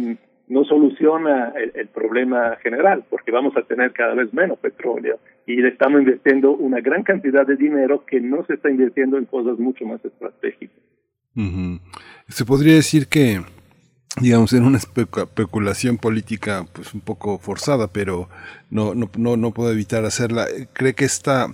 no 0.49 0.65
soluciona 0.65 1.53
el, 1.55 1.88
problema 1.88 2.57
general, 2.61 3.03
porque 3.09 3.31
vamos 3.31 3.55
a 3.55 3.61
tener 3.61 3.93
cada 3.93 4.15
vez 4.15 4.34
menos 4.34 4.57
petróleo 4.57 5.19
y 5.45 5.55
le 5.57 5.69
estamos 5.69 6.01
invirtiendo 6.01 6.51
una 6.51 6.81
gran 6.81 7.03
cantidad 7.03 7.45
de 7.45 7.55
dinero 7.55 8.03
que 8.05 8.19
no 8.19 8.43
se 8.45 8.55
está 8.55 8.69
invirtiendo 8.69 9.17
en 9.17 9.26
cosas 9.26 9.59
mucho 9.59 9.85
más 9.85 10.03
estratégicas. 10.03 10.77
Se 12.27 12.45
podría 12.45 12.73
decir 12.73 13.07
que, 13.07 13.41
digamos, 14.19 14.51
en 14.53 14.63
una 14.65 14.80
especulación 14.80 15.97
política 15.97 16.65
pues 16.73 16.93
un 16.95 17.01
poco 17.01 17.38
forzada, 17.38 17.88
pero 17.88 18.27
no, 18.71 18.95
no, 18.95 19.09
no, 19.17 19.38
no 19.38 19.51
puedo 19.51 19.71
evitar 19.71 20.03
hacerla. 20.03 20.47
Cree 20.73 20.95
que 20.95 21.05
esta 21.05 21.47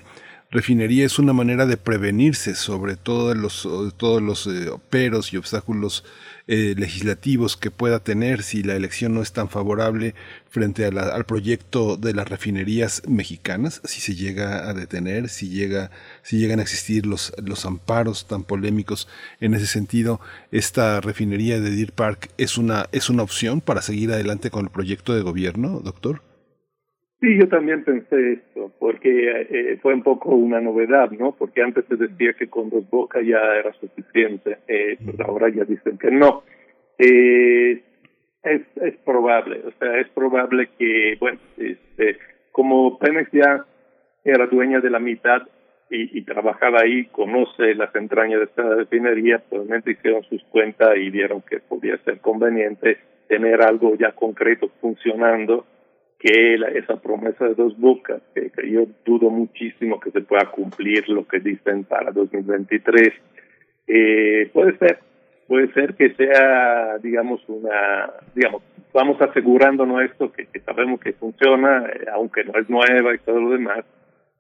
refinería 0.56 1.06
es 1.06 1.20
una 1.20 1.34
manera 1.34 1.66
de 1.66 1.76
prevenirse 1.76 2.56
sobre 2.56 2.96
todos 2.96 3.36
los, 3.36 3.68
todos 3.98 4.22
los 4.22 4.48
eh, 4.48 4.72
peros 4.90 5.34
y 5.34 5.38
obstáculos 5.38 6.06
eh, 6.48 6.76
legislativos 6.78 7.58
que 7.58 7.72
pueda 7.72 8.00
tener 8.00 8.42
si 8.42 8.64
la 8.64 8.76
elección 8.76 9.14
no 9.14 9.22
es 9.22 9.34
tan 9.34 9.50
favorable 9.50 10.16
frente 10.50 10.86
al 10.86 11.26
proyecto 11.26 11.98
de 11.98 12.14
las 12.14 12.30
refinerías 12.30 13.02
mexicanas, 13.06 13.82
si 13.84 14.00
se 14.00 14.16
llega 14.16 14.70
a 14.70 14.74
detener, 14.74 15.28
si 15.28 15.50
llega, 15.50 15.92
si 16.24 16.38
llegan 16.38 16.60
a 16.60 16.62
existir 16.62 17.06
los, 17.06 17.34
los 17.44 17.66
amparos 17.66 18.26
tan 18.26 18.46
polémicos 18.46 19.10
en 19.42 19.56
ese 19.56 19.68
sentido, 19.68 20.22
esta 20.52 21.02
refinería 21.02 21.60
de 21.60 21.70
Deer 21.70 21.92
Park 21.92 22.30
es 22.38 22.58
una, 22.58 22.88
es 22.94 23.10
una 23.10 23.24
opción 23.24 23.60
para 23.60 23.82
seguir 23.82 24.14
adelante 24.14 24.52
con 24.52 24.66
el 24.66 24.72
proyecto 24.72 25.14
de 25.14 25.22
gobierno, 25.22 25.82
doctor. 25.82 26.22
Sí, 27.22 27.38
yo 27.40 27.48
también 27.48 27.84
pensé 27.84 28.34
esto, 28.34 28.74
porque 28.78 29.48
eh, 29.50 29.80
fue 29.82 29.94
un 29.94 30.04
poco 30.04 30.36
una 30.36 30.60
novedad, 30.60 31.12
¿no? 31.12 31.32
Porque 31.32 31.62
antes 31.62 31.86
se 31.86 31.96
decía 31.96 32.34
que 32.34 32.50
con 32.50 32.70
dos 32.70 32.90
bocas 32.90 33.26
ya 33.26 33.40
era 33.56 33.72
suficiente, 33.74 34.58
eh, 34.68 34.98
pues 35.04 35.20
ahora 35.22 35.50
ya 35.50 35.64
dicen 35.64 35.98
que 35.98 36.12
no. 36.12 36.44
Eh, 36.98 37.82
es, 38.44 38.62
es 38.76 38.98
probable, 39.06 39.62
o 39.66 39.72
sea, 39.80 40.00
es 40.00 40.10
probable 40.10 40.70
que, 40.78 41.16
bueno, 41.20 41.40
este, 41.58 42.18
como 42.52 43.00
Pemex 43.00 43.32
ya 43.32 43.66
era 44.24 44.46
dueña 44.48 44.82
de 44.82 44.90
la 44.90 45.00
mitad 45.00 45.42
y, 45.90 46.20
y 46.20 46.22
trabajaba 46.24 46.82
ahí, 46.82 47.06
conoce 47.06 47.76
las 47.76 47.96
entrañas 47.96 48.40
de 48.40 48.46
esta 48.46 48.76
refinería, 48.76 49.40
probablemente 49.40 49.92
hicieron 49.92 50.24
sus 50.24 50.44
cuentas 50.46 50.96
y 50.98 51.10
vieron 51.10 51.42
que 51.42 51.60
podía 51.60 51.98
ser 52.00 52.20
conveniente 52.20 52.98
tener 53.28 53.62
algo 53.62 53.96
ya 53.96 54.12
concreto 54.12 54.70
funcionando 54.82 55.66
que 56.20 56.58
la, 56.58 56.70
esa 56.70 56.98
promesa 56.98 57.46
de 57.46 57.56
dos 57.56 57.78
bocas, 57.78 58.22
que, 58.34 58.52
yo 58.70 58.86
dudo 59.06 59.30
muchísimo 59.30 60.00
que 60.00 60.12
se 60.12 60.22
pueda 60.22 60.46
cumplir 60.52 61.08
lo 61.10 61.28
que 61.28 61.40
dicen 61.40 61.84
para 61.84 62.12
2023, 62.12 63.14
eh, 63.88 64.50
puede 64.54 64.78
ser, 64.78 65.00
puede 65.48 65.72
ser 65.74 65.96
que 65.96 66.14
sea, 66.16 66.98
digamos, 67.00 67.42
una, 67.48 68.12
digamos, 68.34 68.64
vamos 68.94 69.22
asegurándonos 69.22 70.02
esto, 70.04 70.32
que, 70.32 70.48
que 70.48 70.60
sabemos 70.62 71.00
que 71.00 71.14
funciona, 71.14 71.86
eh, 71.88 72.06
aunque 72.14 72.44
no 72.44 72.58
es 72.60 72.70
nueva 72.70 73.14
y 73.14 73.20
todo 73.20 73.40
lo 73.40 73.52
demás, 73.52 73.86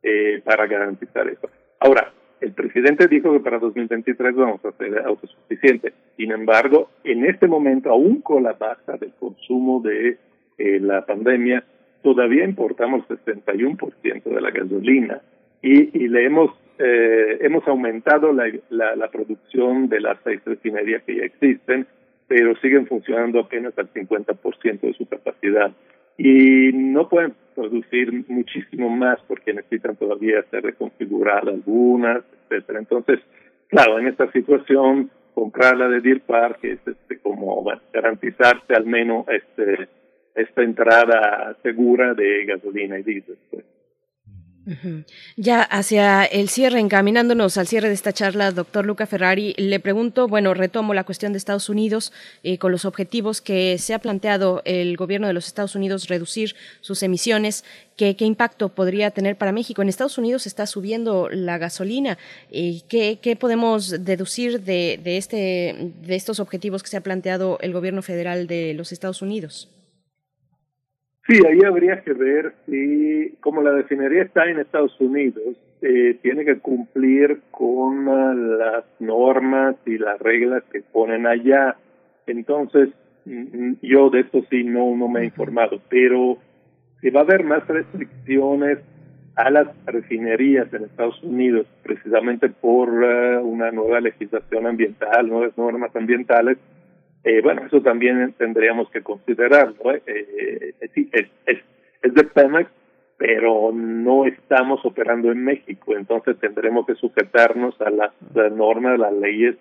eh, 0.02 0.42
para 0.44 0.68
garantizar 0.68 1.28
eso. 1.28 1.50
Ahora, 1.80 2.12
el 2.42 2.52
presidente 2.52 3.08
dijo 3.08 3.34
que 3.34 3.40
para 3.40 3.60
2023 3.60 4.36
vamos 4.36 4.64
a 4.64 4.72
ser 4.74 5.00
autosuficientes. 5.00 5.94
Sin 6.16 6.32
embargo, 6.32 6.90
en 7.04 7.26
este 7.26 7.48
momento, 7.48 7.90
aún 7.90 8.22
con 8.22 8.44
la 8.44 8.54
baja 8.54 8.98
del 8.98 9.14
consumo 9.20 9.82
de 9.82 10.18
eh, 10.57 10.80
la 10.80 11.06
pandemia, 11.06 11.64
todavía 12.03 12.44
importamos 12.44 13.07
61% 13.07 14.23
de 14.23 14.41
la 14.41 14.52
gasolina 14.52 15.22
y, 15.61 15.98
y 15.98 16.07
le 16.07 16.26
hemos 16.26 16.52
eh, 16.77 17.38
hemos 17.41 17.65
aumentado 17.68 18.34
la, 18.34 18.52
la, 18.69 19.07
producción 19.07 19.88
de 19.88 20.02
las 20.02 20.18
seis 20.26 20.41
refinerías 20.44 21.03
que 21.03 21.15
ya 21.15 21.23
existen, 21.23 21.88
pero 22.27 22.53
siguen 22.57 22.86
funcionando 22.86 23.40
apenas 23.40 23.77
al 23.77 23.91
50% 23.94 24.82
de 24.82 24.94
su 24.94 25.06
capacidad. 25.06 25.72
Y 26.18 26.72
no 26.73 27.07
pueden 27.07 27.34
producir 27.56 28.11
muchísimo 28.27 28.90
más 28.90 29.19
porque 29.27 29.53
necesitan 29.53 29.95
todavía 29.95 30.44
ser 30.52 30.64
reconfiguradas 30.64 31.48
algunas, 31.48 32.23
etcétera. 32.49 32.80
Entonces, 32.80 33.19
claro, 33.69 33.98
en 33.99 34.07
esta 34.07 34.30
situación, 34.34 35.10
comprar 35.34 35.77
la 35.77 35.88
de 35.88 36.02
Deer 36.02 36.22
Park 36.22 36.60
es 36.64 36.80
este, 36.86 37.19
como 37.19 37.64
garantizarse 37.94 38.73
al 38.73 38.86
menos 38.86 39.26
este 39.30 39.88
esta 40.36 40.64
entrada 40.64 41.56
segura 41.64 42.14
de 42.14 42.45
gasolina 42.45 42.99
y 42.99 43.03
diésel. 43.03 43.38
Pues. 43.49 43.64
Ya 45.36 45.62
hacia 45.62 46.26
el 46.26 46.49
cierre, 46.49 46.80
encaminándonos 46.80 47.57
al 47.57 47.68
cierre 47.68 47.88
de 47.88 47.94
esta 47.94 48.14
charla, 48.14 48.52
doctor 48.52 48.86
Luca 48.86 49.06
Ferrari, 49.06 49.53
le 49.57 49.80
pregunto, 49.80 50.28
bueno, 50.28 50.56
retomo 50.56 50.95
la 50.95 51.03
cuestión 51.03 51.34
de 51.34 51.38
Estados 51.38 51.70
Unidos 51.70 52.12
eh, 52.44 52.57
con 52.57 52.72
los 52.72 52.86
objetivos 52.86 53.41
que 53.41 53.78
se 53.78 53.94
ha 53.94 53.99
planteado 53.99 54.64
el 54.66 54.98
gobierno 54.98 55.28
de 55.28 55.34
los 55.34 55.45
Estados 55.45 55.76
Unidos 55.76 56.07
reducir 56.07 56.56
sus 56.82 57.03
emisiones. 57.03 57.64
¿Qué, 57.95 58.16
impacto 58.20 58.70
podría 58.70 59.12
tener 59.12 59.38
para 59.38 59.52
México? 59.52 59.84
En 59.84 59.90
Estados 59.90 60.18
Unidos 60.18 60.48
está 60.48 60.66
subiendo 60.66 61.30
la 61.30 61.60
gasolina. 61.60 62.18
Eh, 62.52 62.82
¿qué, 62.90 63.38
podemos 63.40 64.03
deducir 64.03 64.62
de, 64.62 64.99
de, 65.02 65.18
este, 65.18 65.94
de 66.02 66.16
estos 66.16 66.40
objetivos 66.40 66.82
que 66.82 66.90
se 66.90 66.98
ha 66.98 67.02
planteado 67.02 67.60
el 67.62 67.72
gobierno 67.72 68.02
federal 68.02 68.48
de 68.48 68.74
los 68.74 68.91
Estados 68.91 69.22
Unidos? 69.22 69.75
Sí, 71.28 71.40
ahí 71.48 71.60
habría 71.66 72.02
que 72.02 72.14
ver 72.14 72.54
si, 72.68 73.36
como 73.40 73.64
la 73.64 73.72
refinería 73.72 74.22
está 74.22 74.46
en 74.46 74.60
Estados 74.60 74.96
Unidos, 75.00 75.58
eh, 75.82 76.20
tiene 76.22 76.46
que 76.46 76.60
cumplir 76.60 77.42
con 77.50 78.06
las 78.60 78.86
normas 79.00 79.76
y 79.88 79.98
las 79.98 80.20
reglas 80.20 80.64
que 80.72 80.82
ponen 80.82 81.26
allá. 81.26 81.78
Entonces, 82.28 82.90
mm, 83.26 83.74
yo 83.82 84.12
de 84.12 84.20
esto 84.20 84.44
sí 84.52 84.64
no, 84.64 84.96
no 84.96 85.08
me 85.08 85.22
he 85.22 85.26
informado, 85.26 85.82
pero 85.90 86.38
si 87.02 87.10
va 87.10 87.22
a 87.22 87.24
haber 87.24 87.44
más 87.44 87.68
restricciones 87.68 88.78
a 89.36 89.50
las 89.50 89.68
refinerías 89.88 90.72
en 90.74 90.84
Estados 90.84 91.22
Unidos, 91.24 91.66
precisamente 91.82 92.50
por 92.50 93.04
eh, 93.04 93.38
una 93.40 93.72
nueva 93.72 94.00
legislación 94.00 94.68
ambiental, 94.68 95.28
nuevas 95.28 95.58
normas 95.58 95.94
ambientales, 95.96 96.60
eh, 97.26 97.42
bueno, 97.42 97.66
eso 97.66 97.82
también 97.82 98.34
tendríamos 98.38 98.88
que 98.92 99.02
considerarlo. 99.02 99.96
¿eh? 99.96 100.04
Eh, 100.06 100.74
es, 100.84 102.14
de 102.14 102.24
Pemex, 102.24 102.70
pero 103.18 103.72
no 103.74 104.28
estamos 104.28 104.86
operando 104.86 105.32
en 105.32 105.44
México, 105.44 105.98
entonces 105.98 106.38
tendremos 106.40 106.86
que 106.86 106.94
sujetarnos 106.94 107.82
a 107.82 107.90
las, 107.90 108.14
normas, 108.52 109.00
las 109.00 109.14
leyes 109.14 109.56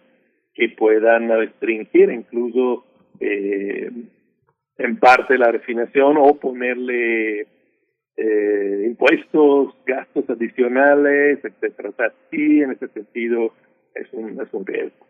que 0.53 0.69
puedan 0.77 1.31
restringir 1.31 2.11
incluso 2.11 2.85
eh, 3.19 3.91
en 4.77 4.97
parte 4.99 5.39
la 5.39 5.51
refinación 5.51 6.19
o 6.19 6.39
ponerle 6.39 7.47
eh, 8.19 8.82
impuestos, 8.85 9.74
gastos 9.86 10.28
adicionales, 10.28 11.43
etcétera. 11.43 11.89
O 11.89 12.12
sí, 12.31 12.61
en 12.61 12.73
ese 12.73 12.89
sentido 12.89 13.55
es 13.95 14.12
un, 14.12 14.39
es 14.39 14.53
un 14.53 14.66
riesgo. 14.66 15.07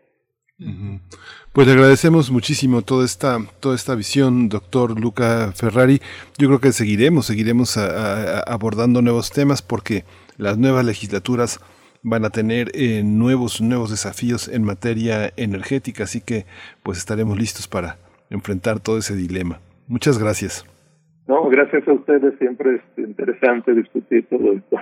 Pues 1.55 1.67
le 1.67 1.73
agradecemos 1.73 2.31
muchísimo 2.31 2.81
toda 2.81 3.05
esta, 3.05 3.39
toda 3.61 3.77
esta 3.77 3.95
visión, 3.95 4.49
doctor 4.49 4.99
Luca 4.99 5.53
Ferrari. 5.55 6.01
Yo 6.37 6.49
creo 6.49 6.59
que 6.59 6.73
seguiremos, 6.73 7.27
seguiremos 7.27 7.77
abordando 7.77 9.01
nuevos 9.01 9.31
temas 9.31 9.61
porque 9.61 10.03
las 10.35 10.57
nuevas 10.57 10.83
legislaturas 10.83 11.61
van 12.03 12.25
a 12.25 12.29
tener 12.29 12.71
eh, 12.73 13.03
nuevos, 13.05 13.61
nuevos 13.61 13.89
desafíos 13.89 14.49
en 14.49 14.65
materia 14.65 15.31
energética, 15.37 16.03
así 16.03 16.19
que 16.19 16.45
pues 16.83 16.97
estaremos 16.97 17.39
listos 17.39 17.69
para 17.69 17.99
enfrentar 18.29 18.81
todo 18.81 18.97
ese 18.97 19.15
dilema. 19.15 19.61
Muchas 19.87 20.17
gracias. 20.17 20.65
No, 21.27 21.49
gracias 21.49 21.87
a 21.87 21.93
ustedes, 21.93 22.37
siempre 22.37 22.75
es 22.75 22.81
interesante 22.97 23.73
discutir 23.73 24.27
todo 24.29 24.53
esto. 24.53 24.77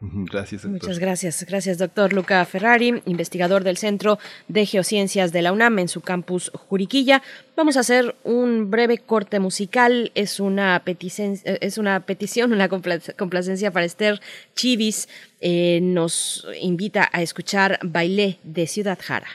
Gracias. 0.00 0.64
Muchas 0.64 1.00
gracias. 1.00 1.44
Gracias, 1.48 1.78
doctor 1.78 2.12
Luca 2.12 2.44
Ferrari, 2.44 3.02
investigador 3.04 3.64
del 3.64 3.76
Centro 3.76 4.18
de 4.46 4.64
Geociencias 4.64 5.32
de 5.32 5.42
la 5.42 5.52
UNAM 5.52 5.80
en 5.80 5.88
su 5.88 6.00
campus 6.00 6.52
Juriquilla. 6.54 7.20
Vamos 7.56 7.76
a 7.76 7.80
hacer 7.80 8.14
un 8.22 8.70
breve 8.70 8.98
corte 8.98 9.40
musical. 9.40 10.12
Es 10.14 10.38
una, 10.38 10.80
es 10.86 11.78
una 11.78 12.00
petición, 12.00 12.52
una 12.52 12.68
complacencia 12.68 13.72
para 13.72 13.86
Esther 13.86 14.20
Chivis. 14.54 15.08
Eh, 15.40 15.80
nos 15.82 16.46
invita 16.60 17.08
a 17.12 17.22
escuchar 17.22 17.80
Bailé 17.82 18.38
de 18.44 18.68
Ciudad 18.68 18.98
Jara. 19.02 19.28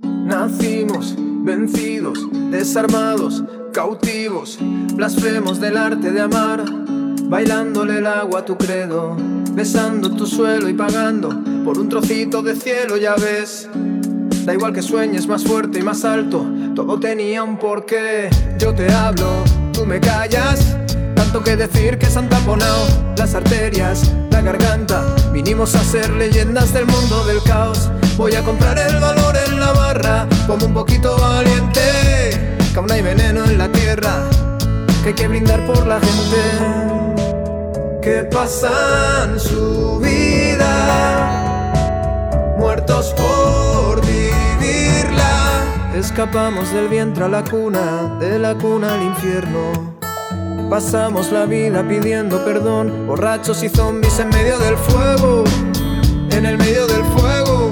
Nacimos 0.00 1.14
vencidos, 1.42 2.18
desarmados, 2.50 3.42
cautivos, 3.72 4.58
blasfemos 4.94 5.60
del 5.60 5.76
arte 5.76 6.12
de 6.12 6.20
amar, 6.20 6.64
bailándole 7.24 7.98
el 7.98 8.06
agua 8.06 8.40
a 8.40 8.44
tu 8.44 8.56
credo, 8.56 9.16
besando 9.52 10.14
tu 10.14 10.26
suelo 10.26 10.68
y 10.68 10.74
pagando 10.74 11.30
por 11.64 11.78
un 11.78 11.88
trocito 11.88 12.42
de 12.42 12.54
cielo, 12.56 12.96
ya 12.96 13.14
ves. 13.14 13.68
Da 14.44 14.54
igual 14.54 14.72
que 14.72 14.82
sueñes 14.82 15.26
más 15.26 15.44
fuerte 15.44 15.78
y 15.78 15.82
más 15.82 16.04
alto, 16.04 16.44
todo 16.74 16.98
tenía 16.98 17.42
un 17.42 17.58
porqué. 17.58 18.28
Yo 18.58 18.74
te 18.74 18.90
hablo, 18.92 19.44
me 19.86 20.00
callas, 20.00 20.76
tanto 21.14 21.42
que 21.42 21.56
decir 21.56 21.98
que 21.98 22.06
se 22.06 22.18
han 22.18 22.28
taponado 22.28 22.86
las 23.16 23.34
arterias, 23.34 24.12
la 24.30 24.40
garganta. 24.40 25.02
Vinimos 25.32 25.74
a 25.74 25.84
ser 25.84 26.10
leyendas 26.10 26.72
del 26.72 26.86
mundo 26.86 27.24
del 27.24 27.42
caos. 27.42 27.90
Voy 28.16 28.34
a 28.34 28.42
comprar 28.42 28.78
el 28.78 28.96
valor 28.98 29.36
en 29.46 29.58
la 29.60 29.72
barra, 29.72 30.26
como 30.46 30.66
un 30.66 30.74
poquito 30.74 31.16
valiente. 31.18 31.80
Que 32.72 32.78
aún 32.78 32.90
hay 32.90 33.02
veneno 33.02 33.44
en 33.44 33.58
la 33.58 33.68
tierra, 33.70 34.28
que 35.02 35.08
hay 35.08 35.14
que 35.14 35.28
brindar 35.28 35.64
por 35.66 35.86
la 35.86 36.00
gente. 36.00 36.40
Que 38.02 38.24
pasan 38.24 39.38
su 39.38 40.00
vida, 40.00 41.44
muertos 42.58 43.14
por. 43.16 43.81
Escapamos 46.02 46.74
del 46.74 46.88
vientre 46.88 47.24
a 47.24 47.28
la 47.28 47.44
cuna, 47.44 48.16
de 48.18 48.36
la 48.36 48.56
cuna 48.56 48.94
al 48.94 49.02
infierno. 49.02 49.94
Pasamos 50.68 51.30
la 51.30 51.46
vida 51.46 51.86
pidiendo 51.88 52.44
perdón, 52.44 53.06
borrachos 53.06 53.62
y 53.62 53.68
zombies 53.68 54.18
en 54.18 54.30
medio 54.30 54.58
del 54.58 54.76
fuego, 54.76 55.44
en 56.32 56.44
el 56.44 56.58
medio 56.58 56.88
del 56.88 57.04
fuego 57.04 57.70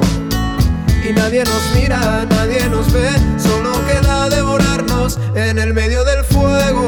y 1.04 1.12
nadie 1.12 1.42
nos 1.42 1.74
mira, 1.74 2.24
nadie 2.30 2.68
nos 2.68 2.92
ve, 2.92 3.10
solo 3.36 3.72
queda 3.84 4.28
devorarnos 4.28 5.18
en 5.34 5.58
el 5.58 5.74
medio 5.74 6.04
del 6.04 6.24
fuego. 6.24 6.86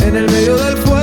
En 0.00 0.16
el 0.16 0.26
medio 0.28 0.56
del 0.56 0.76
fuego. 0.76 0.99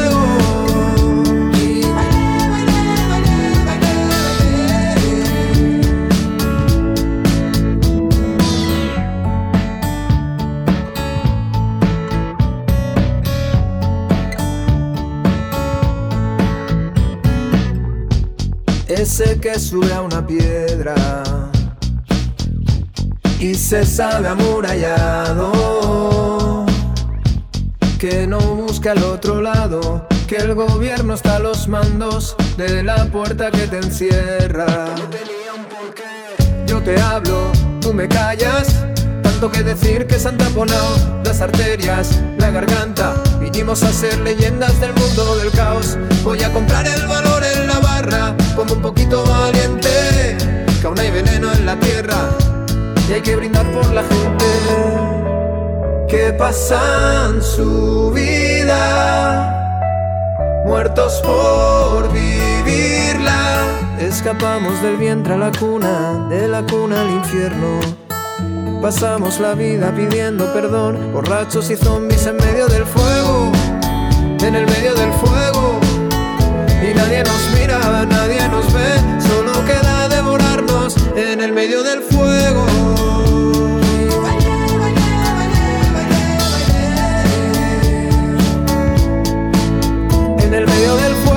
Ese 18.98 19.40
que 19.40 19.60
sube 19.60 19.94
a 19.94 20.02
una 20.02 20.26
piedra. 20.26 20.96
Y 23.40 23.54
se 23.54 23.86
sabe 23.86 24.28
amurallado. 24.28 25.52
Que 28.00 28.26
no 28.28 28.40
busca 28.40 28.94
al 28.94 29.04
otro 29.04 29.42
lado. 29.42 30.08
Que 30.28 30.38
el 30.38 30.56
gobierno 30.56 31.14
está 31.14 31.36
a 31.36 31.40
los 31.40 31.68
mandos 31.68 32.36
de 32.58 32.84
la 32.84 33.06
puerta 33.06 33.52
que 33.52 33.68
te 33.68 33.78
encierra. 33.78 34.88
Yo 36.66 36.82
te 36.82 37.00
hablo 37.00 37.52
tú 37.82 37.94
me 37.94 38.08
callas. 38.08 38.84
Tanto 39.22 39.52
que 39.52 39.62
decir 39.64 40.08
que 40.08 40.18
se 40.20 40.30
han 40.30 40.38
taponado 40.38 41.22
las 41.24 41.42
arterias 41.42 42.20
la 42.40 42.50
garganta 42.50 43.14
vinimos 43.52 43.82
a 43.84 43.94
ser 43.94 44.20
leyendas 44.20 44.78
del 44.82 44.94
mundo 44.94 45.38
del 45.38 45.52
caos 45.52 45.98
voy 46.22 46.44
a 46.44 46.52
comprar 46.52 46.86
el 46.86 47.08
valor 47.08 47.42
en 47.46 47.68
la 47.68 47.80
barra 47.80 48.36
como 48.58 48.74
un 48.74 48.82
poquito 48.82 49.24
valiente, 49.24 50.36
que 50.82 50.88
aún 50.88 51.00
hay 51.00 51.12
veneno 51.12 51.54
en 51.54 51.66
la 51.66 51.80
tierra 51.80 52.30
y 53.08 53.14
hay 53.14 53.22
que 53.22 53.38
brindar 53.38 53.66
por 53.72 53.86
la 53.94 54.04
gente 54.04 54.46
que 56.10 56.34
pasan 56.34 57.42
su 57.42 58.12
vida, 58.14 59.54
muertos 60.66 61.22
por 61.22 62.12
vivirla. 62.12 63.64
Escapamos 64.00 64.82
del 64.82 64.98
vientre 64.98 65.36
a 65.36 65.38
la 65.38 65.52
cuna, 65.54 66.28
de 66.30 66.50
la 66.50 66.64
cuna 66.64 67.00
al 67.00 67.12
infierno. 67.12 68.07
Pasamos 68.82 69.40
la 69.40 69.54
vida 69.54 69.94
pidiendo 69.94 70.54
perdón, 70.54 71.12
borrachos 71.12 71.70
y 71.70 71.76
zombies 71.76 72.26
en 72.28 72.38
medio 72.38 72.68
del 72.68 72.86
fuego, 72.86 73.52
en 74.42 74.56
el 74.56 74.66
medio 74.66 74.94
del 74.94 75.12
fuego 75.14 75.80
y 76.82 76.94
nadie 76.94 77.24
nos 77.24 77.60
mira, 77.60 78.06
nadie 78.06 78.48
nos 78.50 78.72
ve, 78.72 79.20
solo 79.28 79.52
queda 79.66 80.08
devorarnos 80.08 80.96
en 81.16 81.42
el 81.42 81.52
medio 81.52 81.84
del 81.84 82.02
fuego. 82.02 82.66
En 90.40 90.54
el 90.54 90.66
medio 90.66 90.96
del 90.96 91.16
fuego. 91.16 91.37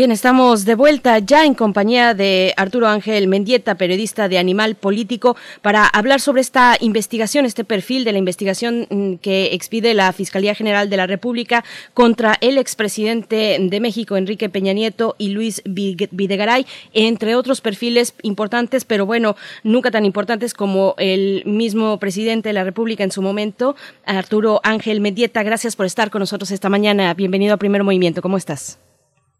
Bien, 0.00 0.12
estamos 0.12 0.64
de 0.64 0.76
vuelta 0.76 1.18
ya 1.18 1.44
en 1.44 1.52
compañía 1.52 2.14
de 2.14 2.54
Arturo 2.56 2.88
Ángel 2.88 3.28
Mendieta, 3.28 3.74
periodista 3.74 4.30
de 4.30 4.38
Animal 4.38 4.74
Político, 4.74 5.36
para 5.60 5.84
hablar 5.84 6.22
sobre 6.22 6.40
esta 6.40 6.78
investigación, 6.80 7.44
este 7.44 7.64
perfil 7.64 8.04
de 8.04 8.12
la 8.12 8.18
investigación 8.18 8.86
mm, 8.88 9.16
que 9.16 9.52
expide 9.52 9.92
la 9.92 10.10
Fiscalía 10.14 10.54
General 10.54 10.88
de 10.88 10.96
la 10.96 11.06
República 11.06 11.64
contra 11.92 12.38
el 12.40 12.56
expresidente 12.56 13.58
de 13.60 13.80
México, 13.80 14.16
Enrique 14.16 14.48
Peña 14.48 14.72
Nieto, 14.72 15.16
y 15.18 15.32
Luis 15.32 15.60
Videgaray, 15.66 16.64
entre 16.94 17.34
otros 17.34 17.60
perfiles 17.60 18.14
importantes, 18.22 18.86
pero 18.86 19.04
bueno, 19.04 19.36
nunca 19.64 19.90
tan 19.90 20.06
importantes 20.06 20.54
como 20.54 20.94
el 20.96 21.42
mismo 21.44 21.98
presidente 21.98 22.48
de 22.48 22.54
la 22.54 22.64
República 22.64 23.04
en 23.04 23.12
su 23.12 23.20
momento, 23.20 23.76
Arturo 24.06 24.62
Ángel 24.64 25.02
Mendieta. 25.02 25.42
Gracias 25.42 25.76
por 25.76 25.84
estar 25.84 26.08
con 26.08 26.20
nosotros 26.20 26.52
esta 26.52 26.70
mañana. 26.70 27.12
Bienvenido 27.12 27.52
a 27.52 27.58
Primer 27.58 27.84
Movimiento. 27.84 28.22
¿Cómo 28.22 28.38
estás? 28.38 28.78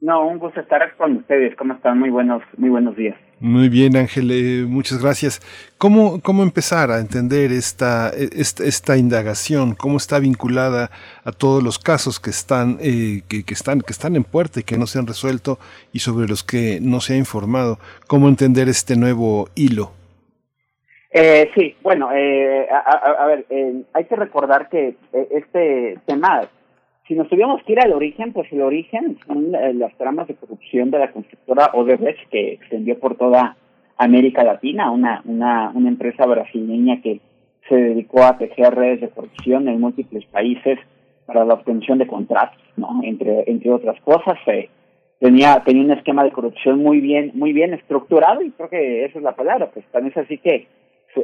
No, 0.01 0.27
un 0.27 0.39
gusto 0.39 0.61
estar 0.61 0.97
con 0.97 1.17
ustedes. 1.17 1.55
¿Cómo 1.57 1.75
están? 1.75 1.99
Muy 1.99 2.09
buenos, 2.09 2.43
muy 2.57 2.71
buenos 2.71 2.97
días. 2.97 3.17
Muy 3.39 3.69
bien, 3.69 3.97
Ángel, 3.97 4.31
eh, 4.31 4.65
muchas 4.67 5.03
gracias. 5.03 5.41
¿Cómo, 5.77 6.21
¿Cómo 6.23 6.43
empezar 6.43 6.91
a 6.91 7.01
entender 7.01 7.53
esta, 7.53 8.11
esta, 8.11 8.65
esta, 8.65 8.97
indagación? 8.97 9.75
¿Cómo 9.75 9.99
está 9.99 10.19
vinculada 10.19 10.91
a 11.25 11.33
todos 11.33 11.63
los 11.63 11.79
casos 11.79 12.19
que 12.19 12.31
están, 12.31 12.79
eh, 12.81 13.23
que, 13.29 13.45
que, 13.45 13.55
están, 13.55 13.81
que 13.83 13.93
están 13.93 14.17
en 14.17 14.25
puerta 14.25 14.61
y 14.61 14.63
que 14.63 14.79
no 14.79 14.87
se 14.87 14.99
han 14.99 15.07
resuelto 15.07 15.59
y 15.93 15.99
sobre 15.99 16.29
los 16.29 16.45
que 16.45 16.79
no 16.81 17.01
se 17.01 17.15
ha 17.15 17.17
informado? 17.17 17.79
¿Cómo 18.07 18.29
entender 18.29 18.69
este 18.69 18.97
nuevo 18.97 19.49
hilo? 19.55 19.93
Eh, 21.13 21.51
sí, 21.55 21.77
bueno, 21.83 22.11
eh, 22.13 22.69
a, 22.71 23.25
a, 23.25 23.27
ver, 23.27 23.45
eh, 23.51 23.83
hay 23.93 24.05
que 24.05 24.15
recordar 24.15 24.69
que 24.69 24.95
eh, 25.13 25.29
este 25.33 25.99
tema 26.07 26.49
si 27.11 27.17
nos 27.17 27.29
tuviéramos 27.29 27.61
que 27.65 27.73
ir 27.73 27.81
al 27.81 27.93
origen, 27.93 28.33
pues 28.33 28.53
el 28.53 28.63
origen 28.63 29.19
son 29.27 29.51
las 29.51 29.93
tramas 29.97 30.29
de 30.29 30.37
corrupción 30.37 30.93
de 30.93 31.01
la 31.01 31.11
constructora 31.11 31.73
Odebrecht 31.75 32.29
que 32.31 32.53
extendió 32.53 33.01
por 33.01 33.17
toda 33.17 33.57
América 33.97 34.45
Latina, 34.45 34.93
una, 34.93 35.21
una, 35.25 35.73
una 35.75 35.89
empresa 35.89 36.25
brasileña 36.25 37.03
que 37.03 37.21
se 37.69 37.75
dedicó 37.75 38.23
a 38.23 38.39
tejer 38.39 38.77
redes 38.77 39.01
de 39.01 39.09
corrupción 39.09 39.67
en 39.67 39.81
múltiples 39.81 40.25
países 40.27 40.79
para 41.27 41.45
la 41.45 41.55
obtención 41.55 41.99
de 41.99 42.07
contratos, 42.07 42.63
¿no? 42.77 43.01
Entre, 43.03 43.43
entre 43.51 43.73
otras 43.73 44.01
cosas, 44.03 44.39
eh, 44.47 44.69
tenía, 45.19 45.65
tenía 45.65 45.83
un 45.83 45.91
esquema 45.91 46.23
de 46.23 46.31
corrupción 46.31 46.81
muy 46.81 47.01
bien, 47.01 47.33
muy 47.35 47.53
bien 47.53 47.75
estructurado 47.75 48.41
y 48.41 48.53
creo 48.53 48.69
que 48.69 49.05
esa 49.07 49.19
es 49.19 49.25
la 49.25 49.35
palabra, 49.35 49.69
pues 49.75 49.85
también 49.87 50.13
es 50.17 50.25
así 50.25 50.39
que 50.39 50.69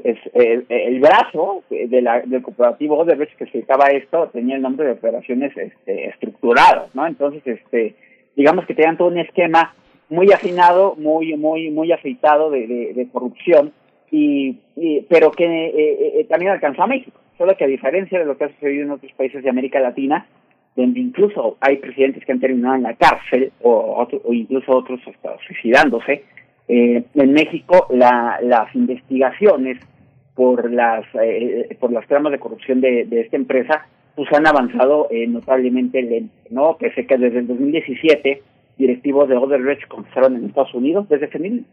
es, 0.04 0.18
el, 0.34 1.00
brazo 1.00 1.62
de 1.70 2.02
la, 2.02 2.20
del 2.20 2.42
cooperativo 2.42 2.98
Odebrecht 2.98 3.36
que 3.36 3.46
se 3.46 3.58
dedicaba 3.58 3.86
esto 3.88 4.28
tenía 4.32 4.56
el 4.56 4.62
nombre 4.62 4.86
de 4.86 4.92
operaciones 4.92 5.56
este, 5.56 6.08
estructuradas, 6.08 6.94
¿no? 6.94 7.06
Entonces, 7.06 7.42
este, 7.46 7.94
digamos 8.34 8.66
que 8.66 8.74
tenían 8.74 8.96
todo 8.96 9.08
un 9.08 9.18
esquema 9.18 9.74
muy 10.08 10.32
afinado, 10.32 10.94
muy, 10.96 11.36
muy, 11.36 11.70
muy 11.70 11.92
afeitado 11.92 12.50
de, 12.50 12.66
de, 12.66 12.94
de 12.94 13.08
corrupción, 13.08 13.72
y, 14.10 14.58
y, 14.76 15.00
pero 15.08 15.30
que 15.30 15.44
eh, 15.44 16.20
eh, 16.20 16.26
también 16.28 16.52
alcanzó 16.52 16.82
a 16.82 16.86
México. 16.86 17.18
Solo 17.38 17.56
que 17.56 17.64
a 17.64 17.68
diferencia 17.68 18.18
de 18.18 18.24
lo 18.24 18.36
que 18.36 18.44
ha 18.44 18.48
sucedido 18.48 18.84
en 18.84 18.90
otros 18.92 19.12
países 19.12 19.42
de 19.42 19.50
América 19.50 19.80
Latina, 19.80 20.26
donde 20.74 21.00
incluso 21.00 21.56
hay 21.60 21.76
presidentes 21.78 22.24
que 22.24 22.32
han 22.32 22.40
terminado 22.40 22.76
en 22.76 22.82
la 22.82 22.94
cárcel 22.94 23.52
o, 23.62 24.06
o 24.24 24.32
incluso 24.32 24.72
otros 24.72 25.00
hasta 25.06 25.36
suicidándose, 25.46 26.24
eh, 26.68 27.04
en 27.14 27.32
México 27.32 27.86
la, 27.90 28.38
las 28.42 28.74
investigaciones 28.74 29.78
por 30.34 30.70
las 30.70 31.04
eh, 31.20 31.76
por 31.80 31.92
las 31.92 32.06
tramas 32.06 32.32
de 32.32 32.38
corrupción 32.38 32.80
de, 32.80 33.04
de 33.04 33.22
esta 33.22 33.36
empresa 33.36 33.86
pues 34.16 34.32
han 34.32 34.46
avanzado 34.46 35.08
eh, 35.10 35.26
notablemente 35.26 36.00
lento, 36.02 36.34
¿no? 36.50 36.76
Sé 36.80 37.06
que 37.06 37.18
desde 37.18 37.40
el 37.40 37.46
2017 37.46 38.42
directivos 38.78 39.28
de 39.28 39.36
Odebrecht 39.36 39.86
confesaron 39.88 40.36
en 40.36 40.46
Estados 40.46 40.74
Unidos, 40.74 41.06
desde, 41.08 41.28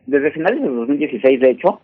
desde 0.06 0.32
finales 0.32 0.62
del 0.62 0.76
2016 0.76 1.40
de 1.40 1.50
hecho, 1.50 1.80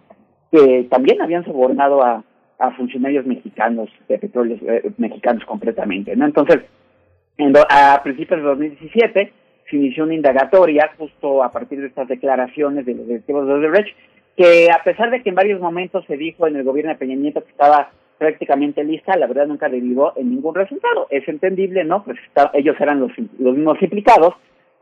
que 0.51 0.85
también 0.89 1.21
habían 1.21 1.45
sobornado 1.45 2.03
a, 2.03 2.23
a 2.59 2.71
funcionarios 2.71 3.25
mexicanos, 3.25 3.89
de 4.09 4.19
petróleos 4.19 4.61
eh, 4.63 4.91
mexicanos 4.97 5.45
completamente, 5.45 6.15
¿no? 6.15 6.25
Entonces, 6.25 6.59
en 7.37 7.53
a 7.57 8.01
principios 8.03 8.41
de 8.41 8.45
2017 8.45 9.33
se 9.69 9.75
inició 9.75 10.03
una 10.03 10.15
indagatoria 10.15 10.91
justo 10.97 11.43
a 11.43 11.51
partir 11.51 11.79
de 11.79 11.87
estas 11.87 12.07
declaraciones 12.07 12.85
de 12.85 12.95
los 12.95 13.07
directivos 13.07 13.47
de 13.47 13.53
Odebrecht, 13.53 13.95
que 14.35 14.67
a 14.71 14.83
pesar 14.83 15.11
de 15.11 15.21
que 15.21 15.29
en 15.29 15.35
varios 15.35 15.59
momentos 15.59 16.05
se 16.07 16.17
dijo 16.17 16.47
en 16.47 16.55
el 16.55 16.63
gobierno 16.63 16.91
de 16.91 16.97
Peña 16.97 17.15
Nieto 17.15 17.43
que 17.43 17.51
estaba 17.51 17.91
prácticamente 18.17 18.83
lista, 18.83 19.17
la 19.17 19.27
verdad 19.27 19.47
nunca 19.47 19.69
derivó 19.69 20.13
en 20.15 20.29
ningún 20.29 20.55
resultado. 20.55 21.07
Es 21.09 21.27
entendible, 21.27 21.83
¿no? 21.83 22.03
Pues 22.03 22.17
ellos 22.53 22.75
eran 22.79 22.99
los, 22.99 23.11
los 23.39 23.55
mismos 23.55 23.81
implicados, 23.81 24.33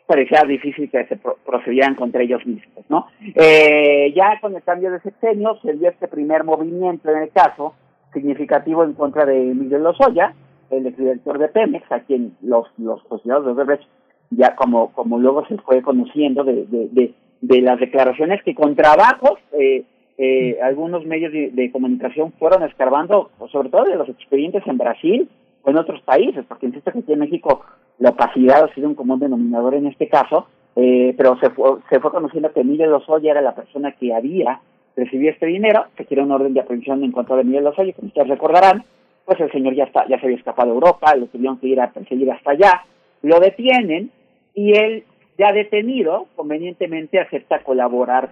parecía 0.05 0.41
difícil 0.47 0.89
que 0.89 1.05
se 1.05 1.17
pro 1.17 1.37
procedieran 1.45 1.95
contra 1.95 2.23
ellos 2.23 2.45
mismos, 2.45 2.85
¿no? 2.89 3.07
Eh, 3.35 4.11
ya 4.15 4.39
con 4.41 4.55
el 4.55 4.63
cambio 4.63 4.91
de 4.91 5.01
sexenio 5.01 5.57
se 5.61 5.73
dio 5.73 5.89
este 5.89 6.07
primer 6.07 6.43
movimiento 6.43 7.09
en 7.11 7.23
el 7.23 7.29
caso, 7.29 7.75
significativo 8.13 8.83
en 8.83 8.93
contra 8.93 9.25
de 9.25 9.37
Miguel 9.37 9.83
Lozoya, 9.83 10.33
el 10.71 10.87
exdirector 10.87 11.37
de 11.37 11.47
Pemex, 11.49 11.91
a 11.91 11.99
quien 12.01 12.35
los, 12.41 12.67
los 12.77 13.01
funcionarios 13.03 13.45
de 13.45 13.51
Odebrecht 13.51 13.87
ya 14.29 14.55
como, 14.55 14.91
como 14.93 15.19
luego 15.19 15.45
se 15.47 15.57
fue 15.57 15.81
conociendo 15.81 16.43
de, 16.43 16.65
de, 16.65 16.87
de, 16.91 17.13
de 17.41 17.61
las 17.61 17.79
declaraciones 17.79 18.41
que 18.43 18.55
con 18.55 18.75
trabajos 18.75 19.39
eh, 19.57 19.83
eh, 20.17 20.57
algunos 20.61 21.05
medios 21.05 21.31
de, 21.31 21.51
de, 21.51 21.71
comunicación 21.71 22.33
fueron 22.33 22.63
escarbando, 22.63 23.29
sobre 23.51 23.69
todo 23.69 23.83
de 23.83 23.95
los 23.95 24.09
expedientes 24.09 24.63
en 24.65 24.77
Brasil 24.77 25.29
o 25.63 25.69
en 25.69 25.77
otros 25.77 26.01
países, 26.01 26.43
porque 26.47 26.65
insisto 26.65 26.91
que 26.91 26.99
aquí 26.99 27.13
en 27.13 27.19
México 27.19 27.63
la 27.99 28.09
opacidad 28.09 28.63
ha 28.63 28.73
sido 28.73 28.87
un 28.87 28.95
común 28.95 29.19
denominador 29.19 29.75
en 29.75 29.87
este 29.87 30.07
caso, 30.07 30.47
eh, 30.75 31.13
pero 31.17 31.37
se 31.39 31.51
fue, 31.51 31.77
se 31.89 31.99
fue 31.99 32.11
conociendo 32.11 32.51
que 32.51 32.63
Miguel 32.63 32.89
Lozoya 32.89 33.31
era 33.31 33.41
la 33.41 33.55
persona 33.55 33.91
que 33.91 34.13
había 34.13 34.59
recibido 34.95 35.31
este 35.31 35.45
dinero, 35.45 35.85
que 35.95 36.05
quiere 36.05 36.23
un 36.23 36.31
orden 36.31 36.53
de 36.53 36.61
aprehensión 36.61 37.03
en 37.03 37.11
contra 37.11 37.35
de 37.35 37.43
Miguel 37.43 37.65
Lozoya, 37.65 37.93
como 37.93 38.07
ustedes 38.07 38.27
recordarán, 38.27 38.83
pues 39.25 39.39
el 39.39 39.51
señor 39.51 39.75
ya 39.75 39.83
está, 39.83 40.07
ya 40.07 40.19
se 40.19 40.25
había 40.25 40.37
escapado 40.37 40.71
a 40.71 40.73
Europa, 40.73 41.15
lo 41.15 41.27
tuvieron 41.27 41.59
que 41.59 41.67
ir 41.67 41.79
a 41.79 41.91
perseguir 41.91 42.31
hasta 42.31 42.51
allá, 42.51 42.83
lo 43.21 43.39
detienen 43.39 44.09
y 44.57 44.75
él, 44.75 45.03
ya 45.37 45.51
detenido, 45.53 46.25
convenientemente 46.35 47.19
acepta 47.19 47.63
colaborar 47.63 48.31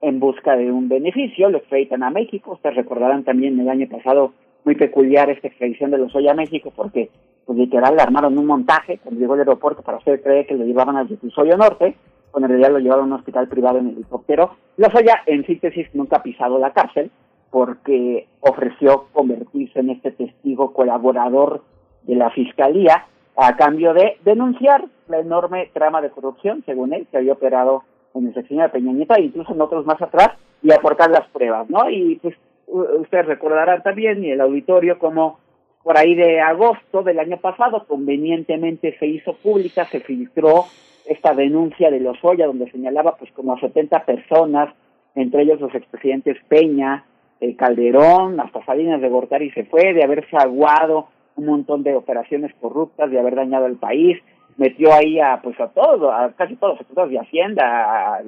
en 0.00 0.18
busca 0.20 0.56
de 0.56 0.72
un 0.72 0.88
beneficio, 0.88 1.50
lo 1.50 1.58
extraditan 1.58 2.02
a 2.02 2.08
México, 2.08 2.52
ustedes 2.52 2.76
recordarán 2.76 3.24
también 3.24 3.60
el 3.60 3.68
año 3.68 3.86
pasado 3.86 4.32
muy 4.64 4.74
peculiar 4.74 5.28
esta 5.28 5.48
extradición 5.48 5.90
de 5.90 5.98
los 5.98 6.14
hoy 6.14 6.28
a 6.28 6.34
México 6.34 6.72
porque 6.74 7.10
pues 7.44 7.58
literal 7.58 8.00
armaron 8.00 8.38
un 8.38 8.46
montaje 8.46 8.98
cuando 9.02 9.20
llegó 9.20 9.34
al 9.34 9.40
aeropuerto 9.40 9.82
para 9.82 9.98
hacer 9.98 10.22
creer 10.22 10.46
que 10.46 10.54
lo 10.54 10.64
llevaban 10.64 10.96
al 10.96 11.10
Reclusorio 11.10 11.58
Norte, 11.58 11.94
cuando 12.30 12.46
en 12.46 12.52
realidad 12.52 12.72
lo 12.72 12.78
llevaron 12.78 13.04
a 13.04 13.08
un 13.08 13.20
hospital 13.20 13.46
privado 13.46 13.78
en 13.78 13.88
helicóptero. 13.88 14.56
Lozoya, 14.78 15.24
en 15.26 15.44
síntesis, 15.44 15.88
nunca 15.92 16.16
ha 16.16 16.22
pisado 16.22 16.58
la 16.58 16.72
cárcel 16.72 17.10
porque 17.50 18.28
ofreció 18.40 19.08
convertirse 19.12 19.80
en 19.80 19.90
este 19.90 20.10
testigo 20.10 20.72
colaborador 20.72 21.62
de 22.04 22.16
la 22.16 22.30
Fiscalía 22.30 23.04
a 23.36 23.56
cambio 23.56 23.92
de 23.92 24.16
denunciar 24.24 24.84
la 25.08 25.18
enorme 25.18 25.70
trama 25.72 26.00
de 26.00 26.10
corrupción, 26.10 26.62
según 26.64 26.92
él, 26.92 27.06
que 27.10 27.18
había 27.18 27.34
operado 27.34 27.84
en 28.14 28.28
el 28.28 28.34
sexenio 28.34 28.64
de 28.64 28.70
Peña 28.70 28.92
Nieto 28.92 29.14
e 29.14 29.24
incluso 29.24 29.52
en 29.52 29.60
otros 29.60 29.84
más 29.84 30.00
atrás, 30.00 30.30
y 30.62 30.72
aportar 30.72 31.10
las 31.10 31.28
pruebas, 31.28 31.68
¿no? 31.68 31.88
Y 31.90 32.16
pues 32.16 32.34
ustedes 32.66 33.26
recordarán 33.26 33.82
también, 33.82 34.24
y 34.24 34.30
el 34.30 34.40
auditorio, 34.40 34.98
como 34.98 35.38
por 35.82 35.98
ahí 35.98 36.14
de 36.14 36.40
agosto 36.40 37.02
del 37.02 37.18
año 37.18 37.36
pasado, 37.36 37.84
convenientemente 37.86 38.96
se 38.98 39.06
hizo 39.06 39.34
pública, 39.34 39.84
se 39.84 40.00
filtró 40.00 40.64
esta 41.04 41.32
denuncia 41.34 41.90
de 41.90 42.00
Lozoya, 42.00 42.46
donde 42.46 42.70
señalaba 42.70 43.16
pues 43.16 43.30
como 43.32 43.52
a 43.52 43.60
70 43.60 44.04
personas, 44.04 44.74
entre 45.14 45.42
ellos 45.42 45.60
los 45.60 45.74
expresidentes 45.74 46.38
Peña, 46.48 47.04
eh, 47.40 47.54
Calderón, 47.54 48.40
hasta 48.40 48.64
Salinas 48.64 49.00
de 49.00 49.08
Gortari 49.08 49.50
se 49.52 49.64
fue, 49.64 49.92
de 49.92 50.02
haberse 50.02 50.36
aguado 50.36 51.08
un 51.36 51.46
montón 51.46 51.82
de 51.82 51.94
operaciones 51.94 52.52
corruptas, 52.60 53.10
de 53.10 53.18
haber 53.18 53.34
dañado 53.34 53.66
el 53.66 53.76
país, 53.76 54.18
metió 54.56 54.92
ahí 54.92 55.20
a 55.20 55.40
pues 55.42 55.58
a 55.60 55.68
todos, 55.68 56.12
a 56.12 56.32
casi 56.36 56.56
todos 56.56 56.72
los 56.72 56.78
secretarios 56.78 57.12
de 57.12 57.26
Hacienda, 57.26 58.20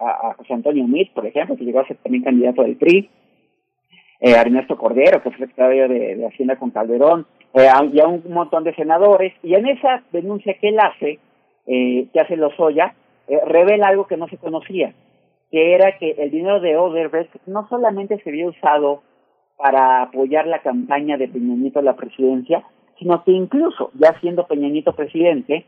a, 0.00 0.34
José 0.36 0.54
Antonio 0.54 0.86
Mit, 0.86 1.12
por 1.12 1.26
ejemplo, 1.26 1.56
que 1.56 1.64
llegó 1.64 1.80
a 1.80 1.86
ser 1.86 1.96
también 1.98 2.24
candidato 2.24 2.62
del 2.62 2.76
PRI, 2.76 3.10
eh, 4.20 4.34
a 4.34 4.42
Ernesto 4.42 4.76
Cordero, 4.76 5.22
que 5.22 5.30
fue 5.30 5.46
secretario 5.46 5.88
de, 5.88 6.16
de 6.16 6.26
Hacienda 6.26 6.56
con 6.56 6.70
Calderón, 6.70 7.26
eh, 7.54 7.68
y 7.92 8.00
a 8.00 8.06
un 8.06 8.22
montón 8.30 8.64
de 8.64 8.74
senadores, 8.74 9.32
y 9.42 9.54
en 9.54 9.66
esa 9.66 10.02
denuncia 10.12 10.54
que 10.54 10.68
él 10.68 10.78
hace, 10.80 11.18
eh, 11.66 12.06
que 12.12 12.20
hace 12.20 12.36
Lozoya, 12.36 12.94
eh, 13.28 13.40
revela 13.46 13.88
algo 13.88 14.06
que 14.06 14.16
no 14.16 14.28
se 14.28 14.36
conocía, 14.36 14.92
que 15.50 15.74
era 15.74 15.96
que 15.98 16.10
el 16.18 16.30
dinero 16.30 16.60
de 16.60 16.76
Odebrecht 16.76 17.34
no 17.46 17.68
solamente 17.68 18.18
se 18.18 18.30
había 18.30 18.48
usado 18.48 19.02
para 19.56 20.02
apoyar 20.02 20.46
la 20.46 20.60
campaña 20.60 21.16
de 21.16 21.28
Peña 21.28 21.54
Nieto 21.54 21.78
a 21.78 21.82
la 21.82 21.96
presidencia, 21.96 22.64
sino 22.98 23.22
que 23.24 23.32
incluso, 23.32 23.90
ya 23.94 24.18
siendo 24.20 24.46
Peña 24.46 24.68
Nieto 24.68 24.94
presidente, 24.94 25.66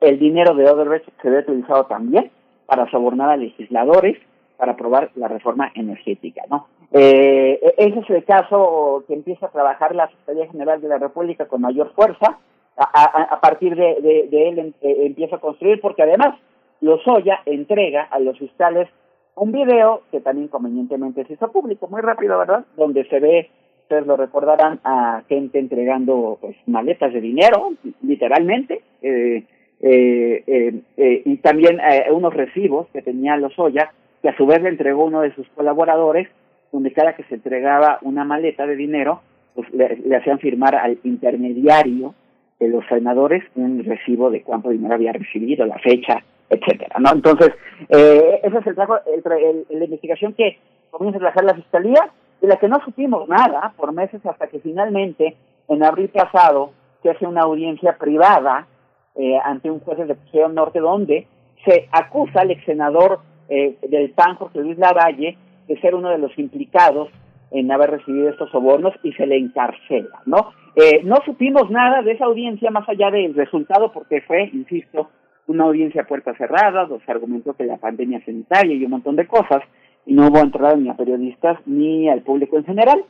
el 0.00 0.18
dinero 0.18 0.54
de 0.54 0.68
Odebrecht 0.68 1.08
se 1.20 1.28
había 1.28 1.40
utilizado 1.40 1.84
también 1.86 2.30
para 2.66 2.90
sobornar 2.90 3.30
a 3.30 3.36
legisladores 3.36 4.18
para 4.56 4.72
aprobar 4.72 5.10
la 5.16 5.28
reforma 5.28 5.72
energética, 5.74 6.42
¿no? 6.48 6.68
Eh, 6.92 7.58
ese 7.78 7.98
es 7.98 8.10
el 8.10 8.24
caso 8.24 9.02
que 9.08 9.14
empieza 9.14 9.46
a 9.46 9.50
trabajar 9.50 9.94
la 9.94 10.08
Secretaría 10.08 10.50
General 10.52 10.80
de 10.80 10.88
la 10.88 10.98
República 10.98 11.46
con 11.46 11.62
mayor 11.62 11.92
fuerza, 11.94 12.38
a, 12.76 13.40
partir 13.40 13.76
de, 13.76 14.28
él 14.30 14.58
em, 14.58 14.72
eh, 14.82 15.06
empieza 15.06 15.36
a 15.36 15.40
construir, 15.40 15.80
porque 15.80 16.02
además 16.02 16.36
Lozoya 16.80 17.40
entrega 17.44 18.02
a 18.02 18.18
los 18.18 18.38
fiscales 18.38 18.88
un 19.36 19.52
video 19.52 20.02
que 20.10 20.20
también 20.20 20.48
convenientemente 20.48 21.24
se 21.24 21.34
hizo 21.34 21.50
público, 21.50 21.88
muy 21.88 22.00
rápido, 22.00 22.38
¿verdad? 22.38 22.64
Donde 22.76 23.04
se 23.08 23.20
ve, 23.20 23.50
ustedes 23.82 24.06
lo 24.06 24.16
recordarán, 24.16 24.80
a 24.84 25.22
gente 25.28 25.58
entregando 25.58 26.38
pues 26.40 26.56
maletas 26.66 27.12
de 27.12 27.20
dinero, 27.20 27.72
literalmente, 28.02 28.82
eh, 29.02 29.44
eh, 29.80 30.82
eh, 30.96 31.22
y 31.24 31.36
también 31.38 31.80
unos 32.12 32.34
recibos 32.34 32.88
que 32.92 33.02
tenía 33.02 33.36
Lozoya, 33.36 33.92
que 34.20 34.28
a 34.28 34.36
su 34.36 34.46
vez 34.46 34.62
le 34.62 34.68
entregó 34.68 35.04
uno 35.04 35.22
de 35.22 35.34
sus 35.34 35.48
colaboradores, 35.48 36.28
donde 36.70 36.92
cada 36.92 37.14
que 37.14 37.24
se 37.24 37.34
entregaba 37.34 37.98
una 38.02 38.24
maleta 38.24 38.66
de 38.66 38.76
dinero, 38.76 39.20
pues 39.54 39.68
le 39.72 40.16
hacían 40.16 40.38
firmar 40.38 40.74
al 40.76 40.98
intermediario 41.04 42.14
de 42.58 42.68
los 42.68 42.86
senadores 42.86 43.42
un 43.56 43.84
recibo 43.84 44.30
de 44.30 44.42
cuánto 44.42 44.70
dinero 44.70 44.94
había 44.94 45.12
recibido, 45.12 45.66
la 45.66 45.78
fecha, 45.78 46.22
etcétera, 46.52 46.96
¿no? 46.98 47.10
Entonces, 47.12 47.50
eh, 47.88 48.40
ese 48.42 48.58
es 48.58 48.66
el 48.66 48.74
trabajo, 48.74 49.02
la 49.24 49.84
investigación 49.84 50.34
que 50.34 50.58
comienza 50.90 51.16
a 51.16 51.20
trabajar 51.20 51.44
la 51.44 51.54
Fiscalía, 51.54 52.10
de 52.40 52.48
la 52.48 52.56
que 52.56 52.68
no 52.68 52.78
supimos 52.84 53.28
nada 53.28 53.72
por 53.76 53.92
meses 53.92 54.24
hasta 54.26 54.48
que 54.48 54.60
finalmente, 54.60 55.36
en 55.68 55.82
abril 55.82 56.08
pasado, 56.10 56.72
se 57.02 57.10
hace 57.10 57.26
una 57.26 57.42
audiencia 57.42 57.96
privada 57.96 58.66
eh, 59.14 59.38
ante 59.42 59.70
un 59.70 59.80
juez 59.80 59.98
de 60.06 60.14
Puseo 60.14 60.48
Norte, 60.48 60.80
donde 60.80 61.26
se 61.64 61.88
acusa 61.90 62.40
al 62.40 62.50
ex 62.50 62.64
senador 62.64 63.20
eh, 63.48 63.76
del 63.88 64.10
PAN, 64.10 64.36
Jorge 64.36 64.60
Luis 64.60 64.78
Lavalle, 64.78 65.38
de 65.68 65.80
ser 65.80 65.94
uno 65.94 66.10
de 66.10 66.18
los 66.18 66.36
implicados 66.38 67.08
en 67.50 67.70
haber 67.70 67.90
recibido 67.90 68.28
estos 68.28 68.50
sobornos 68.50 68.94
y 69.02 69.12
se 69.12 69.26
le 69.26 69.36
encarcela, 69.36 70.20
¿no? 70.26 70.52
Eh, 70.74 71.02
no 71.04 71.16
supimos 71.24 71.70
nada 71.70 72.02
de 72.02 72.12
esa 72.12 72.24
audiencia 72.24 72.70
más 72.70 72.88
allá 72.88 73.10
del 73.10 73.34
resultado 73.34 73.92
porque 73.92 74.22
fue, 74.22 74.50
insisto, 74.52 75.10
una 75.46 75.64
audiencia 75.64 76.02
a 76.02 76.06
puertas 76.06 76.36
cerradas, 76.36 76.88
los 76.88 77.06
argumentó 77.08 77.54
que 77.54 77.64
la 77.64 77.78
pandemia 77.78 78.24
sanitaria 78.24 78.74
y 78.74 78.84
un 78.84 78.90
montón 78.90 79.16
de 79.16 79.26
cosas, 79.26 79.62
y 80.06 80.14
no 80.14 80.28
hubo 80.28 80.38
entrada 80.38 80.76
ni 80.76 80.88
a 80.88 80.96
periodistas 80.96 81.58
ni 81.66 82.08
al 82.08 82.22
público 82.22 82.56
en 82.56 82.64
general. 82.64 83.04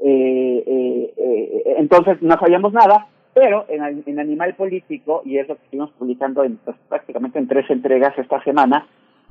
Eh, 0.00 0.64
eh, 0.66 1.74
entonces 1.78 2.20
no 2.22 2.36
sabíamos 2.38 2.72
nada, 2.72 3.08
pero 3.34 3.66
en, 3.68 4.18
Animal 4.18 4.54
Político, 4.54 5.22
y 5.24 5.38
es 5.38 5.48
lo 5.48 5.56
que 5.56 5.64
estuvimos 5.64 5.90
publicando 5.92 6.44
en, 6.44 6.56
pues, 6.58 6.76
prácticamente 6.88 7.38
en 7.38 7.48
tres 7.48 7.68
entregas 7.70 8.16
esta 8.18 8.42
semana, 8.42 8.86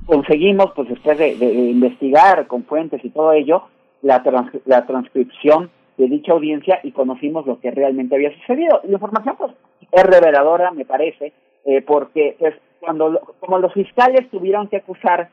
conseguimos, 0.06 0.72
pues 0.74 0.88
después 0.88 1.18
de, 1.18 1.36
de 1.36 1.52
investigar 1.52 2.46
con 2.46 2.64
fuentes 2.64 3.04
y 3.04 3.10
todo 3.10 3.32
ello, 3.32 3.64
la, 4.02 4.22
la 4.66 4.86
transcripción 4.86 5.70
de 5.96 6.08
dicha 6.08 6.32
audiencia 6.32 6.80
y 6.82 6.92
conocimos 6.92 7.46
lo 7.46 7.60
que 7.60 7.70
realmente 7.70 8.14
había 8.14 8.34
sucedido. 8.38 8.80
La 8.84 8.92
información 8.92 9.36
pues 9.36 9.52
es 9.90 10.02
reveladora, 10.02 10.70
me 10.72 10.84
parece, 10.84 11.32
eh, 11.64 11.82
porque 11.82 12.36
pues 12.38 12.54
cuando 12.80 13.20
como 13.40 13.58
los 13.58 13.72
fiscales 13.72 14.28
tuvieron 14.30 14.68
que 14.68 14.78
acusar 14.78 15.30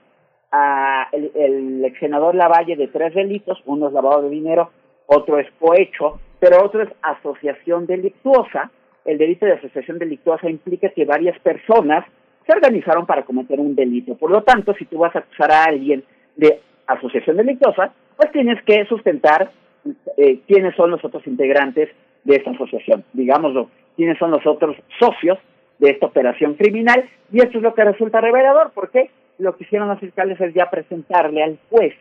a 0.51 1.07
el, 1.11 1.83
ex 1.85 1.99
senador 1.99 2.35
Lavalle 2.35 2.75
de 2.75 2.87
tres 2.87 3.13
delitos, 3.13 3.61
uno 3.65 3.87
es 3.87 3.93
lavado 3.93 4.23
de 4.23 4.29
dinero, 4.29 4.71
otro 5.07 5.39
es 5.39 5.47
cohecho, 5.59 6.19
pero 6.39 6.63
otro 6.63 6.83
es 6.83 6.89
asociación 7.01 7.85
delictuosa. 7.85 8.71
El 9.05 9.17
delito 9.17 9.45
de 9.45 9.53
asociación 9.53 9.97
delictuosa 9.97 10.49
implica 10.49 10.89
que 10.89 11.05
varias 11.05 11.39
personas 11.39 12.05
se 12.45 12.53
organizaron 12.53 13.05
para 13.05 13.25
cometer 13.25 13.59
un 13.59 13.75
delito. 13.75 14.15
Por 14.15 14.31
lo 14.31 14.43
tanto, 14.43 14.73
si 14.75 14.85
tú 14.85 14.99
vas 14.99 15.15
a 15.15 15.19
acusar 15.19 15.51
a 15.51 15.63
alguien 15.65 16.03
de 16.35 16.59
asociación 16.87 17.37
delictuosa, 17.37 17.93
pues 18.15 18.31
tienes 18.31 18.61
que 18.63 18.85
sustentar 18.85 19.51
eh, 20.17 20.39
quiénes 20.47 20.75
son 20.75 20.91
los 20.91 21.03
otros 21.03 21.25
integrantes 21.25 21.89
de 22.23 22.35
esta 22.35 22.51
asociación, 22.51 23.03
digámoslo, 23.13 23.69
quiénes 23.95 24.17
son 24.17 24.31
los 24.31 24.45
otros 24.45 24.75
socios 24.99 25.37
de 25.79 25.91
esta 25.91 26.07
operación 26.07 26.55
criminal, 26.55 27.09
y 27.31 27.39
esto 27.39 27.57
es 27.57 27.63
lo 27.63 27.73
que 27.73 27.83
resulta 27.83 28.21
revelador, 28.21 28.71
porque 28.73 29.09
lo 29.37 29.55
que 29.55 29.63
hicieron 29.63 29.87
los 29.87 29.99
fiscales 29.99 30.39
es 30.39 30.53
ya 30.53 30.69
presentarle 30.69 31.41
al 31.41 31.57
juez 31.69 31.93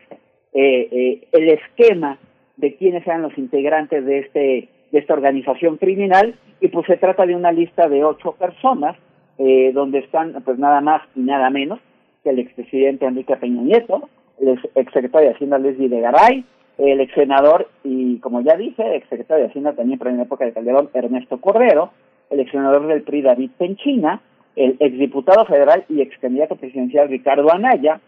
eh, 0.53 0.87
eh, 0.91 1.27
el 1.31 1.49
esquema 1.49 2.17
de 2.57 2.75
quiénes 2.75 3.05
eran 3.07 3.21
los 3.21 3.37
integrantes 3.37 4.05
de 4.05 4.19
este 4.19 4.69
de 4.91 4.99
esta 4.99 5.13
organización 5.13 5.77
criminal. 5.77 6.35
Y 6.61 6.67
pues 6.67 6.85
se 6.87 6.97
trata 6.97 7.25
de 7.25 7.35
una 7.35 7.51
lista 7.51 7.87
de 7.87 8.03
ocho 8.03 8.33
personas 8.33 8.97
eh, 9.37 9.71
donde 9.73 9.99
están 9.99 10.33
pues 10.43 10.59
nada 10.59 10.81
más 10.81 11.01
y 11.15 11.21
nada 11.21 11.49
menos 11.49 11.79
que 12.23 12.31
el 12.31 12.39
expresidente 12.39 13.05
Enrique 13.05 13.35
Peña 13.37 13.61
Nieto, 13.61 14.09
el 14.41 14.59
exsecretario 14.75 15.29
de 15.29 15.35
Hacienda 15.35 15.57
Luis 15.57 15.77
Videgaray, 15.77 16.43
el 16.77 16.99
ex 16.99 17.13
senador 17.13 17.69
y, 17.83 18.17
como 18.19 18.41
ya 18.41 18.57
dije, 18.57 18.85
el 18.85 18.95
ex 18.95 19.07
secretario 19.07 19.43
de 19.43 19.49
Hacienda 19.49 19.73
también, 19.73 19.99
pero 19.99 20.11
en 20.11 20.17
la 20.17 20.23
época 20.23 20.43
de 20.43 20.51
Calderón, 20.51 20.89
Ernesto 20.93 21.39
Cordero, 21.39 21.91
el 22.29 22.39
ex 22.39 22.51
senador 22.51 22.87
del 22.87 23.03
PRI, 23.03 23.21
David 23.21 23.51
Penchina, 23.57 24.21
el 24.55 24.77
ex 24.79 24.97
diputado 24.97 25.45
federal 25.45 25.85
y 25.89 26.01
ex 26.01 26.17
candidato 26.19 26.55
presidencial 26.55 27.09
Ricardo 27.09 27.51
Anaya, 27.51 27.99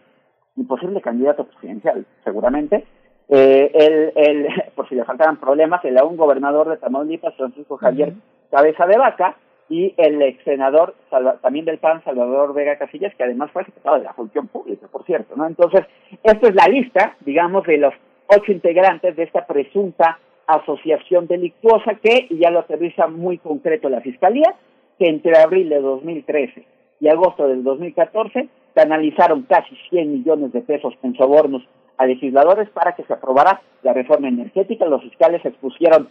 imposible 0.56 1.00
candidato 1.00 1.44
presidencial, 1.44 2.06
seguramente, 2.24 2.84
eh, 3.28 3.70
el, 3.74 4.12
el, 4.16 4.48
por 4.74 4.88
si 4.88 4.94
le 4.94 5.04
faltaran 5.04 5.38
problemas, 5.38 5.84
el 5.84 5.98
aún 5.98 6.16
gobernador 6.16 6.68
de 6.68 6.76
Tamaulipas, 6.76 7.34
Francisco 7.36 7.76
Javier 7.76 8.14
Cabeza 8.50 8.86
de 8.86 8.98
Vaca, 8.98 9.36
y 9.68 9.94
el 9.96 10.20
ex 10.20 10.44
senador 10.44 10.94
también 11.40 11.64
del 11.64 11.78
PAN, 11.78 12.04
Salvador 12.04 12.52
Vega 12.52 12.76
Casillas, 12.76 13.14
que 13.14 13.24
además 13.24 13.50
fue 13.52 13.64
secretario 13.64 14.00
de 14.00 14.04
la 14.04 14.12
función 14.12 14.48
pública, 14.48 14.86
por 14.88 15.04
cierto, 15.04 15.34
¿no? 15.34 15.46
Entonces, 15.46 15.86
esta 16.22 16.48
es 16.48 16.54
la 16.54 16.66
lista, 16.66 17.16
digamos, 17.20 17.64
de 17.64 17.78
los 17.78 17.94
ocho 18.26 18.52
integrantes 18.52 19.16
de 19.16 19.22
esta 19.22 19.46
presunta 19.46 20.18
asociación 20.46 21.26
delictuosa 21.26 21.94
que, 22.02 22.26
y 22.30 22.38
ya 22.38 22.50
lo 22.50 22.60
aterriza 22.60 23.06
muy 23.06 23.38
concreto 23.38 23.88
la 23.88 24.00
Fiscalía, 24.00 24.54
que 24.98 25.08
entre 25.08 25.38
abril 25.38 25.68
de 25.68 25.80
2013 25.80 26.64
y 27.00 27.08
agosto 27.08 27.48
del 27.48 27.64
2014 27.64 28.48
canalizaron 28.74 29.42
casi 29.42 29.76
100 29.90 30.12
millones 30.12 30.52
de 30.52 30.60
pesos 30.60 30.94
en 31.02 31.14
sobornos 31.16 31.62
a 31.98 32.06
legisladores 32.06 32.68
para 32.70 32.94
que 32.94 33.04
se 33.04 33.12
aprobara 33.12 33.60
la 33.82 33.92
reforma 33.92 34.28
energética. 34.28 34.86
Los 34.86 35.02
fiscales 35.02 35.44
expusieron 35.44 36.08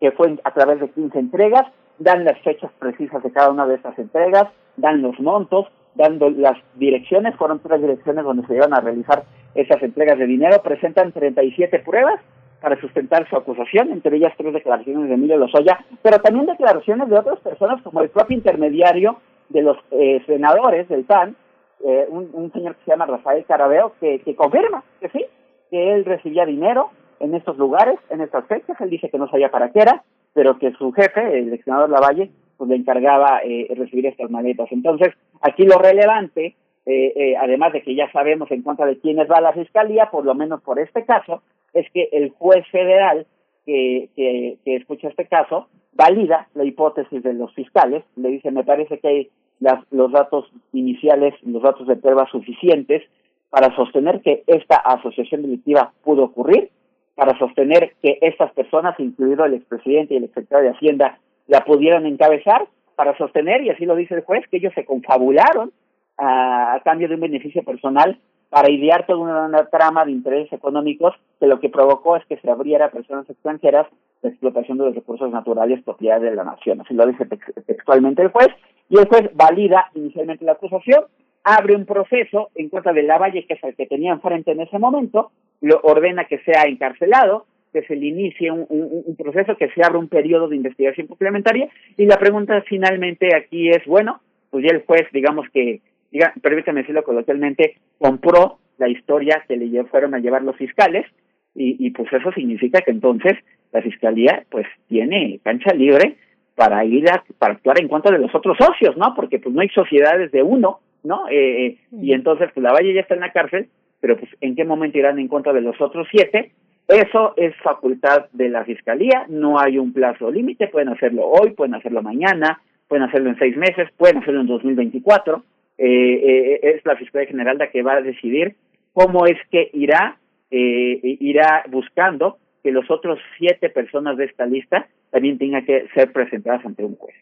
que 0.00 0.10
fue 0.12 0.36
a 0.42 0.52
través 0.52 0.80
de 0.80 0.90
15 0.90 1.18
entregas, 1.18 1.62
dan 1.98 2.24
las 2.24 2.38
fechas 2.40 2.72
precisas 2.78 3.22
de 3.22 3.30
cada 3.30 3.50
una 3.50 3.66
de 3.66 3.76
estas 3.76 3.96
entregas, 3.98 4.48
dan 4.76 5.00
los 5.00 5.18
montos, 5.20 5.66
dando 5.94 6.30
las 6.30 6.56
direcciones, 6.74 7.36
fueron 7.36 7.60
tres 7.60 7.80
direcciones 7.80 8.24
donde 8.24 8.46
se 8.46 8.56
iban 8.56 8.74
a 8.74 8.80
realizar 8.80 9.24
esas 9.54 9.82
entregas 9.82 10.18
de 10.18 10.26
dinero, 10.26 10.62
presentan 10.62 11.12
37 11.12 11.78
pruebas 11.80 12.20
para 12.62 12.80
sustentar 12.80 13.28
su 13.28 13.36
acusación, 13.36 13.90
entre 13.90 14.16
ellas 14.16 14.32
tres 14.38 14.52
declaraciones 14.52 15.08
de 15.08 15.14
Emilio 15.14 15.36
Lozoya, 15.36 15.84
pero 16.00 16.20
también 16.20 16.46
declaraciones 16.46 17.08
de 17.08 17.18
otras 17.18 17.40
personas 17.40 17.82
como 17.82 18.00
el 18.00 18.08
propio 18.08 18.36
intermediario 18.36 19.16
de 19.48 19.62
los 19.62 19.76
eh, 19.90 20.22
senadores 20.26 20.88
del 20.88 21.04
PAN, 21.04 21.36
eh, 21.84 22.06
un, 22.08 22.52
señor 22.52 22.76
que 22.76 22.84
se 22.84 22.90
llama 22.92 23.06
Rafael 23.06 23.44
Carabeo, 23.44 23.94
que, 24.00 24.22
confirma 24.36 24.84
que 25.00 25.08
sí, 25.08 25.26
que 25.70 25.92
él 25.92 26.04
recibía 26.04 26.46
dinero 26.46 26.90
en 27.18 27.34
estos 27.34 27.58
lugares, 27.58 27.98
en 28.08 28.20
estas 28.20 28.46
fechas, 28.46 28.80
él 28.80 28.90
dice 28.90 29.10
que 29.10 29.18
no 29.18 29.28
sabía 29.28 29.50
para 29.50 29.70
qué 29.70 29.80
era, 29.80 30.04
pero 30.32 30.58
que 30.58 30.72
su 30.72 30.92
jefe, 30.92 31.38
el 31.38 31.52
ex 31.52 31.64
senador 31.64 31.90
Lavalle, 31.90 32.30
pues 32.56 32.70
le 32.70 32.76
encargaba 32.76 33.40
eh, 33.44 33.66
recibir 33.76 34.06
estas 34.06 34.30
maletas. 34.30 34.70
Entonces, 34.70 35.12
aquí 35.40 35.64
lo 35.64 35.78
relevante, 35.78 36.54
eh, 36.86 37.12
eh, 37.16 37.36
además 37.36 37.72
de 37.72 37.82
que 37.82 37.94
ya 37.94 38.10
sabemos 38.12 38.50
en 38.50 38.62
contra 38.62 38.86
de 38.86 38.98
quiénes 38.98 39.30
va 39.30 39.40
la 39.40 39.52
fiscalía, 39.52 40.10
por 40.10 40.24
lo 40.24 40.34
menos 40.34 40.62
por 40.62 40.78
este 40.78 41.04
caso, 41.04 41.42
es 41.74 41.90
que 41.92 42.08
el 42.12 42.30
juez 42.30 42.66
federal 42.70 43.26
que, 43.66 44.08
que, 44.16 44.58
que 44.64 44.76
escucha 44.76 45.08
este 45.08 45.26
caso 45.26 45.68
valida 45.92 46.48
la 46.54 46.64
hipótesis 46.64 47.22
de 47.22 47.34
los 47.34 47.52
fiscales, 47.54 48.02
le 48.16 48.30
dice, 48.30 48.50
me 48.50 48.64
parece 48.64 48.98
que 48.98 49.08
hay 49.08 49.30
las, 49.60 49.84
los 49.90 50.10
datos 50.10 50.50
iniciales, 50.72 51.34
los 51.42 51.62
datos 51.62 51.86
de 51.86 51.96
prueba 51.96 52.26
suficientes 52.30 53.02
para 53.50 53.74
sostener 53.76 54.22
que 54.22 54.42
esta 54.46 54.76
asociación 54.76 55.42
delictiva 55.42 55.92
pudo 56.02 56.24
ocurrir, 56.24 56.70
para 57.14 57.38
sostener 57.38 57.92
que 58.02 58.18
estas 58.22 58.52
personas, 58.52 58.98
incluido 58.98 59.44
el 59.44 59.54
expresidente 59.54 60.14
y 60.14 60.16
el 60.16 60.28
secretario 60.28 60.70
de 60.70 60.76
Hacienda, 60.76 61.18
la 61.46 61.64
pudieron 61.64 62.06
encabezar 62.06 62.66
para 62.96 63.16
sostener, 63.18 63.62
y 63.62 63.70
así 63.70 63.84
lo 63.84 63.94
dice 63.94 64.14
el 64.14 64.22
juez, 64.22 64.46
que 64.48 64.56
ellos 64.56 64.72
se 64.74 64.84
confabularon 64.84 65.70
a, 66.16 66.80
cambio 66.84 67.08
de 67.08 67.14
un 67.14 67.20
beneficio 67.20 67.62
personal 67.62 68.18
para 68.52 68.70
idear 68.70 69.06
toda 69.06 69.48
una, 69.48 69.64
trama 69.70 70.04
de 70.04 70.12
intereses 70.12 70.52
económicos 70.52 71.14
que 71.40 71.46
lo 71.46 71.58
que 71.58 71.70
provocó 71.70 72.16
es 72.16 72.26
que 72.26 72.36
se 72.36 72.50
abriera 72.50 72.84
a 72.84 72.90
personas 72.90 73.28
extranjeras 73.30 73.86
la 74.20 74.28
explotación 74.28 74.76
de 74.76 74.84
los 74.84 74.94
recursos 74.94 75.30
naturales 75.30 75.82
propiedad 75.82 76.20
de 76.20 76.34
la 76.34 76.44
nación. 76.44 76.82
Así 76.82 76.92
lo 76.92 77.06
dice 77.06 77.24
textualmente 77.66 78.20
el 78.20 78.28
juez. 78.28 78.48
Y 78.90 78.98
el 78.98 79.08
juez 79.08 79.30
valida 79.32 79.86
inicialmente 79.94 80.44
la 80.44 80.52
acusación, 80.52 81.04
abre 81.44 81.74
un 81.74 81.86
proceso 81.86 82.50
en 82.54 82.68
contra 82.68 82.92
de 82.92 83.04
Lavalle, 83.04 83.46
que 83.46 83.54
es 83.54 83.64
el 83.64 83.74
que 83.74 83.86
tenía 83.86 84.12
enfrente 84.12 84.52
en 84.52 84.60
ese 84.60 84.78
momento, 84.78 85.30
lo 85.62 85.80
ordena 85.82 86.26
que 86.26 86.40
sea 86.40 86.64
encarcelado, 86.64 87.46
que 87.72 87.84
se 87.84 87.96
le 87.96 88.04
inicie 88.04 88.50
un, 88.50 88.66
un, 88.68 89.16
proceso, 89.16 89.56
que 89.56 89.70
se 89.70 89.82
abra 89.82 89.98
un 89.98 90.08
periodo 90.08 90.48
de 90.48 90.56
investigación 90.56 91.06
complementaria. 91.06 91.70
Y 91.96 92.04
la 92.04 92.18
pregunta 92.18 92.62
finalmente 92.68 93.34
aquí 93.34 93.70
es, 93.70 93.82
bueno, 93.86 94.20
pues 94.50 94.62
ya 94.62 94.76
el 94.76 94.84
juez, 94.84 95.08
digamos 95.10 95.46
que, 95.54 95.80
diga, 96.12 96.32
permítame 96.40 96.80
decirlo 96.80 97.02
coloquialmente, 97.02 97.78
compró 97.98 98.58
la 98.78 98.88
historia 98.88 99.44
que 99.48 99.56
le 99.56 99.84
fueron 99.84 100.14
a 100.14 100.18
llevar 100.18 100.42
los 100.42 100.56
fiscales 100.56 101.06
y, 101.54 101.84
y 101.84 101.90
pues 101.90 102.12
eso 102.12 102.30
significa 102.32 102.80
que 102.82 102.90
entonces 102.90 103.34
la 103.72 103.82
fiscalía 103.82 104.44
pues 104.50 104.66
tiene 104.88 105.40
cancha 105.42 105.74
libre 105.74 106.16
para 106.54 106.84
ir 106.84 107.10
a, 107.10 107.24
para 107.38 107.54
actuar 107.54 107.80
en 107.80 107.88
contra 107.88 108.12
de 108.12 108.18
los 108.18 108.34
otros 108.34 108.56
socios, 108.58 108.96
¿no? 108.96 109.14
Porque 109.14 109.38
pues 109.38 109.54
no 109.54 109.62
hay 109.62 109.68
sociedades 109.70 110.30
de 110.32 110.42
uno, 110.42 110.80
¿no? 111.02 111.28
Eh, 111.28 111.66
eh 111.66 111.78
y 111.92 112.12
entonces 112.12 112.50
pues 112.52 112.62
la 112.62 112.72
Valle 112.72 112.94
ya 112.94 113.00
está 113.00 113.14
en 113.14 113.20
la 113.20 113.32
cárcel, 113.32 113.68
pero 114.00 114.16
pues 114.18 114.30
en 114.40 114.54
qué 114.54 114.64
momento 114.64 114.98
irán 114.98 115.18
en 115.18 115.28
contra 115.28 115.52
de 115.52 115.62
los 115.62 115.80
otros 115.80 116.06
siete. 116.10 116.52
Eso 116.88 117.32
es 117.36 117.54
facultad 117.62 118.26
de 118.32 118.48
la 118.48 118.64
Fiscalía, 118.64 119.24
no 119.28 119.58
hay 119.58 119.78
un 119.78 119.92
plazo 119.92 120.30
límite, 120.30 120.66
pueden 120.66 120.88
hacerlo 120.88 121.26
hoy, 121.26 121.52
pueden 121.52 121.74
hacerlo 121.74 122.02
mañana, 122.02 122.60
pueden 122.88 123.04
hacerlo 123.04 123.30
en 123.30 123.38
seis 123.38 123.56
meses, 123.56 123.88
pueden 123.96 124.18
hacerlo 124.18 124.40
en 124.40 124.48
2024. 124.48 125.42
Eh, 125.84 125.88
eh, 125.88 126.60
es 126.62 126.86
la 126.86 126.94
Fiscalía 126.94 127.26
General 127.26 127.58
la 127.58 127.68
que 127.68 127.82
va 127.82 127.94
a 127.94 128.02
decidir 128.02 128.54
cómo 128.92 129.26
es 129.26 129.36
que 129.50 129.68
irá, 129.72 130.16
eh, 130.48 131.00
irá 131.02 131.64
buscando 131.68 132.38
que 132.62 132.70
los 132.70 132.88
otros 132.88 133.18
siete 133.36 133.68
personas 133.68 134.16
de 134.16 134.26
esta 134.26 134.46
lista 134.46 134.86
también 135.10 135.38
tengan 135.38 135.64
que 135.64 135.88
ser 135.92 136.12
presentadas 136.12 136.64
ante 136.64 136.84
un 136.84 136.94
juez. 136.94 137.16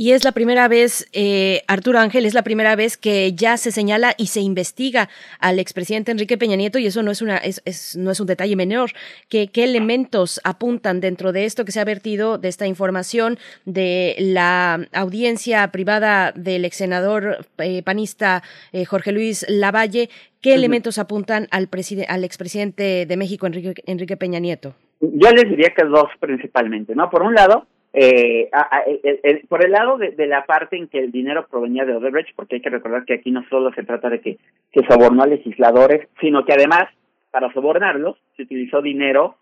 Y 0.00 0.12
es 0.12 0.22
la 0.22 0.30
primera 0.30 0.68
vez, 0.68 1.08
eh, 1.12 1.62
Arturo 1.66 1.98
Ángel, 1.98 2.24
es 2.24 2.32
la 2.32 2.44
primera 2.44 2.76
vez 2.76 2.96
que 2.96 3.32
ya 3.32 3.56
se 3.56 3.72
señala 3.72 4.14
y 4.16 4.28
se 4.28 4.40
investiga 4.40 5.08
al 5.40 5.58
expresidente 5.58 6.12
Enrique 6.12 6.38
Peña 6.38 6.54
Nieto, 6.54 6.78
y 6.78 6.86
eso 6.86 7.02
no 7.02 7.10
es, 7.10 7.20
una, 7.20 7.36
es, 7.38 7.60
es 7.64 7.96
no 7.96 8.12
es 8.12 8.20
un 8.20 8.28
detalle 8.28 8.54
menor. 8.54 8.92
¿Qué, 9.28 9.48
¿Qué 9.48 9.64
elementos 9.64 10.40
apuntan 10.44 11.00
dentro 11.00 11.32
de 11.32 11.46
esto 11.46 11.64
que 11.64 11.72
se 11.72 11.80
ha 11.80 11.84
vertido, 11.84 12.38
de 12.38 12.46
esta 12.46 12.68
información, 12.68 13.40
de 13.64 14.14
la 14.20 14.86
audiencia 14.92 15.66
privada 15.72 16.30
del 16.30 16.64
ex 16.64 16.76
senador 16.76 17.44
eh, 17.58 17.82
panista 17.82 18.44
eh, 18.70 18.84
Jorge 18.84 19.10
Luis 19.10 19.44
Lavalle? 19.48 20.10
¿Qué 20.40 20.54
elementos 20.54 20.98
apuntan 20.98 21.48
al, 21.50 21.68
al 22.06 22.22
expresidente 22.24 23.04
de 23.04 23.16
México, 23.16 23.48
Enrique, 23.48 23.82
Enrique 23.84 24.16
Peña 24.16 24.38
Nieto? 24.38 24.76
Yo 25.00 25.30
les 25.32 25.50
diría 25.50 25.74
que 25.76 25.84
dos 25.84 26.06
principalmente, 26.20 26.94
¿no? 26.94 27.10
Por 27.10 27.22
un 27.22 27.34
lado, 27.34 27.66
eh, 27.92 28.48
a, 28.52 28.82
el, 29.02 29.46
por 29.48 29.64
el 29.64 29.72
lado 29.72 29.96
de, 29.98 30.26
la 30.26 30.44
parte 30.44 30.76
en 30.76 30.88
que 30.88 30.98
el 30.98 31.10
dinero 31.10 31.46
provenía 31.50 31.84
de 31.84 31.94
Odebrecht, 31.94 32.34
porque 32.36 32.56
hay 32.56 32.60
que 32.60 32.70
recordar 32.70 33.04
que 33.04 33.14
aquí 33.14 33.30
no 33.30 33.44
solo 33.48 33.72
se 33.72 33.84
trata 33.84 34.10
de 34.10 34.20
que 34.20 34.38
se 34.74 34.84
sobornó 34.86 35.22
a 35.22 35.26
legisladores, 35.26 36.06
sino 36.20 36.44
que 36.44 36.52
además, 36.52 36.84
para 37.30 37.52
sobornarlos, 37.52 38.16
se 38.36 38.42
utilizó 38.42 38.82
dinero 38.82 39.36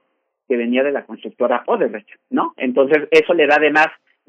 que 0.48 0.56
venía 0.56 0.84
de 0.84 0.92
la 0.92 1.04
constructora 1.04 1.64
Odebrecht, 1.66 2.08
¿no? 2.30 2.54
Entonces, 2.56 3.08
eso 3.10 3.34
le 3.34 3.46
da 3.46 3.56
además, 3.56 3.88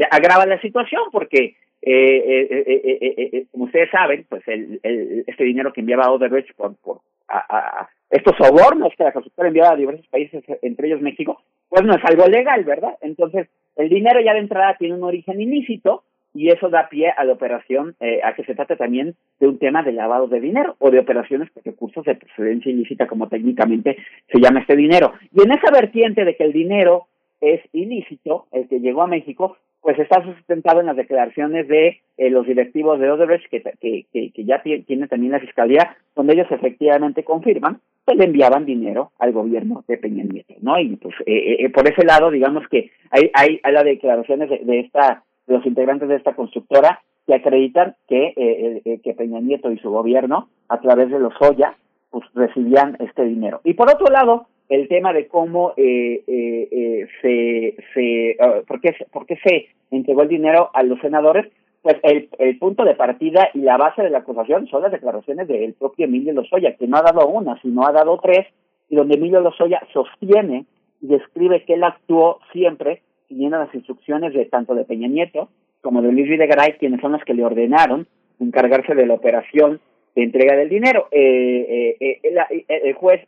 agrava 0.09 0.45
la 0.47 0.59
situación, 0.61 1.03
porque, 1.11 1.55
eh, 1.81 2.17
eh, 2.27 2.63
eh, 2.65 3.29
eh 3.33 3.45
como 3.51 3.65
ustedes 3.65 3.91
saben, 3.91 4.25
pues 4.27 4.41
el, 4.47 4.79
el, 4.81 5.23
este 5.27 5.43
dinero 5.43 5.71
que 5.71 5.81
enviaba 5.81 6.11
Odebrecht 6.11 6.55
por, 6.55 6.75
por 6.77 7.01
a, 7.27 7.87
estos 8.09 8.35
sobornos 8.37 8.93
que 8.97 9.03
la 9.03 9.11
constructora 9.11 9.49
enviaba 9.49 9.73
a 9.73 9.77
diversos 9.77 10.07
países, 10.07 10.43
entre 10.61 10.87
ellos 10.87 11.01
México, 11.01 11.41
pues 11.69 11.83
no 11.83 11.93
es 11.93 12.03
algo 12.05 12.25
legal, 12.27 12.63
¿verdad? 12.63 12.97
Entonces, 13.01 13.47
el 13.77 13.89
dinero 13.89 14.19
ya 14.19 14.33
de 14.33 14.39
entrada 14.39 14.75
tiene 14.77 14.95
un 14.95 15.03
origen 15.03 15.39
ilícito 15.39 16.03
y 16.33 16.49
eso 16.49 16.69
da 16.69 16.87
pie 16.89 17.09
a 17.09 17.23
la 17.23 17.33
operación, 17.33 17.95
eh, 17.99 18.19
a 18.23 18.33
que 18.33 18.43
se 18.43 18.53
trate 18.53 18.75
también 18.75 19.15
de 19.39 19.47
un 19.47 19.57
tema 19.57 19.81
de 19.81 19.91
lavado 19.91 20.27
de 20.27 20.39
dinero 20.39 20.75
o 20.79 20.91
de 20.91 20.99
operaciones 20.99 21.49
con 21.51 21.63
recursos 21.63 22.05
de 22.05 22.15
procedencia 22.15 22.71
ilícita, 22.71 23.07
como 23.07 23.27
técnicamente 23.27 23.97
se 24.31 24.39
llama 24.39 24.59
este 24.59 24.75
dinero. 24.75 25.13
Y 25.33 25.41
en 25.41 25.51
esa 25.51 25.71
vertiente 25.71 26.25
de 26.25 26.35
que 26.35 26.43
el 26.43 26.53
dinero 26.53 27.07
es 27.41 27.61
ilícito, 27.73 28.47
el 28.51 28.67
que 28.67 28.79
llegó 28.79 29.01
a 29.01 29.07
México, 29.07 29.57
pues 29.81 29.97
está 29.99 30.23
sustentado 30.23 30.79
en 30.79 30.87
las 30.87 30.95
declaraciones 30.95 31.67
de 31.67 31.99
eh, 32.17 32.29
los 32.29 32.45
directivos 32.45 32.99
de 32.99 33.11
Odebrecht, 33.11 33.49
que, 33.49 33.61
que, 33.61 34.31
que, 34.31 34.43
ya 34.43 34.61
tiene 34.61 35.07
también 35.07 35.31
la 35.31 35.39
Fiscalía, 35.39 35.95
donde 36.15 36.33
ellos 36.33 36.47
efectivamente 36.49 37.23
confirman 37.23 37.79
que 38.05 38.15
le 38.15 38.25
enviaban 38.25 38.65
dinero 38.65 39.11
al 39.19 39.31
gobierno 39.33 39.83
de 39.87 39.97
Peña 39.97 40.23
Nieto, 40.23 40.55
¿no? 40.61 40.79
Y 40.79 40.95
pues 40.95 41.15
eh, 41.25 41.57
eh, 41.59 41.69
por 41.69 41.87
ese 41.87 42.05
lado, 42.05 42.31
digamos 42.31 42.67
que 42.69 42.91
hay, 43.11 43.31
hay, 43.33 43.59
las 43.71 43.83
declaraciones 43.83 44.49
de, 44.49 44.59
de, 44.59 44.79
esta, 44.79 45.23
de 45.45 45.53
los 45.55 45.65
integrantes 45.65 46.09
de 46.09 46.15
esta 46.15 46.33
constructora 46.33 47.01
que 47.25 47.35
acreditan 47.35 47.95
que, 48.07 48.99
que 49.03 49.13
Peña 49.13 49.41
Nieto 49.41 49.69
y 49.69 49.77
su 49.79 49.89
gobierno, 49.89 50.47
a 50.69 50.79
través 50.79 51.11
de 51.11 51.19
los 51.19 51.33
Oya, 51.41 51.75
pues 52.09 52.25
recibían 52.33 52.95
este 52.99 53.25
dinero. 53.25 53.59
Y 53.65 53.73
por 53.73 53.91
otro 53.91 54.07
lado, 54.07 54.47
el 54.69 54.87
tema 54.87 55.13
de 55.13 55.27
cómo 55.27 55.73
eh, 55.77 56.23
eh, 56.27 56.67
eh, 56.71 57.07
se, 57.21 57.75
se 57.93 58.37
uh, 58.43 58.65
¿por, 58.65 58.81
qué, 58.81 58.95
se 59.43 59.67
entregó 59.91 60.23
el 60.23 60.27
dinero 60.27 60.69
a 60.73 60.83
los 60.83 60.99
senadores, 60.99 61.51
pues 61.81 61.97
el, 62.03 62.29
el 62.39 62.57
punto 62.57 62.83
de 62.83 62.95
partida 62.95 63.49
y 63.53 63.59
la 63.59 63.77
base 63.77 64.01
de 64.01 64.09
la 64.09 64.19
acusación 64.19 64.67
son 64.67 64.83
las 64.83 64.91
declaraciones 64.91 65.47
del 65.47 65.73
propio 65.73 66.05
Emilio 66.05 66.33
Lozoya, 66.33 66.75
que 66.75 66.87
no 66.87 66.97
ha 66.97 67.01
dado 67.01 67.27
una, 67.27 67.59
sino 67.61 67.85
ha 67.87 67.91
dado 67.91 68.19
tres, 68.21 68.45
y 68.89 68.95
donde 68.95 69.15
Emilio 69.15 69.39
Lozoya 69.39 69.81
sostiene 69.93 70.65
y 71.01 71.07
describe 71.07 71.63
que 71.63 71.75
él 71.75 71.83
actuó 71.83 72.39
siempre 72.51 73.01
siguiendo 73.27 73.57
las 73.57 73.73
instrucciones 73.73 74.33
de 74.33 74.45
tanto 74.45 74.73
de 74.75 74.85
Peña 74.85 75.07
Nieto 75.07 75.49
como 75.81 76.01
de 76.01 76.11
Luis 76.11 76.27
Videgaray, 76.27 76.73
quienes 76.73 77.01
son 77.01 77.13
los 77.13 77.23
que 77.23 77.33
le 77.33 77.45
ordenaron 77.45 78.07
encargarse 78.39 78.95
de 78.95 79.05
la 79.05 79.13
operación 79.13 79.79
de 80.17 80.23
entrega 80.23 80.55
del 80.55 80.67
dinero. 80.67 81.07
Eh, 81.11 81.95
eh, 81.99 82.19
eh, 82.23 82.65
el 82.67 82.93
juez, 82.95 83.21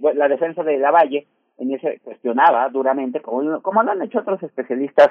la 0.00 0.28
defensa 0.28 0.64
de 0.64 0.78
Lavalle, 0.78 1.26
en 1.58 1.72
ese 1.72 2.00
cuestionaba 2.02 2.68
duramente, 2.70 3.20
como, 3.20 3.62
como 3.62 3.82
lo 3.84 3.92
han 3.92 4.02
hecho 4.02 4.18
otros 4.18 4.42
especialistas 4.42 5.10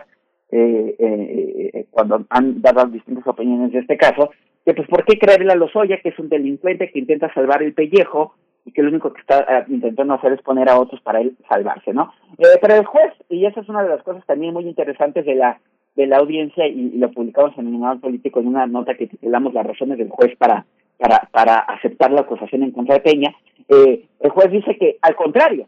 cuando 1.89 2.25
han 2.29 2.61
dado 2.61 2.85
distintas 2.87 3.25
opiniones 3.25 3.71
de 3.71 3.79
este 3.79 3.97
caso, 3.97 4.31
que 4.65 4.73
pues 4.73 4.87
por 4.87 5.03
qué 5.05 5.17
creerle 5.17 5.51
a 5.51 5.55
Lozoya, 5.55 5.97
que 6.01 6.09
es 6.09 6.19
un 6.19 6.29
delincuente 6.29 6.91
que 6.91 6.99
intenta 6.99 7.33
salvar 7.33 7.63
el 7.63 7.73
pellejo 7.73 8.35
y 8.65 8.71
que 8.71 8.83
lo 8.83 8.89
único 8.89 9.13
que 9.13 9.21
está 9.21 9.65
intentando 9.67 10.13
hacer 10.13 10.33
es 10.33 10.41
poner 10.41 10.69
a 10.69 10.79
otros 10.79 11.01
para 11.01 11.21
él 11.21 11.35
salvarse, 11.49 11.93
¿no? 11.93 12.13
pero 12.61 12.75
el 12.75 12.85
juez, 12.85 13.13
y 13.29 13.45
esa 13.45 13.61
es 13.61 13.69
una 13.69 13.81
de 13.81 13.89
las 13.89 14.03
cosas 14.03 14.23
también 14.25 14.53
muy 14.53 14.67
interesantes 14.67 15.25
de 15.25 15.35
la 15.35 15.59
de 15.95 16.07
la 16.07 16.17
audiencia 16.17 16.67
y, 16.67 16.91
lo 16.97 17.11
publicamos 17.11 17.57
en 17.57 17.67
el 17.67 17.73
Manual 17.73 17.99
Político 17.99 18.39
en 18.39 18.47
una 18.47 18.65
nota 18.65 18.95
que 18.95 19.07
titulamos 19.07 19.53
Las 19.53 19.65
razones 19.65 19.97
del 19.97 20.09
juez 20.09 20.35
para 20.37 20.65
para, 20.97 21.29
para 21.31 21.59
aceptar 21.59 22.11
la 22.11 22.21
acusación 22.21 22.63
en 22.63 22.71
contra 22.71 22.95
de 22.95 23.01
Peña, 23.01 23.35
eh, 23.69 24.05
el 24.19 24.29
juez 24.29 24.51
dice 24.51 24.77
que, 24.77 24.97
al 25.01 25.15
contrario, 25.15 25.67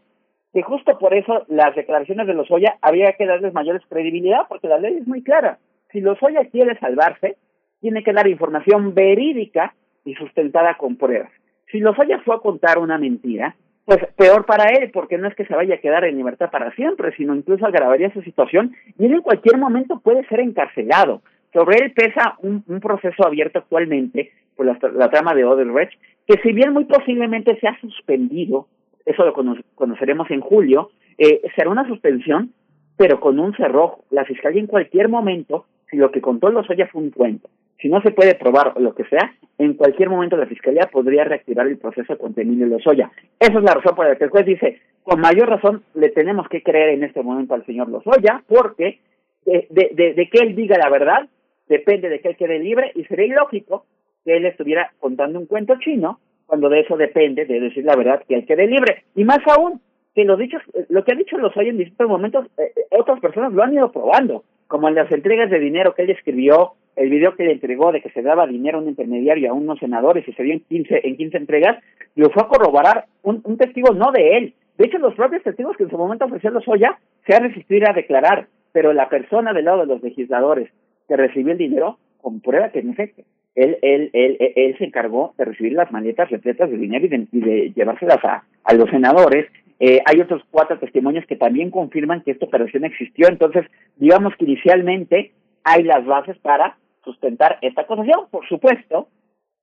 que 0.52 0.62
justo 0.62 0.98
por 0.98 1.14
eso 1.14 1.44
las 1.48 1.74
declaraciones 1.74 2.26
de 2.26 2.34
Lozoya 2.34 2.78
había 2.80 3.12
que 3.12 3.26
darles 3.26 3.52
mayores 3.52 3.82
credibilidad, 3.88 4.46
porque 4.48 4.68
la 4.68 4.78
ley 4.78 4.96
es 4.98 5.06
muy 5.06 5.22
clara. 5.22 5.58
Si 5.92 6.00
Lozoya 6.00 6.46
quiere 6.46 6.78
salvarse, 6.78 7.36
tiene 7.80 8.02
que 8.02 8.12
dar 8.12 8.26
información 8.26 8.94
verídica 8.94 9.74
y 10.04 10.14
sustentada 10.14 10.76
con 10.78 10.96
pruebas. 10.96 11.30
Si 11.70 11.78
Lozoya 11.80 12.20
fue 12.20 12.36
a 12.36 12.38
contar 12.38 12.78
una 12.78 12.96
mentira, 12.96 13.54
pues 13.84 13.98
peor 14.16 14.46
para 14.46 14.70
él, 14.70 14.90
porque 14.92 15.18
no 15.18 15.28
es 15.28 15.34
que 15.34 15.46
se 15.46 15.54
vaya 15.54 15.76
a 15.76 15.80
quedar 15.80 16.04
en 16.04 16.16
libertad 16.16 16.50
para 16.50 16.72
siempre, 16.72 17.14
sino 17.16 17.34
incluso 17.34 17.66
agravaría 17.66 18.12
su 18.12 18.22
situación 18.22 18.74
y 18.98 19.06
él 19.06 19.14
en 19.14 19.22
cualquier 19.22 19.58
momento 19.58 20.00
puede 20.00 20.26
ser 20.26 20.40
encarcelado. 20.40 21.22
Sobre 21.52 21.84
él 21.84 21.92
pesa 21.92 22.36
un, 22.40 22.64
un 22.66 22.80
proceso 22.80 23.26
abierto 23.26 23.60
actualmente 23.60 24.32
por 24.56 24.66
la, 24.66 25.10
trama 25.10 25.34
de 25.34 25.44
Odebrecht, 25.44 25.92
que 26.26 26.40
si 26.42 26.52
bien 26.52 26.72
muy 26.72 26.84
posiblemente 26.84 27.58
se 27.60 27.68
ha 27.68 27.78
suspendido, 27.80 28.66
eso 29.04 29.24
lo 29.24 29.34
conoceremos 29.74 30.30
en 30.30 30.40
julio, 30.40 30.90
eh, 31.18 31.42
será 31.54 31.70
una 31.70 31.86
suspensión, 31.86 32.52
pero 32.96 33.20
con 33.20 33.38
un 33.38 33.54
cerrojo. 33.54 34.04
La 34.10 34.24
fiscalía 34.24 34.60
en 34.60 34.66
cualquier 34.66 35.08
momento, 35.08 35.66
si 35.90 35.96
lo 35.96 36.10
que 36.10 36.20
contó 36.20 36.50
Lozoya 36.50 36.88
fue 36.88 37.02
un 37.02 37.10
cuento, 37.10 37.48
si 37.80 37.88
no 37.88 38.00
se 38.00 38.10
puede 38.10 38.34
probar 38.34 38.80
lo 38.80 38.94
que 38.94 39.04
sea, 39.04 39.34
en 39.58 39.74
cualquier 39.74 40.08
momento 40.08 40.36
la 40.36 40.46
fiscalía 40.46 40.88
podría 40.90 41.24
reactivar 41.24 41.66
el 41.66 41.78
proceso 41.78 42.16
contra 42.18 42.42
Emilio 42.42 42.66
Lozoya. 42.66 43.10
Esa 43.38 43.58
es 43.58 43.62
la 43.62 43.74
razón 43.74 43.94
por 43.94 44.08
la 44.08 44.16
que 44.16 44.24
el 44.24 44.30
juez 44.30 44.46
dice, 44.46 44.80
con 45.02 45.20
mayor 45.20 45.48
razón 45.48 45.82
le 45.94 46.08
tenemos 46.08 46.48
que 46.48 46.62
creer 46.62 46.90
en 46.90 47.04
este 47.04 47.22
momento 47.22 47.54
al 47.54 47.66
señor 47.66 47.88
Lozoya, 47.88 48.42
porque 48.48 48.98
de, 49.44 49.68
de, 49.70 50.14
de 50.14 50.28
que 50.28 50.38
él 50.38 50.56
diga 50.56 50.76
la 50.78 50.90
verdad, 50.90 51.28
depende 51.68 52.08
de 52.08 52.20
que 52.20 52.28
él 52.28 52.36
quede 52.36 52.58
libre 52.58 52.92
y 52.94 53.04
sería 53.04 53.26
ilógico 53.26 53.84
que 54.26 54.36
él 54.36 54.44
estuviera 54.44 54.90
contando 54.98 55.38
un 55.38 55.46
cuento 55.46 55.76
chino, 55.78 56.18
cuando 56.46 56.68
de 56.68 56.80
eso 56.80 56.96
depende 56.96 57.46
de 57.46 57.60
decir 57.60 57.84
la 57.84 57.94
verdad 57.94 58.22
que 58.26 58.34
él 58.34 58.44
quede 58.44 58.66
libre. 58.66 59.04
Y 59.14 59.24
más 59.24 59.38
aún, 59.46 59.80
que 60.16 60.24
los 60.24 60.36
dichos, 60.36 60.60
lo 60.88 61.04
que 61.04 61.12
ha 61.12 61.14
dicho 61.14 61.38
los 61.38 61.56
hay 61.56 61.68
en 61.68 61.78
distintos 61.78 62.08
momentos, 62.08 62.46
eh, 62.58 62.72
eh, 62.74 62.86
otras 62.98 63.20
personas 63.20 63.52
lo 63.52 63.62
han 63.62 63.72
ido 63.72 63.92
probando, 63.92 64.42
como 64.66 64.88
en 64.88 64.96
las 64.96 65.10
entregas 65.12 65.48
de 65.48 65.60
dinero 65.60 65.94
que 65.94 66.02
él 66.02 66.10
escribió, 66.10 66.72
el 66.96 67.08
video 67.08 67.36
que 67.36 67.44
le 67.44 67.52
entregó 67.52 67.92
de 67.92 68.00
que 68.00 68.10
se 68.10 68.22
daba 68.22 68.46
dinero 68.46 68.78
a 68.78 68.80
un 68.80 68.88
intermediario 68.88 69.50
a 69.50 69.54
unos 69.54 69.78
senadores 69.78 70.26
y 70.26 70.32
se 70.32 70.42
dio 70.42 70.54
en 70.54 70.60
15, 70.60 71.02
en 71.04 71.16
15 71.16 71.36
entregas, 71.36 71.84
lo 72.16 72.30
fue 72.30 72.42
a 72.42 72.48
corroborar 72.48 73.04
un, 73.22 73.42
testigo 73.58 73.94
no 73.94 74.10
de 74.10 74.38
él. 74.38 74.54
De 74.76 74.86
hecho, 74.86 74.98
los 74.98 75.14
propios 75.14 75.42
testigos 75.44 75.76
que 75.76 75.84
en 75.84 75.90
su 75.90 75.98
momento 75.98 76.24
ofreció 76.24 76.50
Lozoya 76.50 76.98
se 77.26 77.34
han 77.36 77.44
resistido 77.44 77.86
a 77.88 77.92
declarar, 77.92 78.48
pero 78.72 78.92
la 78.92 79.08
persona 79.08 79.52
del 79.52 79.66
lado 79.66 79.80
de 79.80 79.86
los 79.86 80.02
legisladores 80.02 80.70
que 81.06 81.16
recibió 81.16 81.52
el 81.52 81.58
dinero 81.58 81.98
comprueba 82.20 82.70
que 82.70 82.80
en 82.80 82.90
efecto 82.90 83.22
él, 83.56 83.78
él, 83.82 84.10
él, 84.12 84.36
él 84.38 84.78
se 84.78 84.84
encargó 84.84 85.34
de 85.38 85.46
recibir 85.46 85.72
las 85.72 85.90
maletas 85.90 86.30
repletas 86.30 86.70
de 86.70 86.76
dinero 86.76 87.06
y 87.06 87.08
de, 87.08 87.26
y 87.32 87.40
de 87.40 87.72
llevárselas 87.74 88.22
a, 88.24 88.44
a 88.64 88.74
los 88.74 88.88
senadores. 88.90 89.46
Eh, 89.80 90.00
hay 90.04 90.20
otros 90.20 90.42
cuatro 90.50 90.78
testimonios 90.78 91.26
que 91.26 91.36
también 91.36 91.70
confirman 91.70 92.22
que 92.22 92.32
esta 92.32 92.46
operación 92.46 92.84
existió. 92.84 93.28
Entonces, 93.28 93.66
digamos 93.96 94.34
que 94.36 94.44
inicialmente 94.44 95.32
hay 95.64 95.82
las 95.82 96.04
bases 96.04 96.38
para 96.38 96.76
sustentar 97.02 97.58
esta 97.62 97.82
acusación. 97.82 98.26
Por 98.30 98.46
supuesto, 98.46 99.08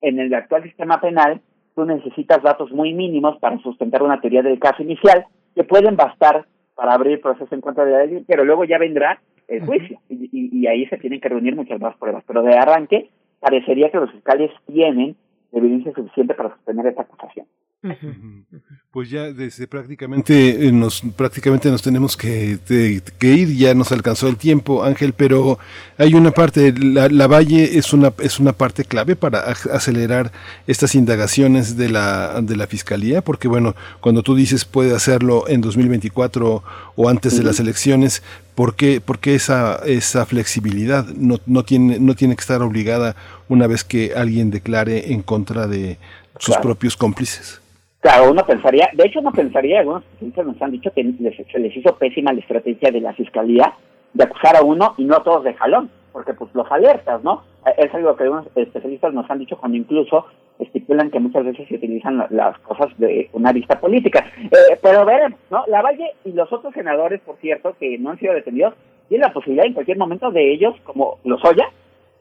en 0.02 0.20
el 0.20 0.34
actual 0.34 0.64
sistema 0.64 1.00
penal, 1.00 1.42
tú 1.76 1.86
necesitas 1.86 2.42
datos 2.42 2.72
muy 2.72 2.94
mínimos 2.94 3.38
para 3.40 3.60
sustentar 3.60 4.02
una 4.02 4.20
teoría 4.20 4.42
del 4.42 4.60
caso 4.60 4.82
inicial 4.82 5.26
que 5.56 5.64
pueden 5.64 5.96
bastar 5.96 6.46
para 6.76 6.94
abrir 6.94 7.22
proceso 7.22 7.54
en 7.54 7.62
contra 7.62 7.86
de 7.86 7.96
alguien, 7.96 8.26
pero 8.28 8.44
luego 8.44 8.66
ya 8.66 8.80
vendrá 8.80 9.22
el 9.48 9.64
juicio 9.66 10.00
y, 10.10 10.30
y, 10.32 10.68
ahí 10.68 10.86
se 10.88 10.98
tienen 10.98 11.20
que 11.20 11.30
reunir 11.30 11.56
muchas 11.56 11.80
más 11.80 11.96
pruebas. 11.98 12.24
Pero 12.26 12.42
de 12.42 12.58
arranque 12.58 13.10
parecería 13.44 13.92
que 13.92 13.98
los 13.98 14.10
fiscales 14.10 14.52
tienen 14.66 15.18
evidencia 15.52 15.92
suficiente 15.94 16.34
para 16.34 16.50
sostener 16.56 16.88
esta 16.88 17.02
acusación. 17.02 17.46
Pues 18.92 19.10
ya 19.10 19.34
desde 19.34 19.68
prácticamente 19.68 20.68
eh, 20.68 20.72
nos 20.72 21.02
prácticamente 21.02 21.70
nos 21.70 21.82
tenemos 21.82 22.16
que, 22.16 22.60
ir, 23.20 23.58
ya 23.58 23.74
nos 23.74 23.92
alcanzó 23.92 24.30
el 24.30 24.38
tiempo, 24.38 24.84
Ángel, 24.84 25.14
pero 25.14 25.60
hay 25.98 26.14
una 26.14 26.32
parte, 26.32 26.74
la, 26.78 27.10
la, 27.10 27.28
Valle 27.28 27.78
es 27.78 27.92
una 27.92 28.14
es 28.20 28.40
una 28.40 28.54
parte 28.54 28.86
clave 28.86 29.16
para 29.16 29.40
acelerar 29.42 30.32
estas 30.68 30.96
indagaciones 30.96 31.76
de 31.76 31.90
la 31.90 32.40
de 32.42 32.56
la 32.56 32.68
fiscalía, 32.68 33.22
porque 33.22 33.48
bueno, 33.48 33.76
cuando 34.00 34.24
tú 34.24 34.36
dices 34.36 34.64
puede 34.64 34.96
hacerlo 34.96 35.50
en 35.50 35.62
2024 35.62 36.64
o 36.96 37.10
antes 37.10 37.36
de 37.36 37.44
las 37.44 37.60
elecciones, 37.60 38.24
¿por 38.56 38.76
qué, 38.76 39.02
por 39.02 39.20
qué 39.20 39.36
esa 39.36 39.76
esa 39.86 40.26
flexibilidad 40.26 41.08
no, 41.08 41.40
no 41.48 41.66
tiene 41.66 42.00
no 42.00 42.16
tiene 42.16 42.36
que 42.36 42.42
estar 42.42 42.62
obligada 42.62 43.16
una 43.50 43.68
vez 43.68 43.84
que 43.84 44.14
alguien 44.16 44.52
declare 44.52 45.12
en 45.12 45.22
contra 45.24 45.68
de 45.68 45.98
sus 46.40 46.56
propios 46.58 46.96
cómplices? 46.96 47.63
Claro, 48.04 48.32
uno 48.32 48.46
pensaría, 48.46 48.90
de 48.92 49.06
hecho 49.06 49.22
uno 49.22 49.32
pensaría, 49.32 49.80
algunos 49.80 50.04
especialistas 50.04 50.46
nos 50.46 50.62
han 50.62 50.72
dicho 50.72 50.92
que 50.94 51.10
se 51.50 51.60
les 51.60 51.78
hizo 51.78 51.96
pésima 51.96 52.34
la 52.34 52.42
estrategia 52.42 52.92
de 52.92 53.00
la 53.00 53.14
fiscalía 53.14 53.76
de 54.14 54.24
acusar 54.26 54.58
a 54.58 54.62
uno 54.62 54.94
y 54.98 55.06
no 55.06 55.16
a 55.16 55.24
todos 55.24 55.46
de 55.46 55.54
jalón, 55.54 55.90
porque 56.12 56.34
pues 56.34 56.54
los 56.54 56.70
alertas, 56.70 57.24
¿no? 57.24 57.44
Es 57.78 57.94
algo 57.94 58.14
que 58.18 58.24
algunos 58.24 58.46
especialistas 58.58 59.14
nos 59.14 59.32
han 59.32 59.40
dicho 59.40 59.56
cuando 59.56 59.78
incluso 59.78 60.26
estipulan 60.60 61.12
que 61.12 61.22
muchas 61.22 61.46
veces 61.46 61.66
se 61.70 61.76
utilizan 61.76 62.28
las 62.30 62.60
cosas 62.60 62.90
de 62.98 63.30
una 63.32 63.54
vista 63.54 63.80
política. 63.80 64.26
Eh, 64.38 64.78
pero 64.82 65.06
veremos, 65.06 65.40
¿no? 65.50 65.64
La 65.68 65.82
Valle 65.82 66.12
y 66.26 66.34
los 66.34 66.52
otros 66.52 66.74
senadores, 66.74 67.22
por 67.22 67.38
cierto, 67.38 67.74
que 67.80 67.98
no 68.00 68.10
han 68.10 68.20
sido 68.20 68.34
detenidos, 68.34 68.74
tienen 69.08 69.26
la 69.28 69.34
posibilidad 69.34 69.66
en 69.66 69.76
cualquier 69.76 69.98
momento 69.98 70.30
de 70.30 70.52
ellos, 70.52 70.76
como 70.84 71.20
los 71.24 71.42
Oya, 71.46 71.70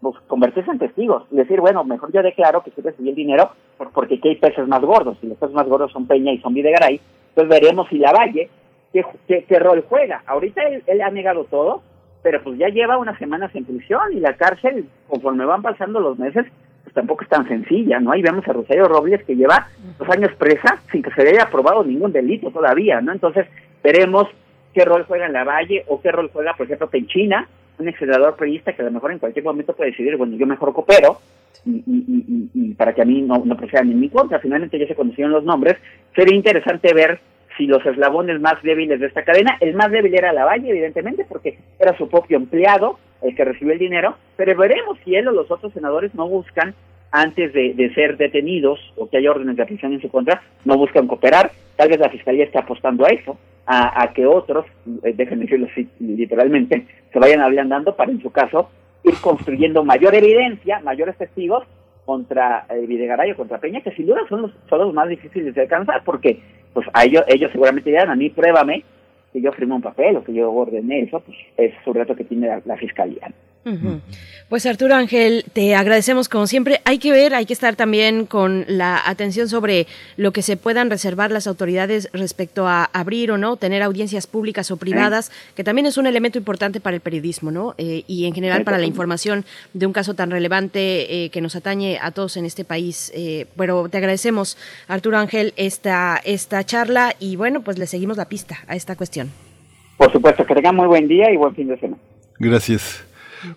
pues, 0.00 0.16
convertirse 0.26 0.70
en 0.70 0.78
testigos 0.78 1.24
y 1.30 1.36
decir, 1.36 1.60
bueno, 1.60 1.84
mejor 1.84 2.12
yo 2.12 2.22
declaro 2.22 2.62
que 2.62 2.70
sí 2.70 2.80
recibí 2.80 3.10
el 3.10 3.14
dinero 3.14 3.50
porque 3.90 4.16
aquí 4.16 4.28
hay 4.28 4.36
peces 4.36 4.66
más 4.68 4.80
gordos, 4.82 5.18
y 5.22 5.26
los 5.26 5.38
peces 5.38 5.54
más 5.54 5.66
gordos 5.66 5.92
son 5.92 6.06
Peña 6.06 6.32
y 6.32 6.38
son 6.38 6.54
Videgaray, 6.54 7.00
entonces 7.30 7.48
veremos 7.48 7.88
si 7.88 7.98
la 7.98 8.12
Valle, 8.12 8.48
qué, 8.92 9.44
qué, 9.48 9.58
rol 9.58 9.84
juega. 9.88 10.22
Ahorita 10.26 10.62
él, 10.86 11.00
ha 11.00 11.10
negado 11.10 11.44
todo, 11.44 11.82
pero 12.22 12.42
pues 12.42 12.58
ya 12.58 12.68
lleva 12.68 12.98
unas 12.98 13.18
semanas 13.18 13.54
en 13.54 13.64
prisión 13.64 14.12
y 14.12 14.20
la 14.20 14.34
cárcel, 14.34 14.86
conforme 15.08 15.44
van 15.44 15.62
pasando 15.62 15.98
los 15.98 16.18
meses, 16.18 16.46
pues 16.82 16.94
tampoco 16.94 17.22
es 17.22 17.28
tan 17.28 17.48
sencilla, 17.48 18.00
¿no? 18.00 18.12
Ahí 18.12 18.22
vemos 18.22 18.46
a 18.46 18.52
Rosario 18.52 18.84
Robles 18.84 19.24
que 19.24 19.36
lleva 19.36 19.68
dos 19.98 20.08
años 20.10 20.32
presa 20.36 20.80
sin 20.90 21.02
que 21.02 21.10
se 21.12 21.24
le 21.24 21.30
haya 21.30 21.44
aprobado 21.44 21.82
ningún 21.82 22.12
delito 22.12 22.50
todavía, 22.50 23.00
¿no? 23.00 23.12
Entonces 23.12 23.46
veremos 23.82 24.28
qué 24.74 24.84
rol 24.84 25.04
juega 25.04 25.26
en 25.26 25.32
la 25.32 25.44
Valle 25.44 25.84
o 25.88 26.00
qué 26.00 26.12
rol 26.12 26.30
juega, 26.32 26.54
por 26.54 26.66
ejemplo, 26.66 26.88
China 27.06 27.48
un 27.78 27.88
ex 27.88 27.98
periodista 28.38 28.72
que 28.72 28.82
a 28.82 28.84
lo 28.84 28.90
mejor 28.90 29.12
en 29.12 29.18
cualquier 29.18 29.44
momento 29.44 29.74
puede 29.74 29.90
decidir, 29.90 30.16
bueno, 30.16 30.36
yo 30.36 30.46
mejor 30.46 30.72
coopero 30.72 31.18
y, 31.64 32.48
y, 32.54 32.74
para 32.74 32.92
que 32.92 33.02
a 33.02 33.04
mí 33.04 33.22
no, 33.22 33.42
no 33.44 33.56
procedan 33.56 33.90
en 33.90 34.00
mi 34.00 34.08
contra. 34.08 34.40
Finalmente 34.40 34.78
ya 34.78 34.86
se 34.86 34.94
conocieron 34.94 35.32
los 35.32 35.44
nombres. 35.44 35.76
Sería 36.14 36.34
interesante 36.34 36.92
ver 36.92 37.20
si 37.56 37.66
los 37.66 37.84
eslabones 37.84 38.40
más 38.40 38.62
débiles 38.62 38.98
de 39.00 39.06
esta 39.06 39.24
cadena, 39.24 39.56
el 39.60 39.74
más 39.74 39.90
débil 39.90 40.14
era 40.14 40.32
la 40.32 40.44
Valle, 40.44 40.70
evidentemente, 40.70 41.26
porque 41.28 41.58
era 41.78 41.96
su 41.98 42.08
propio 42.08 42.38
empleado 42.38 42.98
el 43.20 43.36
que 43.36 43.44
recibió 43.44 43.72
el 43.72 43.78
dinero, 43.78 44.16
pero 44.36 44.56
veremos 44.56 44.98
si 45.04 45.14
él 45.14 45.28
o 45.28 45.32
los 45.32 45.50
otros 45.50 45.72
senadores 45.72 46.14
no 46.14 46.28
buscan, 46.28 46.74
antes 47.12 47.52
de, 47.52 47.74
de 47.74 47.92
ser 47.94 48.16
detenidos 48.16 48.80
o 48.96 49.08
que 49.08 49.18
haya 49.18 49.30
órdenes 49.30 49.56
de 49.56 49.62
aprehensión 49.62 49.92
en 49.92 50.00
su 50.00 50.10
contra, 50.10 50.42
no 50.64 50.78
buscan 50.78 51.06
cooperar. 51.06 51.52
Tal 51.76 51.90
vez 51.90 52.00
la 52.00 52.08
Fiscalía 52.08 52.44
esté 52.44 52.58
apostando 52.58 53.04
a 53.04 53.10
eso 53.10 53.38
a, 53.66 54.10
que 54.12 54.26
otros, 54.26 54.66
eh, 55.04 55.12
déjenme 55.14 55.44
decirlo 55.44 55.68
así, 55.70 55.88
literalmente, 56.00 56.86
se 57.12 57.18
vayan 57.18 57.40
ablandando 57.40 57.94
para, 57.94 58.10
en 58.10 58.20
su 58.20 58.30
caso, 58.30 58.70
ir 59.04 59.14
construyendo 59.20 59.84
mayor 59.84 60.14
evidencia, 60.14 60.80
mayores 60.80 61.16
testigos 61.16 61.64
contra 62.04 62.66
eh, 62.68 63.32
o 63.32 63.36
contra 63.36 63.58
Peña, 63.58 63.80
que 63.80 63.92
sin 63.92 64.06
duda 64.06 64.20
son 64.28 64.42
los, 64.42 64.50
son 64.68 64.80
los 64.80 64.94
más 64.94 65.08
difíciles 65.08 65.54
de 65.54 65.62
alcanzar, 65.62 66.02
porque 66.04 66.40
pues 66.72 66.86
a 66.92 67.04
ellos, 67.04 67.24
ellos 67.28 67.50
seguramente 67.52 67.90
dirán, 67.90 68.10
a 68.10 68.16
mí 68.16 68.30
pruébame 68.30 68.84
que 69.32 69.40
yo 69.40 69.52
firmé 69.52 69.74
un 69.74 69.82
papel 69.82 70.16
o 70.16 70.24
que 70.24 70.34
yo 70.34 70.52
ordené 70.52 71.00
eso, 71.00 71.20
pues 71.20 71.36
es 71.56 71.72
su 71.84 71.92
reto 71.92 72.14
que 72.14 72.24
tiene 72.24 72.60
la, 72.64 72.76
fiscalía. 72.76 73.32
Pues 74.48 74.66
Arturo 74.66 74.94
Ángel, 74.94 75.44
te 75.52 75.74
agradecemos 75.74 76.28
como 76.28 76.46
siempre. 76.46 76.80
Hay 76.84 76.98
que 76.98 77.10
ver, 77.10 77.34
hay 77.34 77.46
que 77.46 77.52
estar 77.52 77.74
también 77.76 78.26
con 78.26 78.64
la 78.68 79.00
atención 79.08 79.48
sobre 79.48 79.86
lo 80.16 80.32
que 80.32 80.42
se 80.42 80.56
puedan 80.56 80.90
reservar 80.90 81.30
las 81.30 81.46
autoridades 81.46 82.10
respecto 82.12 82.66
a 82.68 82.84
abrir 82.84 83.30
o 83.30 83.38
no, 83.38 83.56
tener 83.56 83.82
audiencias 83.82 84.26
públicas 84.26 84.70
o 84.70 84.76
privadas, 84.76 85.32
que 85.54 85.64
también 85.64 85.86
es 85.86 85.96
un 85.96 86.06
elemento 86.06 86.38
importante 86.38 86.80
para 86.80 86.96
el 86.96 87.00
periodismo, 87.00 87.50
¿no? 87.50 87.74
Eh, 87.78 88.04
y 88.06 88.26
en 88.26 88.34
general 88.34 88.64
para 88.64 88.78
la 88.78 88.84
información 88.84 89.44
de 89.72 89.86
un 89.86 89.92
caso 89.92 90.14
tan 90.14 90.30
relevante 90.30 91.24
eh, 91.24 91.30
que 91.30 91.40
nos 91.40 91.56
atañe 91.56 91.98
a 92.02 92.10
todos 92.10 92.36
en 92.36 92.44
este 92.44 92.64
país. 92.64 93.10
Eh, 93.14 93.46
pero 93.56 93.88
te 93.88 93.96
agradecemos, 93.96 94.58
Arturo 94.88 95.18
Ángel, 95.18 95.54
esta, 95.56 96.20
esta 96.24 96.64
charla 96.64 97.14
y 97.18 97.36
bueno, 97.36 97.62
pues 97.62 97.78
le 97.78 97.86
seguimos 97.86 98.16
la 98.16 98.26
pista 98.26 98.58
a 98.66 98.76
esta 98.76 98.96
cuestión. 98.96 99.30
Por 99.96 100.12
supuesto, 100.12 100.44
que 100.44 100.54
tengan 100.54 100.74
muy 100.76 100.88
buen 100.88 101.08
día 101.08 101.30
y 101.30 101.36
buen 101.36 101.54
fin 101.54 101.68
de 101.68 101.78
semana. 101.78 102.02
Gracias 102.38 103.11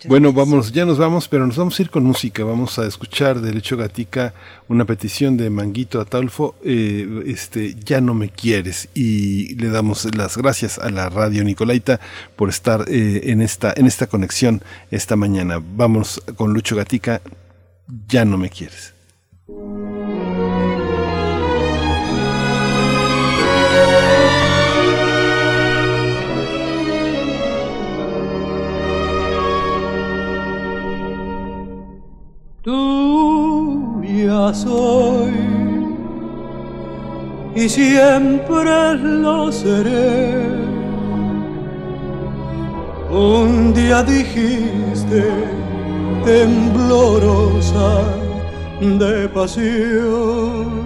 bueno, 0.07 0.34
vamos, 0.34 0.72
ya 0.72 0.86
nos 0.86 0.98
vamos, 0.98 1.28
pero 1.28 1.45
nos 1.45 1.57
vamos 1.57 1.80
a 1.80 1.82
ir 1.82 1.90
con 1.90 2.03
música. 2.03 2.44
Vamos 2.44 2.80
a 2.80 2.86
escuchar 2.86 3.41
de 3.41 3.53
Lecho 3.53 3.78
Gatica 3.78 4.34
una 4.68 4.86
petición 4.86 5.38
de 5.38 5.49
Manguito 5.49 6.02
Ataulfo, 6.02 6.56
eh, 6.64 7.24
este, 7.28 7.76
Ya 7.76 8.02
no 8.02 8.14
me 8.14 8.30
quieres. 8.30 8.90
Y 8.94 9.56
le 9.56 9.70
damos 9.70 10.06
las 10.16 10.38
gracias 10.38 10.80
a 10.80 10.90
la 10.90 11.10
radio 11.10 11.44
Nicolaita 11.44 11.99
por 12.36 12.49
estar 12.49 12.86
eh, 12.88 13.22
en, 13.32 13.41
esta, 13.41 13.74
en 13.76 13.86
esta 13.86 14.07
conexión 14.07 14.62
esta 14.91 15.16
mañana. 15.16 15.62
Vamos 15.76 16.22
con 16.36 16.53
Lucho 16.53 16.76
Gatica, 16.76 17.22
Ya 18.07 18.26
no 18.26 18.38
me 18.38 18.49
quieres. 18.49 18.94
Soy 34.53 35.31
y 37.56 37.69
siempre 37.69 38.95
lo 38.95 39.52
seré. 39.52 40.45
Un 43.10 43.73
día 43.73 44.03
dijiste 44.03 45.23
temblorosa 46.26 48.03
de 48.81 49.30
pasión. 49.30 50.85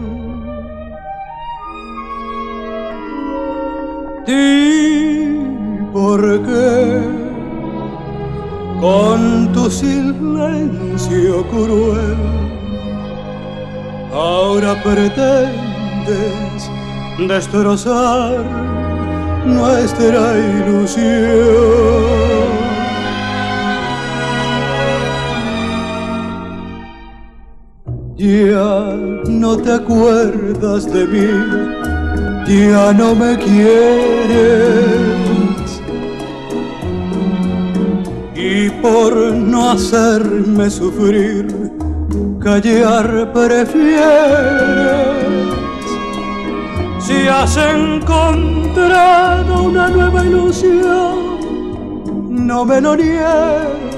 ¿Y 4.28 5.92
por 5.92 6.22
qué? 6.44 7.20
con 8.80 9.52
tu 9.52 9.70
silencio 9.70 11.44
cruel. 11.50 12.59
Ahora 14.12 14.76
pretendes 14.84 16.70
destrozar 17.28 18.44
nuestra 19.46 20.34
ilusión. 20.38 21.10
Ya 28.18 28.96
no 29.28 29.58
te 29.58 29.74
acuerdas 29.74 30.92
de 30.92 31.06
mí, 31.06 31.28
ya 32.48 32.92
no 32.94 33.16
me 33.16 33.38
quieres 33.38 34.90
y 38.36 38.70
por 38.82 39.16
no 39.16 39.72
hacerme 39.72 40.70
sufrir, 40.70 41.48
callar 42.40 43.34
prefieres. 43.34 45.10
Si 47.00 47.28
has 47.28 47.58
encontrado 47.58 49.64
una 49.64 49.90
nueva 49.90 50.24
ilusión, 50.26 51.40
no 52.30 52.64
me 52.66 52.80
lo 52.82 52.96
niegues 52.96 53.90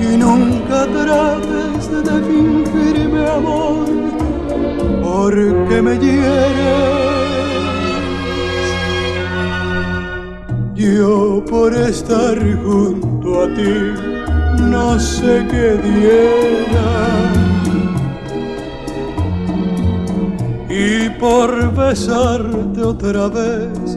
y 0.00 0.16
nunca 0.16 0.86
trates 0.86 1.90
de 1.90 2.22
fingirme 2.22 3.28
amor, 3.28 3.84
porque 5.02 5.82
me 5.82 5.98
hieres. 5.98 6.96
Yo 10.74 11.44
por 11.48 11.74
estar 11.74 12.38
junto 12.62 13.42
a 13.42 13.54
ti 13.54 14.15
no 14.70 14.98
sé 14.98 15.46
qué 15.50 15.78
diera. 15.82 16.88
Y 20.68 21.08
por 21.18 21.72
besarte 21.74 22.82
otra 22.82 23.28
vez 23.28 23.96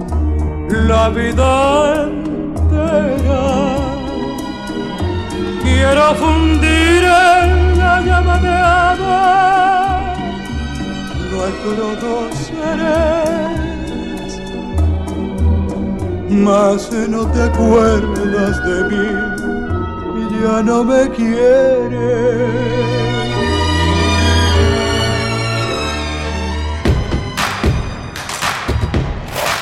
la 0.88 1.10
vida 1.10 2.04
entera. 2.04 3.44
Quiero 5.64 6.16
fundir 6.16 7.04
en 7.04 7.78
la 7.78 8.02
llama 8.02 8.38
de 8.40 8.56
amor 8.94 9.30
nuestros 11.32 12.02
dos 12.02 12.36
seres. 12.48 13.60
Mas 16.30 16.92
no 17.10 17.26
te 17.32 17.42
acuerdas 17.42 18.64
de 18.64 18.84
mí 18.90 19.39
ya 20.42 20.64
no 20.64 20.84
me 20.84 21.10
quieres. 21.10 22.70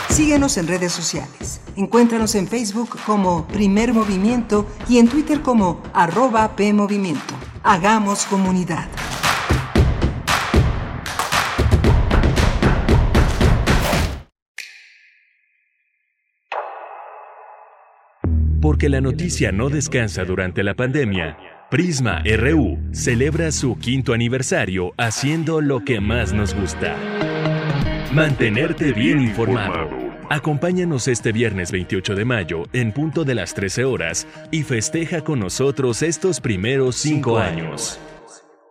Síguenos 0.10 0.58
en 0.58 0.68
redes 0.68 0.92
sociales. 0.92 1.62
Encuéntranos 1.76 2.36
en 2.36 2.48
Facebook 2.48 2.98
como 3.06 3.46
Primer 3.48 3.94
Movimiento 3.94 4.66
y 4.90 4.98
en 4.98 5.08
Twitter 5.08 5.42
como 5.42 5.82
arroba 5.94 6.56
PMovimiento. 6.56 7.36
Hagamos 7.64 8.26
comunidad. 8.26 8.88
Porque 18.78 18.90
la 18.90 19.02
noticia 19.02 19.52
no 19.52 19.72
descansa 19.72 20.24
durante 20.24 20.64
la 20.64 20.76
pandemia. 20.76 21.36
Prisma 21.72 22.22
RU 22.38 22.78
celebra 22.92 23.52
su 23.52 23.76
quinto 23.80 24.14
aniversario 24.14 24.94
haciendo 24.98 25.62
lo 25.62 25.84
que 25.84 26.00
más 26.00 26.32
nos 26.32 26.54
gusta. 26.54 26.96
Mantenerte 28.14 28.94
bien 28.94 29.20
informado. 29.20 29.90
Acompáñanos 30.30 31.08
este 31.08 31.32
viernes 31.32 31.72
28 31.72 32.14
de 32.14 32.24
mayo 32.24 32.66
en 32.72 32.92
punto 32.92 33.24
de 33.24 33.34
las 33.34 33.56
13 33.56 33.84
horas 33.84 34.28
y 34.52 34.62
festeja 34.62 35.22
con 35.22 35.40
nosotros 35.40 36.04
estos 36.04 36.40
primeros 36.40 36.98
cinco 36.98 37.40
años. 37.40 38.00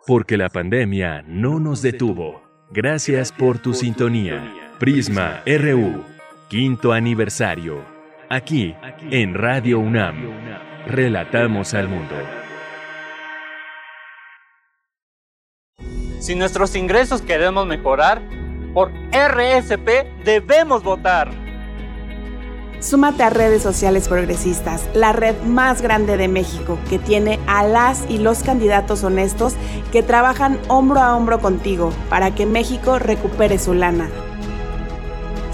Porque 0.07 0.37
la 0.37 0.51
pandemia 0.51 1.25
no 1.27 1.59
nos 1.59 1.83
detuvo. 1.83 2.45
Gracias 2.71 3.33
por 3.33 3.59
tu 3.59 3.75
sintonía. 3.75 4.55
Prisma 4.79 5.43
RU, 5.45 6.05
quinto 6.49 6.93
aniversario. 6.93 7.96
Aquí, 8.29 8.75
en 9.13 9.35
Radio 9.35 9.79
UNAM. 9.79 10.17
Relatamos 10.87 11.75
al 11.75 11.89
mundo. 11.89 12.15
Si 16.19 16.35
nuestros 16.35 16.75
ingresos 16.75 17.23
queremos 17.23 17.67
mejorar, 17.67 18.21
por 18.75 18.91
RSP 19.13 20.25
debemos 20.25 20.83
votar. 20.83 21.31
Súmate 22.81 23.23
a 23.23 23.31
redes 23.31 23.63
sociales 23.63 24.09
progresistas, 24.09 24.89
la 24.93 25.13
red 25.13 25.41
más 25.43 25.81
grande 25.81 26.17
de 26.17 26.27
México, 26.27 26.79
que 26.91 26.99
tiene 26.99 27.39
a 27.47 27.65
las 27.65 28.11
y 28.11 28.19
los 28.19 28.43
candidatos 28.43 29.05
honestos 29.05 29.55
que 29.93 30.03
trabajan 30.03 30.59
hombro 30.67 31.01
a 31.01 31.17
hombro 31.17 31.39
contigo 31.39 31.93
para 32.11 32.35
que 32.35 32.45
México 32.45 32.99
recupere 32.99 33.59
su 33.59 33.73
lana. 33.73 34.11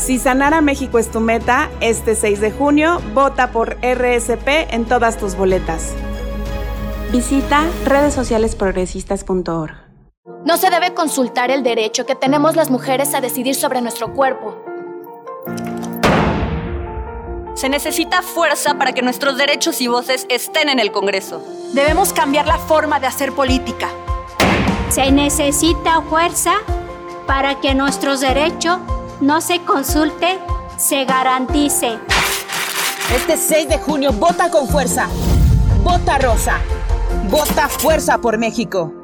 Si 0.03 0.19
sanar 0.19 0.53
a 0.53 0.61
México 0.62 0.99
es 0.99 1.12
tu 1.12 1.20
meta, 1.20 1.70
este 1.81 2.16
6 2.16 2.41
de 2.41 2.51
junio 2.51 3.01
vota 3.15 3.53
por 3.53 3.77
RSP 3.83 4.73
en 4.73 4.85
todas 4.85 5.16
tus 5.16 5.37
boletas. 5.37 5.93
Visita 7.12 7.62
redessocialesprogresistas.org. 7.85 9.77
No 10.45 10.57
se 10.57 10.70
debe 10.70 10.93
consultar 10.93 11.53
el 11.53 11.62
derecho 11.62 12.05
que 12.05 12.16
tenemos 12.16 12.57
las 12.57 12.69
mujeres 12.69 13.15
a 13.15 13.20
decidir 13.20 13.55
sobre 13.55 13.81
nuestro 13.81 14.12
cuerpo. 14.12 14.61
Se 17.55 17.69
necesita 17.69 18.23
fuerza 18.23 18.77
para 18.79 18.95
que 18.95 19.03
nuestros 19.03 19.39
derechos 19.39 19.81
y 19.81 19.87
voces 19.87 20.27
estén 20.29 20.69
en 20.69 20.81
el 20.81 20.91
Congreso. 20.91 21.47
Debemos 21.74 22.12
cambiar 22.12 22.49
la 22.49 22.59
forma 22.59 22.99
de 22.99 23.07
hacer 23.07 23.31
política. 23.31 23.89
Se 24.89 25.12
necesita 25.12 26.03
fuerza 26.03 26.55
para 27.29 27.61
que 27.61 27.77
nuestros 27.77 28.19
derechos 28.19 28.79
no 29.23 29.40
se 29.40 29.61
consulte, 29.65 30.40
se 30.77 31.05
garantice. 31.05 31.99
Este 33.15 33.36
6 33.36 33.69
de 33.69 33.78
junio 33.78 34.12
vota 34.12 34.51
con 34.51 34.66
fuerza. 34.66 35.07
Vota 35.85 36.19
rosa. 36.19 36.59
Vota 37.31 37.69
fuerza 37.69 38.19
por 38.19 38.36
México. 38.36 39.02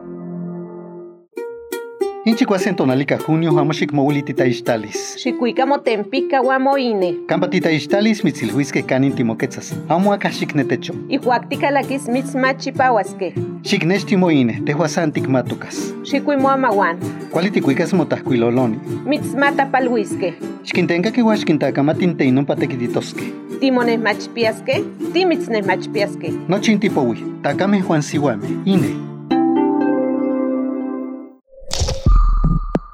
Inchikuasen 2.24 2.74
tonalika 2.76 3.16
junio 3.16 3.52
hamashik 3.52 3.92
moulitita 3.92 4.44
ixtalis. 4.44 5.16
Xikuika 5.16 5.66
motempica 5.66 6.40
guamoine. 6.42 7.14
Kampatita 7.26 7.70
ixtalis 7.70 8.24
mitzilhuisque 8.24 8.82
canin 8.82 9.12
timoquetzas. 9.12 9.74
Amo 9.88 10.12
acá 10.12 10.30
xicnetecho. 10.30 10.94
Ihuactica 11.08 11.70
laquis 11.70 12.08
mitzmachipahuasque. 12.08 13.34
Xicnechtimoine, 13.62 14.62
tehuasantic 14.64 15.28
matucas. 15.28 15.94
Xikuimoamahuan. 16.04 16.98
Cualitikuicas 17.30 17.94
motajcuiloloni. 17.94 18.78
Mitzmatapalhuisque. 19.06 20.34
Xquintenca 20.64 21.12
quihuaxquintacamatinteino 21.12 22.44
patequititosque. 22.46 23.32
Timonesmachpiasque. 23.60 24.84
Timitznesmachpiasque. 25.12 26.32
Nochintipohui. 26.48 27.24
Takame 27.42 27.80
Juan 27.80 28.02
Sihuame. 28.02 28.46
Ine. 28.64 29.17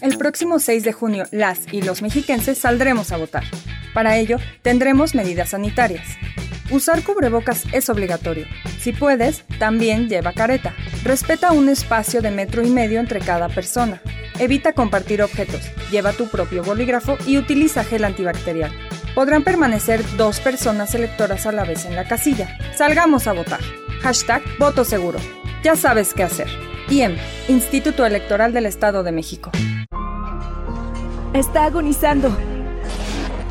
El 0.00 0.16
próximo 0.18 0.58
6 0.58 0.84
de 0.84 0.92
junio, 0.92 1.24
las 1.30 1.72
y 1.72 1.82
los 1.82 2.02
mexiquenses 2.02 2.58
saldremos 2.58 3.12
a 3.12 3.16
votar. 3.16 3.44
Para 3.94 4.16
ello, 4.16 4.38
tendremos 4.62 5.14
medidas 5.14 5.50
sanitarias. 5.50 6.06
Usar 6.70 7.02
cubrebocas 7.02 7.64
es 7.72 7.90
obligatorio. 7.90 8.46
Si 8.80 8.92
puedes, 8.92 9.44
también 9.58 10.08
lleva 10.08 10.32
careta. 10.32 10.72
Respeta 11.04 11.52
un 11.52 11.68
espacio 11.68 12.22
de 12.22 12.30
metro 12.30 12.62
y 12.62 12.70
medio 12.70 12.98
entre 12.98 13.20
cada 13.20 13.48
persona. 13.48 14.00
Evita 14.38 14.72
compartir 14.72 15.22
objetos. 15.22 15.60
Lleva 15.90 16.12
tu 16.12 16.28
propio 16.28 16.64
bolígrafo 16.64 17.18
y 17.26 17.36
utiliza 17.36 17.84
gel 17.84 18.04
antibacterial. 18.04 18.72
Podrán 19.14 19.44
permanecer 19.44 20.02
dos 20.16 20.40
personas 20.40 20.94
electoras 20.94 21.44
a 21.46 21.52
la 21.52 21.64
vez 21.64 21.84
en 21.84 21.94
la 21.94 22.08
casilla. 22.08 22.56
Salgamos 22.74 23.26
a 23.26 23.34
votar. 23.34 23.60
Hashtag 24.00 24.42
voto 24.58 24.84
seguro. 24.84 25.18
Ya 25.62 25.76
sabes 25.76 26.12
qué 26.12 26.24
hacer. 26.24 26.48
IEM, 26.90 27.16
Instituto 27.48 28.04
Electoral 28.04 28.52
del 28.52 28.66
Estado 28.66 29.04
de 29.04 29.12
México. 29.12 29.52
Está 31.32 31.66
agonizando. 31.66 32.36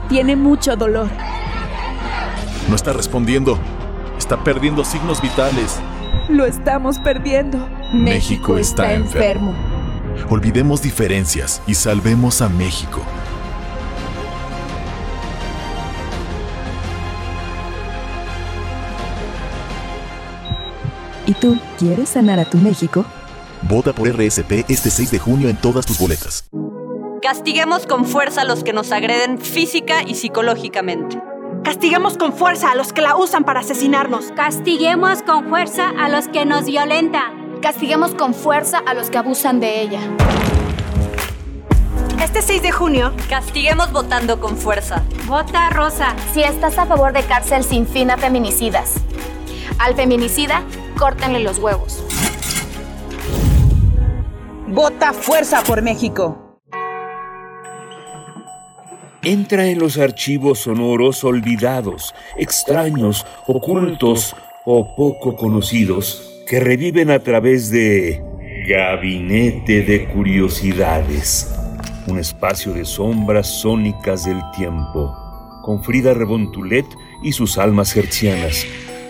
Tiene 0.09 0.35
mucho 0.35 0.75
dolor. 0.75 1.07
No 2.67 2.75
está 2.75 2.91
respondiendo. 2.91 3.57
Está 4.17 4.43
perdiendo 4.43 4.83
signos 4.83 5.21
vitales. 5.21 5.79
Lo 6.27 6.45
estamos 6.45 6.99
perdiendo. 6.99 7.65
México, 7.93 8.57
está, 8.57 8.93
enfermo. 8.93 9.55
Olvidemos 10.29 10.81
diferencias 10.81 11.61
y 11.65 11.75
salvemos 11.75 12.41
a 12.41 12.49
México. 12.49 13.01
¿Y 21.31 21.33
tú 21.33 21.57
quieres 21.79 22.09
sanar 22.09 22.39
a 22.39 22.43
tu 22.43 22.57
México? 22.57 23.05
Vota 23.61 23.93
por 23.93 24.05
RSP 24.05 24.65
este 24.67 24.89
6 24.89 25.11
de 25.11 25.19
junio 25.19 25.47
en 25.47 25.55
todas 25.55 25.85
tus 25.85 25.97
boletas. 25.97 26.43
Castiguemos 27.21 27.85
con 27.87 28.03
fuerza 28.03 28.41
a 28.41 28.43
los 28.43 28.65
que 28.65 28.73
nos 28.73 28.91
agreden 28.91 29.39
física 29.39 30.03
y 30.05 30.15
psicológicamente. 30.15 31.21
Castiguemos 31.63 32.17
con 32.17 32.33
fuerza 32.33 32.71
a 32.71 32.75
los 32.75 32.91
que 32.91 33.01
la 33.01 33.15
usan 33.15 33.45
para 33.45 33.61
asesinarnos. 33.61 34.33
Castiguemos 34.35 35.23
con 35.23 35.47
fuerza 35.47 35.93
a 35.97 36.09
los 36.09 36.27
que 36.27 36.43
nos 36.45 36.65
violentan. 36.65 37.61
Castiguemos 37.61 38.13
con 38.13 38.33
fuerza 38.33 38.79
a 38.79 38.93
los 38.93 39.09
que 39.09 39.17
abusan 39.17 39.61
de 39.61 39.79
ella. 39.83 40.01
Este 42.21 42.41
6 42.41 42.61
de 42.61 42.71
junio, 42.73 43.13
castiguemos 43.29 43.93
votando 43.93 44.41
con 44.41 44.57
fuerza. 44.57 45.01
Vota 45.27 45.69
rosa. 45.69 46.13
Si 46.33 46.43
estás 46.43 46.77
a 46.77 46.85
favor 46.85 47.13
de 47.13 47.23
cárcel 47.23 47.63
sin 47.63 47.87
fin 47.87 48.11
a 48.11 48.17
feminicidas. 48.17 48.95
Al 49.79 49.95
feminicida, 49.95 50.63
córtenle 50.97 51.39
los 51.39 51.57
huevos. 51.59 52.03
Vota 54.67 55.13
fuerza 55.13 55.63
por 55.63 55.81
México. 55.81 56.59
Entra 59.23 59.67
en 59.67 59.79
los 59.79 59.97
archivos 59.97 60.59
sonoros 60.59 61.23
olvidados, 61.23 62.15
extraños, 62.37 63.25
ocultos 63.47 64.35
o 64.65 64.95
poco 64.95 65.35
conocidos 65.35 66.43
que 66.47 66.59
reviven 66.59 67.11
a 67.11 67.19
través 67.19 67.69
de 67.69 68.23
Gabinete 68.67 69.83
de 69.83 70.07
Curiosidades, 70.07 71.53
un 72.07 72.19
espacio 72.19 72.73
de 72.73 72.85
sombras 72.85 73.47
sónicas 73.47 74.25
del 74.25 74.39
tiempo, 74.55 75.15
con 75.63 75.83
Frida 75.83 76.13
Rebontulet 76.13 76.85
y 77.23 77.31
sus 77.31 77.57
almas 77.57 77.95
hertzianas. 77.95 78.65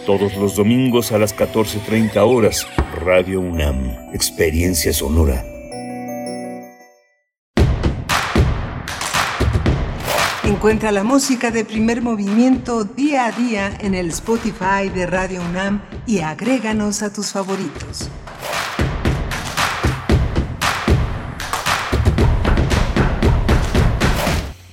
Todos 0.06 0.36
los 0.36 0.56
domingos 0.56 1.12
a 1.12 1.20
las 1.20 1.36
14.30 1.36 2.18
horas, 2.26 2.66
Radio 3.06 3.40
UNAM, 3.40 4.14
Experiencia 4.14 4.92
Sonora. 4.94 5.46
Encuentra 10.44 10.92
la 10.92 11.04
música 11.04 11.52
de 11.52 11.66
primer 11.66 12.02
movimiento 12.02 12.84
día 12.84 13.28
a 13.28 13.32
día 13.32 13.78
en 13.80 13.94
el 13.94 14.10
Spotify 14.10 14.90
de 14.92 15.06
Radio 15.06 15.44
UNAM 15.44 15.84
y 16.08 16.22
agréganos 16.22 17.04
a 17.04 17.14
tus 17.14 17.32
favoritos. 17.32 18.10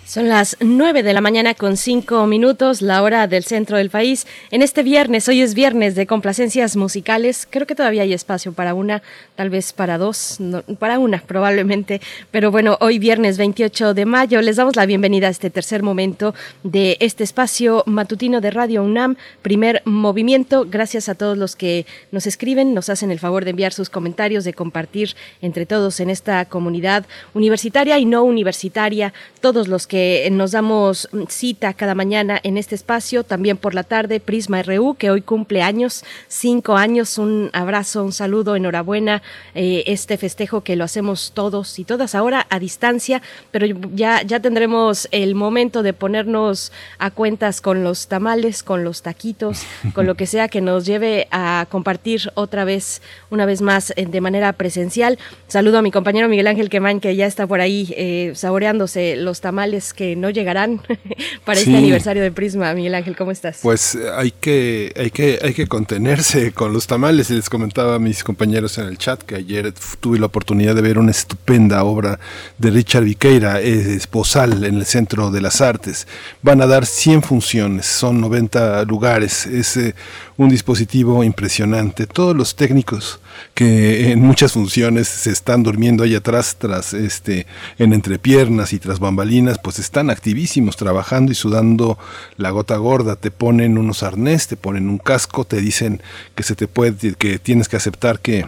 Son 0.09 0.27
las 0.27 0.57
9 0.61 1.03
de 1.03 1.13
la 1.13 1.21
mañana 1.21 1.53
con 1.53 1.77
5 1.77 2.27
minutos, 2.27 2.81
la 2.81 3.03
hora 3.03 3.27
del 3.27 3.45
centro 3.45 3.77
del 3.77 3.91
país. 3.91 4.27
En 4.51 4.63
este 4.63 4.83
viernes, 4.83 5.29
hoy 5.29 5.43
es 5.43 5.53
viernes 5.53 5.97
de 5.97 6.07
complacencias 6.07 6.77
musicales. 6.77 7.47
Creo 7.51 7.67
que 7.67 7.75
todavía 7.75 8.05
hay 8.05 8.15
espacio 8.15 8.55
para 8.55 8.73
una, 8.73 9.03
tal 9.37 9.51
vez 9.51 9.75
para 9.75 9.99
dos, 9.99 10.39
para 10.79 10.99
una 10.99 11.19
probablemente. 11.21 12.01
Pero 12.31 12.51
bueno, 12.51 12.79
hoy 12.81 12.99
viernes 12.99 13.37
28 13.37 13.93
de 13.93 14.07
mayo 14.07 14.41
les 14.41 14.57
damos 14.57 14.77
la 14.77 14.87
bienvenida 14.87 15.27
a 15.27 15.31
este 15.31 15.51
tercer 15.51 15.83
momento 15.83 16.35
de 16.63 16.97
este 17.01 17.23
espacio 17.23 17.83
matutino 17.85 18.41
de 18.41 18.51
Radio 18.51 18.85
UNAM, 18.85 19.17
primer 19.43 19.83
movimiento. 19.85 20.65
Gracias 20.67 21.11
a 21.11 21.17
todos 21.17 21.37
los 21.37 21.55
que 21.55 21.85
nos 22.13 22.27
escriben, 22.27 22.73
nos 22.73 22.89
hacen 22.89 23.11
el 23.11 23.19
favor 23.19 23.45
de 23.45 23.51
enviar 23.51 23.75
sus 23.75 23.91
comentarios, 23.91 24.45
de 24.45 24.55
compartir 24.55 25.15
entre 25.43 25.67
todos 25.67 26.01
en 26.01 26.09
esta 26.09 26.47
comunidad 26.47 27.05
universitaria 27.35 27.99
y 27.99 28.07
no 28.07 28.23
universitaria, 28.23 29.13
todos 29.43 29.69
los 29.69 29.87
que 29.87 29.98
nos 30.33 30.53
damos 30.53 31.09
cita 31.29 31.73
cada 31.75 31.95
mañana 31.95 32.41
en 32.43 32.57
este 32.57 32.75
espacio, 32.75 33.25
también 33.25 33.57
por 33.57 33.75
la 33.75 33.83
tarde, 33.83 34.21
Prisma 34.21 34.63
RU, 34.63 34.95
que 34.95 35.11
hoy 35.11 35.23
cumple 35.23 35.63
años, 35.63 36.05
cinco 36.29 36.77
años, 36.77 37.19
un 37.19 37.51
abrazo, 37.53 38.05
un 38.05 38.13
saludo, 38.13 38.57
enhorabuena, 38.57 39.23
eh, 39.55 39.85
este 39.87 40.17
festejo 40.17 40.63
que 40.63 40.77
lo 40.77 40.85
hacemos 40.85 41.33
todos 41.35 41.79
y 41.79 41.85
todas 41.85 42.15
ahora 42.15 42.47
a 42.51 42.59
distancia, 42.59 43.23
pero 43.51 43.67
ya, 43.95 44.23
ya 44.23 44.41
tendremos 44.41 45.09
el 45.11 45.35
momento 45.35 45.83
de 45.83 45.93
ponernos 45.93 46.73
a 46.99 47.11
cuentas 47.11 47.61
con 47.61 47.85
los 47.85 48.09
tamales, 48.09 48.63
con 48.63 48.85
los 48.85 49.03
taquitos, 49.03 49.63
con 49.95 50.07
lo 50.07 50.15
que 50.15 50.27
sea 50.27 50.49
que 50.49 50.61
nos 50.61 50.87
lleve 50.87 51.29
a 51.31 51.67
compartir 51.71 52.31
otra 52.35 52.65
vez, 52.65 53.03
una 53.31 53.47
vez 53.47 53.61
más, 53.61 53.93
eh, 53.97 54.07
de 54.07 54.21
manera 54.21 54.53
presencial. 54.53 55.19
Saludo 55.47 55.79
a 55.79 55.83
mi 55.83 55.91
compañero 55.91 56.29
Miguel 56.29 56.47
Ángel 56.47 56.71
Quemán, 56.71 57.01
que 57.01 57.17
ya 57.17 57.27
está 57.27 57.47
por 57.47 57.61
ahí 57.61 57.95
eh, 57.97 58.33
saboreándose 58.35 59.17
los 59.17 59.41
tamales 59.41 59.88
que 59.93 60.17
no 60.17 60.31
llegarán 60.31 60.81
para 61.45 61.61
este 61.61 61.77
aniversario 61.77 62.23
de 62.23 62.33
Prisma. 62.33 62.73
Miguel 62.75 62.95
Ángel, 62.95 63.17
¿cómo 63.17 63.31
estás? 63.31 63.61
Pues 63.63 63.95
eh, 63.95 64.11
hay 64.15 64.31
que, 64.31 64.93
hay 64.97 65.11
que, 65.11 65.39
hay 65.43 65.55
que 65.55 65.67
contenerse 65.67 66.53
con 66.55 66.73
los 66.73 66.87
tamales. 66.87 67.31
Les 67.31 67.49
comentaba 67.49 67.97
a 67.97 67.99
mis 67.99 68.25
compañeros 68.25 68.79
en 68.79 68.87
el 68.87 68.99
chat 68.99 69.23
que 69.23 69.37
ayer 69.37 69.73
tuve 70.01 70.19
la 70.19 70.27
oportunidad 70.27 70.75
de 70.75 70.83
ver 70.83 70.99
una 70.99 71.11
estupenda 71.11 71.83
obra 71.85 72.19
de 72.59 72.71
Richard 72.71 73.05
Viqueira, 73.05 73.61
esposal 73.61 74.65
en 74.65 74.77
el 74.77 74.87
Centro 74.87 75.31
de 75.31 75.41
las 75.41 75.61
Artes. 75.61 76.07
Van 76.43 76.61
a 76.63 76.67
dar 76.67 76.87
100 76.87 77.23
funciones, 77.23 77.87
son 77.87 78.21
90 78.21 78.85
lugares. 78.85 79.47
Es 79.47 79.77
eh, 79.77 79.95
un 80.39 80.49
dispositivo 80.49 81.25
impresionante. 81.25 82.07
Todos 82.07 82.35
los 82.35 82.55
técnicos 82.55 83.21
que 83.55 84.13
en 84.13 84.21
muchas 84.21 84.53
funciones 84.53 85.09
se 85.09 85.31
están 85.31 85.65
durmiendo 85.65 86.05
ahí 86.05 86.15
atrás, 86.15 86.57
tras 86.59 86.95
este, 86.95 87.47
en 87.77 87.93
entrepiernas 87.93 88.73
y 88.73 88.79
tras 88.79 89.01
bambalinas, 89.01 89.59
pues 89.59 89.81
están 89.81 90.11
activísimos 90.11 90.77
trabajando 90.77 91.33
y 91.33 91.35
sudando 91.35 91.99
la 92.37 92.51
gota 92.51 92.77
gorda. 92.77 93.17
Te 93.17 93.33
ponen 93.33 93.77
unos 93.77 94.05
arnés, 94.05 94.47
te 94.47 94.57
ponen 94.57 94.89
un 94.89 94.99
casco, 94.99 95.45
te 95.45 95.61
dicen 95.61 96.01
que 96.37 96.45
se 96.45 96.55
te 96.55 96.69
puede, 96.69 97.15
que 97.15 97.41
tienes 97.41 97.69
que 97.69 97.77
aceptar 97.77 98.21
que 98.21 98.47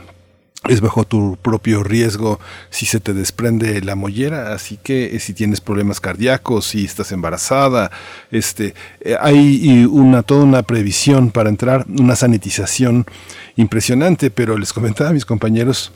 es 0.69 0.81
bajo 0.81 1.05
tu 1.05 1.39
propio 1.41 1.83
riesgo 1.83 2.39
si 2.69 2.85
se 2.85 3.01
te 3.01 3.15
desprende 3.15 3.81
la 3.81 3.95
mollera, 3.95 4.53
así 4.53 4.79
que 4.83 5.17
eh, 5.17 5.21
si 5.21 5.33
tienes 5.33 5.61
problemas 5.61 6.01
cardíacos, 6.01 6.67
si 6.67 6.85
estás 6.85 7.13
embarazada, 7.13 7.91
este, 8.31 8.75
eh, 9.01 9.17
hay 9.21 9.87
una 9.91 10.23
toda 10.23 10.45
una 10.45 10.63
previsión 10.63 11.31
para 11.31 11.49
entrar, 11.49 11.87
una 11.89 12.15
sanitización 12.15 13.07
impresionante, 13.57 14.31
pero 14.31 14.59
les 14.59 14.73
comentaba 14.73 15.11
a 15.11 15.15
mis 15.15 15.25
compañeros 15.25 15.93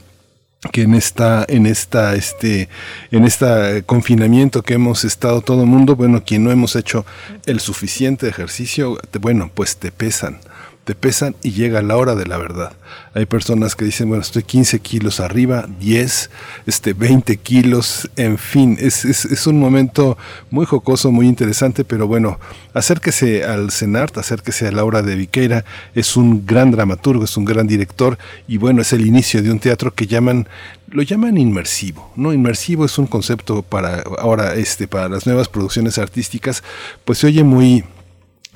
que 0.73 0.81
en 0.81 0.95
esta 0.95 1.45
en 1.47 1.66
esta 1.66 2.15
este 2.15 2.70
en 3.11 3.24
este 3.24 3.82
confinamiento 3.85 4.62
que 4.62 4.74
hemos 4.74 5.05
estado 5.05 5.43
todo 5.43 5.61
el 5.62 5.69
mundo 5.69 5.95
bueno 5.95 6.24
quien 6.24 6.43
no 6.43 6.51
hemos 6.51 6.74
hecho 6.74 7.05
el 7.45 7.61
suficiente 7.61 8.28
ejercicio 8.28 8.99
bueno 9.20 9.51
pues 9.53 9.77
te 9.77 9.93
pesan 9.93 10.41
te 10.85 10.94
pesan 10.94 11.35
y 11.43 11.52
llega 11.52 11.81
la 11.82 11.97
hora 11.97 12.15
de 12.15 12.27
la 12.27 12.36
verdad. 12.36 12.73
Hay 13.15 13.27
personas 13.27 13.74
que 13.74 13.85
dicen, 13.85 14.09
bueno, 14.09 14.23
estoy 14.23 14.43
15 14.43 14.81
kilos 14.81 15.19
arriba, 15.19 15.66
10, 15.81 16.31
este, 16.66 16.93
20 16.93 17.36
kilos, 17.39 18.11
en 18.16 18.36
fin, 18.39 18.77
es, 18.78 19.05
es, 19.05 19.47
un 19.47 19.59
momento 19.59 20.19
muy 20.51 20.66
jocoso, 20.66 21.11
muy 21.11 21.27
interesante, 21.27 21.85
pero 21.85 22.06
bueno, 22.06 22.39
acérquese 22.74 23.44
al 23.44 23.70
CENART, 23.70 24.19
acérquese 24.19 24.69
a 24.69 24.73
Laura 24.73 25.02
de 25.02 25.16
Viqueira, 25.16 25.65
es 25.94 26.16
un 26.16 26.44
gran 26.47 26.70
dramaturgo, 26.70 27.24
es 27.24 27.36
un 27.36 27.47
gran 27.47 27.66
director 27.66 28.19
y 28.47 28.59
bueno, 28.59 28.82
es 28.82 28.93
el 28.93 29.06
inicio 29.06 29.43
de 29.43 29.51
un 29.51 29.61
teatro 29.61 29.94
que 29.94 30.06
llaman 30.06 30.48
lo 30.89 31.02
llaman 31.02 31.39
inmersivo, 31.39 32.12
¿no? 32.15 32.32
Inmersivo 32.32 32.85
es 32.85 32.98
un 32.98 33.06
concepto 33.06 33.62
para 33.62 34.05
ahora 34.19 34.55
este 34.55 34.86
para 34.86 35.09
las 35.09 35.27
nuevas 35.27 35.48
producciones 35.48 35.98
artísticas, 35.98 36.62
pues 37.05 37.19
se 37.19 37.27
oye 37.27 37.43
muy 37.43 37.85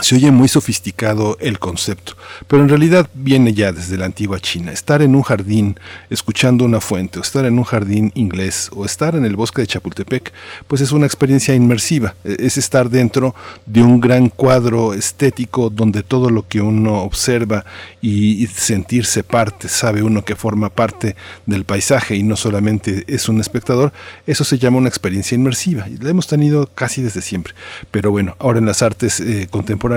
se 0.01 0.15
oye 0.15 0.31
muy 0.31 0.47
sofisticado 0.47 1.37
el 1.41 1.59
concepto, 1.59 2.17
pero 2.47 2.63
en 2.63 2.69
realidad 2.69 3.11
viene 3.15 3.53
ya 3.53 3.73
desde 3.73 3.97
la 3.97 4.05
antigua 4.05 4.39
China. 4.39 4.71
Estar 4.71 5.03
en 5.03 5.17
un 5.17 5.23
jardín 5.23 5.77
escuchando 6.09 6.65
una 6.65 6.81
fuente, 6.81 7.19
o 7.19 7.23
estar 7.23 7.45
en 7.45 7.59
un 7.59 7.65
jardín 7.65 8.13
inglés, 8.15 8.71
o 8.73 8.85
estar 8.85 9.17
en 9.17 9.25
el 9.25 9.35
bosque 9.35 9.63
de 9.63 9.67
Chapultepec, 9.67 10.33
pues 10.69 10.83
es 10.83 10.93
una 10.93 11.05
experiencia 11.05 11.53
inmersiva. 11.53 12.15
E-, 12.23 12.37
es 12.39 12.59
estar 12.59 12.91
dentro 12.91 13.35
de 13.67 13.83
un 13.83 14.01
gran 14.01 14.29
cuadro 14.29 14.95
estético 14.95 15.69
donde 15.69 16.05
todo 16.05 16.31
lo 16.31 16.47
que 16.47 16.61
uno 16.61 17.03
observa 17.03 17.65
y, 18.01 18.47
sentirse 18.47 19.25
parte, 19.25 19.69
sabe 19.69 20.05
uno 20.05 20.25
que 20.25 20.37
forma 20.37 20.69
parte 20.69 21.17
del 21.47 21.65
paisaje 21.65 22.15
y 22.15 22.23
no 22.23 22.37
solamente 22.37 23.05
es 23.09 23.29
un 23.29 23.41
espectador, 23.41 23.93
eso 24.29 24.45
se 24.45 24.59
llama 24.59 24.79
una 24.79 24.89
experiencia 24.89 25.35
inmersiva. 25.35 25.87
La 26.01 26.11
hemos 26.11 26.29
tenido 26.29 26.69
casi 26.73 27.03
desde 27.03 27.21
siempre. 27.21 27.55
Pero 27.91 28.13
bueno, 28.13 28.37
ahora 28.39 28.61
en 28.61 28.67
las 28.67 28.83
artes 28.83 29.19
eh, 29.19 29.49
contemporáneas, 29.51 29.88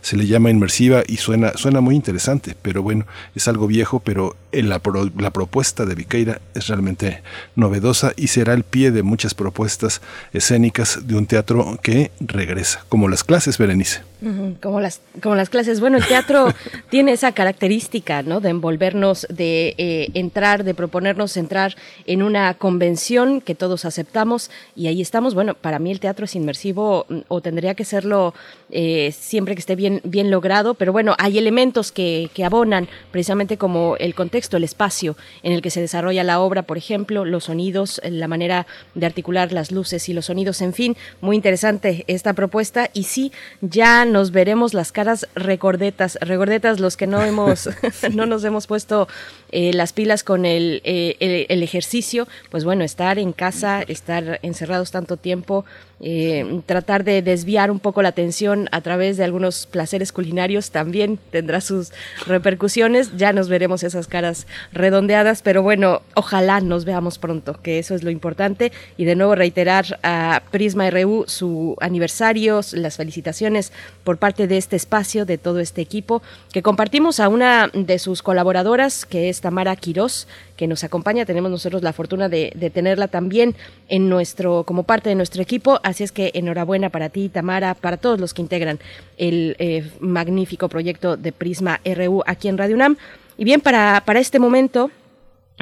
se 0.00 0.16
le 0.16 0.26
llama 0.26 0.50
inmersiva 0.50 1.02
y 1.06 1.16
suena, 1.16 1.52
suena 1.54 1.80
muy 1.80 1.94
interesante, 1.94 2.56
pero 2.60 2.82
bueno, 2.82 3.06
es 3.34 3.48
algo 3.48 3.66
viejo, 3.66 4.00
pero 4.00 4.36
la, 4.52 4.80
la 5.18 5.30
propuesta 5.30 5.84
de 5.86 5.94
Viqueira 5.94 6.40
es 6.54 6.68
realmente 6.68 7.22
novedosa 7.56 8.12
y 8.16 8.28
será 8.28 8.54
el 8.54 8.64
pie 8.64 8.90
de 8.90 9.02
muchas 9.02 9.34
propuestas 9.34 10.00
escénicas 10.32 11.06
de 11.06 11.16
un 11.16 11.26
teatro 11.26 11.78
que 11.82 12.10
regresa, 12.20 12.84
como 12.88 13.08
las 13.08 13.24
clases, 13.24 13.58
Berenice. 13.58 14.02
Como 14.60 14.80
las, 14.80 15.00
como 15.20 15.34
las 15.34 15.50
clases. 15.50 15.80
Bueno, 15.80 15.96
el 15.96 16.06
teatro 16.06 16.46
tiene 16.90 17.10
esa 17.12 17.32
característica, 17.32 18.22
¿no? 18.22 18.40
De 18.40 18.50
envolvernos, 18.50 19.26
de 19.28 19.74
eh, 19.78 20.10
entrar, 20.14 20.62
de 20.62 20.74
proponernos 20.74 21.36
entrar 21.36 21.74
en 22.06 22.22
una 22.22 22.54
convención 22.54 23.40
que 23.40 23.56
todos 23.56 23.84
aceptamos 23.84 24.50
y 24.76 24.86
ahí 24.86 25.00
estamos. 25.00 25.34
Bueno, 25.34 25.54
para 25.54 25.80
mí 25.80 25.90
el 25.90 25.98
teatro 25.98 26.26
es 26.26 26.36
inmersivo 26.36 27.04
mm, 27.08 27.18
o 27.26 27.40
tendría 27.40 27.74
que 27.74 27.84
serlo 27.84 28.32
eh, 28.70 29.12
siempre 29.32 29.54
que 29.54 29.60
esté 29.60 29.76
bien, 29.76 30.02
bien 30.04 30.30
logrado, 30.30 30.74
pero 30.74 30.92
bueno, 30.92 31.14
hay 31.16 31.38
elementos 31.38 31.90
que, 31.90 32.28
que 32.34 32.44
abonan 32.44 32.86
precisamente 33.10 33.56
como 33.56 33.96
el 33.96 34.14
contexto, 34.14 34.58
el 34.58 34.64
espacio 34.64 35.16
en 35.42 35.52
el 35.52 35.62
que 35.62 35.70
se 35.70 35.80
desarrolla 35.80 36.22
la 36.22 36.38
obra, 36.38 36.64
por 36.64 36.76
ejemplo, 36.76 37.24
los 37.24 37.44
sonidos, 37.44 37.98
la 38.04 38.28
manera 38.28 38.66
de 38.94 39.06
articular 39.06 39.50
las 39.50 39.72
luces 39.72 40.06
y 40.10 40.12
los 40.12 40.26
sonidos, 40.26 40.60
en 40.60 40.74
fin, 40.74 40.98
muy 41.22 41.34
interesante 41.34 42.04
esta 42.08 42.34
propuesta. 42.34 42.90
Y 42.92 43.04
sí, 43.04 43.32
ya 43.62 44.04
nos 44.04 44.32
veremos 44.32 44.74
las 44.74 44.92
caras 44.92 45.26
recordetas, 45.34 46.18
recordetas 46.20 46.78
los 46.78 46.98
que 46.98 47.06
no 47.06 47.22
hemos, 47.30 47.70
no 48.12 48.26
nos 48.26 48.44
hemos 48.44 48.66
puesto 48.66 49.08
eh, 49.50 49.72
las 49.72 49.94
pilas 49.94 50.24
con 50.24 50.44
el, 50.44 50.82
eh, 50.84 51.46
el, 51.48 51.62
ejercicio, 51.62 52.28
pues 52.50 52.64
bueno, 52.64 52.84
estar 52.84 53.18
en 53.18 53.32
casa, 53.32 53.80
estar 53.80 54.40
encerrados 54.42 54.90
tanto 54.90 55.16
tiempo, 55.16 55.64
eh, 56.02 56.60
tratar 56.66 57.04
de 57.04 57.22
desviar 57.22 57.70
un 57.70 57.78
poco 57.78 58.02
la 58.02 58.08
atención 58.08 58.68
a 58.72 58.80
través 58.80 59.16
de 59.16 59.24
algunos 59.24 59.66
placeres 59.66 60.10
culinarios 60.10 60.72
también 60.72 61.18
tendrá 61.30 61.60
sus 61.60 61.92
repercusiones. 62.26 63.16
Ya 63.16 63.32
nos 63.32 63.48
veremos 63.48 63.84
esas 63.84 64.08
caras 64.08 64.48
redondeadas, 64.72 65.42
pero 65.42 65.62
bueno, 65.62 66.02
ojalá 66.14 66.60
nos 66.60 66.84
veamos 66.84 67.18
pronto, 67.18 67.60
que 67.62 67.78
eso 67.78 67.94
es 67.94 68.02
lo 68.02 68.10
importante. 68.10 68.72
Y 68.96 69.04
de 69.04 69.14
nuevo 69.14 69.36
reiterar 69.36 70.00
a 70.02 70.42
Prisma 70.50 70.90
RU 70.90 71.24
su 71.28 71.76
aniversario, 71.80 72.60
las 72.72 72.96
felicitaciones 72.96 73.72
por 74.02 74.18
parte 74.18 74.48
de 74.48 74.58
este 74.58 74.74
espacio, 74.74 75.24
de 75.24 75.38
todo 75.38 75.60
este 75.60 75.80
equipo, 75.80 76.20
que 76.52 76.62
compartimos 76.62 77.20
a 77.20 77.28
una 77.28 77.70
de 77.72 77.98
sus 78.00 78.22
colaboradoras, 78.22 79.06
que 79.06 79.28
es 79.28 79.40
Tamara 79.40 79.76
Quirós, 79.76 80.26
que 80.56 80.66
nos 80.66 80.84
acompaña. 80.84 81.24
Tenemos 81.24 81.50
nosotros 81.50 81.82
la 81.82 81.92
fortuna 81.92 82.28
de, 82.28 82.70
tenerla 82.72 83.08
también 83.08 83.54
en 83.88 84.08
nuestro, 84.08 84.64
como 84.64 84.82
parte 84.84 85.08
de 85.08 85.14
nuestro 85.14 85.42
equipo. 85.42 85.80
Así 85.82 86.04
es 86.04 86.12
que 86.12 86.30
enhorabuena 86.34 86.90
para 86.90 87.08
ti, 87.08 87.28
Tamara, 87.28 87.74
para 87.74 87.96
todos 87.96 88.20
los 88.20 88.34
que 88.34 88.42
integran 88.42 88.78
el 89.18 89.56
eh, 89.58 89.90
magnífico 90.00 90.68
proyecto 90.68 91.16
de 91.16 91.32
Prisma 91.32 91.80
RU 91.84 92.22
aquí 92.26 92.48
en 92.48 92.58
Radio 92.58 92.76
UNAM. 92.76 92.96
Y 93.36 93.44
bien, 93.44 93.60
para, 93.60 94.02
para 94.04 94.20
este 94.20 94.38
momento 94.38 94.90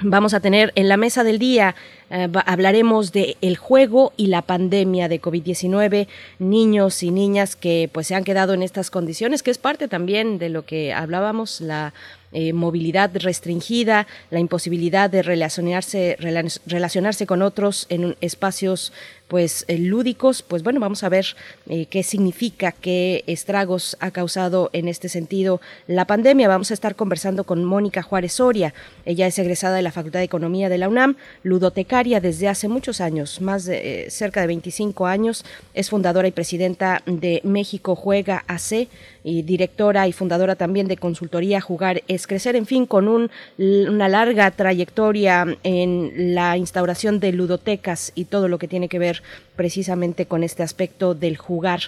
vamos 0.03 0.35
a 0.35 0.41
tener 0.41 0.73
en 0.75 0.89
la 0.89 0.97
mesa 0.97 1.25
del 1.25 1.39
día 1.39 1.75
eh, 2.11 2.28
hablaremos 2.47 3.12
de 3.12 3.37
el 3.41 3.57
juego 3.57 4.12
y 4.16 4.27
la 4.27 4.43
pandemia 4.43 5.09
de 5.09 5.20
COVID-19, 5.20 6.09
niños 6.39 7.03
y 7.03 7.11
niñas 7.11 7.57
que 7.57 7.89
pues 7.93 8.09
se 8.09 8.15
han 8.15 8.24
quedado 8.24 8.53
en 8.53 8.62
estas 8.62 8.91
condiciones, 8.91 9.43
que 9.43 9.51
es 9.51 9.59
parte 9.59 9.89
también 9.89 10.39
de 10.39 10.49
lo 10.49 10.65
que 10.65 10.93
hablábamos, 10.93 11.61
la 11.61 11.95
eh, 12.32 12.53
movilidad 12.53 13.11
restringida, 13.15 14.07
la 14.31 14.39
imposibilidad 14.39 15.11
de 15.11 15.23
relacionarse, 15.23 16.16
relacionarse 16.66 17.27
con 17.27 17.43
otros 17.43 17.87
en 17.89 18.16
espacios 18.20 18.93
pues 19.31 19.65
eh, 19.69 19.78
lúdicos, 19.78 20.43
pues 20.43 20.65
bueno, 20.65 20.81
vamos 20.81 21.05
a 21.05 21.09
ver 21.09 21.24
eh, 21.69 21.87
qué 21.87 22.03
significa, 22.03 22.73
qué 22.73 23.23
estragos 23.28 23.97
ha 24.01 24.11
causado 24.11 24.70
en 24.73 24.89
este 24.89 25.09
sentido 25.09 25.61
la 25.87 26.05
pandemia. 26.05 26.49
Vamos 26.49 26.73
a 26.73 26.74
estar 26.74 26.97
conversando 26.97 27.45
con 27.45 27.65
Mónica 27.65 28.03
Juárez 28.03 28.35
Soria. 28.35 28.74
Ella 29.05 29.28
es 29.28 29.39
egresada 29.39 29.77
de 29.77 29.82
la 29.82 29.93
Facultad 29.93 30.19
de 30.19 30.24
Economía 30.24 30.69
de 30.69 30.78
la 30.78 30.89
UNAM, 30.89 31.16
ludotecaria 31.45 31.99
desde 32.02 32.48
hace 32.48 32.66
muchos 32.66 33.02
años, 33.02 33.43
más 33.43 33.66
de 33.66 34.06
cerca 34.09 34.40
de 34.40 34.47
25 34.47 35.06
años. 35.06 35.44
Es 35.74 35.90
fundadora 35.90 36.28
y 36.28 36.31
presidenta 36.31 37.02
de 37.05 37.43
México 37.44 37.94
Juega 37.94 38.43
AC 38.47 38.89
y 39.22 39.43
directora 39.43 40.09
y 40.09 40.12
fundadora 40.12 40.56
también 40.56 40.89
de 40.89 40.97
consultoría 40.97 41.60
Jugar 41.60 42.02
es 42.09 42.27
Crecer, 42.27 42.56
en 42.56 42.64
fin, 42.64 42.86
con 42.86 43.06
un, 43.06 43.31
una 43.59 44.09
larga 44.09 44.51
trayectoria 44.51 45.59
en 45.62 46.35
la 46.35 46.56
instauración 46.56 47.20
de 47.20 47.32
ludotecas 47.32 48.12
y 48.14 48.24
todo 48.24 48.48
lo 48.48 48.59
que 48.59 48.68
tiene 48.68 48.89
que 48.89 48.98
ver 48.98 49.22
precisamente 49.56 50.24
con 50.24 50.43
este 50.43 50.62
aspecto 50.62 51.14
del 51.14 51.36
jugar 51.36 51.82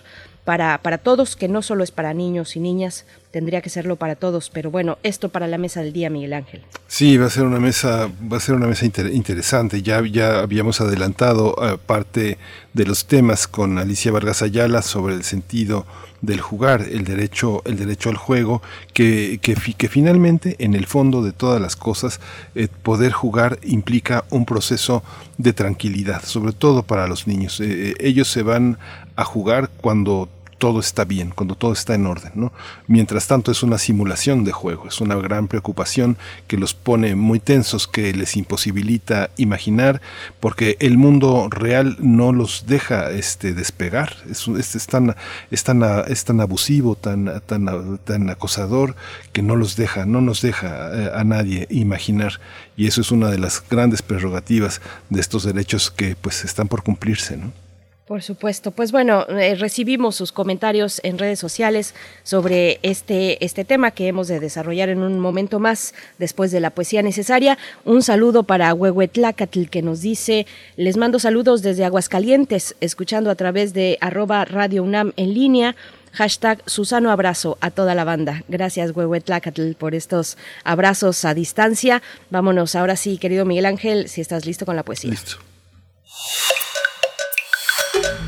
para, 0.44 0.78
para 0.78 0.98
todos, 0.98 1.36
que 1.36 1.48
no 1.48 1.62
solo 1.62 1.84
es 1.84 1.90
para 1.90 2.14
niños 2.14 2.56
y 2.56 2.60
niñas, 2.60 3.04
tendría 3.30 3.62
que 3.62 3.70
serlo 3.70 3.96
para 3.96 4.16
todos, 4.16 4.50
pero 4.50 4.70
bueno, 4.70 4.98
esto 5.02 5.28
para 5.28 5.46
la 5.46 5.58
mesa 5.58 5.82
del 5.82 5.92
día, 5.92 6.10
Miguel 6.10 6.34
Ángel. 6.34 6.62
Sí, 6.86 7.16
va 7.16 7.26
a 7.26 7.30
ser 7.30 7.44
una 7.44 7.60
mesa, 7.60 8.10
va 8.30 8.36
a 8.36 8.40
ser 8.40 8.54
una 8.54 8.66
mesa 8.66 8.84
interesante. 8.84 9.82
Ya, 9.82 10.02
ya 10.02 10.40
habíamos 10.40 10.80
adelantado 10.80 11.56
eh, 11.62 11.78
parte 11.84 12.38
de 12.72 12.84
los 12.84 13.06
temas 13.06 13.46
con 13.46 13.78
Alicia 13.78 14.12
Vargas 14.12 14.42
Ayala 14.42 14.82
sobre 14.82 15.14
el 15.14 15.24
sentido 15.24 15.86
del 16.20 16.40
jugar, 16.40 16.82
el 16.82 17.04
derecho, 17.04 17.62
el 17.64 17.76
derecho 17.76 18.08
al 18.08 18.16
juego, 18.16 18.62
que, 18.92 19.40
que, 19.42 19.54
que 19.54 19.88
finalmente, 19.88 20.56
en 20.60 20.74
el 20.74 20.86
fondo 20.86 21.22
de 21.22 21.32
todas 21.32 21.60
las 21.60 21.74
cosas, 21.74 22.20
eh, 22.54 22.68
poder 22.82 23.12
jugar 23.12 23.58
implica 23.64 24.24
un 24.30 24.44
proceso 24.44 25.02
de 25.38 25.52
tranquilidad, 25.52 26.22
sobre 26.24 26.52
todo 26.52 26.84
para 26.84 27.08
los 27.08 27.26
niños. 27.26 27.60
Eh, 27.60 27.94
ellos 27.98 28.28
se 28.28 28.42
van 28.42 28.78
a 29.16 29.24
jugar 29.24 29.70
cuando 29.80 30.28
todo 30.62 30.78
está 30.78 31.04
bien, 31.04 31.32
cuando 31.34 31.56
todo 31.56 31.72
está 31.72 31.96
en 31.96 32.06
orden, 32.06 32.30
¿no? 32.36 32.52
Mientras 32.86 33.26
tanto 33.26 33.50
es 33.50 33.64
una 33.64 33.78
simulación 33.78 34.44
de 34.44 34.52
juego, 34.52 34.86
es 34.86 35.00
una 35.00 35.16
gran 35.16 35.48
preocupación 35.48 36.16
que 36.46 36.56
los 36.56 36.72
pone 36.72 37.16
muy 37.16 37.40
tensos, 37.40 37.88
que 37.88 38.12
les 38.12 38.36
imposibilita 38.36 39.30
imaginar, 39.36 40.00
porque 40.38 40.76
el 40.78 40.98
mundo 40.98 41.48
real 41.50 41.96
no 41.98 42.32
los 42.32 42.66
deja 42.68 43.10
este, 43.10 43.54
despegar, 43.54 44.14
es, 44.30 44.46
es, 44.46 44.86
tan, 44.86 45.16
es, 45.50 45.64
tan, 45.64 45.82
es 46.06 46.24
tan 46.24 46.40
abusivo, 46.40 46.94
tan, 46.94 47.42
tan, 47.44 47.98
tan 48.04 48.30
acosador, 48.30 48.94
que 49.32 49.42
no 49.42 49.56
los 49.56 49.74
deja, 49.74 50.06
no 50.06 50.20
nos 50.20 50.42
deja 50.42 50.90
eh, 50.94 51.10
a 51.12 51.24
nadie 51.24 51.66
imaginar, 51.70 52.38
y 52.76 52.86
eso 52.86 53.00
es 53.00 53.10
una 53.10 53.30
de 53.30 53.38
las 53.38 53.64
grandes 53.68 54.00
prerrogativas 54.00 54.80
de 55.10 55.20
estos 55.20 55.42
derechos 55.42 55.90
que 55.90 56.14
pues 56.14 56.44
están 56.44 56.68
por 56.68 56.84
cumplirse, 56.84 57.36
¿no? 57.36 57.61
Por 58.06 58.20
supuesto. 58.20 58.72
Pues 58.72 58.90
bueno, 58.90 59.26
eh, 59.28 59.54
recibimos 59.54 60.16
sus 60.16 60.32
comentarios 60.32 61.00
en 61.04 61.18
redes 61.18 61.38
sociales 61.38 61.94
sobre 62.24 62.80
este, 62.82 63.42
este 63.44 63.64
tema 63.64 63.92
que 63.92 64.08
hemos 64.08 64.26
de 64.26 64.40
desarrollar 64.40 64.88
en 64.88 64.98
un 64.98 65.20
momento 65.20 65.60
más 65.60 65.94
después 66.18 66.50
de 66.50 66.58
la 66.58 66.70
poesía 66.70 67.02
necesaria. 67.02 67.58
Un 67.84 68.02
saludo 68.02 68.42
para 68.42 68.74
Huehuetlacatl 68.74 69.66
que 69.66 69.82
nos 69.82 70.00
dice, 70.00 70.46
les 70.76 70.96
mando 70.96 71.20
saludos 71.20 71.62
desde 71.62 71.84
Aguascalientes, 71.84 72.74
escuchando 72.80 73.30
a 73.30 73.36
través 73.36 73.72
de 73.72 73.98
arroba 74.00 74.44
Radio 74.46 74.82
UNAM 74.82 75.12
en 75.16 75.32
línea. 75.32 75.76
Hashtag 76.12 76.60
Susano 76.66 77.10
Abrazo 77.10 77.56
a 77.60 77.70
toda 77.70 77.94
la 77.94 78.04
banda. 78.04 78.42
Gracias, 78.48 78.90
Huehuetlacatl, 78.94 79.74
por 79.74 79.94
estos 79.94 80.36
abrazos 80.64 81.24
a 81.24 81.34
distancia. 81.34 82.02
Vámonos 82.30 82.74
ahora 82.74 82.96
sí, 82.96 83.16
querido 83.16 83.44
Miguel 83.44 83.64
Ángel, 83.64 84.08
si 84.08 84.20
estás 84.20 84.44
listo 84.44 84.66
con 84.66 84.74
la 84.74 84.82
poesía. 84.82 85.12
Listo. 85.12 85.36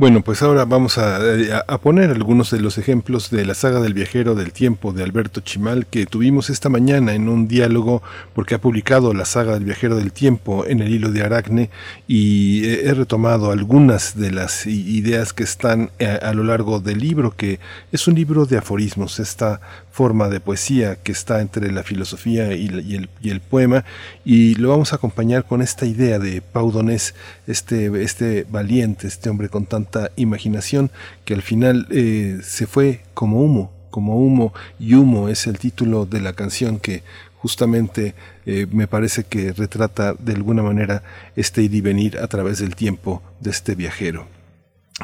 Bueno, 0.00 0.22
pues 0.22 0.40
ahora 0.40 0.64
vamos 0.64 0.96
eh, 0.96 1.50
a, 1.52 1.78
poner 1.78 2.08
algunos 2.08 2.50
de 2.50 2.58
los 2.58 2.78
ejemplos 2.78 3.28
de 3.28 3.44
la 3.44 3.52
saga 3.52 3.80
del 3.80 3.92
viajero 3.92 4.34
del 4.34 4.50
tiempo 4.50 4.94
de 4.94 5.02
Alberto 5.02 5.42
Chimal 5.42 5.84
que 5.84 6.06
tuvimos 6.06 6.48
esta 6.48 6.70
mañana 6.70 7.12
en 7.12 7.28
un 7.28 7.46
diálogo 7.46 8.02
porque 8.32 8.54
ha 8.54 8.62
publicado 8.62 9.12
la 9.12 9.26
saga 9.26 9.52
del 9.52 9.66
viajero 9.66 9.96
del 9.96 10.14
tiempo 10.14 10.64
en 10.64 10.80
el 10.80 10.90
hilo 10.90 11.10
de 11.10 11.22
Aracne 11.22 11.68
y 12.08 12.64
eh, 12.64 12.88
he 12.88 12.94
retomado 12.94 13.50
algunas 13.50 14.16
de 14.16 14.30
las 14.30 14.66
ideas 14.66 15.34
que 15.34 15.42
están 15.42 15.90
a, 16.00 16.02
eh, 16.02 16.18
a 16.22 16.32
lo 16.32 16.44
largo 16.44 16.80
del 16.80 16.98
libro 16.98 17.36
que 17.36 17.60
es 17.92 18.08
un 18.08 18.14
libro 18.14 18.46
de 18.46 18.56
aforismos, 18.56 19.20
esta 19.20 19.60
forma 19.90 20.28
de 20.28 20.40
poesía 20.40 20.96
que 20.96 21.12
está 21.12 21.40
entre 21.40 21.70
la 21.72 21.82
filosofía 21.82 22.52
y, 22.54 22.66
el, 22.66 23.08
y, 23.20 23.30
el, 23.30 23.40
poema 23.40 23.84
y 24.24 24.54
lo 24.54 24.68
vamos 24.68 24.92
a 24.92 24.96
acompañar 24.96 25.44
con 25.44 25.62
esta 25.62 25.86
idea 25.86 26.18
de 26.18 26.40
Pau 26.40 26.70
Donés, 26.70 27.14
este, 27.46 28.02
este 28.02 28.46
valiente, 28.48 29.08
este 29.08 29.30
hombre 29.30 29.48
con 29.48 29.66
tanta 29.66 30.10
imaginación 30.16 30.90
que 31.24 31.34
al 31.34 31.42
final 31.42 31.86
eh, 31.90 32.40
se 32.42 32.66
fue 32.66 33.02
como 33.14 33.40
humo, 33.40 33.72
como 33.90 34.16
humo 34.16 34.54
y 34.78 34.94
humo 34.94 35.28
es 35.28 35.46
el 35.46 35.58
título 35.58 36.06
de 36.06 36.20
la 36.20 36.32
canción 36.32 36.78
que 36.78 37.02
justamente 37.36 38.14
eh, 38.46 38.66
me 38.70 38.86
parece 38.86 39.24
que 39.24 39.52
retrata 39.52 40.14
de 40.18 40.34
alguna 40.34 40.62
manera 40.62 41.02
este 41.36 41.62
ir 41.62 41.74
y 41.74 41.80
venir 41.80 42.18
a 42.18 42.26
través 42.28 42.58
del 42.58 42.76
tiempo 42.76 43.22
de 43.40 43.50
este 43.50 43.74
viajero. 43.74 44.39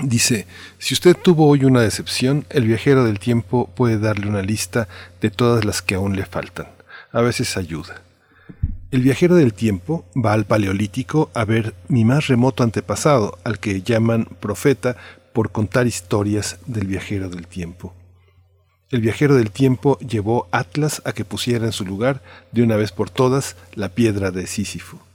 Dice, 0.02 0.46
si 0.78 0.92
usted 0.92 1.16
tuvo 1.16 1.48
hoy 1.48 1.64
una 1.64 1.80
decepción, 1.80 2.44
el 2.50 2.66
viajero 2.66 3.04
del 3.04 3.18
tiempo 3.18 3.70
puede 3.74 3.98
darle 3.98 4.28
una 4.28 4.42
lista 4.42 4.88
de 5.22 5.30
todas 5.30 5.64
las 5.64 5.80
que 5.80 5.94
aún 5.94 6.16
le 6.16 6.26
faltan. 6.26 6.66
A 7.12 7.22
veces 7.22 7.56
ayuda. 7.56 8.02
El 8.90 9.00
viajero 9.00 9.36
del 9.36 9.54
tiempo 9.54 10.04
va 10.14 10.34
al 10.34 10.44
Paleolítico 10.44 11.30
a 11.32 11.46
ver 11.46 11.74
mi 11.88 12.04
más 12.04 12.26
remoto 12.26 12.62
antepasado, 12.62 13.38
al 13.42 13.58
que 13.58 13.80
llaman 13.80 14.26
profeta 14.38 14.96
por 15.32 15.50
contar 15.50 15.86
historias 15.86 16.58
del 16.66 16.86
viajero 16.86 17.30
del 17.30 17.46
tiempo. 17.46 17.94
El 18.90 19.00
viajero 19.00 19.34
del 19.34 19.50
tiempo 19.50 19.98
llevó 19.98 20.46
Atlas 20.52 21.00
a 21.06 21.12
que 21.12 21.24
pusiera 21.24 21.64
en 21.64 21.72
su 21.72 21.86
lugar, 21.86 22.22
de 22.52 22.62
una 22.62 22.76
vez 22.76 22.92
por 22.92 23.08
todas, 23.08 23.56
la 23.74 23.88
piedra 23.88 24.30
de 24.30 24.46
Sísifo. 24.46 25.05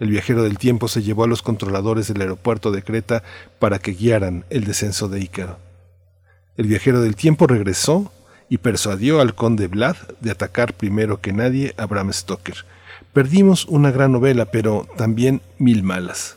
El 0.00 0.08
viajero 0.08 0.42
del 0.42 0.56
tiempo 0.56 0.88
se 0.88 1.02
llevó 1.02 1.24
a 1.24 1.28
los 1.28 1.42
controladores 1.42 2.08
del 2.08 2.22
aeropuerto 2.22 2.72
de 2.72 2.82
Creta 2.82 3.22
para 3.58 3.78
que 3.78 3.92
guiaran 3.92 4.46
el 4.48 4.64
descenso 4.64 5.08
de 5.08 5.20
Ícaro. 5.20 5.58
El 6.56 6.66
viajero 6.66 7.02
del 7.02 7.16
tiempo 7.16 7.46
regresó 7.46 8.10
y 8.48 8.58
persuadió 8.58 9.20
al 9.20 9.34
conde 9.34 9.66
Vlad 9.66 9.96
de 10.20 10.30
atacar 10.30 10.72
primero 10.72 11.20
que 11.20 11.34
nadie 11.34 11.74
a 11.76 11.84
Bram 11.84 12.10
Stoker. 12.14 12.64
Perdimos 13.12 13.66
una 13.66 13.90
gran 13.90 14.10
novela, 14.12 14.46
pero 14.46 14.88
también 14.96 15.42
mil 15.58 15.82
malas. 15.82 16.36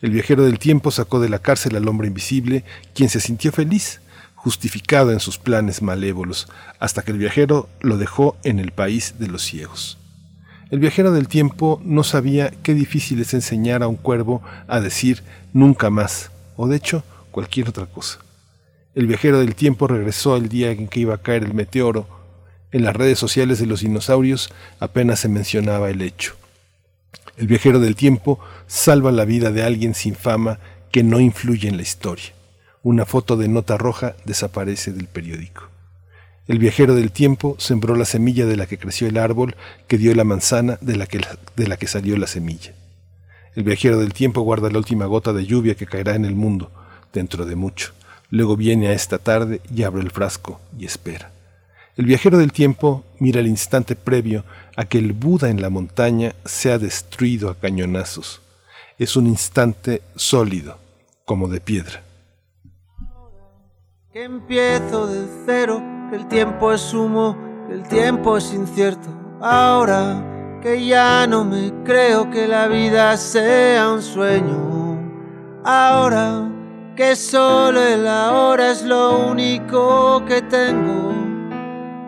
El 0.00 0.10
viajero 0.10 0.42
del 0.42 0.58
tiempo 0.58 0.90
sacó 0.90 1.20
de 1.20 1.28
la 1.28 1.40
cárcel 1.40 1.76
al 1.76 1.86
hombre 1.88 2.08
invisible, 2.08 2.64
quien 2.94 3.10
se 3.10 3.20
sintió 3.20 3.52
feliz, 3.52 4.00
justificado 4.34 5.12
en 5.12 5.20
sus 5.20 5.38
planes 5.38 5.82
malévolos, 5.82 6.48
hasta 6.80 7.02
que 7.02 7.12
el 7.12 7.18
viajero 7.18 7.68
lo 7.80 7.98
dejó 7.98 8.36
en 8.44 8.58
el 8.58 8.72
país 8.72 9.16
de 9.18 9.28
los 9.28 9.42
ciegos. 9.42 9.98
El 10.72 10.78
viajero 10.78 11.12
del 11.12 11.28
tiempo 11.28 11.82
no 11.84 12.02
sabía 12.02 12.50
qué 12.62 12.72
difícil 12.72 13.20
es 13.20 13.34
enseñar 13.34 13.82
a 13.82 13.88
un 13.88 13.96
cuervo 13.96 14.40
a 14.68 14.80
decir 14.80 15.22
nunca 15.52 15.90
más, 15.90 16.30
o 16.56 16.66
de 16.66 16.78
hecho 16.78 17.04
cualquier 17.30 17.68
otra 17.68 17.84
cosa. 17.84 18.20
El 18.94 19.06
viajero 19.06 19.38
del 19.38 19.54
tiempo 19.54 19.86
regresó 19.86 20.34
el 20.34 20.48
día 20.48 20.70
en 20.70 20.88
que 20.88 21.00
iba 21.00 21.14
a 21.14 21.20
caer 21.20 21.44
el 21.44 21.52
meteoro. 21.52 22.06
En 22.70 22.84
las 22.84 22.96
redes 22.96 23.18
sociales 23.18 23.58
de 23.58 23.66
los 23.66 23.80
dinosaurios 23.80 24.50
apenas 24.80 25.20
se 25.20 25.28
mencionaba 25.28 25.90
el 25.90 26.00
hecho. 26.00 26.36
El 27.36 27.48
viajero 27.48 27.78
del 27.78 27.94
tiempo 27.94 28.40
salva 28.66 29.12
la 29.12 29.26
vida 29.26 29.50
de 29.50 29.64
alguien 29.64 29.94
sin 29.94 30.14
fama 30.14 30.58
que 30.90 31.02
no 31.02 31.20
influye 31.20 31.68
en 31.68 31.76
la 31.76 31.82
historia. 31.82 32.32
Una 32.82 33.04
foto 33.04 33.36
de 33.36 33.46
nota 33.46 33.76
roja 33.76 34.16
desaparece 34.24 34.90
del 34.90 35.06
periódico. 35.06 35.71
El 36.52 36.58
viajero 36.58 36.94
del 36.94 37.12
tiempo 37.12 37.56
sembró 37.58 37.96
la 37.96 38.04
semilla 38.04 38.44
de 38.44 38.58
la 38.58 38.66
que 38.66 38.76
creció 38.76 39.08
el 39.08 39.16
árbol, 39.16 39.56
que 39.88 39.96
dio 39.96 40.14
la 40.14 40.22
manzana 40.22 40.76
de 40.82 40.96
la 40.96 41.06
que, 41.06 41.18
de 41.56 41.66
la 41.66 41.78
que 41.78 41.86
salió 41.86 42.14
la 42.18 42.26
semilla. 42.26 42.74
El 43.54 43.62
viajero 43.62 43.98
del 43.98 44.12
tiempo 44.12 44.42
guarda 44.42 44.68
la 44.68 44.76
última 44.76 45.06
gota 45.06 45.32
de 45.32 45.46
lluvia 45.46 45.76
que 45.76 45.86
caerá 45.86 46.14
en 46.14 46.26
el 46.26 46.34
mundo, 46.34 46.70
dentro 47.10 47.46
de 47.46 47.56
mucho. 47.56 47.94
Luego 48.28 48.54
viene 48.54 48.88
a 48.88 48.92
esta 48.92 49.16
tarde 49.16 49.62
y 49.74 49.84
abre 49.84 50.02
el 50.02 50.10
frasco 50.10 50.60
y 50.78 50.84
espera. 50.84 51.30
El 51.96 52.04
viajero 52.04 52.36
del 52.36 52.52
tiempo 52.52 53.02
mira 53.18 53.40
el 53.40 53.46
instante 53.46 53.96
previo 53.96 54.44
a 54.76 54.84
que 54.84 54.98
el 54.98 55.14
Buda 55.14 55.48
en 55.48 55.62
la 55.62 55.70
montaña 55.70 56.34
sea 56.44 56.78
destruido 56.78 57.48
a 57.48 57.58
cañonazos. 57.58 58.42
Es 58.98 59.16
un 59.16 59.26
instante 59.26 60.02
sólido, 60.16 60.76
como 61.24 61.48
de 61.48 61.62
piedra. 61.62 62.02
Empiezo 64.12 65.06
de 65.06 65.26
cero 65.46 66.01
el 66.12 66.26
tiempo 66.26 66.72
es 66.72 66.92
humo, 66.92 67.36
el 67.70 67.82
tiempo 67.84 68.36
es 68.36 68.52
incierto. 68.52 69.08
Ahora 69.40 70.22
que 70.60 70.84
ya 70.84 71.26
no 71.26 71.42
me 71.44 71.72
creo 71.84 72.30
que 72.30 72.46
la 72.46 72.68
vida 72.68 73.16
sea 73.16 73.90
un 73.90 74.02
sueño. 74.02 74.98
Ahora 75.64 76.48
que 76.96 77.16
solo 77.16 77.80
el 77.80 78.06
ahora 78.06 78.70
es 78.70 78.84
lo 78.84 79.26
único 79.30 80.22
que 80.26 80.42
tengo. 80.42 81.12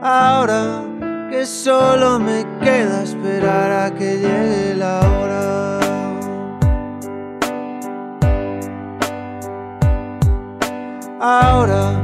Ahora 0.03 0.85
que 1.31 1.47
solo 1.47 2.21
me 2.21 2.45
queda 2.61 3.03
esperar 3.03 3.73
a 3.73 3.95
que 3.95 4.19
llegue 4.19 4.75
la 4.77 5.01
hora. 5.01 5.81
Ahora 11.21 12.04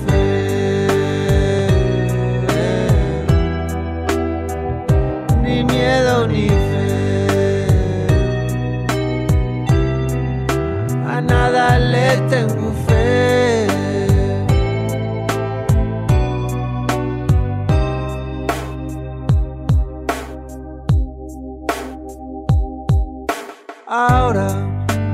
Nada 11.31 11.79
le 11.79 12.07
tengo 12.29 12.67
fe. 12.85 13.67
Ahora 23.87 24.49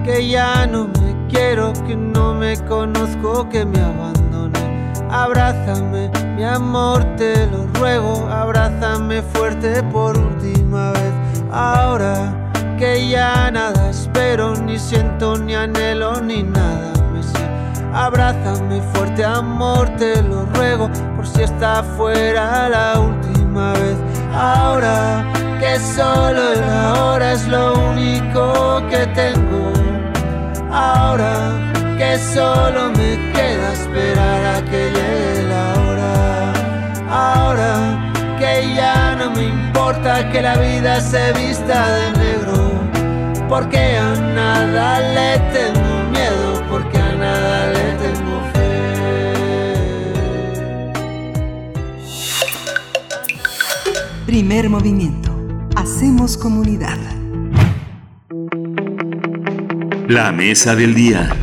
que 0.06 0.28
ya 0.28 0.66
no 0.66 0.88
me 0.88 1.10
quiero, 1.30 1.74
que 1.86 1.96
no 1.96 2.34
me 2.34 2.54
conozco, 2.66 3.48
que 3.50 3.64
me 3.66 3.80
abandoné. 3.80 4.66
Abrázame, 5.10 6.10
mi 6.36 6.44
amor, 6.44 7.00
te 7.18 7.46
lo 7.52 7.68
ruego, 7.80 8.28
abrázame 8.44 9.22
fuerte 9.34 9.84
por 9.96 10.18
última 10.18 10.92
vez. 10.94 11.14
Ahora 11.52 12.16
que 12.80 13.08
ya 13.08 13.50
nada 13.52 13.90
espero, 14.18 14.56
ni 14.56 14.80
siento, 14.80 15.38
ni 15.38 15.54
anhelo, 15.54 16.20
ni 16.22 16.42
nada 16.42 16.92
me 17.14 17.22
sé. 17.22 17.46
Abrázame 17.94 18.82
fuerte, 18.94 19.24
amor, 19.24 19.90
te 19.98 20.22
lo 20.24 20.46
ruego, 20.56 20.90
por 21.16 21.28
si 21.28 21.44
está 21.44 21.84
fuera 21.84 22.68
la 22.70 23.00
última 23.00 23.74
vez. 23.74 23.98
Ahora 24.34 25.24
que 25.60 25.80
solo 25.80 26.54
el 26.54 26.64
ahora 26.64 27.34
es 27.34 27.48
lo 27.48 27.74
único 27.92 28.82
que 28.90 29.06
tengo. 29.14 29.72
Ahora 30.72 31.52
que 31.98 32.18
solo 32.18 32.90
me 32.98 33.32
queda 33.34 33.74
esperar 33.74 34.56
a 34.56 34.62
que 34.66 34.92
llegue 34.96 35.44
la 35.54 35.66
hora. 35.82 36.54
Ahora 37.10 38.14
que 38.40 38.74
ya 38.76 39.16
no 39.16 39.30
me 39.32 39.44
importa 39.44 40.30
que 40.32 40.42
la 40.42 40.56
vida 40.58 41.02
se 41.02 41.34
vista 41.34 41.88
de 41.92 42.17
porque 43.60 43.98
a 43.98 44.14
nada 44.36 45.00
le 45.00 45.40
tengo 45.52 46.12
miedo, 46.12 46.64
porque 46.70 46.98
a 47.00 47.16
nada 47.16 47.74
le 47.74 47.86
tengo 48.04 48.36
fe. 48.54 48.70
Primer 54.28 54.70
movimiento. 54.70 55.32
Hacemos 55.76 56.38
comunidad. 56.38 57.00
La 60.08 60.32
mesa 60.32 60.76
del 60.76 60.94
día. 60.94 61.36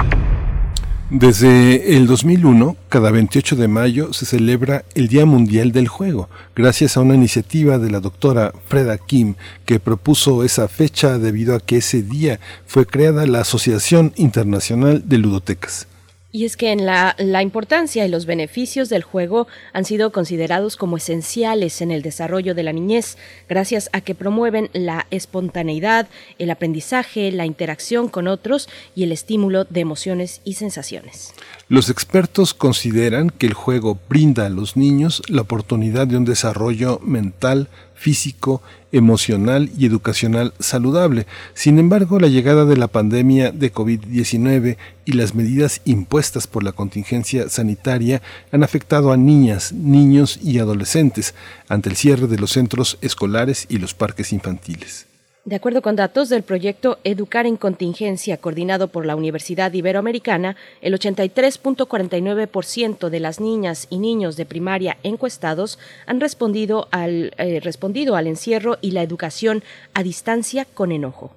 Desde 1.16 1.96
el 1.96 2.08
2001, 2.08 2.76
cada 2.88 3.12
28 3.12 3.54
de 3.54 3.68
mayo 3.68 4.12
se 4.12 4.26
celebra 4.26 4.84
el 4.96 5.06
Día 5.06 5.24
Mundial 5.24 5.70
del 5.70 5.86
Juego, 5.86 6.28
gracias 6.56 6.96
a 6.96 7.02
una 7.02 7.14
iniciativa 7.14 7.78
de 7.78 7.88
la 7.88 8.00
doctora 8.00 8.52
Freda 8.66 8.98
Kim, 8.98 9.36
que 9.64 9.78
propuso 9.78 10.42
esa 10.42 10.66
fecha 10.66 11.20
debido 11.20 11.54
a 11.54 11.60
que 11.60 11.76
ese 11.76 12.02
día 12.02 12.40
fue 12.66 12.84
creada 12.84 13.28
la 13.28 13.42
Asociación 13.42 14.12
Internacional 14.16 15.04
de 15.06 15.18
Ludotecas. 15.18 15.86
Y 16.34 16.46
es 16.46 16.56
que 16.56 16.72
en 16.72 16.84
la, 16.84 17.14
la, 17.16 17.42
importancia 17.42 18.04
y 18.04 18.08
los 18.08 18.26
beneficios 18.26 18.88
del 18.88 19.04
juego 19.04 19.46
han 19.72 19.84
sido 19.84 20.10
considerados 20.10 20.74
como 20.74 20.96
esenciales 20.96 21.80
en 21.80 21.92
el 21.92 22.02
desarrollo 22.02 22.56
de 22.56 22.64
la 22.64 22.72
niñez, 22.72 23.16
gracias 23.48 23.88
a 23.92 24.00
que 24.00 24.16
promueven 24.16 24.68
la 24.72 25.06
espontaneidad, 25.12 26.08
el 26.40 26.50
aprendizaje, 26.50 27.30
la 27.30 27.46
interacción 27.46 28.08
con 28.08 28.26
otros 28.26 28.68
y 28.96 29.04
el 29.04 29.12
estímulo 29.12 29.62
de 29.62 29.78
emociones 29.78 30.40
y 30.42 30.54
sensaciones. 30.54 31.32
Los 31.68 31.88
expertos 31.88 32.52
consideran 32.52 33.30
que 33.30 33.46
el 33.46 33.54
juego 33.54 34.00
brinda 34.08 34.46
a 34.46 34.50
los 34.50 34.76
niños 34.76 35.22
la 35.28 35.42
oportunidad 35.42 36.08
de 36.08 36.16
un 36.16 36.24
desarrollo 36.24 36.98
mental, 37.04 37.68
físico, 38.04 38.60
emocional 38.92 39.70
y 39.78 39.86
educacional 39.86 40.52
saludable. 40.58 41.26
Sin 41.54 41.78
embargo, 41.78 42.20
la 42.20 42.28
llegada 42.28 42.66
de 42.66 42.76
la 42.76 42.86
pandemia 42.86 43.50
de 43.50 43.72
COVID-19 43.72 44.76
y 45.06 45.12
las 45.12 45.34
medidas 45.34 45.80
impuestas 45.86 46.46
por 46.46 46.64
la 46.64 46.72
contingencia 46.72 47.48
sanitaria 47.48 48.20
han 48.52 48.62
afectado 48.62 49.10
a 49.10 49.16
niñas, 49.16 49.72
niños 49.72 50.38
y 50.42 50.58
adolescentes 50.58 51.34
ante 51.66 51.88
el 51.88 51.96
cierre 51.96 52.26
de 52.26 52.38
los 52.38 52.50
centros 52.50 52.98
escolares 53.00 53.64
y 53.70 53.78
los 53.78 53.94
parques 53.94 54.34
infantiles. 54.34 55.06
De 55.44 55.56
acuerdo 55.56 55.82
con 55.82 55.94
datos 55.94 56.30
del 56.30 56.42
proyecto 56.42 56.98
Educar 57.04 57.44
en 57.44 57.58
Contingencia, 57.58 58.38
coordinado 58.38 58.88
por 58.88 59.04
la 59.04 59.14
Universidad 59.14 59.70
Iberoamericana, 59.74 60.56
el 60.80 60.94
83.49% 60.94 63.10
de 63.10 63.20
las 63.20 63.40
niñas 63.40 63.86
y 63.90 63.98
niños 63.98 64.36
de 64.36 64.46
primaria 64.46 64.96
encuestados 65.02 65.78
han 66.06 66.18
respondido 66.18 66.88
al, 66.92 67.34
eh, 67.36 67.60
respondido 67.60 68.16
al 68.16 68.26
encierro 68.26 68.78
y 68.80 68.92
la 68.92 69.02
educación 69.02 69.62
a 69.92 70.02
distancia 70.02 70.64
con 70.64 70.92
enojo. 70.92 71.34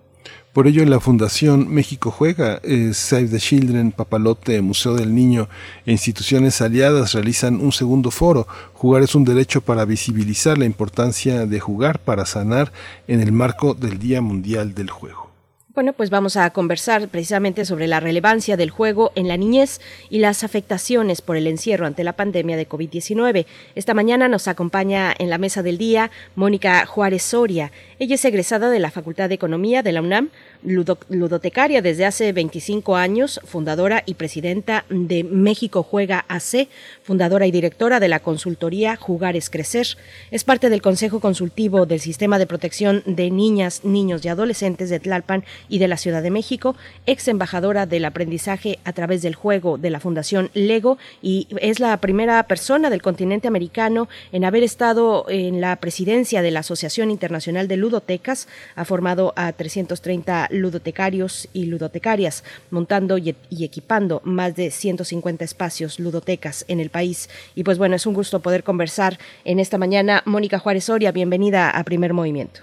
Por 0.57 0.65
ello, 0.65 0.83
la 0.85 0.99
Fundación 0.99 1.69
México 1.69 2.09
Juega, 2.09 2.59
eh, 2.63 2.89
Save 2.91 3.27
the 3.27 3.37
Children, 3.37 3.91
Papalote, 3.91 4.59
Museo 4.63 4.95
del 4.95 5.13
Niño 5.13 5.47
e 5.85 5.91
instituciones 5.91 6.61
aliadas 6.61 7.13
realizan 7.13 7.61
un 7.61 7.71
segundo 7.71 8.09
foro. 8.09 8.47
Jugar 8.73 9.03
es 9.03 9.13
un 9.13 9.23
derecho 9.23 9.61
para 9.61 9.85
visibilizar 9.85 10.57
la 10.57 10.65
importancia 10.65 11.45
de 11.45 11.59
jugar 11.59 11.99
para 11.99 12.25
sanar 12.25 12.73
en 13.07 13.21
el 13.21 13.31
marco 13.31 13.75
del 13.75 13.99
Día 13.99 14.19
Mundial 14.19 14.73
del 14.73 14.89
Juego. 14.89 15.26
Bueno, 15.77 15.93
pues 15.93 16.09
vamos 16.09 16.37
a 16.37 16.49
conversar 16.49 17.07
precisamente 17.07 17.63
sobre 17.63 17.85
la 17.85 17.99
relevancia 17.99 18.57
del 18.57 18.71
juego 18.71 19.11
en 19.13 19.27
la 19.27 19.37
niñez 19.37 19.79
y 20.09 20.17
las 20.17 20.43
afectaciones 20.43 21.21
por 21.21 21.37
el 21.37 21.45
encierro 21.45 21.85
ante 21.85 22.03
la 22.03 22.13
pandemia 22.13 22.57
de 22.57 22.67
COVID-19. 22.67 23.45
Esta 23.75 23.93
mañana 23.93 24.27
nos 24.27 24.47
acompaña 24.47 25.13
en 25.15 25.29
la 25.29 25.37
mesa 25.37 25.61
del 25.61 25.77
día 25.77 26.09
Mónica 26.33 26.83
Juárez 26.87 27.21
Soria. 27.21 27.71
Ella 27.99 28.15
es 28.15 28.25
egresada 28.25 28.71
de 28.71 28.79
la 28.79 28.89
Facultad 28.89 29.29
de 29.29 29.35
Economía 29.35 29.83
de 29.83 29.91
la 29.91 30.01
UNAM, 30.01 30.31
ludotecaria 30.67 31.81
desde 31.81 32.05
hace 32.05 32.33
25 32.33 32.95
años, 32.95 33.39
fundadora 33.45 34.03
y 34.05 34.15
presidenta 34.15 34.85
de 34.89 35.23
México 35.23 35.83
Juega 35.83 36.25
AC, 36.27 36.67
fundadora 37.03 37.47
y 37.47 37.51
directora 37.51 37.99
de 37.99 38.07
la 38.07 38.19
consultoría 38.19 38.95
Jugar 38.95 39.35
es 39.35 39.49
Crecer. 39.49 39.87
Es 40.31 40.43
parte 40.43 40.69
del 40.69 40.81
Consejo 40.81 41.19
Consultivo 41.19 41.85
del 41.85 41.99
Sistema 41.99 42.39
de 42.39 42.47
Protección 42.47 43.03
de 43.05 43.31
Niñas, 43.31 43.83
Niños 43.83 44.25
y 44.25 44.29
Adolescentes 44.29 44.89
de 44.89 44.99
Tlalpan 44.99 45.45
y 45.69 45.79
de 45.79 45.87
la 45.87 45.97
Ciudad 45.97 46.21
de 46.21 46.31
México, 46.31 46.75
ex 47.05 47.27
embajadora 47.27 47.85
del 47.85 48.05
aprendizaje 48.05 48.79
a 48.83 48.93
través 48.93 49.21
del 49.21 49.35
juego 49.35 49.77
de 49.77 49.89
la 49.89 49.99
Fundación 49.99 50.49
Lego 50.53 50.97
y 51.21 51.47
es 51.61 51.79
la 51.79 51.95
primera 51.97 52.43
persona 52.43 52.89
del 52.89 53.01
continente 53.01 53.47
americano 53.47 54.09
en 54.31 54.45
haber 54.45 54.63
estado 54.63 55.25
en 55.29 55.61
la 55.61 55.75
presidencia 55.77 56.41
de 56.41 56.51
la 56.51 56.59
Asociación 56.59 57.11
Internacional 57.11 57.67
de 57.67 57.77
Ludotecas. 57.77 58.47
Ha 58.75 58.85
formado 58.85 59.33
a 59.35 59.53
330 59.53 60.49
ludotecarios 60.61 61.49
y 61.53 61.65
ludotecarias, 61.65 62.43
montando 62.71 63.17
y, 63.17 63.35
equipando 63.59 64.21
más 64.23 64.55
de 64.55 64.71
150 64.71 65.43
espacios 65.43 65.99
ludotecas 65.99 66.65
en 66.67 66.79
el 66.79 66.89
país. 66.89 67.29
Y 67.55 67.63
pues 67.63 67.77
bueno, 67.77 67.95
es 67.95 68.05
un 68.05 68.13
gusto 68.13 68.41
poder 68.41 68.63
conversar 68.63 69.17
en 69.45 69.59
esta 69.59 69.77
mañana. 69.77 70.23
Mónica 70.25 70.59
Juárez 70.59 70.85
Soria, 70.85 71.11
bienvenida 71.11 71.69
a 71.69 71.83
Primer 71.83 72.13
Movimiento. 72.13 72.61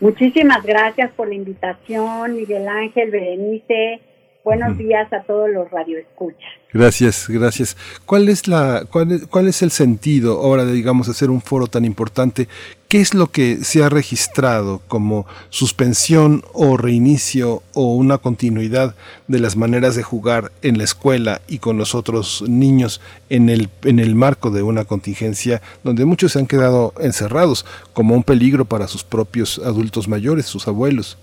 Muchísimas 0.00 0.64
gracias 0.64 1.10
por 1.12 1.28
la 1.28 1.34
invitación, 1.34 2.34
Miguel 2.34 2.66
Ángel, 2.68 3.10
Berenice. 3.10 4.00
Buenos 4.42 4.78
días 4.78 5.12
a 5.12 5.22
todos 5.24 5.50
los 5.50 5.70
radioescuchas. 5.70 6.50
Gracias, 6.72 7.28
gracias. 7.28 7.76
¿Cuál 8.06 8.30
es 8.30 8.48
la, 8.48 8.84
cuál 8.90 9.12
es, 9.12 9.26
cuál 9.26 9.48
es 9.48 9.60
el 9.60 9.70
sentido 9.70 10.40
ahora 10.40 10.64
de, 10.64 10.72
digamos, 10.72 11.10
hacer 11.10 11.28
un 11.28 11.42
foro 11.42 11.66
tan 11.66 11.84
importante? 11.84 12.48
¿Qué 12.90 13.00
es 13.00 13.14
lo 13.14 13.30
que 13.30 13.62
se 13.62 13.84
ha 13.84 13.88
registrado 13.88 14.82
como 14.88 15.24
suspensión 15.48 16.42
o 16.52 16.76
reinicio 16.76 17.62
o 17.72 17.94
una 17.94 18.18
continuidad 18.18 18.96
de 19.28 19.38
las 19.38 19.54
maneras 19.54 19.94
de 19.94 20.02
jugar 20.02 20.50
en 20.62 20.76
la 20.76 20.82
escuela 20.82 21.40
y 21.46 21.60
con 21.60 21.78
los 21.78 21.94
otros 21.94 22.42
niños 22.48 23.00
en 23.28 23.48
el, 23.48 23.68
en 23.84 24.00
el 24.00 24.16
marco 24.16 24.50
de 24.50 24.64
una 24.64 24.86
contingencia 24.86 25.62
donde 25.84 26.04
muchos 26.04 26.32
se 26.32 26.40
han 26.40 26.48
quedado 26.48 26.92
encerrados 26.98 27.64
como 27.92 28.16
un 28.16 28.24
peligro 28.24 28.64
para 28.64 28.88
sus 28.88 29.04
propios 29.04 29.60
adultos 29.64 30.08
mayores, 30.08 30.46
sus 30.46 30.66
abuelos? 30.66 31.16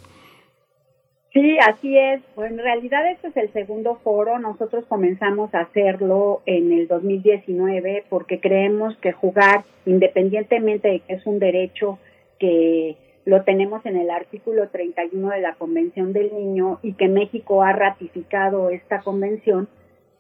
Sí, 1.40 1.56
así 1.60 1.96
es. 1.96 2.20
Pues 2.34 2.52
en 2.52 2.58
realidad 2.58 3.08
este 3.12 3.28
es 3.28 3.38
el 3.38 3.54
segundo 3.54 4.00
foro. 4.04 4.40
Nosotros 4.40 4.86
comenzamos 4.90 5.54
a 5.54 5.60
hacerlo 5.60 6.42
en 6.48 6.72
el 6.72 6.88
2019 6.88 8.06
porque 8.10 8.40
creemos 8.40 8.98
que 8.98 9.12
jugar, 9.12 9.64
independientemente 9.86 10.88
de 10.88 11.00
que 11.02 11.14
es 11.14 11.28
un 11.28 11.38
derecho 11.38 12.00
que 12.40 12.98
lo 13.26 13.44
tenemos 13.44 13.86
en 13.86 13.98
el 13.98 14.10
artículo 14.10 14.70
31 14.70 15.30
de 15.30 15.42
la 15.42 15.54
Convención 15.54 16.12
del 16.12 16.34
Niño 16.34 16.80
y 16.82 16.94
que 16.94 17.08
México 17.08 17.62
ha 17.62 17.72
ratificado 17.72 18.72
esta 18.72 19.02
convención, 19.02 19.68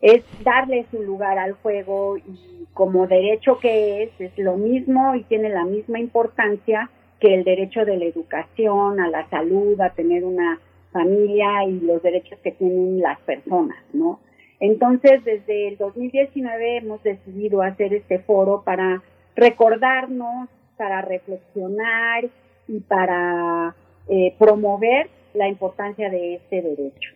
es 0.01 0.23
darle 0.43 0.85
su 0.91 1.01
lugar 1.01 1.39
al 1.39 1.53
juego 1.53 2.17
y 2.17 2.67
como 2.75 3.07
derecho 3.07 3.57
que 3.57 4.03
es, 4.03 4.11
es 4.19 4.37
lo 4.37 4.55
mismo 4.55 5.15
y 5.15 5.23
tiene 5.23 5.49
la 5.49 5.65
misma 5.65 5.99
importancia 5.99 6.91
que 7.19 7.33
el 7.33 7.43
derecho 7.43 7.85
de 7.85 7.97
la 7.97 8.05
educación, 8.05 8.99
a 8.99 9.09
la 9.09 9.27
salud, 9.29 9.81
a 9.81 9.89
tener 9.89 10.23
una 10.23 10.59
familia 10.91 11.63
y 11.65 11.79
los 11.81 12.01
derechos 12.01 12.39
que 12.39 12.51
tienen 12.51 13.01
las 13.01 13.19
personas, 13.21 13.77
¿no? 13.93 14.19
Entonces, 14.59 15.23
desde 15.23 15.67
el 15.67 15.77
2019 15.77 16.77
hemos 16.77 17.03
decidido 17.03 17.61
hacer 17.61 17.93
este 17.93 18.19
foro 18.19 18.63
para 18.63 19.03
recordarnos, 19.35 20.49
para 20.77 21.01
reflexionar 21.01 22.25
y 22.67 22.79
para 22.81 23.75
eh, 24.09 24.35
promover 24.39 25.09
la 25.33 25.47
importancia 25.47 26.09
de 26.09 26.35
este 26.35 26.61
derecho. 26.61 27.13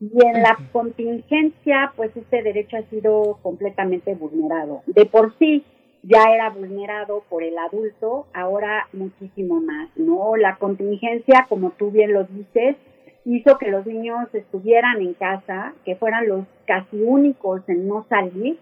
Y 0.00 0.26
en 0.26 0.42
la 0.42 0.58
contingencia, 0.72 1.92
pues 1.96 2.14
este 2.16 2.42
derecho 2.42 2.76
ha 2.76 2.82
sido 2.90 3.38
completamente 3.42 4.14
vulnerado. 4.14 4.82
De 4.86 5.06
por 5.06 5.36
sí 5.38 5.64
ya 6.08 6.22
era 6.32 6.50
vulnerado 6.50 7.24
por 7.28 7.42
el 7.42 7.58
adulto, 7.58 8.26
ahora 8.32 8.88
muchísimo 8.92 9.60
más, 9.60 9.90
¿no? 9.96 10.36
La 10.36 10.56
contingencia, 10.56 11.46
como 11.48 11.70
tú 11.70 11.90
bien 11.90 12.12
lo 12.12 12.24
dices, 12.24 12.76
hizo 13.24 13.58
que 13.58 13.70
los 13.70 13.84
niños 13.86 14.32
estuvieran 14.32 15.00
en 15.00 15.14
casa, 15.14 15.74
que 15.84 15.96
fueran 15.96 16.28
los 16.28 16.46
casi 16.64 17.02
únicos 17.02 17.68
en 17.68 17.88
no 17.88 18.06
salir 18.08 18.58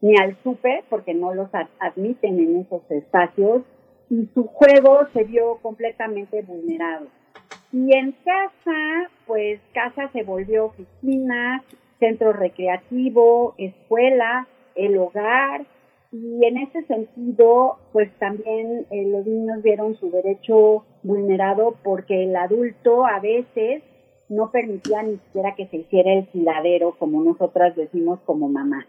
ni 0.00 0.14
al 0.16 0.36
súper, 0.42 0.84
porque 0.88 1.12
no 1.12 1.34
los 1.34 1.50
admiten 1.80 2.38
en 2.38 2.60
esos 2.60 2.88
espacios, 2.90 3.62
y 4.08 4.26
su 4.32 4.44
juego 4.46 5.00
se 5.12 5.24
vio 5.24 5.56
completamente 5.56 6.40
vulnerado. 6.42 7.06
Y 7.72 7.94
en 7.96 8.12
casa, 8.24 9.10
pues 9.26 9.60
casa 9.74 10.08
se 10.12 10.22
volvió 10.22 10.66
oficina, 10.66 11.64
centro 11.98 12.32
recreativo, 12.32 13.54
escuela, 13.58 14.46
el 14.74 14.96
hogar, 14.96 15.66
y 16.10 16.44
en 16.44 16.56
ese 16.56 16.82
sentido, 16.84 17.78
pues 17.92 18.10
también 18.18 18.86
eh, 18.90 19.04
los 19.06 19.26
niños 19.26 19.62
vieron 19.62 19.94
su 19.96 20.10
derecho 20.10 20.84
vulnerado 21.02 21.76
porque 21.82 22.24
el 22.24 22.34
adulto 22.34 23.04
a 23.04 23.20
veces 23.20 23.82
no 24.28 24.50
permitía 24.50 25.02
ni 25.02 25.16
siquiera 25.18 25.54
que 25.54 25.66
se 25.66 25.78
hiciera 25.78 26.12
el 26.12 26.26
filadero, 26.28 26.94
como 26.98 27.22
nosotras 27.22 27.76
decimos 27.76 28.20
como 28.24 28.48
mamá. 28.48 28.86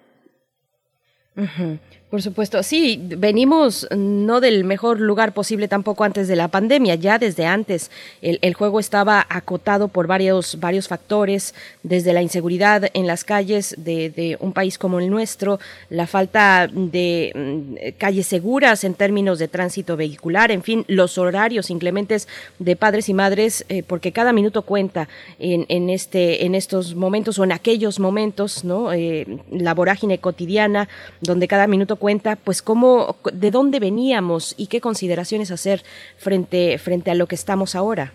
Por 2.10 2.24
supuesto, 2.24 2.64
sí, 2.64 3.00
venimos 3.00 3.88
no 3.96 4.42
del 4.42 4.64
mejor 4.64 5.00
lugar 5.00 5.32
posible 5.32 5.68
tampoco 5.68 6.04
antes 6.04 6.28
de 6.28 6.36
la 6.36 6.48
pandemia, 6.48 6.96
ya 6.96 7.20
desde 7.20 7.46
antes 7.46 7.92
el, 8.24 8.54
juego 8.56 8.80
estaba 8.80 9.28
acotado 9.30 9.90
por 9.90 10.08
varios, 10.08 10.60
varios 10.60 10.88
factores, 10.88 11.54
desde 11.84 12.14
la 12.14 12.24
inseguridad 12.24 12.90
en 12.96 13.06
las 13.06 13.24
calles 13.24 13.76
de, 13.78 14.38
un 14.40 14.54
país 14.54 14.80
como 14.80 15.00
el 15.00 15.12
nuestro, 15.12 15.60
la 15.92 16.08
falta 16.08 16.68
de 16.74 17.32
mm, 17.36 18.00
calles 18.00 18.26
seguras 18.26 18.84
en 18.84 18.96
términos 18.96 19.38
de 19.38 19.48
tránsito 19.48 19.96
vehicular, 19.96 20.50
en 20.50 20.64
fin, 20.64 20.86
los 20.88 21.20
horarios 21.20 21.70
inclementes 21.70 22.28
de 22.58 22.76
padres 22.76 23.08
y 23.10 23.14
madres, 23.14 23.66
eh, 23.70 23.84
porque 23.84 24.12
cada 24.12 24.34
minuto 24.34 24.64
cuenta 24.64 25.08
en, 25.38 25.68
en, 25.70 25.92
este, 25.92 26.44
en 26.44 26.56
estos 26.56 26.96
momentos 26.96 27.38
o 27.38 27.44
en 27.44 27.52
aquellos 27.52 28.00
momentos, 28.00 28.64
¿no? 28.64 28.92
Eh, 28.94 29.28
la 29.52 29.76
vorágine 29.76 30.18
cotidiana, 30.18 30.90
donde 31.22 31.48
cada 31.48 31.68
minuto 31.68 31.99
cuenta, 32.00 32.36
pues 32.36 32.62
cómo, 32.62 33.18
de 33.32 33.52
dónde 33.52 33.80
veníamos 33.80 34.56
y 34.58 34.68
qué 34.68 34.82
consideraciones 34.82 35.52
hacer 35.52 35.82
frente, 36.18 36.78
frente 36.80 37.12
a 37.12 37.16
lo 37.16 37.28
que 37.28 37.36
estamos 37.36 37.76
ahora. 37.76 38.14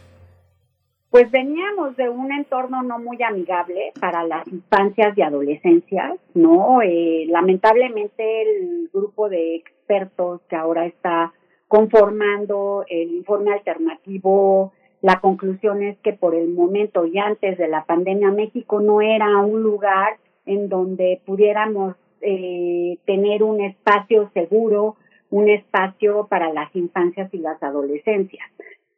Pues 1.10 1.30
veníamos 1.30 1.96
de 1.96 2.08
un 2.08 2.32
entorno 2.32 2.82
no 2.82 2.98
muy 2.98 3.22
amigable 3.22 3.92
para 4.00 4.24
las 4.24 4.48
infancias 4.48 5.16
y 5.16 5.22
adolescencias, 5.22 6.18
¿no? 6.34 6.82
Eh, 6.82 7.26
lamentablemente 7.28 8.42
el 8.42 8.90
grupo 8.92 9.28
de 9.28 9.54
expertos 9.54 10.40
que 10.48 10.56
ahora 10.56 10.86
está 10.86 11.32
conformando 11.68 12.84
el 12.88 13.12
informe 13.12 13.52
alternativo, 13.52 14.72
la 15.02 15.20
conclusión 15.20 15.82
es 15.82 15.98
que 15.98 16.14
por 16.14 16.34
el 16.34 16.48
momento 16.48 17.04
y 17.04 17.18
antes 17.18 17.58
de 17.58 17.68
la 17.68 17.84
pandemia 17.84 18.30
México 18.30 18.80
no 18.80 19.00
era 19.00 19.38
un 19.38 19.62
lugar 19.62 20.16
en 20.46 20.68
donde 20.68 21.20
pudiéramos 21.26 21.94
eh, 22.24 22.98
tener 23.04 23.42
un 23.42 23.60
espacio 23.60 24.30
seguro, 24.32 24.96
un 25.30 25.48
espacio 25.50 26.26
para 26.26 26.52
las 26.52 26.74
infancias 26.74 27.32
y 27.34 27.38
las 27.38 27.62
adolescencias. 27.62 28.48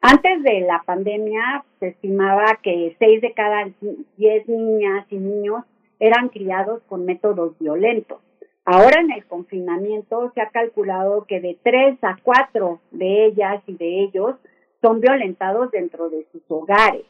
Antes 0.00 0.42
de 0.44 0.60
la 0.60 0.82
pandemia 0.86 1.64
se 1.80 1.88
estimaba 1.88 2.60
que 2.62 2.94
seis 3.00 3.20
de 3.20 3.32
cada 3.32 3.68
diez 4.16 4.48
niñas 4.48 5.06
y 5.10 5.16
niños 5.16 5.64
eran 5.98 6.28
criados 6.28 6.82
con 6.88 7.04
métodos 7.04 7.58
violentos. 7.58 8.20
Ahora 8.64 9.00
en 9.00 9.10
el 9.10 9.24
confinamiento 9.26 10.30
se 10.34 10.40
ha 10.40 10.50
calculado 10.50 11.24
que 11.26 11.40
de 11.40 11.58
tres 11.62 11.98
a 12.02 12.16
cuatro 12.22 12.80
de 12.92 13.26
ellas 13.26 13.62
y 13.66 13.76
de 13.76 14.04
ellos 14.04 14.36
son 14.80 15.00
violentados 15.00 15.70
dentro 15.72 16.08
de 16.10 16.24
sus 16.30 16.42
hogares. 16.48 17.04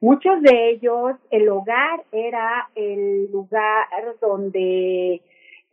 Muchos 0.00 0.42
de 0.42 0.70
ellos, 0.70 1.16
el 1.30 1.48
hogar 1.48 2.02
era 2.12 2.68
el 2.74 3.30
lugar 3.32 3.86
donde 4.20 5.22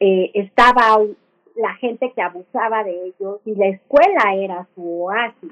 eh, 0.04 0.32
estaba 0.34 0.98
la 1.56 1.76
gente 1.76 2.12
que 2.16 2.24
abusaba 2.24 2.84
de 2.84 3.06
ellos 3.06 3.40
y 3.46 3.54
la 3.54 3.68
escuela 3.68 4.34
era 4.36 4.68
su 4.74 5.04
oasis, 5.04 5.52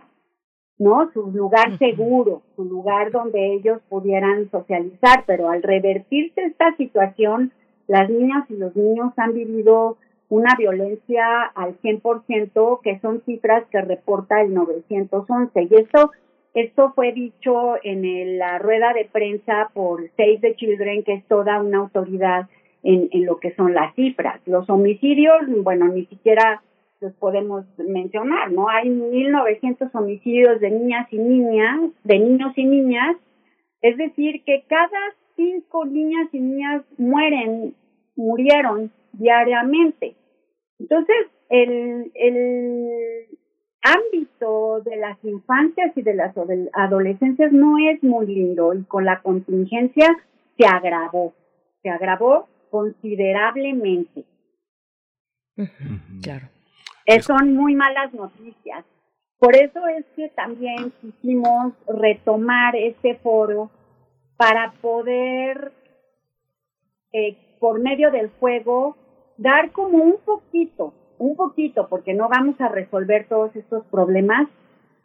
¿no? 0.79 1.11
Su 1.13 1.29
lugar 1.31 1.77
seguro, 1.77 2.41
su 2.55 2.65
lugar 2.65 3.11
donde 3.11 3.53
ellos 3.53 3.79
pudieran 3.89 4.49
socializar, 4.49 5.23
pero 5.27 5.51
al 5.51 5.61
revertirse 5.61 6.41
esta 6.41 6.75
situación, 6.77 7.51
las 7.85 8.09
niñas 8.09 8.49
y 8.49 8.55
los 8.55 8.75
niños 8.75 9.13
han 9.17 9.35
vivido 9.35 9.97
una 10.29 10.55
violencia 10.57 11.43
al 11.53 11.79
100%, 11.81 12.81
que 12.81 12.99
son 13.01 13.21
cifras 13.27 13.65
que 13.69 13.81
reporta 13.81 14.41
el 14.41 14.55
911. 14.55 15.61
Y 15.61 15.75
esto, 15.75 16.11
esto 16.55 16.91
fue 16.95 17.11
dicho 17.11 17.75
en 17.83 18.39
la 18.39 18.57
rueda 18.57 18.93
de 18.93 19.05
prensa 19.05 19.69
por 19.75 20.09
Save 20.17 20.39
the 20.41 20.55
Children, 20.55 21.03
que 21.03 21.13
es 21.13 21.27
toda 21.27 21.61
una 21.61 21.77
autoridad 21.77 22.47
en, 22.83 23.09
en 23.11 23.25
lo 23.25 23.39
que 23.39 23.53
son 23.55 23.73
las 23.73 23.93
cifras. 23.95 24.41
Los 24.45 24.69
homicidios, 24.69 25.41
bueno, 25.63 25.87
ni 25.87 26.05
siquiera 26.05 26.61
los 27.01 27.13
podemos 27.13 27.65
mencionar, 27.77 28.51
¿no? 28.51 28.69
Hay 28.69 28.89
1.900 28.89 29.89
homicidios 29.93 30.59
de 30.59 30.69
niñas 30.69 31.07
y 31.11 31.17
niñas, 31.17 31.91
de 32.03 32.19
niños 32.19 32.51
y 32.57 32.65
niñas, 32.65 33.15
Es 33.81 33.95
decir, 33.97 34.43
que 34.43 34.63
cada 34.67 34.99
cinco 35.37 35.85
niñas 35.85 36.27
y 36.33 36.39
niñas 36.39 36.83
mueren, 36.97 37.73
murieron 38.17 38.91
diariamente. 39.13 40.15
Entonces, 40.77 41.15
el, 41.49 42.11
el 42.13 42.89
ámbito 43.81 44.81
de 44.81 44.97
las 44.97 45.23
infancias 45.23 45.95
y 45.95 46.01
de 46.01 46.13
las 46.13 46.35
adolescencias 46.73 47.53
no 47.53 47.77
es 47.77 48.03
muy 48.03 48.27
lindo 48.27 48.73
y 48.73 48.83
con 48.83 49.05
la 49.05 49.21
contingencia 49.21 50.07
se 50.57 50.65
agravó, 50.65 51.33
se 51.81 51.89
agravó 51.89 52.47
considerablemente. 52.69 54.25
Claro. 56.21 56.47
son 57.21 57.53
muy 57.53 57.75
malas 57.75 58.13
noticias. 58.13 58.85
Por 59.39 59.55
eso 59.55 59.87
es 59.87 60.05
que 60.15 60.29
también 60.29 60.91
quisimos 61.01 61.73
retomar 61.87 62.75
este 62.75 63.15
foro 63.15 63.69
para 64.35 64.73
poder, 64.81 65.71
eh, 67.13 67.37
por 67.59 67.79
medio 67.79 68.11
del 68.11 68.29
juego, 68.39 68.97
dar 69.37 69.71
como 69.71 70.03
un 70.03 70.17
poquito, 70.25 70.93
un 71.17 71.35
poquito, 71.35 71.87
porque 71.87 72.13
no 72.13 72.27
vamos 72.29 72.59
a 72.59 72.67
resolver 72.67 73.27
todos 73.27 73.55
estos 73.55 73.85
problemas, 73.85 74.47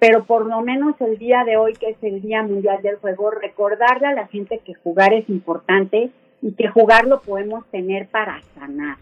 pero 0.01 0.25
por 0.25 0.47
lo 0.47 0.61
menos 0.63 1.01
el 1.01 1.19
día 1.19 1.45
de 1.45 1.57
hoy, 1.57 1.73
que 1.75 1.91
es 1.91 2.03
el 2.03 2.21
Día 2.21 2.43
Mundial 2.43 2.83
del 2.83 2.97
Juego, 2.97 3.31
recordarle 3.31 4.09
a 4.09 4.15
la 4.15 4.27
gente 4.27 4.59
que 4.65 4.75
jugar 4.75 5.15
es 5.15 5.29
importante 5.29 6.11
y 6.45 6.53
que 6.53 6.69
jugar 6.69 7.07
lo 7.07 7.23
podemos 7.23 7.65
tener 7.71 8.07
para 8.09 8.41
sanar. 8.55 8.99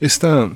Esta 0.00 0.50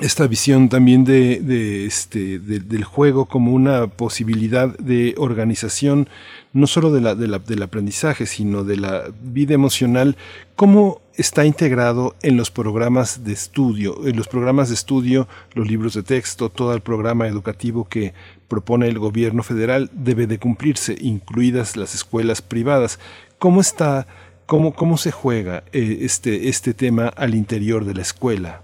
esta 0.00 0.26
visión 0.26 0.68
también 0.68 1.04
de, 1.04 1.84
este, 1.84 2.38
del 2.38 2.84
juego 2.84 3.26
como 3.26 3.52
una 3.52 3.88
posibilidad 3.88 4.68
de 4.78 5.14
organización, 5.18 6.08
no 6.52 6.66
solo 6.66 6.92
de 6.92 7.00
la, 7.00 7.14
del 7.14 7.62
aprendizaje, 7.62 8.26
sino 8.26 8.64
de 8.64 8.76
la 8.76 9.04
vida 9.22 9.54
emocional, 9.54 10.16
¿cómo 10.54 11.00
está 11.14 11.44
integrado 11.44 12.14
en 12.22 12.36
los 12.36 12.50
programas 12.50 13.24
de 13.24 13.32
estudio? 13.32 14.06
En 14.06 14.16
los 14.16 14.28
programas 14.28 14.68
de 14.68 14.76
estudio, 14.76 15.26
los 15.54 15.68
libros 15.68 15.94
de 15.94 16.04
texto, 16.04 16.48
todo 16.48 16.74
el 16.74 16.80
programa 16.80 17.26
educativo 17.26 17.88
que 17.88 18.14
propone 18.46 18.86
el 18.86 18.98
gobierno 18.98 19.42
federal 19.42 19.90
debe 19.92 20.26
de 20.26 20.38
cumplirse, 20.38 20.96
incluidas 21.00 21.76
las 21.76 21.94
escuelas 21.94 22.40
privadas. 22.40 23.00
¿Cómo 23.38 23.60
está, 23.60 24.06
cómo, 24.46 24.74
cómo 24.74 24.96
se 24.96 25.12
juega 25.12 25.62
eh, 25.72 25.98
este, 26.00 26.48
este 26.48 26.74
tema 26.74 27.06
al 27.06 27.36
interior 27.36 27.84
de 27.84 27.94
la 27.94 28.02
escuela? 28.02 28.62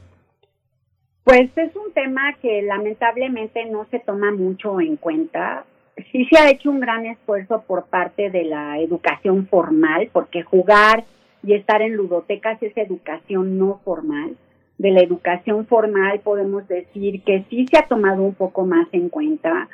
Pues 1.22 1.48
es 1.56 1.76
un 1.76 1.92
tema 1.92 2.34
que 2.42 2.60
lamentablemente 2.62 3.64
no 3.66 3.86
se 3.92 4.00
toma 4.00 4.32
mucho 4.32 4.80
en 4.80 4.96
cuenta. 4.96 5.64
Sí 6.10 6.26
se 6.26 6.38
ha 6.38 6.50
hecho 6.50 6.70
un 6.70 6.80
gran 6.80 7.06
esfuerzo 7.06 7.62
por 7.68 7.86
parte 7.86 8.30
de 8.30 8.44
la 8.44 8.80
educación 8.80 9.46
formal, 9.46 10.10
porque 10.12 10.42
jugar 10.42 11.04
y 11.44 11.54
estar 11.54 11.80
en 11.80 11.94
ludotecas 11.94 12.60
es 12.60 12.76
educación 12.76 13.56
no 13.56 13.80
formal. 13.84 14.36
De 14.78 14.90
la 14.90 15.02
educación 15.02 15.66
formal 15.66 16.18
podemos 16.18 16.66
decir 16.66 17.22
que 17.22 17.44
sí 17.48 17.66
se 17.70 17.78
ha 17.78 17.86
tomado 17.86 18.22
un 18.22 18.34
poco 18.34 18.66
más 18.66 18.88
en 18.90 19.08
cuenta. 19.08 19.68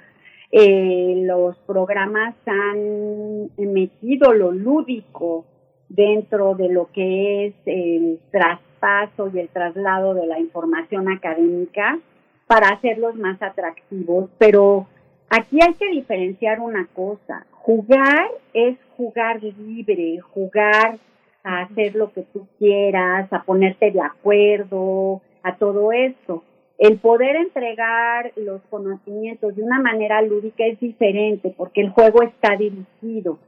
Eh, 0.52 1.22
los 1.26 1.56
programas 1.58 2.34
han 2.46 3.50
metido 3.56 4.32
lo 4.32 4.50
lúdico 4.50 5.44
dentro 5.88 6.54
de 6.54 6.68
lo 6.68 6.90
que 6.92 7.46
es 7.46 7.54
el 7.66 8.20
tras 8.30 8.60
paso 8.80 9.30
y 9.32 9.38
el 9.38 9.48
traslado 9.48 10.14
de 10.14 10.26
la 10.26 10.40
información 10.40 11.08
académica 11.08 11.98
para 12.46 12.70
hacerlos 12.70 13.14
más 13.14 13.40
atractivos, 13.40 14.28
pero 14.38 14.88
aquí 15.28 15.58
hay 15.62 15.74
que 15.74 15.88
diferenciar 15.90 16.58
una 16.58 16.88
cosa. 16.94 17.46
Jugar 17.52 18.28
es 18.52 18.76
jugar 18.96 19.40
libre, 19.42 20.18
jugar 20.18 20.98
a 21.44 21.60
hacer 21.62 21.94
lo 21.94 22.12
que 22.12 22.22
tú 22.32 22.48
quieras, 22.58 23.32
a 23.32 23.42
ponerte 23.42 23.92
de 23.92 24.00
acuerdo, 24.00 25.22
a 25.42 25.56
todo 25.56 25.92
esto. 25.92 26.42
El 26.80 26.98
poder 26.98 27.36
entregar 27.36 28.32
los 28.36 28.62
conocimientos 28.70 29.54
de 29.54 29.62
una 29.62 29.80
manera 29.80 30.22
lúdica 30.22 30.64
es 30.64 30.80
diferente 30.80 31.52
porque 31.54 31.82
el 31.82 31.90
juego 31.90 32.22
está 32.22 32.56
dirigido. 32.56 33.38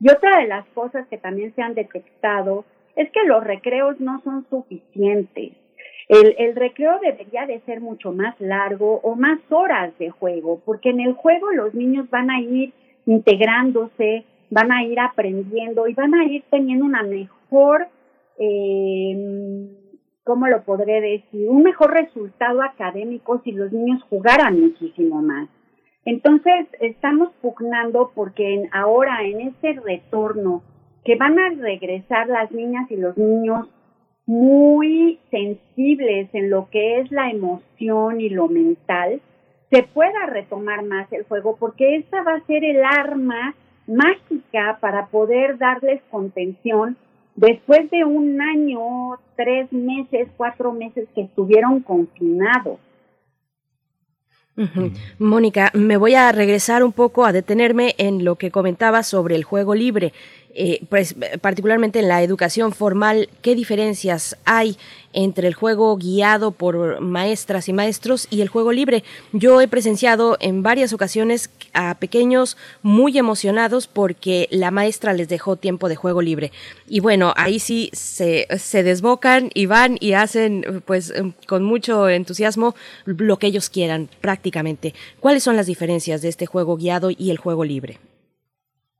Y 0.00 0.10
otra 0.10 0.40
de 0.40 0.48
las 0.48 0.66
cosas 0.74 1.06
que 1.06 1.16
también 1.16 1.54
se 1.54 1.62
han 1.62 1.74
detectado 1.74 2.64
es 2.96 3.08
que 3.12 3.22
los 3.26 3.44
recreos 3.44 4.00
no 4.00 4.20
son 4.24 4.44
suficientes. 4.50 5.52
El, 6.08 6.34
el, 6.36 6.56
recreo 6.56 6.98
debería 6.98 7.46
de 7.46 7.60
ser 7.60 7.80
mucho 7.80 8.10
más 8.10 8.34
largo 8.40 8.98
o 9.04 9.14
más 9.14 9.38
horas 9.50 9.96
de 10.00 10.10
juego, 10.10 10.60
porque 10.64 10.90
en 10.90 10.98
el 10.98 11.12
juego 11.12 11.52
los 11.52 11.72
niños 11.72 12.10
van 12.10 12.28
a 12.28 12.40
ir 12.40 12.72
integrándose, 13.06 14.24
van 14.50 14.72
a 14.72 14.82
ir 14.82 14.98
aprendiendo 14.98 15.86
y 15.86 15.94
van 15.94 16.12
a 16.14 16.24
ir 16.24 16.42
teniendo 16.50 16.86
una 16.86 17.04
mejor, 17.04 17.86
eh, 18.36 19.76
¿cómo 20.30 20.46
lo 20.46 20.62
podré 20.62 21.00
decir? 21.00 21.48
Un 21.48 21.64
mejor 21.64 21.92
resultado 21.92 22.62
académico 22.62 23.40
si 23.42 23.50
los 23.50 23.72
niños 23.72 24.00
jugaran 24.08 24.60
muchísimo 24.60 25.20
más. 25.20 25.48
Entonces, 26.04 26.68
estamos 26.78 27.32
pugnando 27.42 28.12
porque 28.14 28.62
ahora 28.70 29.24
en 29.24 29.40
este 29.40 29.72
retorno 29.72 30.62
que 31.04 31.16
van 31.16 31.36
a 31.36 31.48
regresar 31.48 32.28
las 32.28 32.52
niñas 32.52 32.88
y 32.92 32.96
los 32.96 33.18
niños 33.18 33.66
muy 34.24 35.18
sensibles 35.32 36.32
en 36.32 36.48
lo 36.48 36.68
que 36.70 37.00
es 37.00 37.10
la 37.10 37.28
emoción 37.28 38.20
y 38.20 38.28
lo 38.28 38.46
mental, 38.46 39.20
se 39.68 39.82
pueda 39.82 40.26
retomar 40.26 40.84
más 40.84 41.12
el 41.12 41.24
juego, 41.24 41.56
porque 41.58 41.96
esta 41.96 42.22
va 42.22 42.34
a 42.34 42.46
ser 42.46 42.62
el 42.62 42.84
arma 42.84 43.56
mágica 43.88 44.78
para 44.80 45.06
poder 45.06 45.58
darles 45.58 46.00
contención 46.08 46.96
después 47.40 47.90
de 47.90 48.04
un 48.04 48.40
año, 48.40 49.18
tres 49.34 49.72
meses, 49.72 50.28
cuatro 50.36 50.72
meses 50.72 51.08
que 51.14 51.22
estuvieron 51.22 51.80
confinados. 51.80 52.78
Mónica, 55.18 55.70
me 55.72 55.96
voy 55.96 56.14
a 56.14 56.30
regresar 56.32 56.84
un 56.84 56.92
poco 56.92 57.24
a 57.24 57.32
detenerme 57.32 57.94
en 57.96 58.24
lo 58.26 58.36
que 58.36 58.50
comentaba 58.50 59.02
sobre 59.02 59.34
el 59.36 59.44
juego 59.44 59.74
libre. 59.74 60.12
Eh, 60.52 60.80
pues, 60.88 61.14
particularmente 61.40 62.00
en 62.00 62.08
la 62.08 62.22
educación 62.22 62.72
formal, 62.72 63.28
¿qué 63.40 63.54
diferencias 63.54 64.36
hay 64.44 64.76
entre 65.12 65.46
el 65.46 65.54
juego 65.54 65.96
guiado 65.96 66.50
por 66.50 67.00
maestras 67.00 67.68
y 67.68 67.72
maestros 67.72 68.26
y 68.30 68.40
el 68.40 68.48
juego 68.48 68.72
libre? 68.72 69.04
Yo 69.32 69.60
he 69.60 69.68
presenciado 69.68 70.36
en 70.40 70.62
varias 70.62 70.92
ocasiones 70.92 71.50
a 71.72 71.94
pequeños 71.94 72.56
muy 72.82 73.16
emocionados 73.16 73.86
porque 73.86 74.48
la 74.50 74.72
maestra 74.72 75.12
les 75.12 75.28
dejó 75.28 75.54
tiempo 75.54 75.88
de 75.88 75.96
juego 75.96 76.20
libre. 76.20 76.50
Y 76.88 76.98
bueno, 76.98 77.32
ahí 77.36 77.60
sí 77.60 77.90
se, 77.92 78.48
se 78.58 78.82
desbocan 78.82 79.50
y 79.54 79.66
van 79.66 79.98
y 80.00 80.14
hacen 80.14 80.82
pues 80.84 81.12
con 81.46 81.62
mucho 81.62 82.08
entusiasmo 82.08 82.74
lo 83.04 83.38
que 83.38 83.46
ellos 83.46 83.70
quieran 83.70 84.08
prácticamente. 84.20 84.94
¿Cuáles 85.20 85.44
son 85.44 85.56
las 85.56 85.66
diferencias 85.66 86.22
de 86.22 86.28
este 86.28 86.46
juego 86.46 86.76
guiado 86.76 87.10
y 87.10 87.30
el 87.30 87.38
juego 87.38 87.64
libre? 87.64 87.98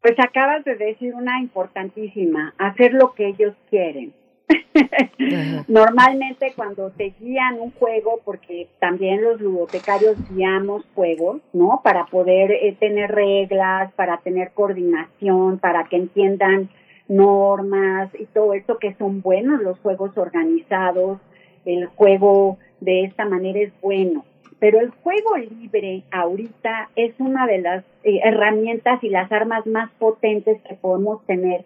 Pues 0.02 0.14
acabas 0.18 0.64
de 0.64 0.76
decir 0.76 1.14
una 1.14 1.40
importantísima, 1.40 2.54
hacer 2.58 2.94
lo 2.94 3.12
que 3.12 3.28
ellos 3.28 3.54
quieren. 3.68 4.14
Normalmente 5.68 6.52
cuando 6.56 6.90
te 6.90 7.12
guían 7.20 7.60
un 7.60 7.70
juego, 7.72 8.20
porque 8.24 8.68
también 8.78 9.22
los 9.22 9.40
ludotecarios 9.40 10.16
guiamos 10.30 10.84
juegos, 10.94 11.40
¿no? 11.52 11.80
Para 11.84 12.06
poder 12.06 12.50
eh, 12.50 12.76
tener 12.78 13.10
reglas, 13.10 13.92
para 13.92 14.18
tener 14.18 14.52
coordinación, 14.52 15.58
para 15.58 15.84
que 15.84 15.96
entiendan 15.96 16.70
normas 17.08 18.08
y 18.18 18.26
todo 18.26 18.54
eso 18.54 18.78
que 18.78 18.94
son 18.94 19.20
buenos 19.20 19.60
los 19.60 19.78
juegos 19.80 20.16
organizados, 20.16 21.18
el 21.64 21.86
juego 21.86 22.58
de 22.80 23.04
esta 23.04 23.26
manera 23.26 23.60
es 23.60 23.72
bueno. 23.82 24.24
Pero 24.60 24.78
el 24.78 24.90
juego 24.90 25.36
libre 25.38 26.04
ahorita 26.12 26.90
es 26.94 27.14
una 27.18 27.46
de 27.46 27.58
las 27.58 27.84
eh, 28.04 28.20
herramientas 28.22 29.02
y 29.02 29.08
las 29.08 29.32
armas 29.32 29.66
más 29.66 29.90
potentes 29.98 30.60
que 30.68 30.74
podemos 30.74 31.24
tener 31.26 31.64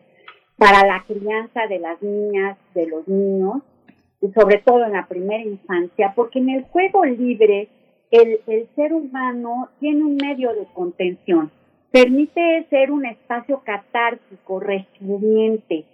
para 0.56 0.86
la 0.86 1.05
crianza 1.06 1.66
de 1.66 1.81
las 1.81 2.00
niñas, 2.00 2.56
de 2.74 2.86
los 2.86 3.06
niños, 3.08 3.62
y 4.20 4.31
sobre 4.32 4.58
todo 4.58 4.84
en 4.84 4.92
la 4.92 5.06
primera 5.06 5.42
infancia, 5.42 6.12
porque 6.14 6.39
en 6.39 6.50
el 6.50 6.62
juego 6.64 7.05
libre 7.05 7.68
el, 8.12 8.40
el 8.47 8.68
ser 8.76 8.92
humano 8.92 9.68
tiene 9.81 10.05
un 10.05 10.16
medio 10.16 10.55
de 10.55 10.66
contención, 10.73 11.50
permite 11.90 12.64
ser 12.70 12.92
un 12.92 13.05
espacio 13.05 13.60
catártico, 13.64 14.60
resiliente. 14.60 15.84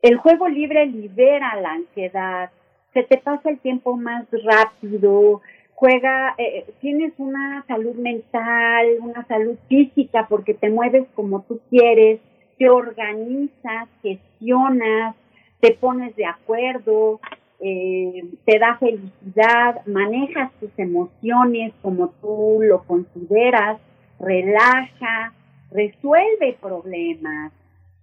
El 0.00 0.18
juego 0.18 0.48
libre 0.48 0.86
libera 0.86 1.60
la 1.60 1.72
ansiedad, 1.72 2.50
se 2.92 3.02
te 3.02 3.18
pasa 3.18 3.50
el 3.50 3.58
tiempo 3.58 3.96
más 3.96 4.24
rápido, 4.44 5.42
juega, 5.74 6.34
eh, 6.38 6.66
tienes 6.80 7.12
una 7.18 7.64
salud 7.66 7.94
mental, 7.96 8.86
una 9.00 9.26
salud 9.26 9.56
física 9.68 10.26
porque 10.28 10.54
te 10.54 10.70
mueves 10.70 11.06
como 11.14 11.42
tú 11.42 11.60
quieres, 11.70 12.20
te 12.58 12.70
organizas, 12.70 13.88
gestionas, 14.02 15.16
te 15.60 15.72
pones 15.72 16.14
de 16.16 16.26
acuerdo, 16.26 17.20
eh, 17.60 18.24
te 18.44 18.58
da 18.58 18.76
felicidad, 18.78 19.84
manejas 19.86 20.52
tus 20.60 20.70
emociones 20.76 21.72
como 21.82 22.10
tú 22.20 22.60
lo 22.62 22.84
consideras, 22.84 23.80
relaja, 24.20 25.32
resuelve 25.70 26.56
problemas, 26.60 27.52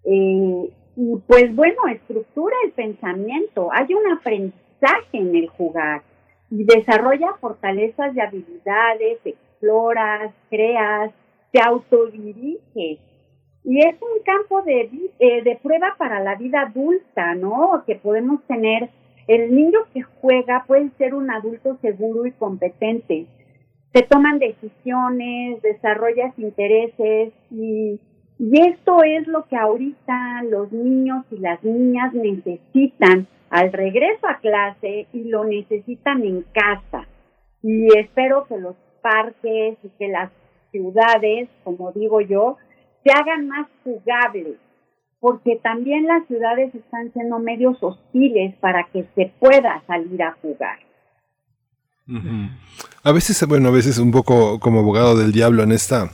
eh, 0.03 0.69
y 0.95 1.16
pues 1.25 1.56
bueno, 1.56 1.88
estructura 1.88 2.56
el 2.66 2.72
pensamiento, 2.72 3.69
hay 3.72 3.93
un 3.93 4.11
aprendizaje 4.11 5.14
en 5.14 5.35
el 5.35 5.48
jugar 5.48 6.01
y 6.51 6.65
desarrolla 6.65 7.33
fortalezas 7.39 8.13
y 8.13 8.19
habilidades, 8.19 9.19
exploras, 9.23 10.33
creas, 10.49 11.11
te 11.51 11.61
autodiriges. 11.61 12.99
Y 13.63 13.80
es 13.80 13.95
un 14.01 14.23
campo 14.25 14.61
de, 14.63 14.89
eh, 15.19 15.43
de 15.43 15.59
prueba 15.63 15.95
para 15.97 16.19
la 16.19 16.35
vida 16.35 16.63
adulta, 16.63 17.35
¿no? 17.35 17.83
Que 17.88 17.95
podemos 17.95 18.43
tener, 18.47 18.89
el 19.27 19.55
niño 19.55 19.80
que 19.93 20.01
juega 20.01 20.65
puede 20.67 20.89
ser 20.97 21.13
un 21.13 21.31
adulto 21.31 21.77
seguro 21.81 22.25
y 22.25 22.31
competente. 22.31 23.27
Se 23.93 24.01
toman 24.03 24.39
decisiones, 24.39 25.61
desarrollas 25.61 26.38
intereses 26.38 27.31
y, 27.49 27.99
y 28.39 28.61
esto 28.61 29.03
es 29.03 29.27
lo 29.27 29.45
que 29.45 29.55
ahorita 29.55 30.43
los 30.49 30.71
niños 30.71 31.25
y 31.31 31.38
las 31.38 31.63
niñas 31.63 32.13
necesitan 32.13 33.27
al 33.51 33.71
regreso 33.73 34.27
a 34.27 34.39
clase 34.39 35.07
y 35.13 35.25
lo 35.25 35.43
necesitan 35.43 36.23
en 36.23 36.43
casa. 36.53 37.05
Y 37.61 37.88
espero 37.97 38.47
que 38.47 38.57
los 38.57 38.75
parques 39.01 39.77
y 39.83 39.89
que 39.99 40.07
las 40.07 40.31
ciudades, 40.71 41.49
como 41.65 41.91
digo 41.91 42.21
yo, 42.21 42.57
se 43.03 43.11
hagan 43.11 43.49
más 43.49 43.67
jugables, 43.83 44.55
porque 45.19 45.59
también 45.61 46.07
las 46.07 46.25
ciudades 46.27 46.73
están 46.73 47.11
siendo 47.11 47.39
medios 47.39 47.77
hostiles 47.83 48.55
para 48.61 48.88
que 48.91 49.05
se 49.15 49.33
pueda 49.39 49.83
salir 49.85 50.23
a 50.23 50.31
jugar. 50.41 50.80
A 53.03 53.11
veces, 53.11 53.45
bueno, 53.47 53.67
a 53.67 53.71
veces 53.71 53.97
un 53.97 54.11
poco 54.11 54.59
como 54.59 54.80
abogado 54.80 55.17
del 55.17 55.33
diablo 55.33 55.63
en 55.63 55.73
esta, 55.73 56.09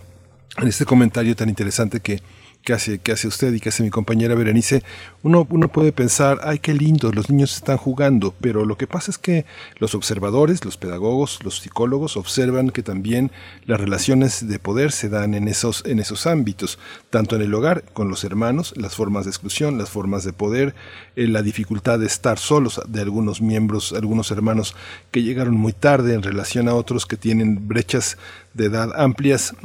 en 0.57 0.67
este 0.67 0.85
comentario 0.85 1.35
tan 1.35 1.49
interesante 1.49 1.99
que 1.99 2.19
que 2.67 2.73
hace, 2.73 2.99
hace 3.13 3.29
usted 3.29 3.53
y 3.53 3.61
que 3.61 3.69
hace 3.69 3.81
mi 3.81 3.89
compañera 3.89 4.35
Berenice, 4.35 4.83
uno, 5.23 5.47
uno 5.49 5.69
puede 5.69 5.93
pensar, 5.93 6.41
ay, 6.43 6.59
qué 6.59 6.73
lindo, 6.73 7.13
los 7.13 7.29
niños 7.29 7.55
están 7.55 7.77
jugando, 7.77 8.33
pero 8.41 8.65
lo 8.65 8.77
que 8.77 8.87
pasa 8.87 9.09
es 9.09 9.17
que 9.17 9.45
los 9.77 9.95
observadores, 9.95 10.65
los 10.65 10.75
pedagogos, 10.75 11.39
los 11.45 11.59
psicólogos 11.59 12.17
observan 12.17 12.71
que 12.71 12.83
también 12.83 13.31
las 13.65 13.79
relaciones 13.79 14.49
de 14.49 14.59
poder 14.59 14.91
se 14.91 15.07
dan 15.07 15.33
en 15.33 15.47
esos, 15.47 15.85
en 15.85 15.99
esos 15.99 16.27
ámbitos, 16.27 16.77
tanto 17.09 17.37
en 17.37 17.43
el 17.43 17.53
hogar, 17.53 17.85
con 17.93 18.09
los 18.09 18.25
hermanos, 18.25 18.73
las 18.75 18.95
formas 18.95 19.23
de 19.23 19.31
exclusión, 19.31 19.77
las 19.77 19.89
formas 19.89 20.25
de 20.25 20.33
poder, 20.33 20.75
eh, 21.15 21.25
la 21.25 21.43
dificultad 21.43 21.99
de 21.99 22.07
estar 22.07 22.37
solos 22.37 22.81
de 22.85 22.99
algunos 22.99 23.41
miembros, 23.41 23.93
algunos 23.93 24.29
hermanos 24.29 24.75
que 25.11 25.23
llegaron 25.23 25.55
muy 25.55 25.71
tarde 25.71 26.15
en 26.15 26.21
relación 26.21 26.67
a 26.67 26.75
otros 26.75 27.05
que 27.05 27.15
tienen 27.15 27.69
brechas 27.69 28.17
de 28.53 28.65
edad 28.65 28.91
amplias 28.99 29.55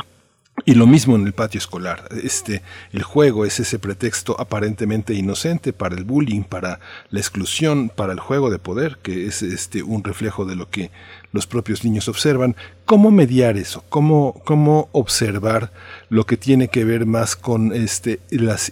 y 0.64 0.74
lo 0.74 0.86
mismo 0.86 1.16
en 1.16 1.26
el 1.26 1.32
patio 1.32 1.58
escolar. 1.58 2.08
Este, 2.22 2.62
el 2.92 3.02
juego 3.02 3.44
es 3.44 3.60
ese 3.60 3.78
pretexto 3.78 4.40
aparentemente 4.40 5.14
inocente 5.14 5.72
para 5.72 5.96
el 5.96 6.04
bullying, 6.04 6.42
para 6.42 6.80
la 7.10 7.20
exclusión, 7.20 7.88
para 7.88 8.12
el 8.12 8.20
juego 8.20 8.50
de 8.50 8.58
poder, 8.58 8.98
que 9.02 9.26
es 9.26 9.42
este, 9.42 9.82
un 9.82 10.04
reflejo 10.04 10.44
de 10.44 10.56
lo 10.56 10.68
que 10.68 10.90
los 11.32 11.46
propios 11.46 11.84
niños 11.84 12.08
observan. 12.08 12.56
¿Cómo 12.84 13.10
mediar 13.10 13.56
eso? 13.56 13.84
¿Cómo, 13.88 14.40
cómo 14.44 14.88
observar 14.92 15.72
lo 16.12 16.24
que 16.24 16.36
tiene 16.36 16.68
que 16.68 16.84
ver 16.84 17.06
más 17.06 17.36
con 17.36 17.72
este, 17.72 18.18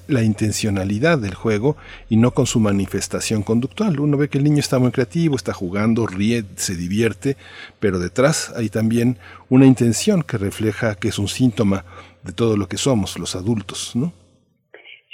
la 0.08 0.22
intencionalidad 0.22 1.18
del 1.18 1.34
juego 1.34 1.74
y 2.10 2.18
no 2.18 2.32
con 2.32 2.44
su 2.44 2.60
manifestación 2.60 3.42
conductual? 3.42 3.98
Uno 3.98 4.18
ve 4.18 4.28
que 4.28 4.36
el 4.36 4.44
niño 4.44 4.58
está 4.58 4.78
muy 4.78 4.90
creativo, 4.90 5.36
está 5.36 5.54
jugando, 5.54 6.06
ríe, 6.06 6.44
se 6.56 6.76
divierte, 6.76 7.38
pero 7.80 7.98
detrás 7.98 8.52
hay 8.54 8.68
también 8.68 9.16
una 9.48 9.64
intención 9.64 10.22
que 10.22 10.36
refleja 10.36 10.96
que 10.96 11.08
es 11.08 11.18
un 11.18 11.28
síntoma 11.28 11.86
de 12.22 12.32
todo 12.34 12.58
lo 12.58 12.68
que 12.68 12.76
somos 12.76 13.18
los 13.18 13.34
adultos, 13.34 13.96
¿no? 13.96 14.12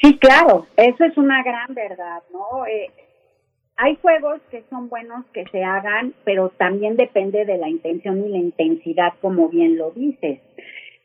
Sí, 0.03 0.19
claro, 0.19 0.67
eso 0.77 1.05
es 1.05 1.17
una 1.17 1.45
gran 1.45 1.75
verdad, 1.75 2.23
¿no? 2.33 2.67
Eh, 2.67 2.91
hay 3.77 3.97
juegos 4.03 4.41
que 4.51 4.65
son 4.69 4.89
buenos 4.89 5.25
que 5.33 5.45
se 5.53 5.63
hagan, 5.63 6.13
pero 6.25 6.49
también 6.49 6.97
depende 6.97 7.45
de 7.45 7.57
la 7.57 7.69
intención 7.69 8.25
y 8.27 8.31
la 8.31 8.39
intensidad, 8.39 9.13
como 9.21 9.49
bien 9.49 9.79
lo 9.79 9.93
dices. 9.93 10.41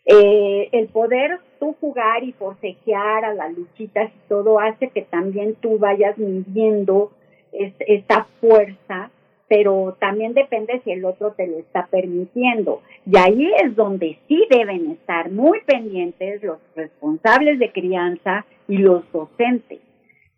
Eh, 0.06 0.70
el 0.72 0.88
poder 0.88 1.40
tú 1.60 1.76
jugar 1.80 2.24
y 2.24 2.32
forcejear 2.34 3.24
a 3.24 3.34
las 3.34 3.56
luchitas 3.56 4.12
y 4.12 4.28
todo 4.28 4.60
hace 4.60 4.90
que 4.90 5.04
también 5.04 5.56
tú 5.56 5.78
vayas 5.78 6.18
midiendo 6.18 7.12
esta 7.52 8.28
fuerza, 8.40 9.12
pero 9.48 9.98
también 10.00 10.34
depende 10.34 10.82
si 10.84 10.92
el 10.92 11.06
otro 11.06 11.34
te 11.34 11.46
lo 11.46 11.60
está 11.60 11.88
permitiendo. 11.88 12.82
Y 13.06 13.18
ahí 13.18 13.52
es 13.64 13.76
donde 13.76 14.18
sí 14.28 14.48
deben 14.50 14.92
estar 14.92 15.30
muy 15.30 15.62
pendientes 15.62 16.42
los 16.42 16.60
responsables 16.76 17.60
de 17.60 17.72
crianza 17.72 18.46
y 18.68 18.78
los 18.78 19.04
docentes 19.12 19.80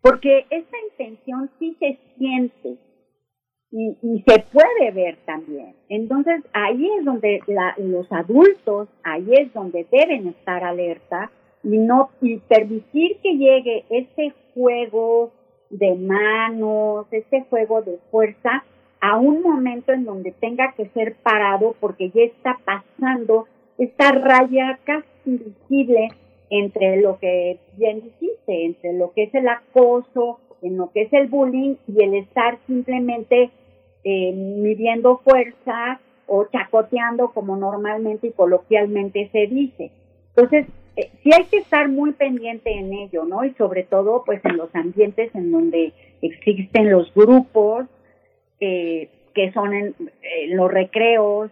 porque 0.04 0.44
esa 0.50 0.76
intención 0.90 1.50
sí 1.58 1.74
se 1.80 1.98
siente 2.18 2.76
y, 3.76 4.22
se 4.24 4.44
puede 4.52 4.92
ver 4.92 5.16
también. 5.26 5.74
Entonces 5.88 6.44
ahí 6.52 6.88
es 6.96 7.04
donde 7.04 7.40
los 7.78 8.10
adultos, 8.12 8.88
ahí 9.02 9.26
es 9.32 9.52
donde 9.52 9.84
deben 9.90 10.28
estar 10.28 10.62
alerta 10.62 11.32
y 11.64 11.78
no 11.78 12.10
y 12.20 12.36
permitir 12.38 13.16
que 13.20 13.36
llegue 13.36 13.84
ese 13.90 14.32
juego 14.54 15.32
de 15.70 15.96
manos, 15.96 17.06
ese 17.10 17.42
juego 17.50 17.82
de 17.82 17.98
fuerza 18.12 18.64
a 19.00 19.18
un 19.18 19.42
momento 19.42 19.92
en 19.92 20.04
donde 20.04 20.30
tenga 20.30 20.72
que 20.76 20.86
ser 20.90 21.16
parado 21.16 21.74
porque 21.80 22.10
ya 22.10 22.22
está 22.22 22.60
pasando 22.64 23.46
esta 23.76 24.12
raya 24.12 24.78
casi 24.84 25.06
invisible 25.26 26.10
entre 26.48 27.00
lo 27.00 27.18
que 27.18 27.58
bien 27.76 28.02
dijiste, 28.02 28.66
entre 28.66 28.92
lo 28.92 29.12
que 29.12 29.24
es 29.24 29.34
el 29.34 29.48
acoso, 29.48 30.38
en 30.62 30.76
lo 30.76 30.92
que 30.92 31.02
es 31.02 31.12
el 31.12 31.26
bullying 31.26 31.74
y 31.88 32.04
el 32.04 32.14
estar 32.14 32.58
simplemente 32.68 33.50
eh, 34.04 34.32
midiendo 34.32 35.18
fuerza 35.18 36.00
o 36.26 36.46
chacoteando 36.46 37.32
como 37.32 37.56
normalmente 37.56 38.28
y 38.28 38.32
coloquialmente 38.32 39.28
se 39.32 39.46
dice. 39.46 39.90
Entonces, 40.36 40.66
eh, 40.96 41.10
sí 41.22 41.30
hay 41.34 41.44
que 41.44 41.58
estar 41.58 41.88
muy 41.88 42.12
pendiente 42.12 42.72
en 42.72 42.92
ello, 42.92 43.24
¿no? 43.24 43.44
Y 43.44 43.52
sobre 43.54 43.82
todo, 43.84 44.22
pues 44.24 44.44
en 44.44 44.56
los 44.56 44.74
ambientes 44.74 45.34
en 45.34 45.50
donde 45.50 45.92
existen 46.22 46.90
los 46.90 47.12
grupos 47.14 47.86
eh, 48.60 49.10
que 49.34 49.52
son 49.52 49.74
en, 49.74 49.94
los 50.50 50.70
recreos 50.70 51.50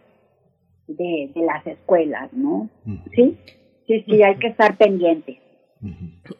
de, 0.87 1.31
de 1.33 1.41
las 1.41 1.65
escuelas, 1.67 2.31
¿no? 2.33 2.69
¿Sí? 3.13 3.37
sí, 3.87 4.03
sí, 4.07 4.23
hay 4.23 4.35
que 4.37 4.47
estar 4.47 4.77
pendientes. 4.77 5.37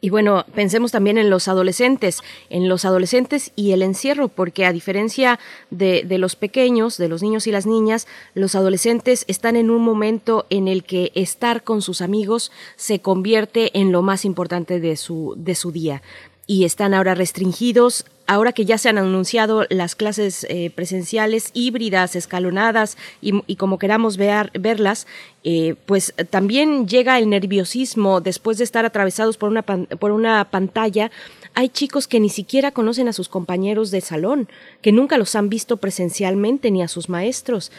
Y 0.00 0.10
bueno, 0.10 0.44
pensemos 0.54 0.92
también 0.92 1.18
en 1.18 1.28
los 1.28 1.48
adolescentes, 1.48 2.22
en 2.48 2.68
los 2.68 2.84
adolescentes 2.84 3.52
y 3.56 3.72
el 3.72 3.82
encierro, 3.82 4.28
porque 4.28 4.64
a 4.64 4.72
diferencia 4.72 5.38
de, 5.70 6.02
de, 6.06 6.18
los 6.18 6.36
pequeños, 6.36 6.96
de 6.96 7.08
los 7.08 7.22
niños 7.22 7.46
y 7.46 7.52
las 7.52 7.66
niñas, 7.66 8.06
los 8.34 8.54
adolescentes 8.54 9.24
están 9.28 9.56
en 9.56 9.70
un 9.70 9.82
momento 9.82 10.46
en 10.50 10.68
el 10.68 10.84
que 10.84 11.12
estar 11.14 11.62
con 11.62 11.82
sus 11.82 12.00
amigos 12.00 12.52
se 12.76 13.00
convierte 13.00 13.78
en 13.78 13.92
lo 13.92 14.02
más 14.02 14.24
importante 14.24 14.80
de 14.80 14.96
su, 14.96 15.34
de 15.36 15.54
su 15.54 15.72
día 15.72 16.02
y 16.46 16.64
están 16.64 16.94
ahora 16.94 17.14
restringidos. 17.14 18.04
Ahora 18.26 18.52
que 18.52 18.64
ya 18.64 18.78
se 18.78 18.88
han 18.88 18.96
anunciado 18.96 19.66
las 19.68 19.94
clases 19.94 20.46
eh, 20.48 20.70
presenciales 20.74 21.50
híbridas, 21.52 22.16
escalonadas 22.16 22.96
y, 23.20 23.56
como 23.56 23.78
queramos 23.78 24.16
ver, 24.16 24.50
verlas, 24.58 25.06
eh, 25.42 25.74
pues 25.84 26.14
también 26.30 26.88
llega 26.88 27.18
el 27.18 27.28
nerviosismo 27.28 28.22
después 28.22 28.56
de 28.56 28.64
estar 28.64 28.86
atravesados 28.86 29.36
por 29.36 29.50
una, 29.50 29.62
por 29.62 30.10
una 30.10 30.48
pantalla. 30.50 31.10
Hay 31.52 31.68
chicos 31.68 32.08
que 32.08 32.18
ni 32.18 32.30
siquiera 32.30 32.70
conocen 32.70 33.08
a 33.08 33.12
sus 33.12 33.28
compañeros 33.28 33.90
de 33.90 34.00
salón, 34.00 34.48
que 34.80 34.90
nunca 34.90 35.18
los 35.18 35.34
han 35.34 35.50
visto 35.50 35.76
presencialmente 35.76 36.70
ni 36.70 36.82
a 36.82 36.88
sus 36.88 37.10
maestros. 37.10 37.70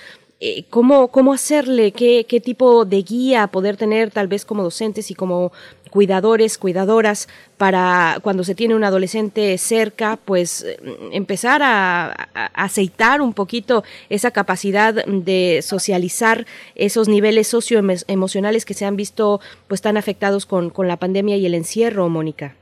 Eh, 0.48 0.64
cómo, 0.70 1.08
cómo 1.08 1.34
hacerle, 1.34 1.92
qué, 1.92 2.28
qué 2.30 2.40
tipo 2.40 2.86
de 2.86 3.02
guía 3.02 3.48
poder 3.48 3.78
tener 3.78 4.12
tal 4.12 4.28
vez 4.28 4.46
como 4.46 4.62
docentes 4.62 5.10
y 5.10 5.16
como 5.16 5.52
cuidadores, 5.90 6.60
cuidadoras, 6.60 7.28
para 7.58 8.20
cuando 8.22 8.44
se 8.44 8.54
tiene 8.54 8.76
un 8.76 8.84
adolescente 8.84 9.58
cerca, 9.58 10.20
pues 10.24 10.64
empezar 11.12 11.64
a, 11.64 12.12
aceitar 12.54 13.22
un 13.22 13.34
poquito 13.34 13.84
esa 14.10 14.30
capacidad 14.30 15.04
de 15.04 15.62
socializar 15.64 16.46
esos 16.76 17.08
niveles 17.08 17.48
socioemocionales 17.48 18.66
que 18.66 18.76
se 18.76 18.86
han 18.86 18.96
visto 18.96 19.42
pues 19.68 19.82
tan 19.82 19.98
afectados 19.98 20.46
con, 20.46 20.70
con 20.70 20.88
la 20.88 20.98
pandemia 20.98 21.38
y 21.38 21.48
el 21.48 21.56
encierro, 21.56 22.08
Mónica. 22.08 22.56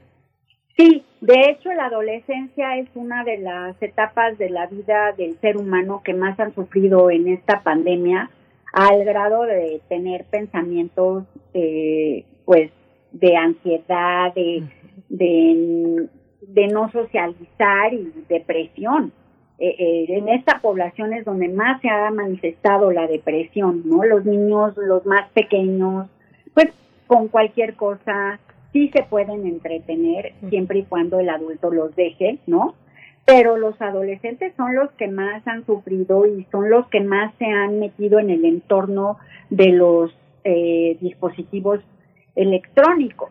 Sí, 0.77 1.03
de 1.23 1.39
hecho, 1.49 1.71
la 1.71 1.85
adolescencia 1.85 2.75
es 2.75 2.89
una 2.95 3.23
de 3.23 3.37
las 3.37 3.81
etapas 3.81 4.37
de 4.37 4.49
la 4.49 4.67
vida 4.67 5.13
del 5.13 5.39
ser 5.39 5.55
humano 5.55 6.01
que 6.03 6.13
más 6.13 6.37
han 6.37 6.53
sufrido 6.53 7.09
en 7.09 7.29
esta 7.29 7.61
pandemia, 7.63 8.29
al 8.73 9.05
grado 9.05 9.43
de 9.43 9.79
tener 9.87 10.25
pensamientos, 10.25 11.23
eh, 11.53 12.25
pues, 12.43 12.71
de 13.13 13.37
ansiedad, 13.37 14.33
de, 14.33 14.63
de, 15.07 16.67
no 16.67 16.91
socializar 16.91 17.93
y 17.93 18.11
depresión. 18.27 19.13
Eh, 19.59 19.75
eh, 19.79 20.05
en 20.09 20.27
esta 20.27 20.59
población 20.59 21.13
es 21.13 21.23
donde 21.23 21.47
más 21.47 21.79
se 21.79 21.87
ha 21.87 22.11
manifestado 22.11 22.91
la 22.91 23.07
depresión, 23.07 23.83
¿no? 23.85 24.03
Los 24.03 24.25
niños, 24.25 24.75
los 24.75 25.05
más 25.05 25.29
pequeños, 25.29 26.09
pues 26.53 26.67
con 27.07 27.29
cualquier 27.29 27.75
cosa 27.75 28.41
sí 28.73 28.89
se 28.93 29.03
pueden 29.03 29.45
entretener 29.45 30.33
siempre 30.49 30.79
y 30.79 30.83
cuando 30.83 31.19
el 31.19 31.29
adulto 31.29 31.71
los 31.71 31.95
deje, 31.95 32.39
¿no? 32.47 32.73
Pero 33.25 33.55
los 33.55 33.79
adolescentes 33.81 34.53
son 34.57 34.75
los 34.75 34.91
que 34.93 35.07
más 35.07 35.47
han 35.47 35.65
sufrido 35.65 36.25
y 36.25 36.45
son 36.51 36.69
los 36.69 36.87
que 36.87 36.99
más 36.99 37.33
se 37.37 37.45
han 37.45 37.79
metido 37.79 38.19
en 38.19 38.31
el 38.31 38.43
entorno 38.43 39.17
de 39.49 39.69
los 39.69 40.13
eh, 40.43 40.97
dispositivos 40.99 41.79
electrónicos. 42.35 43.29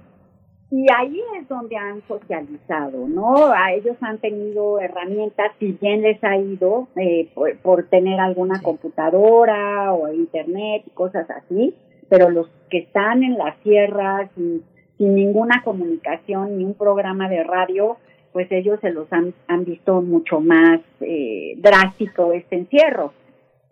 Y 0.71 0.87
ahí 0.97 1.21
es 1.39 1.47
donde 1.49 1.77
han 1.77 2.01
socializado, 2.09 3.07
¿no? 3.07 3.53
A 3.53 3.75
ellos 3.75 3.99
han 4.01 4.17
tenido 4.17 4.81
herramientas, 4.81 5.53
si 5.59 5.73
bien 5.73 6.01
les 6.01 6.25
ha 6.25 6.39
ido 6.39 6.89
eh, 6.97 7.29
por, 7.63 7.89
tener 7.91 8.19
alguna 8.19 8.63
computadora 8.63 9.93
o 9.93 10.11
internet 10.11 10.85
y 10.87 10.91
cosas 10.91 11.29
así, 11.29 11.75
pero 12.09 12.31
los 12.31 12.49
que 12.71 12.79
están 12.79 13.23
en 13.23 13.37
las 13.37 13.55
sierras 13.59 14.31
sin, 14.35 14.63
sin 15.03 15.17
ninguna 15.17 15.63
comunicación 15.65 16.59
ni 16.59 16.65
un 16.65 16.75
programa 16.75 17.29
de 17.29 17.43
radio, 17.43 17.97
pues 18.33 18.47
ellos 18.53 18.79
se 18.81 18.93
los 18.93 19.13
han, 19.13 19.35
han 19.49 19.65
visto 19.65 20.01
mucho 20.01 20.39
más 20.39 20.81
eh, 21.01 21.55
drástico 21.57 22.33
este 22.33 22.55
encierro. 22.55 23.13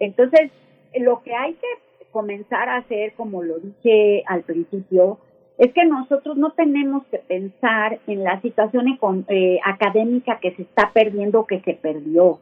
Entonces, 0.00 0.50
lo 0.98 1.22
que 1.22 1.32
hay 1.32 1.52
que 1.54 1.68
comenzar 2.10 2.68
a 2.68 2.78
hacer, 2.78 3.12
como 3.12 3.44
lo 3.44 3.60
dije 3.60 4.24
al 4.26 4.42
principio, 4.42 5.18
es 5.56 5.72
que 5.72 5.84
nosotros 5.84 6.36
no 6.36 6.50
tenemos 6.50 7.06
que 7.12 7.18
pensar 7.18 8.00
en 8.08 8.24
la 8.24 8.40
situación 8.40 8.86
eh, 9.28 9.60
académica 9.64 10.40
que 10.40 10.56
se 10.56 10.62
está 10.62 10.90
perdiendo, 10.92 11.46
que 11.46 11.60
se 11.60 11.74
perdió. 11.74 12.40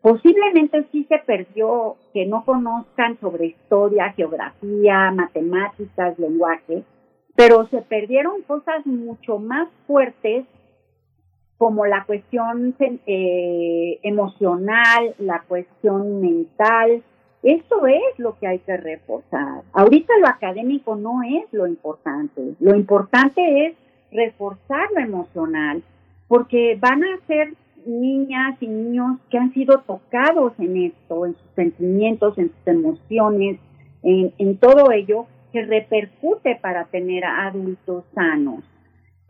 Posiblemente 0.00 0.86
sí 0.90 1.04
se 1.10 1.18
perdió 1.18 1.96
que 2.14 2.24
no 2.24 2.42
conozcan 2.46 3.18
sobre 3.20 3.48
historia, 3.48 4.14
geografía, 4.14 5.10
matemáticas, 5.10 6.18
lenguaje, 6.18 6.84
pero 7.34 7.66
se 7.68 7.82
perdieron 7.82 8.42
cosas 8.42 8.86
mucho 8.86 9.38
más 9.38 9.68
fuertes 9.86 10.44
como 11.58 11.86
la 11.86 12.04
cuestión 12.04 12.74
eh, 12.78 13.98
emocional, 14.02 15.14
la 15.18 15.42
cuestión 15.48 16.20
mental, 16.20 17.02
eso 17.42 17.86
es 17.86 18.18
lo 18.18 18.38
que 18.38 18.46
hay 18.46 18.58
que 18.60 18.76
reforzar. 18.76 19.62
Ahorita 19.72 20.14
lo 20.20 20.28
académico 20.28 20.96
no 20.96 21.22
es 21.22 21.44
lo 21.52 21.66
importante. 21.66 22.54
Lo 22.58 22.74
importante 22.74 23.66
es 23.66 23.76
reforzar 24.10 24.88
lo 24.94 25.00
emocional, 25.00 25.82
porque 26.26 26.78
van 26.80 27.04
a 27.04 27.18
ser 27.26 27.52
niñas 27.84 28.56
y 28.60 28.66
niños 28.66 29.18
que 29.28 29.36
han 29.36 29.52
sido 29.52 29.80
tocados 29.80 30.54
en 30.58 30.76
esto, 30.84 31.26
en 31.26 31.34
sus 31.34 31.50
sentimientos, 31.54 32.38
en 32.38 32.48
sus 32.48 32.66
emociones, 32.66 33.58
en, 34.02 34.32
en 34.38 34.56
todo 34.56 34.90
ello, 34.90 35.26
que 35.54 35.64
repercute 35.64 36.56
para 36.56 36.86
tener 36.86 37.24
adultos 37.24 38.04
sanos. 38.12 38.64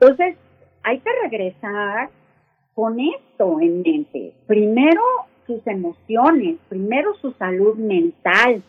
Entonces, 0.00 0.38
hay 0.82 0.98
que 1.00 1.10
regresar 1.22 2.08
con 2.74 2.98
esto 2.98 3.60
en 3.60 3.82
mente. 3.82 4.32
Primero, 4.46 5.02
sus 5.46 5.66
emociones, 5.66 6.56
primero 6.70 7.14
su 7.16 7.32
salud 7.32 7.76
mental 7.76 8.62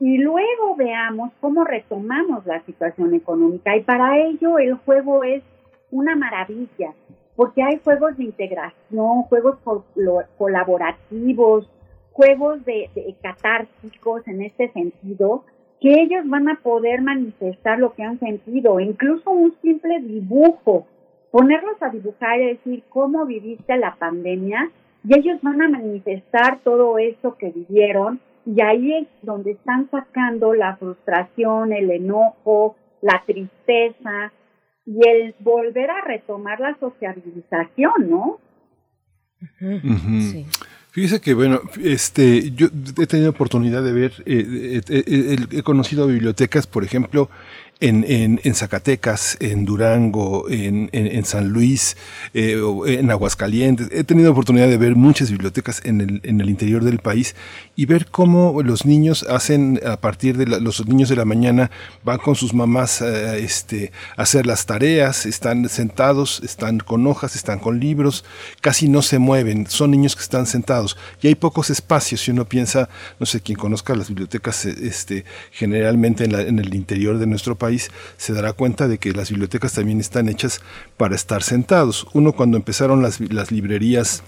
y 0.00 0.16
luego 0.16 0.74
veamos 0.78 1.30
cómo 1.42 1.62
retomamos 1.62 2.46
la 2.46 2.64
situación 2.64 3.12
económica. 3.12 3.76
Y 3.76 3.82
para 3.82 4.18
ello 4.18 4.58
el 4.58 4.72
juego 4.76 5.24
es 5.24 5.42
una 5.90 6.16
maravilla, 6.16 6.94
porque 7.36 7.62
hay 7.62 7.80
juegos 7.84 8.16
de 8.16 8.24
integración, 8.24 9.24
juegos 9.24 9.58
colaborativos, 10.38 11.70
juegos 12.12 12.64
de, 12.64 12.88
de 12.94 13.14
catárticos 13.22 14.26
en 14.26 14.40
este 14.40 14.72
sentido, 14.72 15.44
que 15.82 16.00
ellos 16.00 16.22
van 16.26 16.48
a 16.48 16.60
poder 16.62 17.02
manifestar 17.02 17.80
lo 17.80 17.92
que 17.92 18.04
han 18.04 18.20
sentido, 18.20 18.78
incluso 18.78 19.30
un 19.30 19.52
simple 19.60 20.00
dibujo, 20.00 20.86
ponerlos 21.32 21.74
a 21.82 21.88
dibujar 21.88 22.40
y 22.40 22.46
decir 22.46 22.84
cómo 22.88 23.26
viviste 23.26 23.76
la 23.76 23.96
pandemia 23.96 24.70
y 25.04 25.18
ellos 25.18 25.42
van 25.42 25.60
a 25.60 25.68
manifestar 25.68 26.60
todo 26.60 26.98
eso 26.98 27.36
que 27.36 27.50
vivieron 27.50 28.20
y 28.46 28.62
ahí 28.62 28.92
es 28.94 29.08
donde 29.22 29.52
están 29.52 29.90
sacando 29.90 30.54
la 30.54 30.76
frustración, 30.76 31.72
el 31.72 31.90
enojo, 31.90 32.76
la 33.00 33.20
tristeza 33.26 34.32
y 34.86 35.00
el 35.08 35.34
volver 35.40 35.90
a 35.90 36.00
retomar 36.02 36.60
la 36.60 36.76
socialización, 36.78 38.08
¿no? 38.08 38.38
Fíjese 40.92 41.22
que, 41.22 41.32
bueno, 41.32 41.62
este, 41.82 42.52
yo 42.52 42.68
he 43.00 43.06
tenido 43.06 43.30
oportunidad 43.30 43.82
de 43.82 43.92
ver, 43.92 44.12
eh, 44.26 44.82
eh, 44.86 45.04
eh, 45.06 45.36
he 45.50 45.62
conocido 45.62 46.06
bibliotecas, 46.06 46.66
por 46.66 46.84
ejemplo, 46.84 47.30
en, 47.82 48.04
en, 48.08 48.40
en 48.44 48.54
Zacatecas, 48.54 49.36
en 49.40 49.64
Durango, 49.64 50.48
en, 50.48 50.88
en 50.92 51.24
San 51.24 51.48
Luis, 51.48 51.96
eh, 52.32 52.62
en 52.86 53.10
Aguascalientes. 53.10 53.88
He 53.90 54.04
tenido 54.04 54.30
oportunidad 54.30 54.68
de 54.68 54.78
ver 54.78 54.94
muchas 54.94 55.32
bibliotecas 55.32 55.82
en 55.84 56.00
el, 56.00 56.20
en 56.22 56.40
el 56.40 56.48
interior 56.48 56.84
del 56.84 57.00
país 57.00 57.34
y 57.74 57.86
ver 57.86 58.06
cómo 58.06 58.62
los 58.62 58.86
niños 58.86 59.24
hacen, 59.28 59.80
a 59.84 59.96
partir 59.96 60.36
de 60.36 60.46
los 60.46 60.86
niños 60.86 61.08
de 61.08 61.16
la 61.16 61.24
mañana, 61.24 61.72
van 62.04 62.18
con 62.18 62.36
sus 62.36 62.54
mamás 62.54 63.02
eh, 63.02 63.40
este, 63.42 63.90
a 64.16 64.22
hacer 64.22 64.46
las 64.46 64.64
tareas, 64.64 65.26
están 65.26 65.68
sentados, 65.68 66.40
están 66.44 66.78
con 66.78 67.04
hojas, 67.08 67.34
están 67.34 67.58
con 67.58 67.80
libros, 67.80 68.24
casi 68.60 68.88
no 68.88 69.02
se 69.02 69.18
mueven, 69.18 69.66
son 69.66 69.90
niños 69.90 70.14
que 70.14 70.22
están 70.22 70.46
sentados 70.46 70.96
y 71.20 71.26
hay 71.26 71.34
pocos 71.34 71.68
espacios. 71.68 72.20
Si 72.20 72.30
uno 72.30 72.44
piensa, 72.44 72.88
no 73.18 73.26
sé, 73.26 73.40
quien 73.40 73.58
conozca 73.58 73.96
las 73.96 74.08
bibliotecas 74.08 74.66
este, 74.66 75.24
generalmente 75.50 76.24
en, 76.24 76.32
la, 76.32 76.42
en 76.42 76.60
el 76.60 76.72
interior 76.74 77.18
de 77.18 77.26
nuestro 77.26 77.56
país, 77.56 77.71
se 77.78 78.32
dará 78.32 78.52
cuenta 78.52 78.88
de 78.88 78.98
que 78.98 79.12
las 79.12 79.30
bibliotecas 79.30 79.72
también 79.72 80.00
están 80.00 80.28
hechas 80.28 80.60
para 80.96 81.14
estar 81.14 81.42
sentados. 81.42 82.06
Uno 82.12 82.32
cuando 82.32 82.56
empezaron 82.56 83.02
las, 83.02 83.20
librerías 83.50 84.22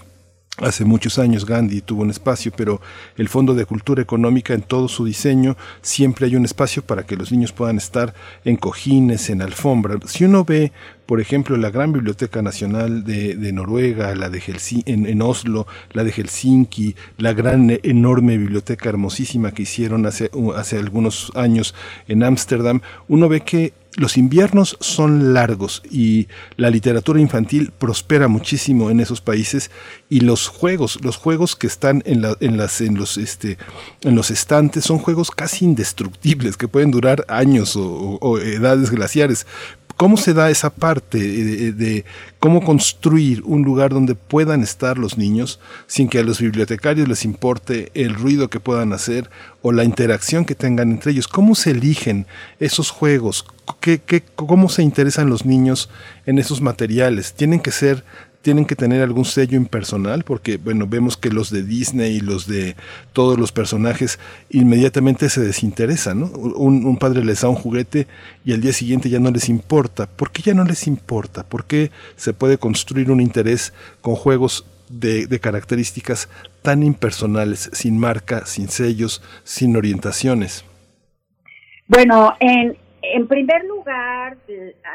Hace 0.57 0.85
muchos 0.85 1.19
años 1.19 1.45
Gandhi 1.45 1.81
tuvo 1.81 2.03
un 2.03 2.11
espacio, 2.11 2.49
pero 2.55 2.79
el 3.17 3.27
Fondo 3.27 3.55
de 3.55 3.65
Cultura 3.65 4.01
Económica 4.01 4.53
en 4.53 4.61
todo 4.61 4.87
su 4.87 5.03
diseño 5.03 5.57
siempre 5.81 6.27
hay 6.27 6.37
un 6.37 6.45
espacio 6.45 6.81
para 6.81 7.03
que 7.03 7.17
los 7.17 7.29
niños 7.29 7.51
puedan 7.51 7.75
estar 7.75 8.13
en 8.45 8.55
cojines, 8.55 9.29
en 9.29 9.41
alfombra. 9.41 9.99
Si 10.05 10.23
uno 10.23 10.45
ve, 10.45 10.71
por 11.07 11.19
ejemplo, 11.19 11.57
la 11.57 11.71
Gran 11.71 11.91
Biblioteca 11.91 12.41
Nacional 12.41 13.03
de, 13.03 13.51
Noruega, 13.51 14.15
la 14.15 14.29
de 14.29 14.41
en, 14.85 15.05
en, 15.05 15.21
Oslo, 15.21 15.67
la 15.91 16.05
de 16.05 16.13
Helsinki, 16.13 16.95
la 17.17 17.33
gran 17.33 17.77
enorme 17.83 18.37
biblioteca 18.37 18.87
hermosísima 18.87 19.51
que 19.51 19.63
hicieron 19.63 20.05
hace, 20.05 20.31
hace 20.55 20.77
algunos 20.77 21.33
años 21.35 21.75
en 22.07 22.23
Ámsterdam, 22.23 22.79
uno 23.09 23.27
ve 23.27 23.41
que 23.41 23.73
los 23.95 24.17
inviernos 24.17 24.77
son 24.81 25.33
largos 25.33 25.81
y 25.89 26.27
la 26.57 26.69
literatura 26.69 27.19
infantil 27.19 27.71
prospera 27.71 28.27
muchísimo 28.27 28.89
en 28.89 28.99
esos 28.99 29.21
países 29.21 29.71
y 30.09 30.21
los 30.21 30.47
juegos, 30.47 30.99
los 31.03 31.17
juegos 31.17 31.55
que 31.55 31.67
están 31.67 32.03
en, 32.05 32.21
la, 32.21 32.35
en, 32.39 32.57
las, 32.57 32.81
en, 32.81 32.95
los, 32.95 33.17
este, 33.17 33.57
en 34.01 34.15
los 34.15 34.31
estantes 34.31 34.83
son 34.83 34.99
juegos 34.99 35.31
casi 35.31 35.65
indestructibles 35.65 36.57
que 36.57 36.67
pueden 36.67 36.91
durar 36.91 37.25
años 37.29 37.75
o 37.77 38.39
edades 38.39 38.91
glaciares, 38.91 39.47
¿Cómo 39.97 40.17
se 40.17 40.33
da 40.33 40.49
esa 40.49 40.71
parte 40.71 41.19
de, 41.19 42.03
cómo 42.39 42.63
construir 42.63 43.41
un 43.45 43.63
lugar 43.63 43.91
donde 43.91 44.13
puedan 44.13 44.61
estar 44.61 44.97
los 44.97 45.17
niños 45.17 45.59
sin 45.87 46.09
que 46.09 46.19
a 46.19 46.23
los 46.23 46.41
bibliotecarios 46.41 47.07
les 47.07 47.23
importe 47.23 47.91
el 47.93 48.13
ruido 48.13 48.49
que 48.49 48.59
puedan 48.59 48.91
hacer 48.91 49.29
o 49.61 49.71
la 49.71 49.85
interacción 49.85 50.43
que 50.43 50.53
tengan 50.53 50.91
entre 50.91 51.13
ellos? 51.13 51.29
¿Cómo 51.29 51.55
se 51.55 51.71
eligen 51.71 52.27
esos 52.59 52.91
juegos? 52.91 53.45
¿Qué, 53.79 53.99
qué, 53.99 54.21
¿Cómo 54.21 54.67
se 54.67 54.83
interesan 54.83 55.29
los 55.29 55.45
niños 55.45 55.89
en 56.25 56.39
esos 56.39 56.59
materiales? 56.59 57.33
¿Tienen 57.33 57.61
que 57.61 57.71
ser 57.71 58.03
tienen 58.45 58.65
que 58.65 58.75
tener 58.75 59.01
algún 59.01 59.25
sello 59.25 59.57
impersonal, 59.57 60.23
porque 60.23 60.57
bueno, 60.57 60.85
vemos 60.85 61.17
que 61.17 61.31
los 61.31 61.49
de 61.49 61.63
Disney 61.63 62.17
y 62.17 62.19
los 62.19 62.45
de 62.45 62.75
todos 63.11 63.39
los 63.39 63.51
personajes 63.51 64.19
inmediatamente 64.51 65.29
se 65.29 65.41
desinteresan, 65.41 66.19
¿no? 66.19 66.27
Un, 66.27 66.97
padre 66.97 67.25
les 67.25 67.41
da 67.41 67.49
un 67.49 67.55
juguete 67.55 68.05
y 68.45 68.53
al 68.53 68.61
día 68.61 68.71
siguiente 68.71 69.09
ya 69.09 69.19
no 69.19 69.31
les 69.31 69.49
importa. 69.49 70.05
¿Por 70.05 70.29
qué 70.29 70.43
ya 70.43 70.53
no 70.53 70.63
les 70.63 70.85
importa? 70.85 71.43
¿Por 71.43 71.65
qué 71.65 71.89
se 72.17 72.33
puede 72.33 72.59
construir 72.59 73.09
un 73.09 73.19
interés 73.19 73.73
con 74.01 74.13
juegos 74.13 74.67
de, 74.89 75.25
de 75.25 75.39
características 75.39 76.29
tan 76.61 76.83
impersonales, 76.83 77.71
sin 77.73 77.97
marca, 77.97 78.45
sin 78.45 78.69
sellos, 78.69 79.23
sin 79.43 79.75
orientaciones? 79.75 80.63
Bueno, 81.87 82.35
en, 82.39 82.77
primer 83.27 83.65
lugar, 83.65 84.37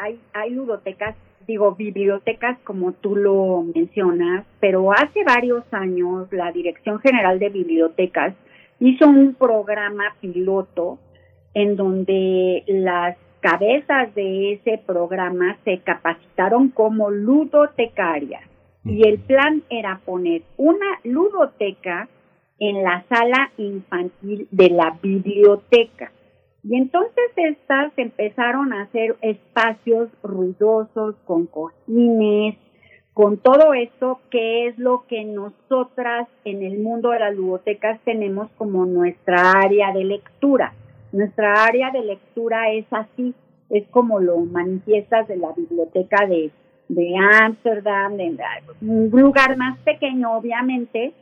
hay, 0.04 0.20
hay 0.34 0.50
ludotecas 0.50 1.16
digo, 1.46 1.74
bibliotecas 1.74 2.58
como 2.64 2.92
tú 2.92 3.16
lo 3.16 3.62
mencionas, 3.74 4.44
pero 4.60 4.92
hace 4.92 5.24
varios 5.24 5.64
años 5.72 6.28
la 6.32 6.52
Dirección 6.52 7.00
General 7.00 7.38
de 7.38 7.48
Bibliotecas 7.48 8.34
hizo 8.78 9.06
un 9.06 9.34
programa 9.34 10.14
piloto 10.20 10.98
en 11.54 11.76
donde 11.76 12.64
las 12.66 13.16
cabezas 13.40 14.14
de 14.14 14.52
ese 14.54 14.78
programa 14.86 15.56
se 15.64 15.78
capacitaron 15.78 16.68
como 16.68 17.10
ludotecarias 17.10 18.44
y 18.84 19.06
el 19.06 19.18
plan 19.18 19.62
era 19.70 20.00
poner 20.04 20.42
una 20.56 21.00
ludoteca 21.04 22.08
en 22.58 22.82
la 22.82 23.04
sala 23.08 23.50
infantil 23.56 24.46
de 24.50 24.70
la 24.70 24.98
biblioteca. 25.02 26.12
Y 26.62 26.76
entonces 26.76 27.24
estas 27.36 27.92
empezaron 27.96 28.72
a 28.72 28.82
hacer 28.82 29.16
espacios 29.22 30.10
ruidosos 30.22 31.16
con 31.24 31.46
cojines, 31.46 32.56
con 33.14 33.38
todo 33.38 33.74
esto 33.74 34.20
que 34.30 34.68
es 34.68 34.78
lo 34.78 35.04
que 35.06 35.24
nosotras 35.24 36.28
en 36.44 36.62
el 36.62 36.78
mundo 36.78 37.10
de 37.10 37.20
las 37.20 37.34
ludotecas 37.34 38.00
tenemos 38.04 38.50
como 38.56 38.86
nuestra 38.86 39.52
área 39.52 39.92
de 39.92 40.04
lectura. 40.04 40.74
Nuestra 41.12 41.64
área 41.64 41.90
de 41.90 42.02
lectura 42.02 42.70
es 42.72 42.86
así, 42.90 43.34
es 43.68 43.86
como 43.88 44.20
lo 44.20 44.38
manifiestas 44.38 45.26
de 45.28 45.36
la 45.36 45.52
biblioteca 45.52 46.26
de 46.26 46.50
de 46.90 47.14
Ámsterdam, 47.16 48.16
de 48.16 48.36
un 48.80 49.10
lugar 49.12 49.56
más 49.56 49.78
pequeño 49.78 50.36
obviamente, 50.36 51.12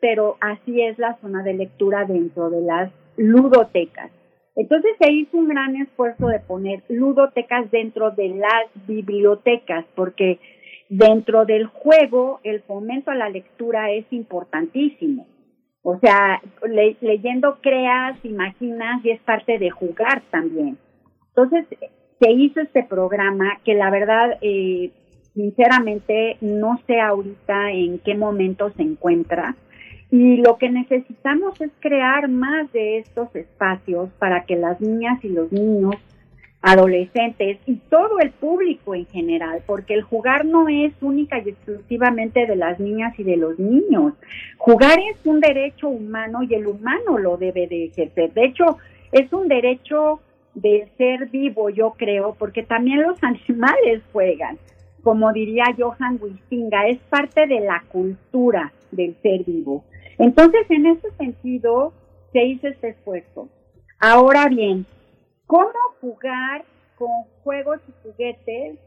pero 0.00 0.36
así 0.40 0.80
es 0.80 0.98
la 0.98 1.18
zona 1.20 1.42
de 1.42 1.52
lectura 1.52 2.04
dentro 2.06 2.48
de 2.48 2.62
las 2.62 2.90
ludotecas. 3.16 4.10
Entonces 4.58 4.90
se 4.98 5.12
hizo 5.12 5.36
un 5.36 5.46
gran 5.46 5.76
esfuerzo 5.76 6.26
de 6.26 6.40
poner 6.40 6.82
ludotecas 6.88 7.70
dentro 7.70 8.10
de 8.10 8.30
las 8.30 8.86
bibliotecas, 8.88 9.84
porque 9.94 10.40
dentro 10.88 11.44
del 11.44 11.66
juego 11.66 12.40
el 12.42 12.62
fomento 12.62 13.12
a 13.12 13.14
la 13.14 13.28
lectura 13.28 13.92
es 13.92 14.04
importantísimo. 14.10 15.28
O 15.82 15.96
sea, 16.00 16.42
leyendo 17.00 17.58
creas, 17.62 18.18
imaginas 18.24 19.04
y 19.04 19.10
es 19.10 19.20
parte 19.20 19.60
de 19.60 19.70
jugar 19.70 20.22
también. 20.32 20.76
Entonces 21.28 21.66
se 22.20 22.30
hizo 22.32 22.60
este 22.60 22.82
programa 22.82 23.60
que 23.64 23.74
la 23.74 23.90
verdad, 23.90 24.38
eh, 24.40 24.90
sinceramente, 25.34 26.36
no 26.40 26.80
sé 26.88 27.00
ahorita 27.00 27.70
en 27.70 28.00
qué 28.00 28.16
momento 28.16 28.70
se 28.70 28.82
encuentra. 28.82 29.54
Y 30.10 30.38
lo 30.38 30.56
que 30.56 30.70
necesitamos 30.70 31.60
es 31.60 31.70
crear 31.80 32.28
más 32.28 32.72
de 32.72 32.98
estos 32.98 33.34
espacios 33.36 34.10
para 34.18 34.44
que 34.44 34.56
las 34.56 34.80
niñas 34.80 35.22
y 35.22 35.28
los 35.28 35.52
niños 35.52 35.96
adolescentes 36.60 37.58
y 37.66 37.76
todo 37.88 38.18
el 38.18 38.30
público 38.30 38.94
en 38.94 39.06
general, 39.06 39.62
porque 39.66 39.94
el 39.94 40.02
jugar 40.02 40.44
no 40.44 40.68
es 40.68 40.92
única 41.00 41.38
y 41.38 41.50
exclusivamente 41.50 42.46
de 42.46 42.56
las 42.56 42.80
niñas 42.80 43.18
y 43.18 43.22
de 43.22 43.36
los 43.36 43.58
niños. 43.58 44.14
Jugar 44.56 44.98
es 44.98 45.24
un 45.24 45.40
derecho 45.40 45.88
humano 45.88 46.42
y 46.42 46.54
el 46.54 46.66
humano 46.66 47.18
lo 47.18 47.36
debe 47.36 47.68
de 47.68 47.86
ejercer. 47.86 48.32
De 48.32 48.46
hecho, 48.46 48.78
es 49.12 49.32
un 49.32 49.46
derecho 49.46 50.20
del 50.54 50.88
ser 50.96 51.28
vivo, 51.28 51.70
yo 51.70 51.94
creo, 51.96 52.34
porque 52.38 52.62
también 52.62 53.02
los 53.02 53.18
animales 53.22 54.02
juegan. 54.12 54.58
Como 55.02 55.32
diría 55.32 55.64
Johan 55.78 56.18
Huizinga, 56.20 56.88
es 56.88 56.98
parte 57.08 57.46
de 57.46 57.60
la 57.60 57.84
cultura 57.88 58.72
del 58.90 59.14
ser 59.22 59.44
vivo. 59.44 59.84
Entonces, 60.18 60.66
en 60.70 60.86
ese 60.86 61.10
sentido, 61.12 61.92
se 62.32 62.44
hizo 62.44 62.68
este 62.68 62.90
esfuerzo. 62.90 63.48
Ahora 64.00 64.48
bien, 64.48 64.86
¿Cómo 65.48 65.72
jugar 66.02 66.62
con 66.98 67.08
juegos 67.42 67.80
y 67.88 67.92
juguetes? 68.02 68.78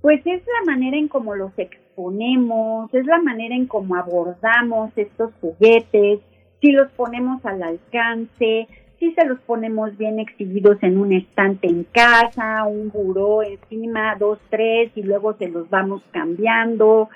Pues 0.00 0.22
es 0.24 0.42
la 0.46 0.72
manera 0.72 0.96
en 0.96 1.08
cómo 1.08 1.34
los 1.34 1.52
exponemos, 1.58 2.88
es 2.94 3.04
la 3.04 3.20
manera 3.20 3.54
en 3.54 3.66
cómo 3.66 3.96
abordamos 3.96 4.92
estos 4.96 5.30
juguetes, 5.42 6.20
si 6.62 6.72
los 6.72 6.90
ponemos 6.92 7.44
al 7.44 7.62
alcance, 7.62 8.66
si 8.98 9.12
se 9.12 9.26
los 9.26 9.40
ponemos 9.40 9.94
bien 9.98 10.18
exhibidos 10.20 10.78
en 10.82 10.96
un 10.96 11.12
estante 11.12 11.68
en 11.68 11.84
casa, 11.84 12.64
un 12.64 12.88
buró 12.88 13.42
encima, 13.42 14.16
dos, 14.18 14.38
tres, 14.48 14.90
y 14.94 15.02
luego 15.02 15.34
se 15.34 15.48
los 15.48 15.68
vamos 15.68 16.02
cambiando. 16.12 17.10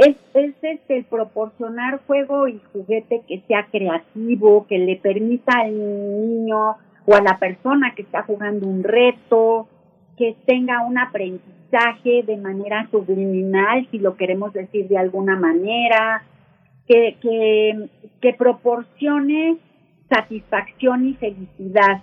Es, 0.00 0.16
es 0.32 0.54
este, 0.62 1.04
proporcionar 1.10 2.00
juego 2.06 2.48
y 2.48 2.58
juguete 2.72 3.20
que 3.28 3.42
sea 3.46 3.66
creativo, 3.70 4.66
que 4.66 4.78
le 4.78 4.96
permita 4.96 5.52
al 5.60 5.76
niño 5.76 6.76
o 7.04 7.14
a 7.14 7.20
la 7.20 7.38
persona 7.38 7.92
que 7.94 8.00
está 8.00 8.22
jugando 8.22 8.66
un 8.66 8.82
reto, 8.82 9.68
que 10.16 10.36
tenga 10.46 10.86
un 10.86 10.96
aprendizaje 10.96 12.22
de 12.22 12.38
manera 12.38 12.88
subliminal, 12.90 13.86
si 13.90 13.98
lo 13.98 14.16
queremos 14.16 14.54
decir 14.54 14.88
de 14.88 14.96
alguna 14.96 15.36
manera, 15.36 16.22
que, 16.88 17.18
que, 17.20 17.90
que 18.22 18.32
proporcione 18.32 19.58
satisfacción 20.08 21.08
y 21.08 21.14
felicidad. 21.16 22.00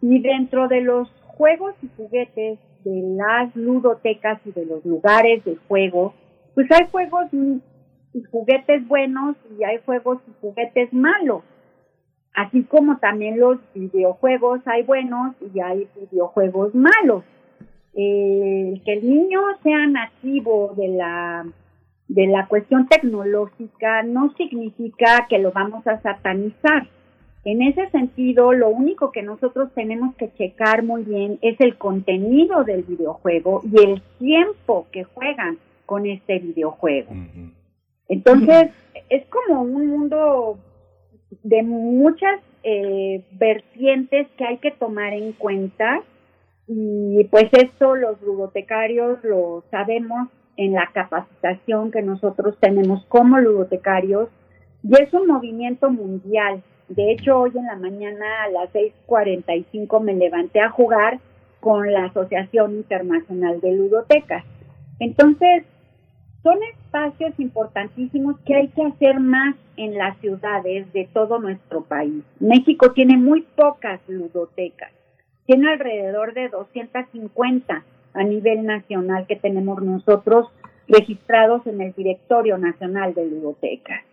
Y 0.00 0.20
dentro 0.20 0.68
de 0.68 0.82
los 0.82 1.10
juegos 1.26 1.74
y 1.82 1.88
juguetes 1.96 2.60
de 2.84 3.16
las 3.16 3.56
ludotecas 3.56 4.40
y 4.46 4.52
de 4.52 4.66
los 4.66 4.84
lugares 4.84 5.44
de 5.44 5.56
juego, 5.66 6.14
pues 6.54 6.70
hay 6.70 6.86
juegos 6.90 7.26
y 7.32 8.22
juguetes 8.30 8.86
buenos 8.86 9.36
y 9.58 9.64
hay 9.64 9.78
juegos 9.84 10.18
y 10.28 10.32
juguetes 10.40 10.92
malos 10.92 11.42
así 12.34 12.64
como 12.64 12.98
también 12.98 13.38
los 13.38 13.58
videojuegos 13.74 14.60
hay 14.66 14.82
buenos 14.82 15.34
y 15.54 15.60
hay 15.60 15.88
videojuegos 16.10 16.74
malos. 16.74 17.24
Eh, 17.96 18.80
que 18.84 18.92
el 18.92 19.08
niño 19.08 19.40
sea 19.62 19.86
nativo 19.86 20.74
de 20.76 20.88
la 20.88 21.46
de 22.08 22.26
la 22.26 22.46
cuestión 22.48 22.86
tecnológica 22.88 24.02
no 24.02 24.34
significa 24.36 25.26
que 25.28 25.38
lo 25.38 25.52
vamos 25.52 25.86
a 25.86 26.02
satanizar. 26.02 26.88
En 27.44 27.62
ese 27.62 27.88
sentido, 27.90 28.52
lo 28.52 28.68
único 28.68 29.12
que 29.12 29.22
nosotros 29.22 29.70
tenemos 29.74 30.14
que 30.16 30.32
checar 30.32 30.82
muy 30.82 31.04
bien 31.04 31.38
es 31.40 31.58
el 31.60 31.76
contenido 31.76 32.64
del 32.64 32.82
videojuego 32.82 33.62
y 33.64 33.84
el 33.84 34.02
tiempo 34.18 34.86
que 34.90 35.04
juegan 35.04 35.58
con 35.86 36.06
este 36.06 36.38
videojuego. 36.38 37.12
Entonces, 38.08 38.70
es 39.08 39.24
como 39.26 39.62
un 39.62 39.86
mundo 39.86 40.58
de 41.42 41.62
muchas 41.62 42.40
eh, 42.62 43.24
vertientes 43.32 44.28
que 44.36 44.44
hay 44.44 44.58
que 44.58 44.70
tomar 44.70 45.12
en 45.12 45.32
cuenta 45.32 46.02
y 46.66 47.24
pues 47.30 47.46
esto 47.52 47.94
los 47.94 48.20
ludotecarios 48.22 49.22
lo 49.22 49.64
sabemos 49.70 50.28
en 50.56 50.72
la 50.72 50.88
capacitación 50.92 51.90
que 51.90 52.00
nosotros 52.02 52.56
tenemos 52.60 53.04
como 53.06 53.38
ludotecarios 53.38 54.30
y 54.82 54.94
es 55.02 55.12
un 55.12 55.26
movimiento 55.26 55.90
mundial. 55.90 56.62
De 56.88 57.12
hecho, 57.12 57.40
hoy 57.40 57.52
en 57.54 57.66
la 57.66 57.76
mañana 57.76 58.44
a 58.44 58.50
las 58.50 58.72
6:45 58.72 60.00
me 60.00 60.14
levanté 60.14 60.60
a 60.60 60.70
jugar 60.70 61.20
con 61.60 61.90
la 61.90 62.06
Asociación 62.06 62.76
Internacional 62.76 63.60
de 63.60 63.72
Ludotecas. 63.72 64.44
Entonces, 65.00 65.64
son 66.44 66.62
espacios 66.62 67.32
importantísimos 67.40 68.38
que 68.40 68.54
hay 68.54 68.68
que 68.68 68.84
hacer 68.84 69.18
más 69.18 69.56
en 69.78 69.96
las 69.96 70.16
ciudades 70.18 70.92
de 70.92 71.08
todo 71.12 71.40
nuestro 71.40 71.82
país. 71.84 72.22
México 72.38 72.92
tiene 72.92 73.16
muy 73.16 73.42
pocas 73.56 73.98
ludotecas, 74.06 74.92
tiene 75.46 75.72
alrededor 75.72 76.34
de 76.34 76.50
250 76.50 77.82
a 78.12 78.22
nivel 78.22 78.64
nacional 78.64 79.26
que 79.26 79.36
tenemos 79.36 79.82
nosotros 79.82 80.48
registrados 80.86 81.66
en 81.66 81.80
el 81.80 81.94
Directorio 81.94 82.58
Nacional 82.58 83.14
de 83.14 83.26
Ludotecas. 83.26 84.04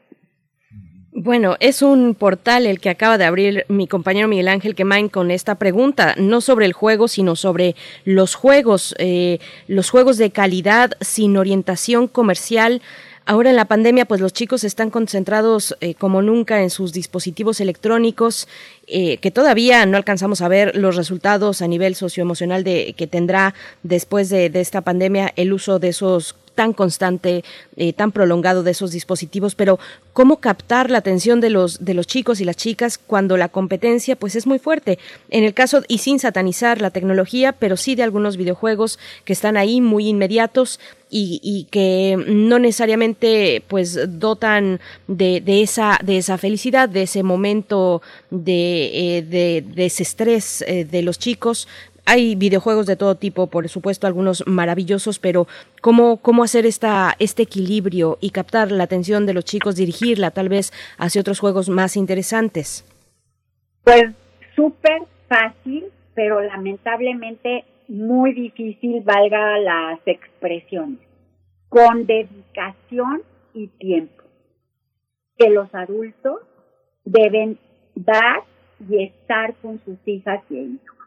Bueno, 1.14 1.58
es 1.60 1.82
un 1.82 2.16
portal 2.16 2.66
el 2.66 2.80
que 2.80 2.90
acaba 2.90 3.18
de 3.18 3.26
abrir 3.26 3.66
mi 3.68 3.86
compañero 3.86 4.30
Miguel 4.30 4.48
Ángel 4.48 4.76
Quemain 4.76 5.10
con 5.10 5.30
esta 5.30 5.56
pregunta, 5.56 6.16
no 6.18 6.40
sobre 6.40 6.66
el 6.66 6.72
juego, 6.72 7.10
sino 7.10 7.36
sobre 7.36 7.76
los 8.06 8.34
juegos, 8.34 8.96
eh, 8.98 9.40
los 9.68 9.90
juegos 9.90 10.18
de 10.18 10.32
calidad 10.32 10.92
sin 11.02 11.36
orientación 11.36 12.08
comercial. 12.08 12.82
Ahora 13.26 13.50
en 13.50 13.58
la 13.58 13.66
pandemia, 13.66 14.06
pues 14.06 14.22
los 14.22 14.32
chicos 14.32 14.64
están 14.64 14.90
concentrados 14.90 15.76
eh, 15.82 15.96
como 15.96 16.22
nunca 16.22 16.64
en 16.64 16.70
sus 16.70 16.94
dispositivos 16.94 17.60
electrónicos, 17.60 18.48
eh, 18.88 19.18
que 19.18 19.32
todavía 19.32 19.86
no 19.86 19.98
alcanzamos 19.98 20.42
a 20.42 20.48
ver 20.48 20.78
los 20.78 20.96
resultados 20.96 21.62
a 21.62 21.68
nivel 21.68 21.96
socioemocional 21.96 22.64
de 22.64 22.94
que 22.98 23.08
tendrá 23.08 23.54
después 23.84 24.30
de, 24.30 24.50
de 24.50 24.62
esta 24.62 24.80
pandemia 24.80 25.34
el 25.36 25.52
uso 25.52 25.78
de 25.78 25.90
esos 25.90 26.36
tan 26.56 26.74
constante, 26.74 27.44
eh, 27.76 27.94
tan 27.94 28.12
prolongado 28.12 28.64
de 28.64 28.72
esos 28.72 28.92
dispositivos, 28.92 29.56
pero 29.56 29.80
cómo 30.14 30.38
captar 30.38 30.90
la 30.90 30.98
atención 30.98 31.40
de 31.42 31.50
los 31.50 31.84
de 31.84 31.94
los 31.94 32.08
chicos 32.08 32.42
y 32.42 32.46
las 32.46 32.58
chicas 32.58 32.98
cuando 32.98 33.38
la 33.38 33.50
competencia 33.50 34.16
pues 34.16 34.36
es 34.36 34.48
muy 34.48 34.60
fuerte. 34.60 35.00
En 35.30 35.44
el 35.44 35.54
caso 35.54 35.84
y 35.88 36.00
sin 36.00 36.20
satanizar 36.20 36.82
la 36.82 36.92
tecnología, 36.92 37.54
pero 37.54 37.78
sí 37.78 37.96
de 37.96 38.04
algunos 38.04 38.38
videojuegos 38.38 39.00
que 39.26 39.34
están 39.34 39.58
ahí 39.58 39.82
muy 39.82 40.08
inmediatos 40.08 40.80
y, 41.12 41.68
que 41.72 42.18
no 42.28 42.58
necesariamente 42.58 43.64
pues 43.68 44.00
dotan 44.20 44.80
de, 45.08 45.44
esa 45.46 46.00
de 46.04 46.18
esa 46.18 46.38
felicidad 46.38 46.88
de 46.88 47.04
ese 47.04 47.22
momento 47.22 48.02
de, 48.30 49.20
eh, 49.20 49.64
ese 49.76 50.04
estrés 50.04 50.64
eh, 50.66 50.86
de 50.86 51.02
los 51.02 51.20
chicos 51.20 51.68
hay 52.06 52.36
videojuegos 52.36 52.86
de 52.86 52.96
todo 52.96 53.16
tipo, 53.16 53.48
por 53.48 53.68
supuesto, 53.70 54.08
algunos 54.08 54.44
maravillosos, 54.48 55.20
pero 55.20 55.48
¿cómo, 55.82 56.18
cómo 56.18 56.44
hacer 56.44 56.66
esta, 56.66 57.16
este 57.20 57.44
equilibrio 57.44 58.18
y 58.22 58.32
captar 58.32 58.72
la 58.72 58.84
atención 58.84 59.26
de 59.26 59.34
los 59.34 59.46
chicos, 59.46 59.76
dirigirla 59.76 60.32
tal 60.32 60.50
vez 60.50 60.72
hacia 60.98 61.22
otros 61.22 61.40
juegos 61.40 61.70
más 61.70 61.96
interesantes? 61.96 62.86
Pues 63.84 64.06
súper 64.56 65.04
fácil, 65.28 65.86
pero 66.14 66.42
lamentablemente 66.42 67.66
muy 67.88 68.34
difícil, 68.34 69.02
valga 69.02 69.58
las 69.60 70.00
expresiones, 70.06 71.00
con 71.68 72.06
dedicación 72.06 73.24
y 73.54 73.68
tiempo 73.68 74.24
que 75.38 75.50
los 75.50 75.74
adultos 75.74 76.42
deben 77.04 77.58
dar 77.96 78.44
y 78.90 79.04
estar 79.04 79.56
con 79.56 79.80
sus 79.84 79.98
hijas 80.06 80.42
y 80.50 80.58
hijos. 80.58 81.01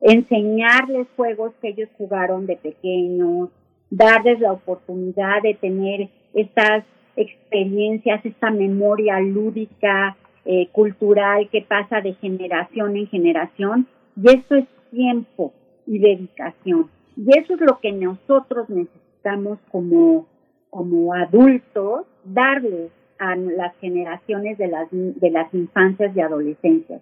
Enseñarles 0.00 1.06
juegos 1.16 1.52
que 1.60 1.68
ellos 1.68 1.88
jugaron 1.96 2.46
de 2.46 2.56
pequeños, 2.56 3.50
darles 3.90 4.40
la 4.40 4.52
oportunidad 4.52 5.42
de 5.42 5.54
tener 5.54 6.08
estas 6.34 6.84
experiencias, 7.16 8.24
esta 8.24 8.50
memoria 8.50 9.18
lúdica, 9.20 10.16
eh, 10.44 10.68
cultural 10.72 11.48
que 11.50 11.62
pasa 11.62 12.00
de 12.00 12.14
generación 12.14 12.96
en 12.96 13.08
generación. 13.08 13.86
Y 14.16 14.28
esto 14.28 14.56
es 14.56 14.66
tiempo 14.90 15.52
y 15.86 15.98
dedicación. 15.98 16.90
Y 17.16 17.38
eso 17.38 17.54
es 17.54 17.60
lo 17.60 17.80
que 17.80 17.92
nosotros 17.92 18.68
necesitamos 18.68 19.58
como, 19.70 20.26
como 20.70 21.14
adultos, 21.14 22.06
darles 22.24 22.92
a 23.18 23.34
las 23.34 23.74
generaciones 23.78 24.58
de 24.58 24.68
las, 24.68 24.88
de 24.90 25.30
las 25.30 25.52
infancias 25.54 26.14
y 26.14 26.20
adolescencias. 26.20 27.00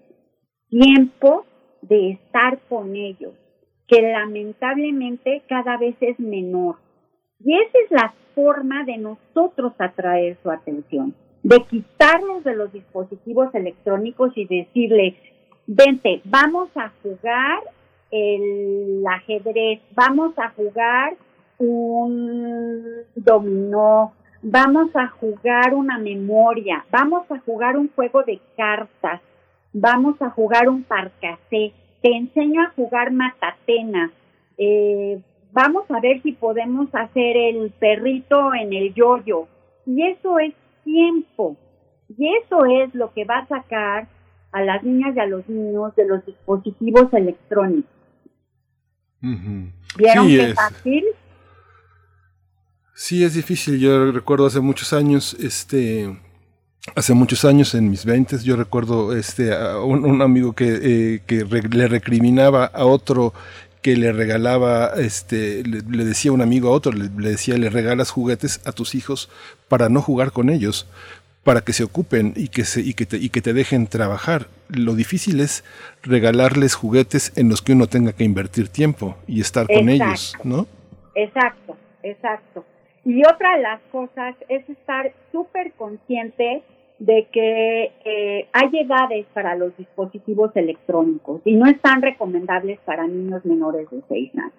Tiempo 0.71 1.45
de 1.89 2.13
estar 2.13 2.59
con 2.69 2.97
ellos, 2.97 3.33
que 3.87 4.01
lamentablemente 4.03 5.43
cada 5.49 5.77
vez 5.77 5.97
es 6.01 6.19
menor. 6.19 6.77
Y 7.41 7.55
esa 7.55 7.79
es 7.85 7.91
la 7.91 8.15
forma 8.35 8.85
de 8.85 8.99
nosotros 8.99 9.73
atraer 9.79 10.37
su 10.43 10.51
atención, 10.51 11.15
de 11.43 11.63
quitarnos 11.65 12.43
de 12.45 12.57
los 12.57 12.73
dispositivos 12.73 13.55
electrónicos 13.55 14.33
y 14.37 14.47
decirle, 14.47 15.17
vente, 15.67 16.23
vamos 16.25 16.71
a 16.75 16.91
jugar 17.03 17.63
el 18.11 19.05
ajedrez, 19.07 19.81
vamos 19.95 20.39
a 20.39 20.51
jugar 20.51 21.17
un 21.59 23.03
dominó, 23.15 24.13
vamos 24.43 24.91
a 24.95 25.09
jugar 25.09 25.75
una 25.75 25.99
memoria, 25.99 26.85
vamos 26.91 27.31
a 27.31 27.39
jugar 27.41 27.77
un 27.77 27.91
juego 27.95 28.23
de 28.23 28.41
cartas, 28.57 29.21
vamos 29.75 30.17
a 30.23 30.31
jugar 30.31 30.69
un 30.70 30.85
parcasé, 30.85 31.75
te 32.01 32.17
enseño 32.17 32.62
a 32.62 32.70
jugar 32.70 33.12
matatena, 33.12 34.11
eh, 34.57 35.20
vamos 35.53 35.85
a 35.91 36.01
ver 36.01 36.23
si 36.23 36.33
podemos 36.33 36.89
hacer 36.94 37.36
el 37.36 37.70
perrito 37.73 38.55
en 38.55 38.73
el 38.73 38.94
yoyo. 38.94 39.49
Y 39.86 40.03
eso 40.07 40.39
es 40.39 40.55
tiempo. 40.85 41.57
Y 42.17 42.28
eso 42.36 42.65
es 42.65 42.94
lo 42.94 43.12
que 43.12 43.25
va 43.25 43.39
a 43.39 43.49
sacar 43.49 44.09
a 44.53 44.62
las 44.62 44.83
niñas 44.85 45.17
y 45.17 45.20
a 45.20 45.27
los 45.27 45.47
niños 45.49 45.94
de 45.97 46.07
los 46.07 46.25
dispositivos 46.25 47.12
electrónicos. 47.12 47.91
¿Vieron 49.20 50.27
sí, 50.27 50.36
qué 50.36 50.44
es. 50.51 50.55
fácil? 50.55 51.05
Sí, 52.94 53.25
es 53.25 53.35
difícil. 53.35 53.81
Yo 53.81 54.12
recuerdo 54.12 54.47
hace 54.47 54.61
muchos 54.61 54.93
años, 54.93 55.35
este, 55.35 56.17
hace 56.95 57.15
muchos 57.15 57.45
años 57.45 57.75
en 57.75 57.91
mis 57.91 58.05
veintes, 58.05 58.45
yo 58.45 58.57
recuerdo 58.57 59.17
este 59.17 59.55
a 59.55 59.79
un, 59.79 60.05
un 60.05 60.23
amigo 60.23 60.53
que, 60.53 60.79
eh, 60.83 61.21
que 61.27 61.45
re- 61.45 61.69
le 61.69 61.89
recriminaba 61.89 62.67
a 62.67 62.85
otro 62.85 63.33
que 63.83 63.97
le 63.97 64.13
regalaba, 64.13 64.93
este, 64.97 65.63
le, 65.65 65.81
le 65.83 66.05
decía 66.05 66.33
un 66.33 66.41
amigo 66.41 66.69
a 66.69 66.73
otro, 66.73 66.93
le, 66.93 67.11
le 67.19 67.31
decía, 67.31 67.57
le 67.59 67.69
regalas 67.69 68.11
juguetes 68.11 68.61
a 68.67 68.73
tus 68.73 68.95
hijos 68.95 69.29
para 69.69 69.89
no 69.89 70.01
jugar 70.01 70.33
con 70.33 70.49
ellos, 70.49 70.87
para 71.43 71.61
que 71.61 71.75
se 71.75 71.85
ocupen 71.85 72.33
y 72.37 72.49
que, 72.49 72.65
se, 72.65 72.81
y 72.81 72.95
que, 72.95 73.05
te, 73.05 73.19
y 73.19 73.29
que 73.29 73.43
te 73.43 73.53
dejen 73.53 73.87
trabajar. 73.87 74.49
Lo 74.69 74.95
difícil 74.95 75.41
es 75.41 75.65
regalarles 76.03 76.75
juguetes 76.75 77.33
en 77.37 77.51
los 77.51 77.61
que 77.61 77.73
uno 77.73 77.87
tenga 77.87 78.15
que 78.15 78.25
invertir 78.25 78.69
tiempo 78.69 79.19
y 79.27 79.43
estar 79.43 79.67
con 79.67 79.91
ellos, 79.91 80.35
¿no? 80.45 80.67
Exacto, 81.15 81.77
exacto. 82.03 82.65
Y 83.05 83.23
otra 83.27 83.57
de 83.57 83.63
las 83.63 83.81
cosas 83.93 84.35
es 84.49 84.67
estar 84.71 85.13
súper 85.31 85.73
consciente 85.73 86.63
de 86.99 87.29
que 87.33 87.93
eh, 88.05 88.49
hay 88.53 88.79
edades 88.79 89.27
para 89.35 89.57
los 89.57 89.77
dispositivos 89.77 90.55
electrónicos 90.55 91.43
y 91.45 91.55
no 91.55 91.67
están 91.67 92.03
recomendables 92.03 92.79
para 92.85 93.07
niños 93.07 93.45
menores 93.45 93.91
de 93.91 94.03
6 94.09 94.33
años. 94.37 94.53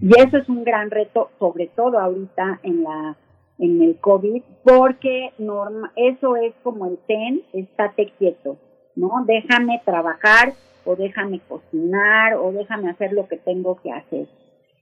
Y 0.00 0.08
eso 0.18 0.38
es 0.38 0.48
un 0.48 0.64
gran 0.64 0.90
reto, 0.90 1.30
sobre 1.38 1.66
todo 1.66 1.98
ahorita 1.98 2.60
en 2.62 2.84
la 2.84 3.16
en 3.60 3.82
el 3.82 3.96
COVID, 3.98 4.42
porque 4.64 5.32
norma, 5.38 5.92
eso 5.94 6.34
es 6.36 6.54
como 6.62 6.86
el 6.86 6.98
TEN, 7.06 7.42
estate 7.52 8.10
quieto, 8.18 8.56
¿no? 8.96 9.22
Déjame 9.26 9.82
trabajar 9.84 10.54
o 10.84 10.96
déjame 10.96 11.40
cocinar 11.46 12.34
o 12.34 12.52
déjame 12.52 12.90
hacer 12.90 13.12
lo 13.12 13.28
que 13.28 13.36
tengo 13.36 13.78
que 13.82 13.92
hacer. 13.92 14.26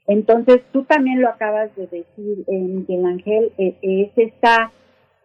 Entonces, 0.07 0.63
tú 0.73 0.85
también 0.85 1.21
lo 1.21 1.29
acabas 1.29 1.75
de 1.77 1.89
decir, 1.89 2.45
eh, 2.47 2.59
Miguel 2.59 3.05
Ángel, 3.05 3.53
eh, 3.59 3.77
es 3.83 4.11
esta, 4.17 4.73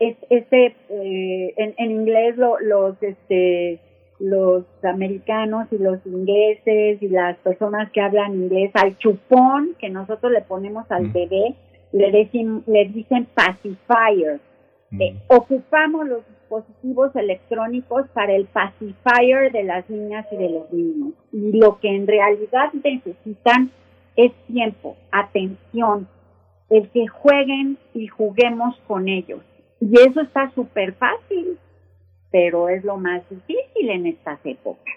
es 0.10 0.18
este, 0.30 0.76
eh, 0.90 1.54
en, 1.58 1.74
en 1.78 1.92
inglés 1.92 2.38
lo- 2.38 2.60
los, 2.60 3.02
este, 3.02 3.80
los 4.20 4.64
americanos 4.84 5.68
y 5.72 5.78
los 5.78 6.00
ingleses 6.06 7.02
y 7.02 7.08
las 7.10 7.38
personas 7.38 7.92
que 7.92 8.02
hablan 8.02 8.36
inglés, 8.36 8.72
al 8.76 8.98
chupón 8.98 9.76
que 9.80 9.90
nosotros 9.90 10.32
le 10.32 10.42
ponemos 10.42 10.90
al 10.92 11.08
bebé, 11.08 11.56
le, 11.92 12.12
decim- 12.12 12.64
le 12.68 12.86
dicen 12.86 13.28
pacifier. 13.34 14.40
Eh, 15.00 15.16
ocupamos 15.28 16.08
los 16.08 16.22
dispositivos 16.28 17.16
electrónicos 17.16 18.08
para 18.14 18.34
el 18.36 18.46
pacifier 18.46 19.52
de 19.52 19.64
las 19.64 19.90
niñas 19.90 20.28
y 20.32 20.38
de 20.38 20.50
los 20.50 20.72
niños. 20.72 21.14
Y 21.32 21.58
lo 21.58 21.80
que 21.80 21.90
en 21.90 22.06
realidad 22.06 22.72
necesitan 22.84 23.72
es 24.16 24.32
tiempo, 24.48 24.96
atención, 25.12 26.08
el 26.70 26.90
que 26.90 27.08
jueguen 27.08 27.78
y 27.96 28.06
juguemos 28.08 28.76
con 28.88 29.08
ellos. 29.10 29.42
Y 29.84 30.00
eso 30.00 30.22
está 30.22 30.50
súper 30.56 30.94
fácil, 30.94 31.58
pero 32.32 32.70
es 32.70 32.86
lo 32.86 32.96
más 32.96 33.22
difícil 33.30 33.90
en 33.90 34.06
estas 34.08 34.40
épocas. 34.46 34.96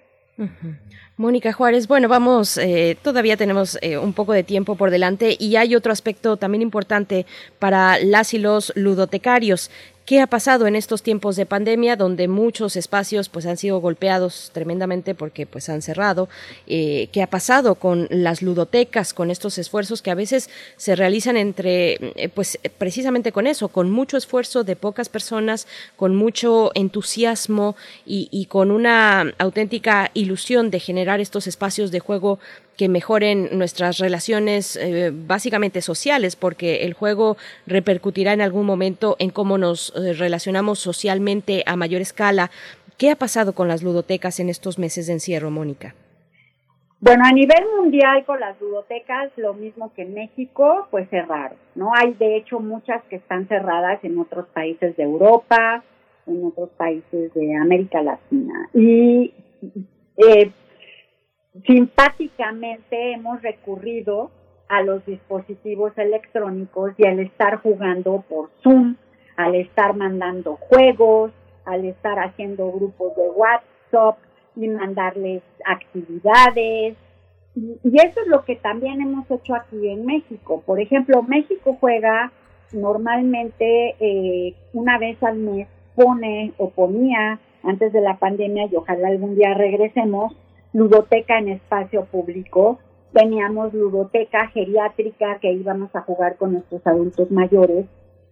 Mónica 1.18 1.50
Juárez, 1.54 1.88
bueno, 1.88 2.08
vamos, 2.08 2.58
eh, 2.58 2.98
todavía 3.00 3.38
tenemos 3.38 3.78
eh, 3.80 3.96
un 3.96 4.12
poco 4.12 4.34
de 4.34 4.42
tiempo 4.42 4.74
por 4.74 4.90
delante 4.90 5.34
y 5.40 5.56
hay 5.56 5.74
otro 5.74 5.90
aspecto 5.90 6.36
también 6.36 6.60
importante 6.60 7.24
para 7.58 7.98
las 8.00 8.34
y 8.34 8.38
los 8.38 8.70
ludotecarios. 8.76 9.70
¿Qué 10.04 10.20
ha 10.20 10.28
pasado 10.28 10.68
en 10.68 10.76
estos 10.76 11.02
tiempos 11.02 11.34
de 11.34 11.46
pandemia 11.46 11.96
donde 11.96 12.28
muchos 12.28 12.76
espacios 12.76 13.28
pues 13.28 13.44
han 13.44 13.56
sido 13.56 13.80
golpeados 13.80 14.50
tremendamente 14.52 15.16
porque 15.16 15.46
pues 15.46 15.68
han 15.68 15.82
cerrado? 15.82 16.28
Eh, 16.68 17.08
¿Qué 17.10 17.22
ha 17.22 17.26
pasado 17.26 17.74
con 17.74 18.06
las 18.08 18.40
ludotecas, 18.40 19.12
con 19.12 19.32
estos 19.32 19.58
esfuerzos 19.58 20.02
que 20.02 20.12
a 20.12 20.14
veces 20.14 20.48
se 20.76 20.94
realizan 20.94 21.36
entre 21.36 22.30
pues 22.36 22.56
precisamente 22.78 23.32
con 23.32 23.48
eso, 23.48 23.66
con 23.66 23.90
mucho 23.90 24.16
esfuerzo 24.16 24.62
de 24.62 24.76
pocas 24.76 25.08
personas, 25.08 25.66
con 25.96 26.14
mucho 26.14 26.70
entusiasmo 26.74 27.74
y, 28.06 28.28
y 28.30 28.46
con 28.46 28.70
una 28.70 29.34
auténtica 29.38 30.12
ilusión 30.14 30.70
de 30.70 30.78
generar 30.78 31.05
estos 31.20 31.46
espacios 31.46 31.90
de 31.90 32.00
juego 32.00 32.38
que 32.76 32.88
mejoren 32.88 33.48
nuestras 33.56 33.98
relaciones 33.98 34.76
eh, 34.76 35.12
básicamente 35.12 35.80
sociales, 35.80 36.36
porque 36.36 36.84
el 36.84 36.92
juego 36.92 37.36
repercutirá 37.66 38.32
en 38.32 38.40
algún 38.40 38.66
momento 38.66 39.16
en 39.18 39.30
cómo 39.30 39.58
nos 39.58 39.94
eh, 39.96 40.12
relacionamos 40.12 40.80
socialmente 40.80 41.62
a 41.66 41.76
mayor 41.76 42.02
escala. 42.02 42.50
¿Qué 42.98 43.10
ha 43.10 43.16
pasado 43.16 43.54
con 43.54 43.68
las 43.68 43.82
ludotecas 43.82 44.40
en 44.40 44.48
estos 44.48 44.78
meses 44.78 45.06
de 45.06 45.14
encierro, 45.14 45.50
Mónica? 45.50 45.94
Bueno, 46.98 47.24
a 47.26 47.32
nivel 47.32 47.64
mundial 47.78 48.24
con 48.24 48.40
las 48.40 48.58
ludotecas, 48.60 49.30
lo 49.36 49.52
mismo 49.52 49.92
que 49.94 50.02
en 50.02 50.14
México, 50.14 50.88
pues 50.90 51.08
cerraron, 51.10 51.58
¿no? 51.74 51.92
Hay 51.94 52.14
de 52.14 52.36
hecho 52.36 52.58
muchas 52.58 53.02
que 53.04 53.16
están 53.16 53.46
cerradas 53.48 54.02
en 54.02 54.18
otros 54.18 54.46
países 54.48 54.96
de 54.96 55.02
Europa, 55.02 55.84
en 56.26 56.44
otros 56.44 56.70
países 56.70 57.32
de 57.34 57.56
América 57.56 58.02
Latina. 58.02 58.70
Y 58.72 59.34
eh, 60.16 60.50
simpáticamente 61.64 63.12
hemos 63.12 63.40
recurrido 63.42 64.30
a 64.68 64.82
los 64.82 65.04
dispositivos 65.06 65.96
electrónicos 65.96 66.92
y 66.98 67.06
al 67.06 67.20
estar 67.20 67.56
jugando 67.62 68.24
por 68.28 68.50
Zoom, 68.62 68.96
al 69.36 69.54
estar 69.54 69.94
mandando 69.94 70.56
juegos, 70.56 71.32
al 71.64 71.84
estar 71.84 72.18
haciendo 72.18 72.70
grupos 72.72 73.14
de 73.16 73.30
WhatsApp 73.30 74.18
y 74.56 74.68
mandarles 74.68 75.42
actividades. 75.64 76.96
Y, 77.54 77.78
y 77.84 77.96
eso 77.96 78.20
es 78.20 78.26
lo 78.26 78.44
que 78.44 78.56
también 78.56 79.00
hemos 79.00 79.30
hecho 79.30 79.54
aquí 79.54 79.88
en 79.88 80.04
México. 80.04 80.62
Por 80.66 80.80
ejemplo, 80.80 81.22
México 81.22 81.76
juega 81.80 82.32
normalmente 82.72 83.94
eh, 84.00 84.54
una 84.72 84.98
vez 84.98 85.22
al 85.22 85.38
mes, 85.38 85.68
pone 85.94 86.52
o 86.58 86.70
ponía 86.70 87.40
antes 87.62 87.92
de 87.92 88.00
la 88.00 88.18
pandemia 88.18 88.66
y 88.70 88.76
ojalá 88.76 89.08
algún 89.08 89.34
día 89.34 89.54
regresemos, 89.54 90.36
ludoteca 90.76 91.38
en 91.38 91.48
espacio 91.48 92.04
público. 92.04 92.78
Teníamos 93.14 93.72
ludoteca 93.72 94.48
geriátrica 94.48 95.38
que 95.40 95.50
íbamos 95.52 95.94
a 95.96 96.02
jugar 96.02 96.36
con 96.36 96.52
nuestros 96.52 96.86
adultos 96.86 97.30
mayores 97.30 97.86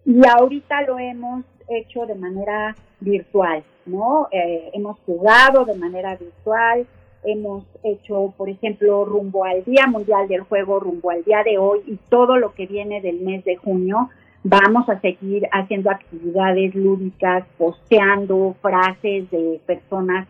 y 0.05 0.21
ahorita 0.27 0.83
lo 0.83 0.99
hemos 0.99 1.43
hecho 1.67 2.05
de 2.05 2.13
manera 2.13 2.75
virtual, 2.99 3.63
¿no? 3.87 4.27
Eh, 4.31 4.69
hemos 4.73 4.99
jugado 4.99 5.65
de 5.65 5.73
manera 5.73 6.15
virtual, 6.15 6.85
hemos 7.23 7.63
hecho, 7.83 8.35
por 8.37 8.47
ejemplo, 8.47 9.03
rumbo 9.05 9.45
al 9.45 9.63
Día 9.63 9.87
Mundial 9.87 10.27
del 10.27 10.41
Juego, 10.41 10.79
rumbo 10.79 11.09
al 11.09 11.23
día 11.23 11.41
de 11.43 11.57
hoy 11.57 11.81
y 11.87 11.97
todo 12.09 12.37
lo 12.37 12.53
que 12.53 12.67
viene 12.67 13.01
del 13.01 13.21
mes 13.21 13.43
de 13.43 13.55
junio, 13.55 14.09
vamos 14.43 14.87
a 14.87 14.99
seguir 14.99 15.47
haciendo 15.51 15.89
actividades 15.89 16.75
lúdicas, 16.75 17.43
posteando 17.57 18.55
frases 18.61 19.31
de 19.31 19.59
personas 19.65 20.27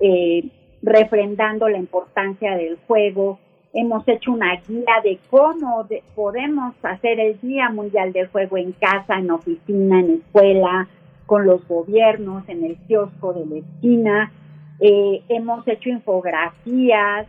eh, 0.00 0.48
refrendando 0.82 1.68
la 1.68 1.78
importancia 1.78 2.56
del 2.56 2.78
juego. 2.86 3.38
Hemos 3.72 4.06
hecho 4.08 4.32
una 4.32 4.56
guía 4.66 4.94
de 5.04 5.18
cómo 5.30 5.86
podemos 6.14 6.74
hacer 6.82 7.20
el 7.20 7.40
Día 7.40 7.70
Mundial 7.70 8.12
del 8.12 8.28
Juego 8.28 8.56
en 8.56 8.72
casa, 8.72 9.18
en 9.18 9.30
oficina, 9.30 10.00
en 10.00 10.14
escuela, 10.14 10.88
con 11.26 11.46
los 11.46 11.66
gobiernos, 11.68 12.48
en 12.48 12.64
el 12.64 12.76
kiosco 12.86 13.34
de 13.34 13.46
la 13.46 13.56
esquina. 13.58 14.32
Eh, 14.80 15.22
hemos 15.28 15.66
hecho 15.68 15.90
infografías 15.90 17.26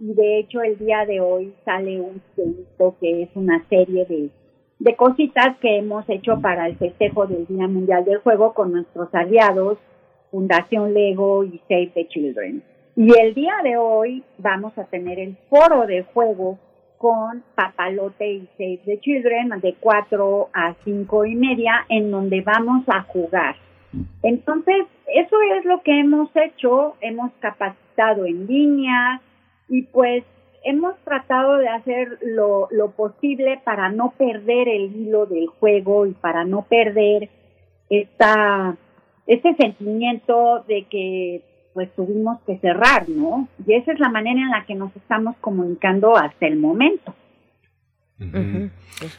y 0.00 0.12
de 0.14 0.38
hecho 0.38 0.62
el 0.62 0.76
día 0.78 1.06
de 1.06 1.20
hoy 1.20 1.54
sale 1.64 2.00
un 2.00 2.20
texto 2.34 2.96
que 3.00 3.22
es 3.22 3.28
una 3.34 3.64
serie 3.68 4.04
de, 4.06 4.30
de 4.78 4.96
cositas 4.96 5.56
que 5.58 5.78
hemos 5.78 6.08
hecho 6.08 6.40
para 6.40 6.66
el 6.66 6.76
festejo 6.76 7.26
del 7.26 7.46
Día 7.46 7.68
Mundial 7.68 8.04
del 8.04 8.18
Juego 8.18 8.52
con 8.54 8.72
nuestros 8.72 9.14
aliados, 9.14 9.78
Fundación 10.30 10.92
Lego 10.92 11.44
y 11.44 11.60
Save 11.68 11.92
the 11.94 12.08
Children. 12.08 12.62
Y 12.98 13.10
el 13.20 13.34
día 13.34 13.56
de 13.62 13.76
hoy 13.76 14.24
vamos 14.38 14.76
a 14.78 14.84
tener 14.84 15.18
el 15.18 15.36
foro 15.50 15.86
de 15.86 16.02
juego 16.02 16.58
con 16.96 17.44
Papalote 17.54 18.26
y 18.26 18.48
Save 18.56 18.80
the 18.86 19.00
Children 19.00 19.60
de 19.60 19.74
4 19.78 20.48
a 20.50 20.74
5 20.82 21.26
y 21.26 21.34
media 21.34 21.84
en 21.90 22.10
donde 22.10 22.40
vamos 22.40 22.88
a 22.88 23.02
jugar. 23.02 23.56
Entonces, 24.22 24.86
eso 25.08 25.36
es 25.58 25.66
lo 25.66 25.82
que 25.82 26.00
hemos 26.00 26.30
hecho, 26.36 26.96
hemos 27.02 27.32
capacitado 27.38 28.24
en 28.24 28.46
línea 28.46 29.20
y 29.68 29.82
pues 29.82 30.24
hemos 30.64 30.96
tratado 31.04 31.58
de 31.58 31.68
hacer 31.68 32.18
lo, 32.22 32.68
lo 32.70 32.92
posible 32.92 33.60
para 33.62 33.90
no 33.90 34.14
perder 34.16 34.68
el 34.68 34.96
hilo 34.96 35.26
del 35.26 35.48
juego 35.48 36.06
y 36.06 36.12
para 36.12 36.46
no 36.46 36.62
perder 36.62 37.28
esta, 37.90 38.74
este 39.26 39.54
sentimiento 39.56 40.64
de 40.66 40.84
que 40.84 41.55
pues 41.76 41.94
tuvimos 41.94 42.40
que 42.46 42.56
cerrar, 42.56 43.06
¿no? 43.06 43.48
Y 43.66 43.74
esa 43.74 43.92
es 43.92 44.00
la 44.00 44.08
manera 44.08 44.40
en 44.40 44.50
la 44.50 44.64
que 44.64 44.74
nos 44.74 44.96
estamos 44.96 45.36
comunicando 45.42 46.16
hasta 46.16 46.46
el 46.46 46.56
momento. 46.56 47.14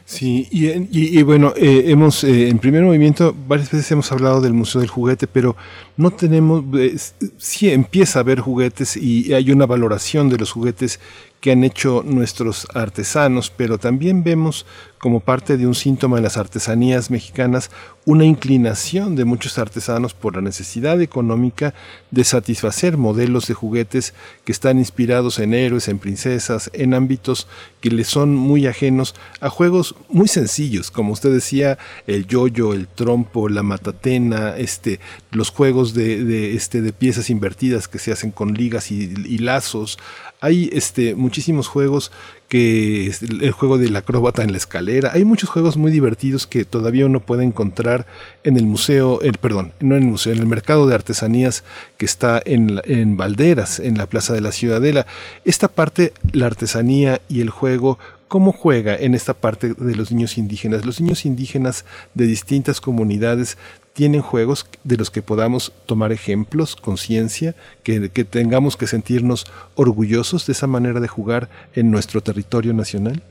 Sí, 0.04 0.48
y, 0.50 1.18
y, 1.20 1.22
bueno, 1.22 1.54
eh, 1.56 1.84
hemos 1.86 2.24
eh, 2.24 2.48
en 2.48 2.58
primer 2.58 2.82
movimiento 2.82 3.32
varias 3.46 3.70
veces 3.70 3.88
hemos 3.92 4.10
hablado 4.10 4.40
del 4.40 4.54
Museo 4.54 4.80
del 4.80 4.90
Juguete, 4.90 5.28
pero 5.28 5.54
no 5.96 6.10
tenemos, 6.10 6.64
eh, 6.76 6.96
sí 7.36 7.70
empieza 7.70 8.18
a 8.18 8.22
haber 8.22 8.40
juguetes 8.40 8.96
y 8.96 9.32
hay 9.34 9.52
una 9.52 9.66
valoración 9.66 10.28
de 10.28 10.38
los 10.38 10.50
juguetes 10.50 10.98
que 11.40 11.52
han 11.52 11.62
hecho 11.64 12.02
nuestros 12.04 12.66
artesanos, 12.74 13.50
pero 13.50 13.78
también 13.78 14.24
vemos 14.24 14.66
como 14.98 15.20
parte 15.20 15.56
de 15.56 15.66
un 15.66 15.74
síntoma 15.74 16.16
de 16.16 16.22
las 16.22 16.36
artesanías 16.36 17.10
mexicanas 17.10 17.70
una 18.04 18.24
inclinación 18.24 19.16
de 19.16 19.26
muchos 19.26 19.58
artesanos 19.58 20.14
por 20.14 20.34
la 20.34 20.40
necesidad 20.40 21.00
económica 21.02 21.74
de 22.10 22.24
satisfacer 22.24 22.96
modelos 22.96 23.46
de 23.46 23.54
juguetes 23.54 24.14
que 24.44 24.52
están 24.52 24.78
inspirados 24.78 25.38
en 25.38 25.52
héroes, 25.52 25.88
en 25.88 25.98
princesas, 25.98 26.70
en 26.72 26.94
ámbitos 26.94 27.46
que 27.80 27.90
les 27.90 28.08
son 28.08 28.34
muy 28.34 28.66
ajenos 28.66 29.14
a 29.40 29.50
juegos 29.50 29.94
muy 30.08 30.26
sencillos, 30.26 30.90
como 30.90 31.12
usted 31.12 31.32
decía, 31.32 31.78
el 32.06 32.26
yoyo, 32.26 32.72
el 32.72 32.88
trompo, 32.88 33.50
la 33.50 33.62
matatena, 33.62 34.56
este, 34.56 35.00
los 35.30 35.50
juegos 35.50 35.92
de, 35.92 36.56
este, 36.56 36.80
de 36.80 36.92
piezas 36.94 37.28
invertidas 37.28 37.88
que 37.88 37.98
se 37.98 38.10
hacen 38.10 38.30
con 38.30 38.54
ligas 38.54 38.90
y, 38.90 39.12
y 39.26 39.38
lazos, 39.38 39.98
hay 40.40 40.70
este, 40.72 41.14
muchísimos 41.14 41.68
juegos 41.68 42.12
que 42.48 43.12
el 43.20 43.50
juego 43.50 43.76
del 43.76 43.94
acróbata 43.96 44.42
en 44.42 44.52
la 44.52 44.58
escalera. 44.58 45.10
Hay 45.12 45.24
muchos 45.24 45.50
juegos 45.50 45.76
muy 45.76 45.90
divertidos 45.90 46.46
que 46.46 46.64
todavía 46.64 47.06
uno 47.06 47.20
puede 47.20 47.44
encontrar 47.44 48.06
en 48.44 48.56
el 48.56 48.64
museo, 48.64 49.20
el, 49.20 49.36
perdón, 49.38 49.72
no 49.80 49.96
en 49.96 50.02
el 50.04 50.08
museo, 50.08 50.32
en 50.32 50.38
el 50.38 50.46
mercado 50.46 50.86
de 50.86 50.94
artesanías 50.94 51.64
que 51.96 52.06
está 52.06 52.40
en, 52.44 52.80
en 52.84 53.16
Valderas, 53.16 53.80
en 53.80 53.98
la 53.98 54.06
Plaza 54.06 54.32
de 54.32 54.40
la 54.40 54.52
Ciudadela. 54.52 55.06
Esta 55.44 55.68
parte, 55.68 56.12
la 56.32 56.46
artesanía 56.46 57.20
y 57.28 57.40
el 57.40 57.50
juego, 57.50 57.98
¿Cómo 58.28 58.52
juega 58.52 58.94
en 58.94 59.14
esta 59.14 59.32
parte 59.32 59.72
de 59.72 59.96
los 59.96 60.12
niños 60.12 60.36
indígenas? 60.36 60.84
Los 60.84 61.00
niños 61.00 61.24
indígenas 61.24 61.86
de 62.12 62.26
distintas 62.26 62.78
comunidades 62.78 63.56
tienen 63.98 64.20
juegos 64.22 64.64
de 64.84 64.96
los 64.96 65.10
que 65.10 65.22
podamos 65.22 65.72
tomar 65.84 66.12
ejemplos, 66.12 66.76
conciencia, 66.76 67.56
que, 67.82 67.98
tengamos 68.30 68.76
que 68.76 68.86
sentirnos 68.86 69.44
orgullosos 69.74 70.46
de 70.46 70.52
esa 70.52 70.68
manera 70.68 71.00
de 71.00 71.08
jugar 71.08 71.48
en 71.74 71.90
nuestro 71.90 72.20
territorio 72.20 72.72
nacional? 72.72 73.22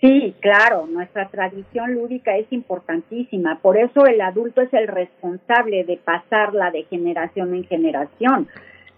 Sí, 0.00 0.36
claro, 0.38 0.86
nuestra 0.86 1.28
tradición 1.30 1.96
lúdica 1.96 2.36
es 2.36 2.46
importantísima, 2.52 3.58
por 3.60 3.76
eso 3.76 4.06
el 4.06 4.20
adulto 4.20 4.60
es 4.60 4.72
el 4.72 4.86
responsable 4.86 5.82
de 5.82 5.96
pasarla 5.96 6.70
de 6.70 6.84
generación 6.84 7.52
en 7.52 7.64
generación. 7.64 8.46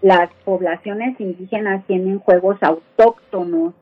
Las 0.02 0.28
poblaciones 0.44 1.18
indígenas 1.18 1.82
tienen 1.86 2.18
juegos 2.18 2.58
autóctonos 2.60 3.72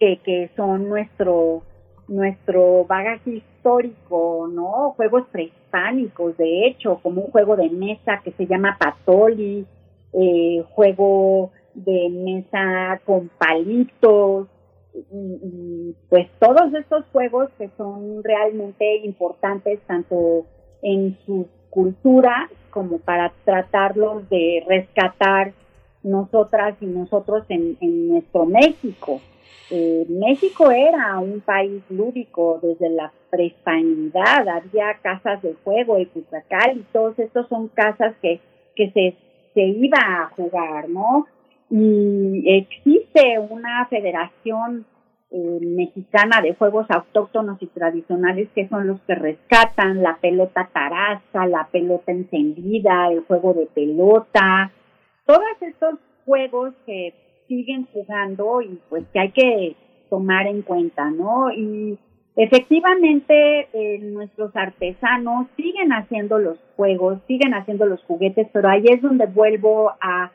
que, 0.00 0.18
que 0.24 0.50
son 0.56 0.88
nuestro 0.88 1.62
nuestro 2.10 2.84
bagaje 2.86 3.30
histórico, 3.36 4.48
¿no? 4.52 4.94
Juegos 4.96 5.26
prehispánicos, 5.30 6.36
de 6.36 6.66
hecho, 6.66 6.98
como 7.02 7.22
un 7.22 7.30
juego 7.30 7.56
de 7.56 7.70
mesa 7.70 8.20
que 8.24 8.32
se 8.32 8.46
llama 8.46 8.76
Patoli, 8.78 9.64
eh, 10.12 10.64
juego 10.70 11.52
de 11.74 12.08
mesa 12.10 13.00
con 13.06 13.30
palitos, 13.38 14.48
y, 14.92 15.94
pues 16.08 16.28
todos 16.40 16.74
estos 16.74 17.04
juegos 17.12 17.48
que 17.56 17.70
son 17.76 18.24
realmente 18.24 18.96
importantes 19.04 19.78
tanto 19.86 20.46
en 20.82 21.16
su 21.24 21.46
cultura 21.70 22.50
como 22.70 22.98
para 22.98 23.32
tratarlos 23.44 24.28
de 24.28 24.64
rescatar 24.66 25.52
nosotras 26.02 26.76
y 26.80 26.86
nosotros 26.86 27.44
en, 27.48 27.76
en 27.80 28.08
nuestro 28.08 28.46
México. 28.46 29.20
Eh, 29.70 30.04
México 30.08 30.70
era 30.70 31.18
un 31.20 31.40
país 31.40 31.82
lúdico 31.90 32.58
desde 32.60 32.90
la 32.90 33.12
prehispanidad, 33.30 34.48
había 34.48 34.94
casas 35.00 35.40
de 35.42 35.54
juego, 35.62 35.96
el 35.96 36.08
Cuzacal 36.08 36.78
y 36.78 36.84
todos 36.92 37.18
estos 37.18 37.46
son 37.48 37.68
casas 37.68 38.14
que, 38.20 38.40
que 38.74 38.90
se, 38.90 39.16
se 39.54 39.62
iba 39.62 39.98
a 39.98 40.26
jugar, 40.34 40.88
¿no? 40.88 41.26
Y 41.70 42.42
existe 42.46 43.38
una 43.38 43.86
federación 43.86 44.86
eh, 45.30 45.58
mexicana 45.60 46.40
de 46.40 46.56
juegos 46.56 46.86
autóctonos 46.90 47.62
y 47.62 47.68
tradicionales 47.68 48.48
que 48.52 48.68
son 48.68 48.88
los 48.88 49.00
que 49.02 49.14
rescatan 49.14 50.02
la 50.02 50.18
pelota 50.20 50.68
taraza, 50.72 51.46
la 51.46 51.68
pelota 51.70 52.10
encendida, 52.10 53.06
el 53.12 53.20
juego 53.20 53.54
de 53.54 53.66
pelota, 53.66 54.72
todos 55.26 55.44
estos 55.60 56.00
juegos 56.24 56.74
que 56.84 57.14
siguen 57.50 57.88
jugando 57.92 58.62
y 58.62 58.78
pues 58.88 59.04
que 59.12 59.18
hay 59.18 59.32
que 59.32 59.76
tomar 60.08 60.46
en 60.46 60.62
cuenta, 60.62 61.10
¿no? 61.10 61.50
Y 61.52 61.98
efectivamente 62.36 63.68
eh, 63.72 63.98
nuestros 63.98 64.54
artesanos 64.54 65.48
siguen 65.56 65.92
haciendo 65.92 66.38
los 66.38 66.58
juegos, 66.76 67.18
siguen 67.26 67.54
haciendo 67.54 67.86
los 67.86 68.00
juguetes, 68.04 68.46
pero 68.52 68.68
ahí 68.68 68.84
es 68.86 69.02
donde 69.02 69.26
vuelvo 69.26 69.90
a 70.00 70.30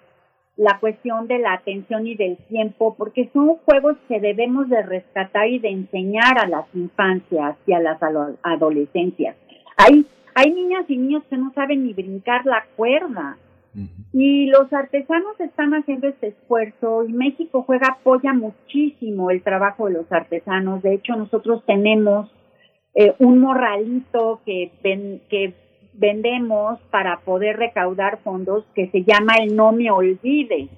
la 0.57 0.77
cuestión 0.79 1.27
de 1.27 1.39
la 1.39 1.53
atención 1.53 2.05
y 2.05 2.15
del 2.15 2.37
tiempo, 2.49 2.95
porque 2.97 3.29
son 3.33 3.55
juegos 3.65 3.95
que 4.09 4.19
debemos 4.19 4.67
de 4.69 4.81
rescatar 4.81 5.47
y 5.47 5.59
de 5.59 5.69
enseñar 5.69 6.37
a 6.37 6.47
las 6.47 6.65
infancias 6.73 7.57
y 7.65 7.73
a 7.73 7.79
las 7.79 7.99
adolescencias. 8.43 9.37
Hay, 9.77 10.05
hay 10.33 10.53
niñas 10.53 10.85
y 10.89 10.97
niños 10.97 11.23
que 11.29 11.37
no 11.37 11.51
saben 11.53 11.85
ni 11.85 11.93
brincar 11.93 12.45
la 12.45 12.65
cuerda, 12.75 13.37
y 14.13 14.47
los 14.47 14.71
artesanos 14.71 15.39
están 15.39 15.73
haciendo 15.73 16.07
este 16.07 16.27
esfuerzo 16.27 17.03
y 17.03 17.11
México 17.11 17.63
juega, 17.63 17.87
apoya 17.99 18.33
muchísimo 18.33 19.29
el 19.31 19.43
trabajo 19.43 19.87
de 19.87 19.93
los 19.93 20.11
artesanos. 20.11 20.81
De 20.81 20.93
hecho, 20.93 21.15
nosotros 21.15 21.63
tenemos 21.65 22.31
eh, 22.93 23.13
un 23.19 23.39
morralito 23.39 24.41
que, 24.45 24.71
que 25.29 25.53
vendemos 25.93 26.79
para 26.91 27.19
poder 27.19 27.57
recaudar 27.57 28.19
fondos 28.23 28.65
que 28.73 28.89
se 28.91 29.03
llama 29.03 29.35
el 29.41 29.55
No 29.55 29.71
Me 29.73 29.91
Olvide, 29.91 30.69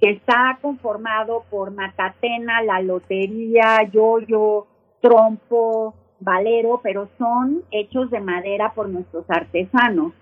que 0.00 0.10
está 0.10 0.58
conformado 0.62 1.44
por 1.50 1.72
Matatena, 1.72 2.62
la 2.62 2.80
lotería, 2.80 3.82
yoyo, 3.92 4.66
trompo, 5.00 5.94
valero, 6.20 6.80
pero 6.82 7.08
son 7.18 7.62
hechos 7.70 8.10
de 8.10 8.20
madera 8.20 8.72
por 8.74 8.88
nuestros 8.88 9.28
artesanos. 9.28 10.12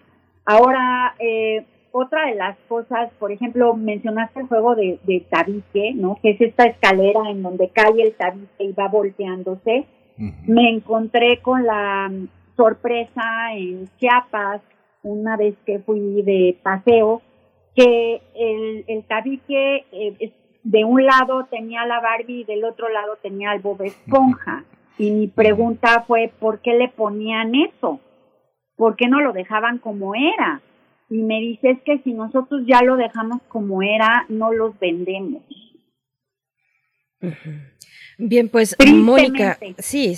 Ahora, 0.44 1.14
eh, 1.18 1.66
otra 1.98 2.26
de 2.26 2.34
las 2.34 2.56
cosas, 2.68 3.10
por 3.18 3.32
ejemplo, 3.32 3.74
mencionaste 3.74 4.40
el 4.40 4.46
juego 4.46 4.74
de, 4.74 4.98
de 5.04 5.20
tabique, 5.28 5.92
¿no? 5.94 6.18
Que 6.22 6.30
es 6.30 6.40
esta 6.40 6.64
escalera 6.64 7.30
en 7.30 7.42
donde 7.42 7.68
cae 7.70 8.02
el 8.02 8.14
tabique 8.14 8.64
y 8.64 8.72
va 8.72 8.88
volteándose. 8.88 9.86
Me 10.16 10.70
encontré 10.70 11.40
con 11.42 11.64
la 11.64 12.08
mm, 12.10 12.28
sorpresa 12.56 13.52
en 13.54 13.88
Chiapas, 13.98 14.60
una 15.02 15.36
vez 15.36 15.54
que 15.64 15.78
fui 15.78 16.22
de 16.22 16.58
paseo, 16.62 17.22
que 17.76 18.20
el, 18.34 18.84
el 18.88 19.04
tabique 19.04 19.86
eh, 19.92 20.32
de 20.64 20.84
un 20.84 21.06
lado 21.06 21.46
tenía 21.50 21.86
la 21.86 22.00
Barbie 22.00 22.40
y 22.40 22.44
del 22.44 22.64
otro 22.64 22.88
lado 22.88 23.16
tenía 23.22 23.52
el 23.52 23.60
Bob 23.60 23.82
Esponja. 23.82 24.64
Y 25.00 25.12
mi 25.12 25.28
pregunta 25.28 26.02
fue, 26.08 26.28
¿por 26.40 26.58
qué 26.58 26.74
le 26.74 26.88
ponían 26.88 27.54
eso? 27.54 28.00
¿Por 28.74 28.96
qué 28.96 29.06
no 29.06 29.20
lo 29.20 29.32
dejaban 29.32 29.78
como 29.78 30.16
era? 30.16 30.60
Y 31.10 31.18
me 31.18 31.40
dice 31.40 31.70
es 31.70 31.82
que 31.82 31.98
si 32.02 32.12
nosotros 32.12 32.62
ya 32.66 32.82
lo 32.82 32.96
dejamos 32.96 33.40
como 33.48 33.82
era, 33.82 34.26
no 34.28 34.52
los 34.52 34.78
vendemos. 34.78 35.42
Bien, 38.18 38.48
pues 38.48 38.76
Mónica, 38.92 39.58
sí, 39.78 40.14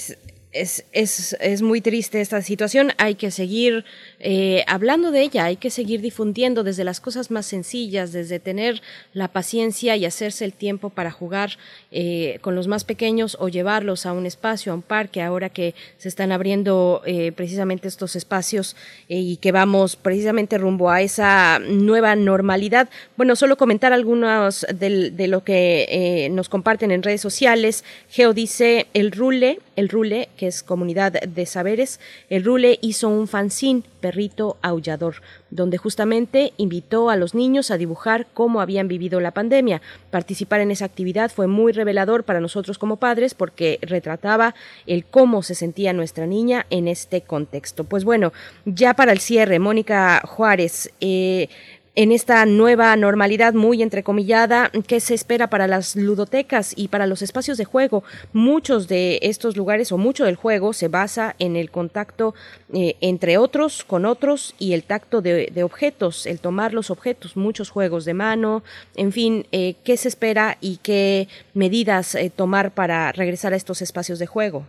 es, 0.52 0.84
es, 0.92 1.36
es, 1.40 1.62
muy 1.62 1.80
triste 1.80 2.20
esta 2.20 2.42
situación. 2.42 2.92
Hay 2.98 3.14
que 3.14 3.30
seguir 3.30 3.84
eh, 4.18 4.64
hablando 4.66 5.12
de 5.12 5.22
ella, 5.22 5.44
hay 5.44 5.56
que 5.56 5.70
seguir 5.70 6.00
difundiendo 6.00 6.64
desde 6.64 6.82
las 6.82 7.00
cosas 7.00 7.30
más 7.30 7.46
sencillas, 7.46 8.12
desde 8.12 8.40
tener 8.40 8.82
la 9.12 9.28
paciencia 9.28 9.96
y 9.96 10.04
hacerse 10.04 10.44
el 10.44 10.52
tiempo 10.52 10.90
para 10.90 11.12
jugar 11.12 11.56
eh, 11.92 12.38
con 12.40 12.56
los 12.56 12.66
más 12.66 12.84
pequeños 12.84 13.36
o 13.40 13.48
llevarlos 13.48 14.06
a 14.06 14.12
un 14.12 14.26
espacio, 14.26 14.72
a 14.72 14.74
un 14.74 14.82
parque, 14.82 15.22
ahora 15.22 15.50
que 15.50 15.74
se 15.98 16.08
están 16.08 16.32
abriendo 16.32 17.02
eh, 17.06 17.30
precisamente 17.30 17.86
estos 17.86 18.16
espacios 18.16 18.76
y 19.08 19.36
que 19.36 19.52
vamos 19.52 19.94
precisamente 19.96 20.58
rumbo 20.58 20.90
a 20.90 21.00
esa 21.00 21.60
nueva 21.60 22.16
normalidad. 22.16 22.88
Bueno, 23.16 23.36
solo 23.36 23.56
comentar 23.56 23.92
algunos 23.92 24.66
de, 24.74 25.10
de 25.10 25.28
lo 25.28 25.44
que 25.44 26.28
nos 26.32 26.48
comparten 26.48 26.90
en 26.90 27.02
redes 27.02 27.20
sociales. 27.20 27.84
Geo 28.08 28.32
dice 28.32 28.88
el 28.94 29.12
rule, 29.12 29.60
el 29.80 29.88
rule 29.88 30.28
que 30.36 30.46
es 30.46 30.62
Comunidad 30.62 31.12
de 31.12 31.46
Saberes, 31.46 32.00
el 32.28 32.44
Rule 32.44 32.78
hizo 32.82 33.08
un 33.08 33.26
fanzine, 33.26 33.82
Perrito 34.00 34.56
Aullador, 34.62 35.16
donde 35.50 35.76
justamente 35.76 36.52
invitó 36.56 37.10
a 37.10 37.16
los 37.16 37.34
niños 37.34 37.70
a 37.70 37.76
dibujar 37.76 38.26
cómo 38.32 38.60
habían 38.60 38.88
vivido 38.88 39.20
la 39.20 39.32
pandemia. 39.32 39.82
Participar 40.10 40.60
en 40.60 40.70
esa 40.70 40.84
actividad 40.84 41.30
fue 41.30 41.46
muy 41.46 41.72
revelador 41.72 42.24
para 42.24 42.40
nosotros 42.40 42.78
como 42.78 42.96
padres 42.96 43.34
porque 43.34 43.78
retrataba 43.82 44.54
el 44.86 45.04
cómo 45.04 45.42
se 45.42 45.54
sentía 45.54 45.92
nuestra 45.92 46.26
niña 46.26 46.66
en 46.70 46.88
este 46.88 47.22
contexto. 47.22 47.84
Pues 47.84 48.04
bueno, 48.04 48.32
ya 48.64 48.94
para 48.94 49.12
el 49.12 49.20
cierre, 49.20 49.58
Mónica 49.58 50.22
Juárez, 50.26 50.92
eh, 51.00 51.48
en 51.94 52.12
esta 52.12 52.46
nueva 52.46 52.94
normalidad 52.96 53.54
muy 53.54 53.82
entrecomillada 53.82 54.70
que 54.86 55.00
se 55.00 55.14
espera 55.14 55.50
para 55.50 55.66
las 55.66 55.96
ludotecas 55.96 56.72
y 56.76 56.88
para 56.88 57.06
los 57.06 57.22
espacios 57.22 57.58
de 57.58 57.64
juego. 57.64 58.04
Muchos 58.32 58.88
de 58.88 59.18
estos 59.22 59.56
lugares 59.56 59.92
o 59.92 59.98
mucho 59.98 60.24
del 60.24 60.36
juego 60.36 60.72
se 60.72 60.88
basa 60.88 61.34
en 61.38 61.56
el 61.56 61.70
contacto 61.70 62.34
eh, 62.72 62.96
entre 63.00 63.38
otros 63.38 63.84
con 63.84 64.04
otros 64.04 64.54
y 64.58 64.72
el 64.72 64.84
tacto 64.84 65.20
de, 65.20 65.62
objetos, 65.62 66.26
el 66.26 66.38
tomar 66.38 66.72
los 66.72 66.90
objetos, 66.90 67.36
muchos 67.36 67.70
juegos 67.70 68.04
de 68.04 68.14
mano, 68.14 68.62
en 68.96 69.12
fin, 69.12 69.46
eh, 69.52 69.74
¿qué 69.84 69.96
se 69.96 70.08
espera 70.08 70.56
y 70.60 70.78
qué 70.78 71.28
medidas 71.54 72.14
eh, 72.14 72.30
tomar 72.34 72.70
para 72.72 73.12
regresar 73.12 73.52
a 73.52 73.56
estos 73.56 73.82
espacios 73.82 74.18
de 74.18 74.26
juego? 74.26 74.64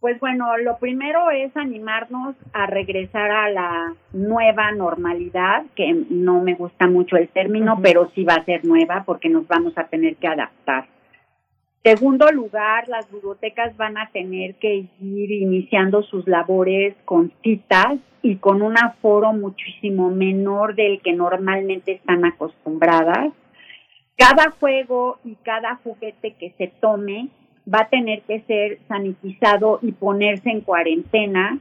Pues 0.00 0.20
bueno, 0.20 0.56
lo 0.58 0.78
primero 0.78 1.30
es 1.30 1.56
animarnos 1.56 2.36
a 2.52 2.66
regresar 2.66 3.30
a 3.32 3.50
la 3.50 3.94
nueva 4.12 4.70
normalidad, 4.70 5.64
que 5.74 5.92
no 6.08 6.40
me 6.40 6.54
gusta 6.54 6.86
mucho 6.86 7.16
el 7.16 7.28
término, 7.28 7.80
pero 7.82 8.08
sí 8.14 8.22
va 8.22 8.34
a 8.34 8.44
ser 8.44 8.64
nueva 8.64 9.02
porque 9.04 9.28
nos 9.28 9.48
vamos 9.48 9.76
a 9.76 9.88
tener 9.88 10.14
que 10.16 10.28
adaptar. 10.28 10.86
Segundo 11.82 12.30
lugar, 12.30 12.86
las 12.88 13.10
bibliotecas 13.10 13.76
van 13.76 13.98
a 13.98 14.08
tener 14.10 14.54
que 14.56 14.86
ir 15.00 15.32
iniciando 15.32 16.02
sus 16.02 16.28
labores 16.28 16.94
con 17.04 17.32
citas 17.42 17.98
y 18.22 18.36
con 18.36 18.62
un 18.62 18.78
aforo 18.78 19.32
muchísimo 19.32 20.10
menor 20.10 20.76
del 20.76 21.00
que 21.00 21.12
normalmente 21.12 21.92
están 21.92 22.24
acostumbradas. 22.24 23.32
Cada 24.16 24.50
juego 24.60 25.18
y 25.24 25.36
cada 25.36 25.76
juguete 25.76 26.34
que 26.38 26.50
se 26.58 26.68
tome 26.80 27.28
va 27.72 27.80
a 27.80 27.88
tener 27.88 28.22
que 28.22 28.40
ser 28.42 28.78
sanitizado 28.88 29.78
y 29.82 29.92
ponerse 29.92 30.50
en 30.50 30.60
cuarentena. 30.62 31.58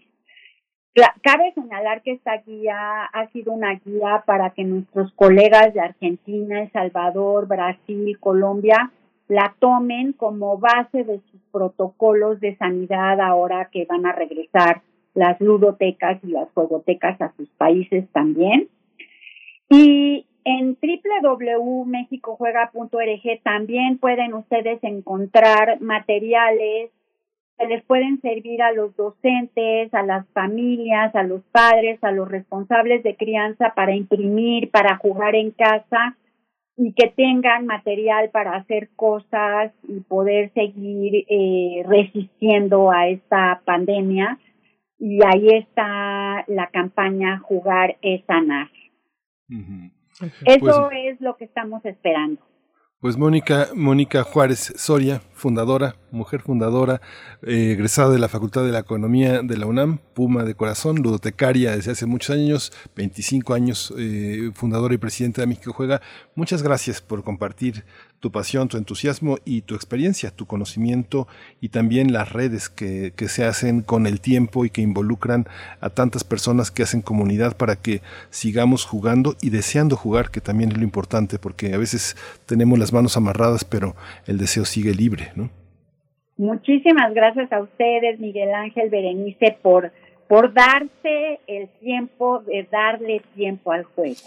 Cabe 1.23 1.51
señalar 1.55 2.03
que 2.03 2.11
esta 2.11 2.37
guía 2.37 3.05
ha 3.05 3.27
sido 3.29 3.51
una 3.51 3.81
guía 3.83 4.21
para 4.27 4.51
que 4.51 4.63
nuestros 4.63 5.11
colegas 5.13 5.73
de 5.73 5.79
Argentina, 5.79 6.61
El 6.61 6.71
Salvador, 6.71 7.47
Brasil, 7.47 8.19
Colombia 8.19 8.91
la 9.27 9.55
tomen 9.57 10.13
como 10.13 10.59
base 10.59 11.03
de 11.03 11.19
sus 11.31 11.41
protocolos 11.51 12.39
de 12.39 12.55
sanidad 12.57 13.19
ahora 13.21 13.69
que 13.71 13.85
van 13.85 14.05
a 14.05 14.11
regresar 14.11 14.83
las 15.15 15.41
ludotecas 15.41 16.23
y 16.23 16.27
las 16.27 16.47
juegotecas 16.51 17.19
a 17.21 17.33
sus 17.37 17.49
países 17.57 18.07
también. 18.11 18.69
Y 19.67 20.27
en 20.43 20.77
www.mexicojuega.org 20.79 23.41
también 23.41 23.97
pueden 23.97 24.35
ustedes 24.35 24.77
encontrar 24.83 25.81
materiales 25.81 26.91
que 27.59 27.67
les 27.67 27.83
pueden 27.83 28.21
servir 28.21 28.61
a 28.61 28.71
los 28.71 28.95
docentes, 28.95 29.93
a 29.93 30.01
las 30.03 30.25
familias, 30.29 31.13
a 31.13 31.23
los 31.23 31.41
padres, 31.51 32.01
a 32.03 32.11
los 32.11 32.29
responsables 32.29 33.03
de 33.03 33.17
crianza 33.17 33.73
para 33.75 33.93
imprimir, 33.93 34.71
para 34.71 34.97
jugar 34.97 35.35
en 35.35 35.51
casa 35.51 36.15
y 36.77 36.93
que 36.93 37.09
tengan 37.09 37.65
material 37.65 38.29
para 38.29 38.55
hacer 38.55 38.89
cosas 38.95 39.73
y 39.85 39.99
poder 39.99 40.53
seguir 40.53 41.25
eh, 41.27 41.83
resistiendo 41.85 42.89
a 42.91 43.09
esta 43.09 43.61
pandemia. 43.65 44.39
Y 44.97 45.19
ahí 45.25 45.49
está 45.49 46.45
la 46.47 46.67
campaña 46.67 47.39
Jugar 47.39 47.97
es 48.01 48.23
sanar. 48.25 48.69
Eso 50.45 50.87
pues 50.89 51.13
es 51.13 51.21
lo 51.21 51.35
que 51.35 51.45
estamos 51.45 51.83
esperando. 51.85 52.41
Pues 53.01 53.15
Mónica, 53.15 53.69
Mónica 53.75 54.23
Juárez 54.23 54.73
Soria, 54.75 55.21
fundadora, 55.31 55.95
mujer 56.11 56.41
fundadora, 56.41 56.99
eh, 57.41 57.71
egresada 57.71 58.09
de 58.09 58.19
la 58.19 58.27
Facultad 58.27 58.65
de 58.65 58.73
la 58.73 58.79
Economía 58.79 59.41
de 59.41 59.55
la 59.55 59.67
UNAM, 59.67 59.99
Puma 60.13 60.43
de 60.43 60.53
corazón, 60.53 60.97
ludotecaria 60.97 61.77
desde 61.77 61.91
hace 61.91 62.05
muchos 62.05 62.35
años, 62.35 62.73
25 62.97 63.53
años, 63.53 63.93
eh, 63.97 64.51
fundadora 64.53 64.93
y 64.93 64.97
presidenta 64.97 65.39
de 65.39 65.47
México 65.47 65.71
Juega. 65.71 66.01
Muchas 66.35 66.61
gracias 66.61 66.99
por 66.99 67.23
compartir 67.23 67.85
tu 68.19 68.31
pasión, 68.31 68.67
tu 68.67 68.77
entusiasmo 68.77 69.37
y 69.45 69.61
tu 69.61 69.75
experiencia, 69.75 70.31
tu 70.31 70.45
conocimiento 70.45 71.27
y 71.61 71.69
también 71.69 72.11
las 72.11 72.33
redes 72.33 72.69
que, 72.69 73.13
que, 73.15 73.27
se 73.27 73.45
hacen 73.45 73.81
con 73.81 74.07
el 74.07 74.19
tiempo 74.19 74.65
y 74.65 74.69
que 74.69 74.81
involucran 74.81 75.45
a 75.79 75.89
tantas 75.89 76.23
personas 76.23 76.71
que 76.71 76.83
hacen 76.83 77.01
comunidad 77.01 77.55
para 77.55 77.75
que 77.75 78.01
sigamos 78.29 78.85
jugando 78.85 79.35
y 79.41 79.49
deseando 79.49 79.95
jugar, 79.95 80.31
que 80.31 80.41
también 80.41 80.71
es 80.71 80.77
lo 80.77 80.83
importante, 80.83 81.39
porque 81.39 81.73
a 81.73 81.77
veces 81.77 82.15
tenemos 82.45 82.77
las 82.77 82.91
manos 82.91 83.15
amarradas, 83.17 83.63
pero 83.63 83.95
el 84.27 84.37
deseo 84.37 84.65
sigue 84.65 84.93
libre, 84.93 85.31
¿no? 85.35 85.49
Muchísimas 86.37 87.13
gracias 87.13 87.51
a 87.51 87.61
ustedes, 87.61 88.17
Miguel 88.19 88.53
Ángel 88.53 88.89
Berenice, 88.89 89.57
por, 89.61 89.91
por 90.29 90.53
darse 90.53 91.41
el 91.47 91.67
tiempo 91.81 92.39
de 92.39 92.65
darle 92.71 93.21
tiempo 93.35 93.73
al 93.73 93.83
juego. 93.83 94.21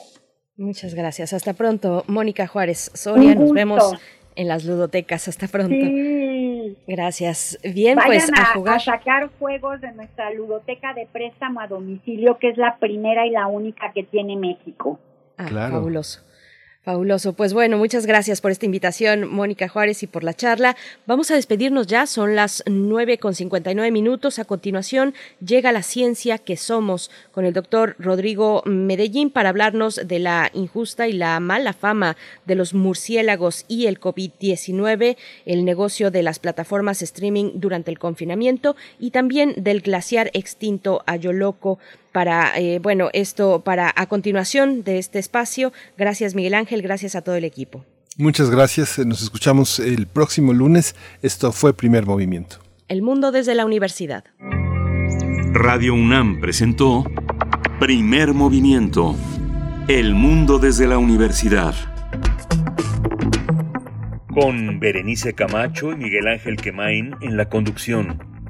Muchas 0.57 0.95
gracias. 0.95 1.33
Hasta 1.33 1.55
pronto, 1.55 2.05
Mónica 2.07 2.47
Juárez 2.47 2.91
Soria. 2.95 3.35
Nos 3.35 3.53
vemos 3.53 3.95
en 4.37 4.49
las 4.49 4.65
ludotecas. 4.65 5.29
Hasta 5.29 5.49
pronto. 5.49 5.75
Sí. 5.75 6.77
Gracias. 6.87 7.59
Bien, 7.63 7.99
pues 8.05 8.31
a, 8.33 8.55
jugar. 8.55 8.77
a 8.77 8.81
sacar 8.81 9.31
juegos 9.39 9.81
de 9.81 9.93
nuestra 9.93 10.33
ludoteca 10.33 10.95
de 10.95 11.07
préstamo 11.07 11.61
a 11.61 11.67
domicilio, 11.67 12.39
que 12.39 12.51
es 12.51 12.57
la 12.57 12.77
primera 12.79 13.27
y 13.27 13.31
la 13.31 13.47
única 13.47 13.93
que 13.93 14.03
tiene 14.03 14.37
México. 14.37 14.99
Ah, 15.37 15.47
claro. 15.47 15.73
Fabuloso. 15.73 16.23
Fabuloso. 16.85 17.33
Pues 17.35 17.55
bueno, 17.55 17.79
muchas 17.79 18.07
gracias 18.07 18.41
por 18.41 18.51
esta 18.51 18.67
invitación, 18.67 19.33
Mónica 19.33 19.69
Juárez, 19.69 20.03
y 20.03 20.09
por 20.09 20.25
la 20.25 20.35
charla. 20.35 20.77
Vamos 21.07 21.31
a 21.31 21.37
despedirnos 21.37 21.87
ya, 21.87 22.07
son 22.07 22.35
las 22.35 22.65
nueve 22.67 23.19
con 23.19 23.35
nueve 23.41 23.91
minutos. 23.93 24.41
A 24.41 24.45
continuación 24.45 25.15
llega 25.39 25.71
la 25.71 25.85
ciencia 25.85 26.39
que 26.39 26.57
somos 26.57 27.09
con 27.31 27.45
el 27.45 27.53
doctor 27.53 27.95
Rodrigo 28.01 28.65
Medellín 28.67 29.31
para 29.31 29.51
hablarnos 29.51 30.01
de 30.05 30.19
la 30.19 30.51
injusta 30.55 31.07
y 31.07 31.13
la 31.13 31.39
mala 31.39 31.73
fama 31.73 32.17
de 32.47 32.57
los 32.57 32.75
murciélagos 32.75 33.65
y 33.69 33.87
el 33.87 34.01
COVID-19, 34.01 35.17
el 35.47 35.65
negocio 35.65 36.11
de 36.11 36.25
las 36.25 36.41
plataformas 36.41 37.01
streaming 37.01 37.53
durante 37.55 37.93
el 37.93 38.01
confinamiento 38.01 38.75
y 38.99 39.13
también 39.13 39.55
del 39.57 39.83
glaciar 39.83 40.33
extinto 40.35 41.05
Ayoloco 41.07 41.79
para, 42.13 42.59
eh, 42.59 42.79
bueno, 42.79 43.09
esto 43.13 43.63
para 43.65 43.93
a 43.95 44.07
continuación 44.07 44.85
de 44.85 44.99
este 44.99 45.19
espacio. 45.19 45.73
Gracias 45.99 46.35
Miguel 46.35 46.55
Ángel, 46.55 46.83
gracias 46.83 47.15
a 47.17 47.23
todo 47.23 47.35
el 47.35 47.45
equipo. 47.45 47.85
Muchas 48.19 48.51
gracias, 48.51 48.99
nos 48.99 49.23
escuchamos 49.23 49.79
el 49.81 50.07
próximo 50.07 50.53
lunes. 50.53 50.95
Esto 51.23 51.51
fue 51.51 51.75
Primer 51.75 52.05
Movimiento. 52.05 52.59
El 52.89 53.01
mundo 53.01 53.33
desde 53.33 53.55
la 53.55 53.65
universidad. 53.65 54.25
Radio 55.55 55.95
UNAM 55.95 56.41
presentó 56.41 57.05
Primer 57.81 58.35
Movimiento. 58.35 59.17
El 59.89 60.15
mundo 60.15 60.59
desde 60.59 60.87
la 60.87 60.99
universidad. 60.99 61.75
Con 64.33 64.79
Berenice 64.79 65.35
Camacho 65.35 65.93
y 65.93 65.97
Miguel 65.97 66.29
Ángel 66.29 66.57
Quemain 66.57 67.17
en 67.21 67.37
la 67.37 67.49
conducción. 67.49 68.32